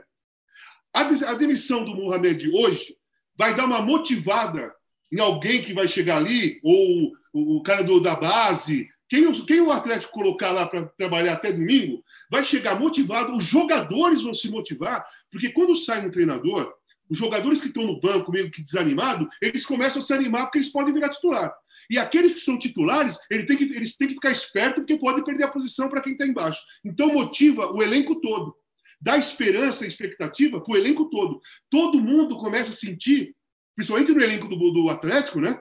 A, 0.95 1.05
demissão 1.35 1.85
do 1.85 1.95
Mohamed 1.95 2.51
hoje 2.51 2.97
vai 3.37 3.55
dar 3.55 3.65
uma 3.65 3.81
motivada 3.81 4.73
em 5.11 5.21
alguém 5.21 5.63
que 5.63 5.73
vai 5.73 5.89
chegar 5.89 6.17
ali, 6.17 6.61
ou 6.63 7.13
o, 7.33 7.63
cara 7.63 7.83
do, 7.83 8.01
da 8.01 8.15
base, 8.15 8.89
quem, 9.09 9.27
o- 9.27 9.45
quem 9.47 9.61
o 9.61 9.71
Atlético 9.71 10.13
colocar 10.13 10.51
lá 10.53 10.67
para 10.67 10.87
trabalhar 10.99 11.35
até 11.35 11.53
domingo, 11.53 12.03
vai 12.31 12.45
chegar 12.45 12.79
motivado, 12.79 13.37
os 13.37 13.45
jogadores 13.45 14.23
vão 14.23 14.33
se 14.33 14.51
motivar, 14.51 15.05
porque 15.31 15.51
quando 15.51 15.77
sai 15.77 16.07
um 16.07 16.11
treinador, 16.11 16.73
os 17.11 17.19
jogadores 17.19 17.61
que 17.61 17.67
estão 17.69 17.85
no 17.85 18.01
banco 18.01 18.33
meio 18.33 18.51
que 18.51 18.63
desanimados, 18.63 19.29
eles 19.43 19.67
começam 19.67 20.01
a 20.01 20.05
se 20.05 20.15
animar 20.15 20.45
porque 20.45 20.59
eles 20.59 20.73
podem 20.73 20.95
virar 20.95 21.11
titular. 21.11 21.53
E 21.91 21.99
aqueles 21.99 22.35
que 22.35 22.41
são 22.41 22.59
titulares, 22.59 23.19
eles 23.31 23.45
têm 23.45 23.57
que, 23.57 23.65
eles 23.65 23.97
têm 23.97 24.09
que 24.09 24.15
ficar 24.15 24.31
espertos 24.31 24.77
porque 24.77 24.97
podem 24.97 25.23
perder 25.23 25.45
a 25.45 25.49
posição 25.49 25.91
para 25.91 26.01
quem 26.01 26.13
está 26.13 26.27
embaixo. 26.27 26.63
Então 26.83 27.13
motiva 27.13 27.71
o 27.71 27.83
elenco 27.83 28.19
todo. 28.19 28.57
Dá 29.03 29.19
esperança 29.19 29.85
e 29.85 29.89
expectativa 29.89 30.61
para 30.61 30.73
o 30.73 30.77
elenco 30.77 31.11
todo. 31.11 31.41
Todo 31.69 32.01
mundo 32.01 32.39
começa 32.39 32.71
a 32.71 32.75
sentir, 32.75 33.35
principalmente 33.75 34.13
no 34.13 34.23
elenco 34.23 34.47
do, 34.49 34.71
do 34.71 34.89
Atlético, 34.89 35.41
né? 35.41 35.61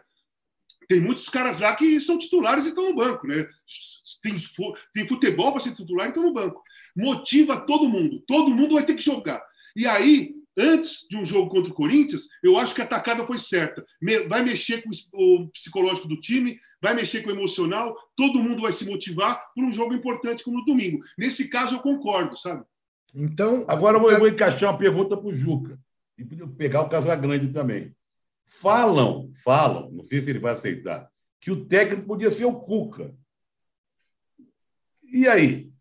Tem 0.88 1.02
muitos 1.02 1.28
caras 1.28 1.60
lá 1.60 1.76
que 1.76 2.00
são 2.00 2.20
titulares 2.20 2.66
e 2.66 2.70
estão 2.70 2.88
no 2.88 2.96
banco, 2.96 3.26
né? 3.26 3.48
Tem, 4.22 4.36
tem 4.94 5.08
futebol 5.08 5.52
para 5.52 5.62
ser 5.62 5.74
titular 5.74 6.06
e 6.06 6.10
estão 6.10 6.24
no 6.24 6.34
banco. 6.34 6.62
Motiva 6.96 7.60
todo 7.66 7.90
mundo. 7.90 8.24
Todo 8.28 8.54
mundo 8.54 8.76
vai 8.76 8.86
ter 8.86 8.94
que 8.94 9.02
jogar. 9.02 9.42
E 9.76 9.88
aí, 9.88 10.36
antes 10.56 11.08
de 11.10 11.18
um 11.18 11.26
jogo 11.26 11.50
contra 11.50 11.72
o 11.72 11.74
Corinthians, 11.76 12.28
eu 12.44 12.58
acho 12.58 12.76
que 12.76 12.82
a 12.82 12.84
atacada 12.84 13.26
foi 13.26 13.40
certa. 13.40 13.84
Vai 14.28 14.44
mexer 14.44 14.84
com 14.84 14.90
o 15.14 15.50
psicológico 15.50 16.08
do 16.08 16.22
time, 16.22 16.60
vai 16.80 16.94
mexer 16.94 17.24
com 17.24 17.30
o 17.30 17.34
emocional, 17.34 17.96
todo 18.16 18.44
mundo 18.44 18.62
vai 18.62 18.72
se 18.72 18.86
motivar 18.86 19.52
por 19.56 19.64
um 19.64 19.72
jogo 19.72 19.96
importante 19.96 20.44
como 20.44 20.60
no 20.60 20.66
domingo. 20.66 21.02
Nesse 21.18 21.48
caso, 21.48 21.76
eu 21.76 21.80
concordo, 21.80 22.38
sabe? 22.38 22.64
Então. 23.14 23.66
Agora 23.68 23.98
eu 23.98 24.02
vou, 24.02 24.12
eu 24.12 24.20
vou 24.20 24.28
encaixar 24.28 24.72
uma 24.72 24.78
pergunta 24.78 25.18
para 25.18 25.28
o 25.28 25.36
Juca. 25.36 25.80
E 26.18 26.26
pegar 26.26 26.82
o 26.82 26.90
Casagrande 26.90 27.52
também. 27.52 27.96
Falam, 28.46 29.32
falam, 29.44 29.90
não 29.92 30.04
sei 30.04 30.22
se 30.22 30.30
ele 30.30 30.40
vai 30.40 30.52
aceitar, 30.52 31.10
que 31.40 31.50
o 31.50 31.66
técnico 31.66 32.06
podia 32.06 32.30
ser 32.30 32.46
o 32.46 32.60
Cuca. 32.60 33.16
E 35.04 35.28
aí? 35.28 35.72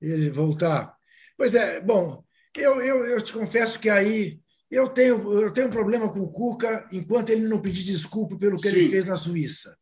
ele 0.00 0.30
voltar. 0.30 0.94
Pois 1.36 1.54
é, 1.54 1.80
bom, 1.80 2.24
eu, 2.56 2.80
eu, 2.80 3.06
eu 3.06 3.22
te 3.22 3.32
confesso 3.32 3.78
que 3.78 3.88
aí 3.88 4.40
eu 4.70 4.88
tenho, 4.88 5.40
eu 5.40 5.52
tenho 5.52 5.68
um 5.68 5.70
problema 5.70 6.08
com 6.08 6.20
o 6.20 6.32
Cuca 6.32 6.88
enquanto 6.92 7.30
ele 7.30 7.46
não 7.48 7.60
pedir 7.60 7.84
desculpa 7.84 8.38
pelo 8.38 8.58
que 8.58 8.68
ele 8.68 8.84
Sim. 8.84 8.90
fez 8.90 9.04
na 9.04 9.16
Suíça. 9.16 9.76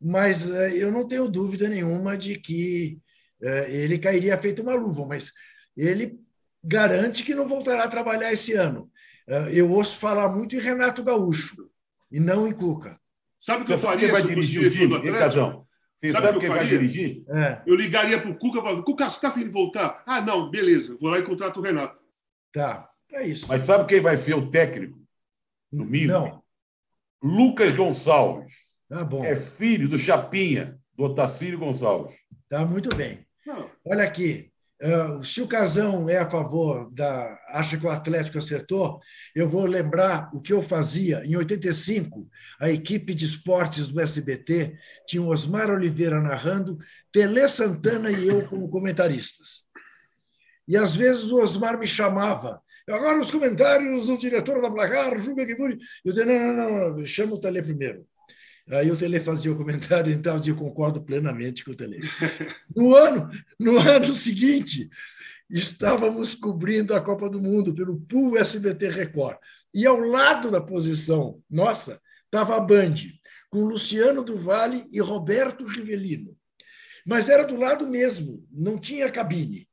Mas 0.00 0.50
eh, 0.50 0.76
eu 0.76 0.90
não 0.90 1.06
tenho 1.06 1.28
dúvida 1.28 1.68
nenhuma 1.68 2.16
de 2.16 2.38
que 2.38 2.98
eh, 3.42 3.70
ele 3.70 3.98
cairia 3.98 4.36
feito 4.38 4.62
uma 4.62 4.74
luva, 4.74 5.06
mas 5.06 5.32
ele 5.76 6.20
garante 6.62 7.22
que 7.24 7.34
não 7.34 7.46
voltará 7.48 7.84
a 7.84 7.88
trabalhar 7.88 8.32
esse 8.32 8.52
ano. 8.54 8.90
Eh, 9.28 9.50
Eu 9.60 9.70
ouço 9.70 9.98
falar 9.98 10.28
muito 10.28 10.54
em 10.56 10.60
Renato 10.60 11.02
Gaúcho 11.02 11.68
e 12.10 12.18
não 12.20 12.46
em 12.46 12.52
Cuca. 12.52 12.98
Sabe 13.38 13.62
o 13.62 13.66
que 13.66 13.72
eu 13.72 13.78
faria 13.78 14.10
vai 14.10 14.22
dirigir 14.22 14.60
o 14.60 14.64
do 14.64 14.70
time? 14.70 14.88
Você 16.00 16.12
Sabe 16.12 16.26
sabe 16.26 16.36
o 16.38 16.40
que 16.40 16.46
quem 16.46 16.48
eu 16.48 16.52
vai 16.54 16.62
faria? 16.64 16.78
dirigir? 16.78 17.24
É, 17.28 17.62
Eu 17.66 17.74
ligaria 17.76 18.20
para 18.20 18.30
o 18.30 18.36
Cuca 18.38 18.58
e 18.58 18.62
falaria, 18.62 18.82
Cuca, 18.82 19.08
você 19.10 19.16
está 19.16 19.28
afim 19.28 19.44
de 19.44 19.50
voltar? 19.50 20.02
Ah, 20.06 20.20
não, 20.20 20.50
beleza, 20.50 20.96
vou 21.00 21.10
lá 21.10 21.18
e 21.18 21.22
contrato 21.22 21.60
o 21.60 21.62
Renato. 21.62 21.98
tá. 22.52 22.90
É 23.12 23.24
isso. 23.28 23.46
Mas 23.46 23.62
sabe 23.62 23.86
quem 23.86 24.00
vai 24.00 24.16
ser 24.16 24.34
o 24.34 24.50
técnico? 24.50 24.98
Domingo? 25.70 26.08
Não. 26.12 26.42
Lucas 27.22 27.72
Gonçalves. 27.76 28.54
Tá 28.88 29.04
bom. 29.04 29.24
É 29.24 29.36
filho 29.36 29.88
do 29.88 29.96
Chapinha, 29.96 30.80
do 30.96 31.04
Otacílio 31.04 31.58
Gonçalves. 31.60 32.16
Tá 32.48 32.64
muito 32.66 32.94
bem. 32.96 33.24
Não. 33.46 33.70
Olha 33.86 34.02
aqui, 34.02 34.50
se 35.22 35.40
o 35.40 35.46
Casão 35.46 36.10
é 36.10 36.18
a 36.18 36.28
favor 36.28 36.90
da. 36.90 37.38
acha 37.48 37.78
que 37.78 37.86
o 37.86 37.90
Atlético 37.90 38.38
acertou, 38.38 39.00
eu 39.34 39.48
vou 39.48 39.64
lembrar 39.64 40.28
o 40.34 40.42
que 40.42 40.52
eu 40.52 40.60
fazia. 40.60 41.24
Em 41.24 41.36
85, 41.36 42.28
a 42.60 42.70
equipe 42.70 43.14
de 43.14 43.24
esportes 43.24 43.88
do 43.88 44.00
SBT 44.00 44.76
tinha 45.06 45.22
o 45.22 45.28
Osmar 45.28 45.70
Oliveira 45.70 46.20
narrando, 46.20 46.78
Tele 47.10 47.48
Santana 47.48 48.10
e 48.10 48.28
eu 48.28 48.46
como 48.46 48.68
comentaristas. 48.68 49.64
E 50.68 50.76
às 50.76 50.94
vezes 50.94 51.30
o 51.30 51.40
Osmar 51.40 51.78
me 51.78 51.86
chamava. 51.86 52.60
Agora 52.88 53.18
os 53.18 53.30
comentários 53.30 54.06
do 54.06 54.18
diretor 54.18 54.60
da 54.60 54.70
Placar, 54.70 55.18
Juga 55.18 55.46
Kivuri. 55.46 55.78
Eu 56.04 56.12
dizia, 56.12 56.26
não, 56.26 56.52
não, 56.52 56.96
não, 56.96 57.06
chama 57.06 57.34
o 57.34 57.40
Tele 57.40 57.62
primeiro. 57.62 58.06
Aí 58.70 58.90
o 58.90 58.96
Tele 58.96 59.20
fazia 59.20 59.52
o 59.52 59.56
comentário, 59.56 60.12
então 60.12 60.40
eu 60.44 60.56
concordo 60.56 61.02
plenamente 61.02 61.64
com 61.64 61.72
o 61.72 61.76
Tele. 61.76 62.00
No 62.74 62.94
ano, 62.94 63.30
no 63.58 63.78
ano 63.78 64.12
seguinte, 64.12 64.88
estávamos 65.48 66.34
cobrindo 66.34 66.94
a 66.94 67.00
Copa 67.00 67.28
do 67.28 67.40
Mundo 67.40 67.74
pelo 67.74 68.00
Pool 68.00 68.38
SBT 68.38 68.88
Record. 68.88 69.36
E 69.72 69.86
ao 69.86 69.98
lado 69.98 70.50
da 70.50 70.60
posição 70.60 71.40
nossa 71.48 72.00
estava 72.24 72.56
a 72.56 72.60
Band, 72.60 72.94
com 73.50 73.64
Luciano 73.64 74.24
do 74.24 74.36
Vale 74.36 74.84
e 74.90 75.00
Roberto 75.00 75.64
Rivelino. 75.66 76.36
Mas 77.06 77.28
era 77.28 77.44
do 77.44 77.56
lado 77.56 77.86
mesmo, 77.86 78.44
não 78.50 78.78
tinha 78.78 79.12
cabine. 79.12 79.68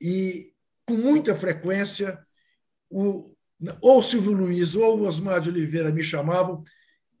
E 0.00 0.52
com 0.84 0.94
muita 0.94 1.34
frequência, 1.34 2.18
o, 2.90 3.34
ou 3.80 4.02
Silvio 4.02 4.32
Luiz 4.32 4.74
ou 4.74 5.02
Osmar 5.02 5.40
de 5.40 5.48
Oliveira 5.48 5.92
me 5.92 6.02
chamavam 6.02 6.62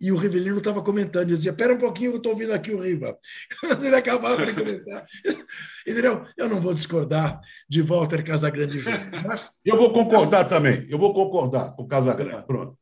e 0.00 0.12
o 0.12 0.16
Rivelino 0.16 0.58
estava 0.58 0.82
comentando. 0.82 1.30
Eu 1.30 1.36
dizia: 1.36 1.52
Pera 1.52 1.74
um 1.74 1.78
pouquinho, 1.78 2.12
eu 2.12 2.16
estou 2.18 2.32
ouvindo 2.32 2.52
aqui 2.52 2.72
o 2.72 2.80
Riva. 2.80 3.16
Quando 3.60 3.84
ele 3.84 3.96
acabava 3.96 4.46
de 4.46 4.54
comentar, 4.54 5.06
entendeu? 5.86 6.24
Eu 6.36 6.48
não 6.48 6.60
vou 6.60 6.74
discordar 6.74 7.40
de 7.68 7.82
Walter 7.82 8.22
Casagrande 8.22 8.78
Júnior. 8.78 9.10
Mas... 9.26 9.58
Eu 9.64 9.76
vou 9.76 9.92
concordar 9.92 10.42
mas... 10.42 10.48
também. 10.48 10.86
Eu 10.88 10.98
vou 10.98 11.12
concordar 11.12 11.74
com 11.74 11.82
o 11.82 11.88
Casagrande. 11.88 12.46
Pronto. 12.46 12.78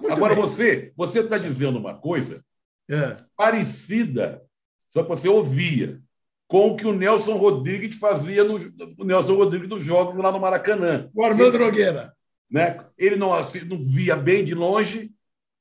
Muito 0.00 0.14
Agora, 0.14 0.34
bem. 0.34 0.42
você 0.42 0.92
você 0.96 1.20
está 1.20 1.38
dizendo 1.38 1.78
uma 1.78 1.94
coisa 1.94 2.44
é. 2.90 3.16
parecida, 3.36 4.42
só 4.90 5.02
que 5.02 5.08
você 5.08 5.28
ouvia, 5.28 6.00
com 6.46 6.70
o 6.70 6.76
que 6.76 6.86
o 6.86 6.94
Nelson 6.94 7.36
Rodrigues 7.36 7.98
fazia 7.98 8.44
no 8.44 8.56
o 8.98 9.04
Nelson 9.04 9.34
Rodrigues 9.34 9.68
no 9.68 9.80
jogo 9.80 10.20
lá 10.22 10.30
no 10.30 10.40
Maracanã. 10.40 11.10
O 11.14 11.24
Armando 11.24 11.56
ele, 11.56 11.64
Nogueira. 11.64 12.12
Né? 12.50 12.84
Ele 12.96 13.16
não, 13.16 13.30
não 13.66 13.84
via 13.84 14.16
bem 14.16 14.44
de 14.44 14.54
longe. 14.54 15.12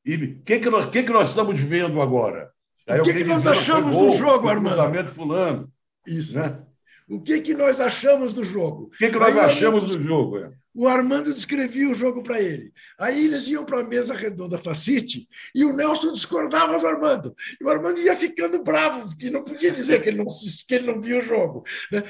E 0.08 0.16
o 0.16 0.42
que, 0.42 0.60
que, 0.60 0.70
nós, 0.70 0.90
que, 0.90 1.04
que 1.04 1.12
nós 1.12 1.28
estamos 1.28 1.60
vendo 1.60 2.02
agora? 2.02 2.50
Aí 2.88 3.02
o 3.02 3.04
que, 3.04 3.14
que 3.14 3.24
nós 3.26 3.46
achamos 3.46 3.96
do 3.96 4.18
jogo, 4.18 4.48
Armando? 4.48 5.10
fulano. 5.10 5.70
Isso. 6.08 6.40
Né? 6.40 6.58
O 7.10 7.22
que, 7.22 7.42
que 7.42 7.54
nós 7.54 7.82
achamos 7.82 8.32
do 8.32 8.44
jogo? 8.44 8.84
O 8.86 8.90
que, 8.98 9.10
que 9.10 9.20
nós 9.20 9.38
Aí 9.38 9.46
achamos 9.46 9.84
do 9.84 10.02
jogo? 10.02 10.38
É? 10.40 10.52
O 10.74 10.88
Armando 10.88 11.34
descrevia 11.34 11.90
o 11.90 11.96
jogo 11.96 12.24
para 12.24 12.40
ele. 12.40 12.72
Aí 13.00 13.26
eles 13.26 13.48
iam 13.48 13.66
para 13.66 13.80
a 13.80 13.84
mesa 13.84 14.14
redonda 14.14 14.60
Facite 14.60 15.28
e 15.56 15.66
o 15.66 15.76
Nelson 15.76 16.14
discordava 16.14 16.80
do 16.80 16.88
Armando. 16.88 17.36
E 17.60 17.66
o 17.66 17.70
Armando 17.70 18.00
ia 18.00 18.16
ficando 18.16 18.64
bravo, 18.64 19.10
porque 19.10 19.30
não 19.30 19.44
podia 19.44 19.72
dizer 19.72 20.02
que 20.02 20.10
ele 20.10 20.18
não, 20.18 20.26
que 20.26 20.76
ele 20.76 20.88
não 20.88 21.02
via 21.02 21.18
o 21.18 21.22
jogo. 21.22 21.64
Né? 21.92 22.04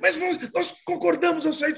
Mas 0.00 0.16
nós 0.52 0.74
concordamos, 0.84 1.44
eu 1.44 1.54
saí, 1.54 1.74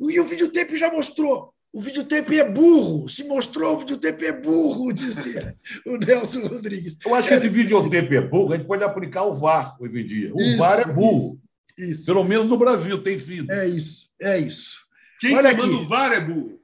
e 0.00 0.20
o 0.20 0.24
videotape 0.24 0.76
já 0.76 0.90
mostrou. 0.90 1.54
O 1.74 1.80
videotape 1.80 2.38
é 2.38 2.48
burro. 2.48 3.08
Se 3.08 3.24
mostrou, 3.24 3.74
o 3.74 3.78
videotape 3.80 4.26
é 4.26 4.32
burro, 4.32 4.92
dizia 4.92 5.56
o 5.84 5.96
Nelson 5.96 6.46
Rodrigues. 6.46 6.96
Eu 7.04 7.12
acho 7.16 7.26
que 7.26 7.34
esse 7.34 7.48
videotape 7.48 8.16
é 8.16 8.20
burro, 8.20 8.52
a 8.52 8.56
gente 8.56 8.66
pode 8.68 8.84
aplicar 8.84 9.24
o 9.24 9.34
VAR 9.34 9.76
hoje 9.82 10.00
em 10.00 10.06
dia. 10.06 10.32
O 10.32 10.40
isso, 10.40 10.56
VAR 10.56 10.78
é 10.82 10.84
burro. 10.84 11.36
Isso. 11.76 12.06
Pelo 12.06 12.22
menos 12.22 12.48
no 12.48 12.56
Brasil 12.56 13.02
tem 13.02 13.18
sido. 13.18 13.50
É 13.50 13.66
isso, 13.66 14.08
é 14.22 14.38
isso. 14.38 14.78
Quem 15.18 15.36
Olha 15.36 15.50
aqui. 15.50 15.62
o 15.62 15.88
VAR 15.88 16.12
é 16.12 16.20
burro. 16.20 16.60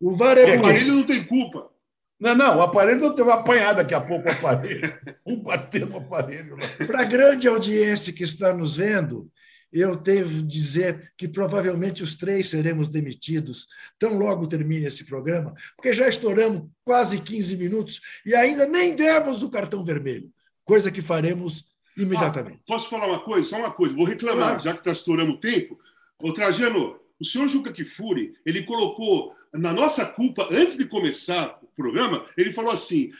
O 0.00 0.16
VAR 0.16 0.36
é, 0.36 0.42
é 0.42 0.56
burro. 0.56 0.56
O 0.56 0.66
aparelho 0.66 0.94
não 0.94 1.06
tem 1.06 1.24
culpa. 1.24 1.70
Não, 2.18 2.34
não, 2.34 2.58
o 2.58 2.62
aparelho 2.62 3.00
não 3.00 3.14
teve 3.14 3.30
apanhar 3.30 3.72
daqui 3.72 3.94
a 3.94 4.00
pouco 4.00 4.28
o 4.28 4.32
aparelho. 4.32 4.98
um 5.24 5.40
bater 5.40 5.86
no 5.86 5.98
aparelho. 5.98 6.56
Para 6.88 7.02
a 7.02 7.04
grande 7.04 7.46
audiência 7.46 8.12
que 8.12 8.24
está 8.24 8.52
nos 8.52 8.76
vendo, 8.76 9.30
eu 9.72 9.94
devo 9.96 10.42
dizer 10.42 11.12
que 11.16 11.28
provavelmente 11.28 12.02
os 12.02 12.14
três 12.14 12.48
seremos 12.48 12.88
demitidos 12.88 13.68
tão 13.98 14.18
logo 14.18 14.46
termine 14.46 14.86
esse 14.86 15.04
programa, 15.04 15.54
porque 15.76 15.94
já 15.94 16.08
estouramos 16.08 16.68
quase 16.84 17.20
15 17.20 17.56
minutos 17.56 18.00
e 18.26 18.34
ainda 18.34 18.66
nem 18.66 18.94
demos 18.94 19.42
o 19.42 19.50
cartão 19.50 19.84
vermelho, 19.84 20.30
coisa 20.64 20.90
que 20.90 21.02
faremos 21.02 21.64
imediatamente. 21.96 22.60
Ah, 22.62 22.66
posso 22.66 22.88
falar 22.90 23.06
uma 23.06 23.20
coisa? 23.20 23.48
Só 23.48 23.58
uma 23.58 23.72
coisa, 23.72 23.94
vou 23.94 24.04
reclamar, 24.04 24.48
claro. 24.48 24.64
já 24.64 24.72
que 24.72 24.80
está 24.80 24.92
estourando 24.92 25.32
o 25.32 25.40
tempo. 25.40 25.78
Ô, 26.18 26.32
Trajano, 26.32 26.98
o 27.20 27.24
senhor 27.24 27.48
Juca 27.48 27.72
Kifuri, 27.72 28.34
ele 28.44 28.62
colocou 28.62 29.34
na 29.52 29.72
nossa 29.72 30.06
culpa, 30.06 30.48
antes 30.50 30.76
de 30.76 30.84
começar 30.84 31.58
o 31.62 31.66
programa, 31.76 32.24
ele 32.36 32.52
falou 32.52 32.70
assim: 32.70 33.10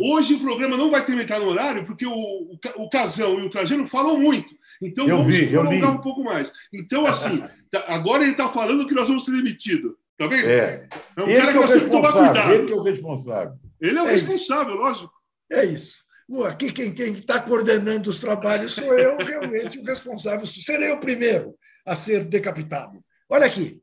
hoje 0.00 0.34
o 0.34 0.40
programa 0.40 0.76
não 0.76 0.90
vai 0.90 1.04
terminar 1.04 1.38
no 1.40 1.48
horário 1.48 1.84
porque 1.84 2.06
o, 2.06 2.12
o, 2.12 2.58
o 2.76 2.88
Casão 2.88 3.38
e 3.38 3.46
o 3.46 3.50
Trajano 3.50 3.86
falam 3.86 4.18
muito. 4.18 4.54
Então 4.82 5.06
eu 5.06 5.18
vamos 5.18 5.34
vi, 5.34 5.48
prolongar 5.48 5.90
um 5.90 5.98
pouco 5.98 6.24
mais. 6.24 6.52
Então, 6.72 7.06
assim, 7.06 7.44
tá, 7.70 7.84
agora 7.88 8.22
ele 8.22 8.32
está 8.32 8.48
falando 8.48 8.86
que 8.86 8.94
nós 8.94 9.08
vamos 9.08 9.24
ser 9.24 9.32
demitidos. 9.32 9.92
Tá 10.16 10.26
vendo? 10.26 10.48
É. 10.48 10.88
É 11.16 11.22
um 11.22 11.28
ele 11.28 11.38
cara 11.38 11.52
que, 11.52 11.58
nós 11.58 11.70
temos 11.70 11.84
que 11.84 11.90
tomar 11.90 12.12
cuidado. 12.12 12.52
Ele 12.52 12.64
que 12.64 12.72
é 12.72 12.76
o 12.76 12.82
responsável. 12.82 13.54
Ele 13.80 13.98
é 13.98 14.02
o 14.02 14.08
é 14.08 14.12
responsável, 14.12 14.74
isso. 14.74 14.82
lógico. 14.82 15.12
É 15.52 15.64
isso. 15.64 15.98
Aqui 16.46 16.72
quem 16.72 16.92
está 17.12 17.40
coordenando 17.40 18.10
os 18.10 18.20
trabalhos 18.20 18.72
sou 18.72 18.92
eu, 18.98 19.16
realmente 19.24 19.78
o 19.78 19.84
responsável. 19.84 20.44
Serei 20.46 20.90
o 20.90 21.00
primeiro 21.00 21.54
a 21.86 21.94
ser 21.94 22.24
decapitado. 22.24 22.98
Olha 23.28 23.46
aqui. 23.46 23.80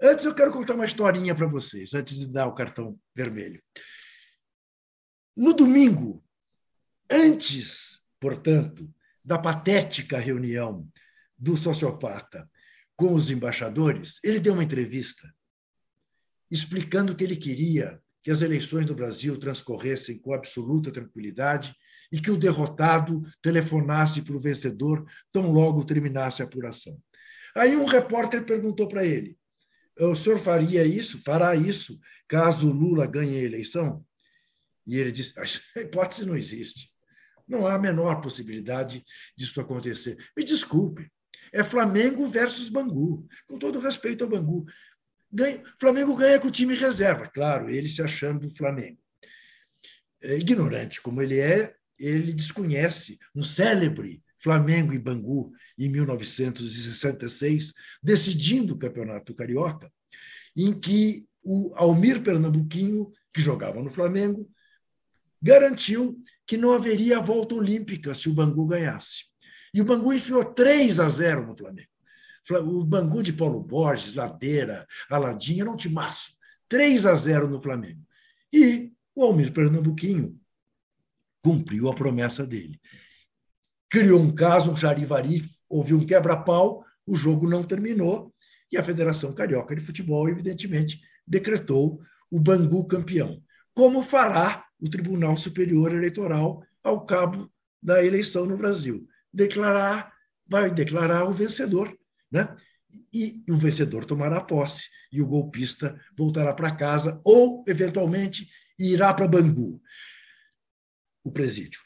Antes 0.00 0.24
eu 0.24 0.34
quero 0.34 0.52
contar 0.52 0.74
uma 0.74 0.84
historinha 0.84 1.34
para 1.34 1.46
vocês, 1.46 1.94
antes 1.94 2.18
de 2.18 2.26
dar 2.26 2.46
o 2.46 2.54
cartão 2.54 2.98
vermelho. 3.14 3.62
No 5.36 5.54
domingo, 5.54 6.24
antes, 7.10 8.04
portanto, 8.20 8.92
da 9.24 9.38
patética 9.38 10.18
reunião 10.18 10.88
do 11.38 11.56
sociopata 11.56 12.48
com 12.94 13.14
os 13.14 13.30
embaixadores, 13.30 14.18
ele 14.22 14.40
deu 14.40 14.52
uma 14.54 14.64
entrevista 14.64 15.34
explicando 16.50 17.14
que 17.14 17.24
ele 17.24 17.36
queria 17.36 18.00
que 18.22 18.30
as 18.30 18.40
eleições 18.40 18.86
do 18.86 18.94
Brasil 18.94 19.38
transcorressem 19.38 20.18
com 20.18 20.32
absoluta 20.32 20.90
tranquilidade 20.90 21.74
e 22.10 22.20
que 22.20 22.30
o 22.30 22.36
derrotado 22.36 23.22
telefonasse 23.42 24.22
para 24.22 24.36
o 24.36 24.40
vencedor 24.40 25.04
tão 25.32 25.52
logo 25.52 25.84
terminasse 25.84 26.42
a 26.42 26.44
apuração. 26.44 27.00
Aí 27.54 27.76
um 27.76 27.84
repórter 27.84 28.44
perguntou 28.44 28.88
para 28.88 29.04
ele: 29.04 29.36
o 30.04 30.14
senhor 30.14 30.38
faria 30.38 30.84
isso, 30.84 31.22
fará 31.22 31.54
isso, 31.54 31.98
caso 32.28 32.70
Lula 32.70 33.06
ganhe 33.06 33.38
a 33.38 33.42
eleição? 33.42 34.04
E 34.86 34.98
ele 34.98 35.10
disse: 35.10 35.34
a 35.38 35.80
hipótese 35.80 36.26
não 36.26 36.36
existe. 36.36 36.90
Não 37.48 37.66
há 37.66 37.74
a 37.74 37.78
menor 37.78 38.20
possibilidade 38.20 39.04
disso 39.36 39.60
acontecer. 39.60 40.16
Me 40.36 40.44
desculpe, 40.44 41.10
é 41.52 41.62
Flamengo 41.62 42.28
versus 42.28 42.68
Bangu, 42.68 43.26
com 43.46 43.58
todo 43.58 43.78
respeito 43.78 44.24
ao 44.24 44.30
Bangu. 44.30 44.66
Ganha, 45.32 45.62
Flamengo 45.80 46.16
ganha 46.16 46.38
com 46.38 46.48
o 46.48 46.52
time 46.52 46.74
reserva, 46.74 47.26
claro, 47.28 47.70
ele 47.70 47.88
se 47.88 48.02
achando 48.02 48.50
Flamengo. 48.50 48.98
É, 50.22 50.36
ignorante 50.38 51.00
como 51.00 51.22
ele 51.22 51.38
é, 51.38 51.74
ele 51.98 52.32
desconhece 52.32 53.18
um 53.34 53.44
célebre 53.44 54.22
Flamengo 54.46 54.94
e 54.94 54.98
Bangu 54.98 55.52
em 55.76 55.88
1966, 55.88 57.72
decidindo 58.00 58.74
o 58.74 58.78
Campeonato 58.78 59.34
Carioca, 59.34 59.92
em 60.56 60.72
que 60.72 61.26
o 61.42 61.74
Almir 61.74 62.22
Pernambuquinho, 62.22 63.10
que 63.34 63.40
jogava 63.40 63.82
no 63.82 63.90
Flamengo, 63.90 64.48
garantiu 65.42 66.22
que 66.46 66.56
não 66.56 66.72
haveria 66.72 67.18
volta 67.18 67.56
olímpica 67.56 68.14
se 68.14 68.28
o 68.28 68.32
Bangu 68.32 68.64
ganhasse. 68.66 69.24
E 69.74 69.80
o 69.80 69.84
Bangu 69.84 70.12
enfiou 70.12 70.44
3 70.44 71.00
a 71.00 71.08
0 71.08 71.44
no 71.44 71.56
Flamengo. 71.56 71.90
O 72.48 72.84
Bangu 72.84 73.24
de 73.24 73.32
Paulo 73.32 73.60
Borges, 73.60 74.14
Ladeira, 74.14 74.86
Aladinha, 75.10 75.64
era 75.64 75.70
um 75.72 75.76
timaço. 75.76 76.36
3 76.68 77.04
a 77.04 77.16
0 77.16 77.48
no 77.48 77.60
Flamengo. 77.60 78.00
E 78.52 78.92
o 79.12 79.24
Almir 79.24 79.52
Pernambuquinho 79.52 80.40
cumpriu 81.42 81.88
a 81.88 81.94
promessa 81.94 82.46
dele 82.46 82.80
criou 83.90 84.20
um 84.20 84.34
caso, 84.34 84.70
um 84.70 84.76
charivari, 84.76 85.42
houve 85.68 85.94
um 85.94 86.04
quebra-pau, 86.04 86.84
o 87.06 87.14
jogo 87.14 87.48
não 87.48 87.62
terminou 87.62 88.32
e 88.70 88.76
a 88.76 88.84
Federação 88.84 89.32
Carioca 89.32 89.74
de 89.74 89.82
Futebol, 89.82 90.28
evidentemente, 90.28 91.00
decretou 91.26 92.00
o 92.30 92.40
Bangu 92.40 92.86
campeão. 92.86 93.42
Como 93.72 94.02
fará 94.02 94.64
o 94.80 94.88
Tribunal 94.88 95.36
Superior 95.36 95.94
Eleitoral 95.94 96.62
ao 96.82 97.04
cabo 97.04 97.50
da 97.82 98.04
eleição 98.04 98.46
no 98.46 98.56
Brasil? 98.56 99.06
Declarar, 99.32 100.12
vai 100.46 100.70
declarar 100.70 101.28
o 101.28 101.32
vencedor, 101.32 101.96
né? 102.30 102.54
E 103.12 103.42
o 103.48 103.56
vencedor 103.56 104.04
tomará 104.04 104.40
posse 104.40 104.88
e 105.12 105.20
o 105.20 105.26
golpista 105.26 105.98
voltará 106.16 106.52
para 106.52 106.74
casa 106.74 107.20
ou, 107.24 107.64
eventualmente, 107.66 108.48
irá 108.78 109.12
para 109.14 109.28
Bangu, 109.28 109.80
o 111.24 111.30
presídio. 111.30 111.80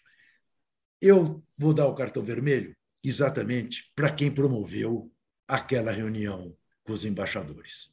Eu 1.01 1.43
vou 1.57 1.73
dar 1.73 1.87
o 1.87 1.95
cartão 1.95 2.23
vermelho 2.23 2.77
exatamente 3.03 3.91
para 3.97 4.13
quem 4.13 4.31
promoveu 4.31 5.11
aquela 5.49 5.91
reunião 5.91 6.55
com 6.85 6.93
os 6.93 7.05
embaixadores, 7.05 7.91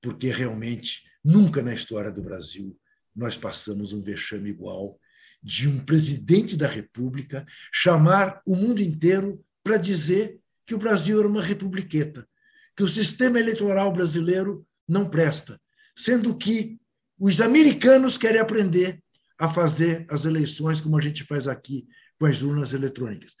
porque 0.00 0.28
realmente 0.30 1.04
nunca 1.24 1.62
na 1.62 1.72
história 1.72 2.10
do 2.10 2.22
Brasil 2.22 2.76
nós 3.14 3.36
passamos 3.36 3.92
um 3.92 4.02
vexame 4.02 4.50
igual 4.50 4.98
de 5.42 5.68
um 5.68 5.84
presidente 5.84 6.56
da 6.56 6.66
República 6.66 7.46
chamar 7.72 8.42
o 8.46 8.56
mundo 8.56 8.82
inteiro 8.82 9.44
para 9.62 9.76
dizer 9.76 10.38
que 10.66 10.74
o 10.74 10.78
Brasil 10.78 11.18
era 11.18 11.28
uma 11.28 11.42
republiqueta, 11.42 12.28
que 12.76 12.82
o 12.82 12.88
sistema 12.88 13.38
eleitoral 13.38 13.92
brasileiro 13.92 14.66
não 14.86 15.08
presta, 15.08 15.60
sendo 15.96 16.36
que 16.36 16.78
os 17.18 17.40
americanos 17.40 18.18
querem 18.18 18.40
aprender 18.40 19.02
a 19.38 19.48
fazer 19.48 20.04
as 20.10 20.24
eleições 20.24 20.80
como 20.80 20.98
a 20.98 21.00
gente 21.00 21.22
faz 21.24 21.46
aqui 21.46 21.86
com 22.18 22.26
as 22.26 22.42
urnas 22.42 22.72
eletrônicas. 22.72 23.36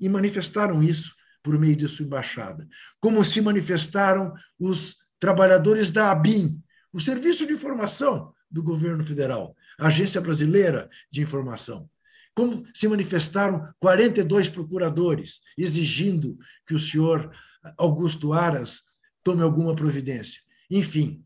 E 0.00 0.08
manifestaram 0.08 0.82
isso 0.82 1.14
por 1.42 1.58
meio 1.58 1.76
de 1.76 1.88
sua 1.88 2.04
embaixada, 2.04 2.66
como 3.00 3.24
se 3.24 3.40
manifestaram 3.40 4.32
os 4.58 4.96
trabalhadores 5.18 5.90
da 5.90 6.10
ABIN, 6.10 6.62
o 6.92 7.00
Serviço 7.00 7.46
de 7.46 7.52
Informação 7.52 8.32
do 8.50 8.62
Governo 8.62 9.04
Federal, 9.04 9.54
a 9.78 9.88
Agência 9.88 10.20
Brasileira 10.20 10.88
de 11.10 11.20
Informação. 11.20 11.88
Como 12.34 12.64
se 12.72 12.86
manifestaram 12.86 13.72
42 13.80 14.48
procuradores 14.48 15.40
exigindo 15.56 16.38
que 16.66 16.74
o 16.74 16.78
senhor 16.78 17.32
Augusto 17.76 18.32
Aras 18.32 18.82
tome 19.24 19.42
alguma 19.42 19.74
providência. 19.74 20.40
Enfim, 20.70 21.24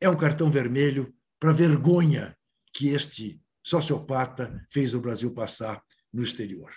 é 0.00 0.08
um 0.08 0.16
cartão 0.16 0.50
vermelho 0.50 1.14
para 1.40 1.52
vergonha 1.52 2.36
que 2.72 2.88
este 2.88 3.40
sociopata 3.62 4.66
fez 4.70 4.94
o 4.94 5.00
Brasil 5.00 5.32
passar 5.32 5.82
no 6.14 6.22
exterior. 6.22 6.70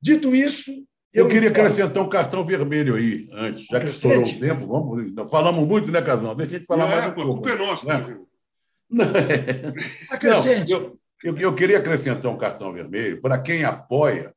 Dito 0.00 0.34
isso, 0.34 0.70
eu, 1.12 1.24
eu 1.24 1.28
queria 1.28 1.50
acrescentar 1.50 2.02
um 2.02 2.08
cartão 2.08 2.44
vermelho 2.44 2.94
aí, 2.94 3.28
antes, 3.32 3.66
já 3.66 3.80
que 3.80 3.86
estourou 3.86 4.22
o 4.22 4.38
tempo. 4.38 4.66
Vamos, 4.66 5.30
falamos 5.30 5.66
muito, 5.66 5.90
né, 5.90 6.00
Casão? 6.00 6.34
Deixa 6.34 6.54
a 6.54 6.58
gente 6.58 6.66
falar 6.66 6.86
é, 6.86 6.88
mais 6.88 7.12
um 7.12 7.14
pouco. 7.14 7.30
A 7.30 7.34
culpa 7.34 7.50
é 7.50 7.56
nossa. 7.56 7.98
Né? 7.98 8.18
Acrescente. 10.10 10.72
Não, 10.72 10.80
eu, 10.80 10.98
eu, 11.24 11.38
eu 11.38 11.54
queria 11.54 11.78
acrescentar 11.78 12.32
um 12.32 12.38
cartão 12.38 12.72
vermelho 12.72 13.20
para 13.20 13.38
quem 13.38 13.64
apoia, 13.64 14.32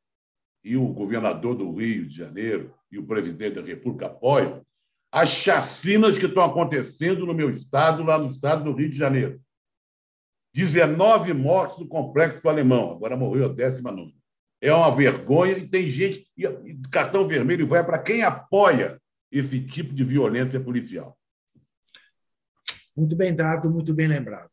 e 0.64 0.76
o 0.76 0.88
governador 0.88 1.54
do 1.54 1.72
Rio 1.72 2.08
de 2.08 2.16
Janeiro 2.16 2.74
e 2.90 2.98
o 2.98 3.06
presidente 3.06 3.54
da 3.54 3.62
República 3.62 4.06
apoiam, 4.06 4.66
as 5.12 5.28
chacinas 5.28 6.18
que 6.18 6.26
estão 6.26 6.42
acontecendo 6.42 7.24
no 7.24 7.32
meu 7.32 7.48
estado, 7.48 8.02
lá 8.02 8.18
no 8.18 8.30
estado 8.30 8.64
do 8.64 8.72
Rio 8.72 8.90
de 8.90 8.98
Janeiro. 8.98 9.40
19 10.52 11.32
mortes 11.34 11.78
no 11.78 11.86
complexo 11.86 12.42
do 12.42 12.48
Alemão, 12.48 12.90
agora 12.90 13.16
morreu 13.16 13.44
a 13.44 13.48
19. 13.48 14.15
É 14.60 14.72
uma 14.72 14.94
vergonha 14.94 15.58
e 15.58 15.68
tem 15.68 15.90
gente. 15.90 16.30
E 16.36 16.78
cartão 16.90 17.26
vermelho 17.26 17.66
vai 17.66 17.84
para 17.84 17.98
quem 17.98 18.22
apoia 18.22 19.00
esse 19.30 19.60
tipo 19.66 19.94
de 19.94 20.04
violência 20.04 20.60
policial. 20.60 21.18
Muito 22.96 23.14
bem 23.14 23.34
dado, 23.34 23.70
muito 23.70 23.92
bem 23.92 24.08
lembrado. 24.08 24.50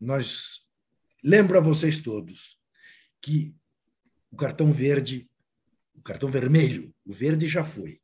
Nós 0.00 0.66
lembro 1.22 1.56
a 1.56 1.60
vocês 1.60 2.00
todos 2.00 2.58
que 3.22 3.56
o 4.30 4.36
cartão 4.36 4.72
verde, 4.72 5.30
o 5.94 6.02
cartão 6.02 6.30
vermelho, 6.30 6.94
o 7.04 7.12
verde 7.12 7.48
já 7.48 7.64
foi. 7.64 8.00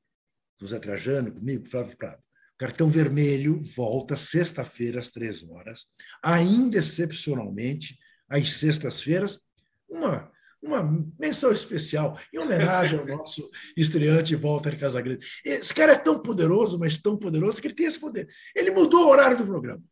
José 0.61 0.79
Trajano, 0.79 1.33
comigo, 1.33 1.69
Flávio 1.69 1.97
Prado. 1.97 2.23
Cartão 2.57 2.89
vermelho 2.89 3.61
volta 3.61 4.17
sexta-feira 4.17 5.01
às 5.01 5.09
três 5.09 5.43
horas, 5.43 5.87
ainda 6.23 6.79
excepcionalmente 6.79 7.99
às 8.29 8.53
sextas-feiras, 8.53 9.41
uma 9.89 10.32
uma 10.63 10.89
menção 11.19 11.53
especial 11.53 12.19
em 12.33 12.39
homenagem 12.39 12.99
ao 12.99 13.07
nosso 13.07 13.51
estreante 13.77 14.37
Walter 14.37 14.79
Casagrande. 14.79 15.27
Esse 15.45 15.75
cara 15.75 15.93
é 15.93 15.99
tão 15.99 16.21
poderoso, 16.21 16.79
mas 16.79 16.99
tão 16.99 17.17
poderoso 17.17 17.61
que 17.61 17.67
ele 17.67 17.75
tem 17.75 17.87
esse 17.87 17.99
poder. 17.99 18.29
Ele 18.55 18.71
mudou 18.71 19.07
o 19.07 19.11
horário 19.11 19.37
do 19.37 19.45
programa. 19.45 19.83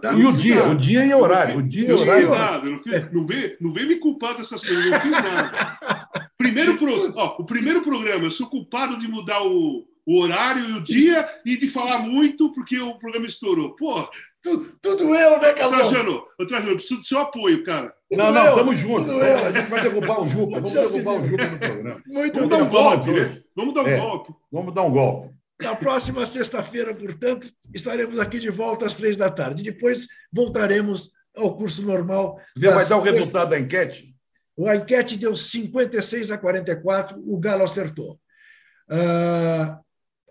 Tá? 0.00 0.12
E 0.12 0.24
o 0.24 0.32
dia, 0.32 0.68
o 0.68 0.76
dia 0.76 1.04
e 1.04 1.12
horário. 1.12 1.58
O 1.58 1.62
dia 1.62 1.88
e 1.88 1.92
horário. 1.92 2.28
Não 2.28 2.36
fiz 2.36 2.38
nada, 2.38 2.70
não, 2.70 2.82
fiz, 2.82 3.12
não, 3.12 3.26
vem, 3.26 3.56
não 3.60 3.72
vem 3.72 3.88
me 3.88 3.96
culpar 3.96 4.36
dessas 4.36 4.62
coisas, 4.62 4.86
não 4.86 5.00
fiz 5.00 5.10
nada. 5.10 5.78
Primeiro 6.38 6.78
pro, 6.78 7.12
ó, 7.16 7.36
o 7.38 7.44
primeiro 7.44 7.82
programa, 7.82 8.24
eu 8.24 8.30
sou 8.30 8.48
culpado 8.48 8.98
de 8.98 9.06
mudar 9.06 9.42
o, 9.42 9.84
o 10.10 10.22
horário 10.22 10.68
e 10.68 10.72
o 10.72 10.80
dia 10.82 11.28
e 11.46 11.56
de 11.56 11.68
falar 11.68 12.00
muito 12.00 12.52
porque 12.52 12.76
o 12.80 12.98
programa 12.98 13.26
estourou. 13.26 13.76
Pô, 13.76 14.08
tudo, 14.42 14.76
tudo 14.82 15.14
eu, 15.14 15.40
né, 15.40 15.52
Casal? 15.52 15.78
Trajano, 15.78 16.24
Trajano, 16.48 16.72
eu 16.72 16.76
preciso 16.76 17.00
do 17.00 17.06
seu 17.06 17.18
apoio, 17.20 17.62
cara. 17.62 17.94
Não, 18.10 18.32
não, 18.32 18.48
estamos 18.48 18.78
juntos. 18.78 19.08
A 19.08 19.52
gente 19.52 19.70
vai 19.70 19.82
derrubar 19.82 20.20
o 20.20 20.28
Juca. 20.28 20.60
Vamos 20.60 20.72
derrubar 20.72 21.14
o 21.14 21.26
Juca 21.26 21.46
no 21.46 21.58
programa. 21.60 22.02
Muito 22.08 22.34
vamos 22.34 22.48
dar 22.50 22.64
um 22.64 22.68
golpe, 22.68 23.12
né? 23.12 23.42
Vamos 23.54 23.74
dar 23.74 23.82
um 23.82 23.86
é, 23.86 24.00
golpe. 24.00 24.34
Vamos 24.50 24.74
dar 24.74 24.82
um 24.82 24.90
golpe. 24.90 25.34
Na 25.62 25.76
próxima 25.76 26.26
sexta-feira, 26.26 26.92
portanto, 26.92 27.48
estaremos 27.72 28.18
aqui 28.18 28.40
de 28.40 28.50
volta 28.50 28.86
às 28.86 28.94
três 28.94 29.16
da 29.16 29.30
tarde. 29.30 29.62
Depois 29.62 30.08
voltaremos 30.32 31.12
ao 31.36 31.54
curso 31.54 31.82
normal. 31.86 32.40
Você 32.56 32.68
vai 32.68 32.88
dar 32.88 32.96
o 32.96 33.02
resultado 33.02 33.50
da 33.50 33.60
enquete? 33.60 34.12
A 34.66 34.74
enquete 34.74 35.16
deu 35.16 35.36
56 35.36 36.32
a 36.32 36.38
44, 36.38 37.16
o 37.24 37.38
Galo 37.38 37.62
acertou. 37.62 38.18
Uh, 38.90 39.78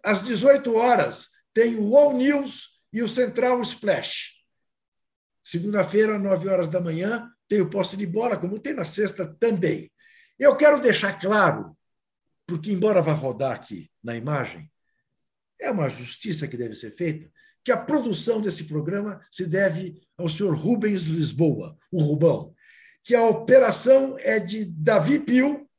às 0.09 0.23
18 0.23 0.73
horas, 0.73 1.29
tem 1.53 1.75
o 1.75 1.95
All 1.95 2.13
News 2.13 2.81
e 2.91 3.03
o 3.03 3.07
Central 3.07 3.61
Splash. 3.61 4.39
Segunda-feira, 5.43 6.17
9 6.17 6.49
horas 6.49 6.67
da 6.67 6.81
manhã, 6.81 7.31
tem 7.47 7.61
o 7.61 7.69
posse 7.69 7.95
de 7.95 8.07
bola, 8.07 8.35
como 8.35 8.59
tem 8.59 8.73
na 8.73 8.85
sexta 8.85 9.27
também. 9.39 9.91
Eu 10.39 10.55
quero 10.55 10.81
deixar 10.81 11.19
claro, 11.19 11.77
porque, 12.47 12.71
embora 12.71 13.03
vá 13.03 13.13
rodar 13.13 13.51
aqui 13.51 13.87
na 14.03 14.15
imagem, 14.15 14.71
é 15.61 15.69
uma 15.69 15.87
justiça 15.87 16.47
que 16.47 16.57
deve 16.57 16.73
ser 16.73 16.91
feita, 16.91 17.31
que 17.63 17.71
a 17.71 17.77
produção 17.77 18.41
desse 18.41 18.63
programa 18.63 19.23
se 19.31 19.45
deve 19.45 20.01
ao 20.17 20.27
senhor 20.27 20.55
Rubens 20.55 21.05
Lisboa, 21.05 21.77
o 21.91 22.01
Rubão, 22.01 22.55
que 23.03 23.13
a 23.13 23.27
operação 23.27 24.17
é 24.17 24.39
de 24.39 24.65
Davi 24.65 25.19
Pio, 25.19 25.69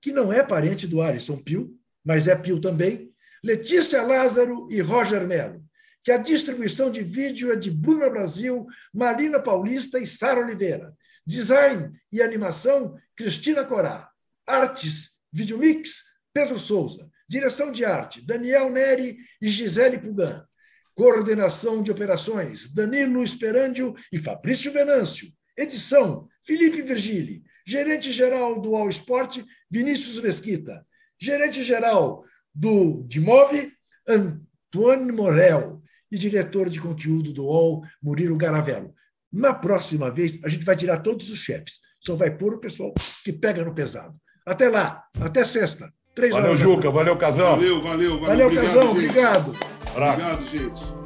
que 0.00 0.10
não 0.10 0.32
é 0.32 0.42
parente 0.42 0.84
do 0.88 1.00
Alisson 1.00 1.36
Pio, 1.36 1.78
mas 2.04 2.26
é 2.26 2.34
Pio 2.34 2.60
também, 2.60 3.05
Letícia 3.46 4.02
Lázaro 4.02 4.66
e 4.68 4.80
Roger 4.80 5.24
Melo 5.24 5.64
que 6.02 6.10
a 6.10 6.18
distribuição 6.18 6.90
de 6.90 7.02
vídeo 7.02 7.52
é 7.52 7.56
de 7.56 7.68
Bruna 7.68 8.10
Brasil, 8.10 8.64
Marina 8.92 9.40
Paulista 9.40 9.98
e 9.98 10.06
Sara 10.06 10.40
Oliveira. 10.40 10.96
Design 11.26 11.90
e 12.12 12.22
animação, 12.22 12.96
Cristina 13.16 13.64
Corá. 13.64 14.08
Artes, 14.46 15.16
Videomix, 15.32 16.04
Pedro 16.32 16.60
Souza. 16.60 17.10
Direção 17.28 17.72
de 17.72 17.84
arte, 17.84 18.24
Daniel 18.24 18.70
Neri 18.70 19.16
e 19.42 19.48
Gisele 19.48 19.98
Pugan. 19.98 20.46
Coordenação 20.94 21.82
de 21.82 21.90
operações, 21.90 22.72
Danilo 22.72 23.20
Esperandio 23.22 23.94
e 24.12 24.18
Fabrício 24.18 24.70
Venâncio. 24.72 25.28
Edição, 25.56 26.28
Felipe 26.44 26.82
Virgili. 26.82 27.42
Gerente-geral 27.66 28.60
do 28.60 28.76
All 28.76 28.88
Sport, 28.90 29.44
Vinícius 29.68 30.20
Mesquita. 30.20 30.86
Gerente-geral 31.18 32.24
do 32.56 33.04
Dimove, 33.06 33.70
Antoine 34.08 35.12
Morel 35.12 35.82
e 36.10 36.16
diretor 36.16 36.70
de 36.70 36.80
conteúdo 36.80 37.32
do 37.32 37.44
UOL, 37.44 37.82
Murilo 38.02 38.36
Garavello. 38.36 38.94
Na 39.30 39.52
próxima 39.52 40.10
vez, 40.10 40.38
a 40.42 40.48
gente 40.48 40.64
vai 40.64 40.74
tirar 40.74 40.98
todos 40.98 41.30
os 41.30 41.38
chefes. 41.38 41.80
Só 42.00 42.14
vai 42.14 42.30
pôr 42.30 42.54
o 42.54 42.60
pessoal 42.60 42.94
que 43.22 43.32
pega 43.32 43.62
no 43.64 43.74
pesado. 43.74 44.14
Até 44.46 44.68
lá, 44.68 45.04
até 45.20 45.44
sexta. 45.44 45.92
Três 46.14 46.32
valeu, 46.32 46.50
horas 46.50 46.60
Juca. 46.60 46.90
Valeu, 46.90 47.16
Casão. 47.16 47.56
Valeu, 47.56 47.82
valeu, 47.82 48.20
valeu. 48.20 48.26
Valeu, 48.26 48.46
obrigado, 48.46 48.66
Casão. 48.66 48.94
Gente. 48.94 49.08
Obrigado. 49.10 49.52
Obrigado, 49.94 50.46
gente. 50.46 51.05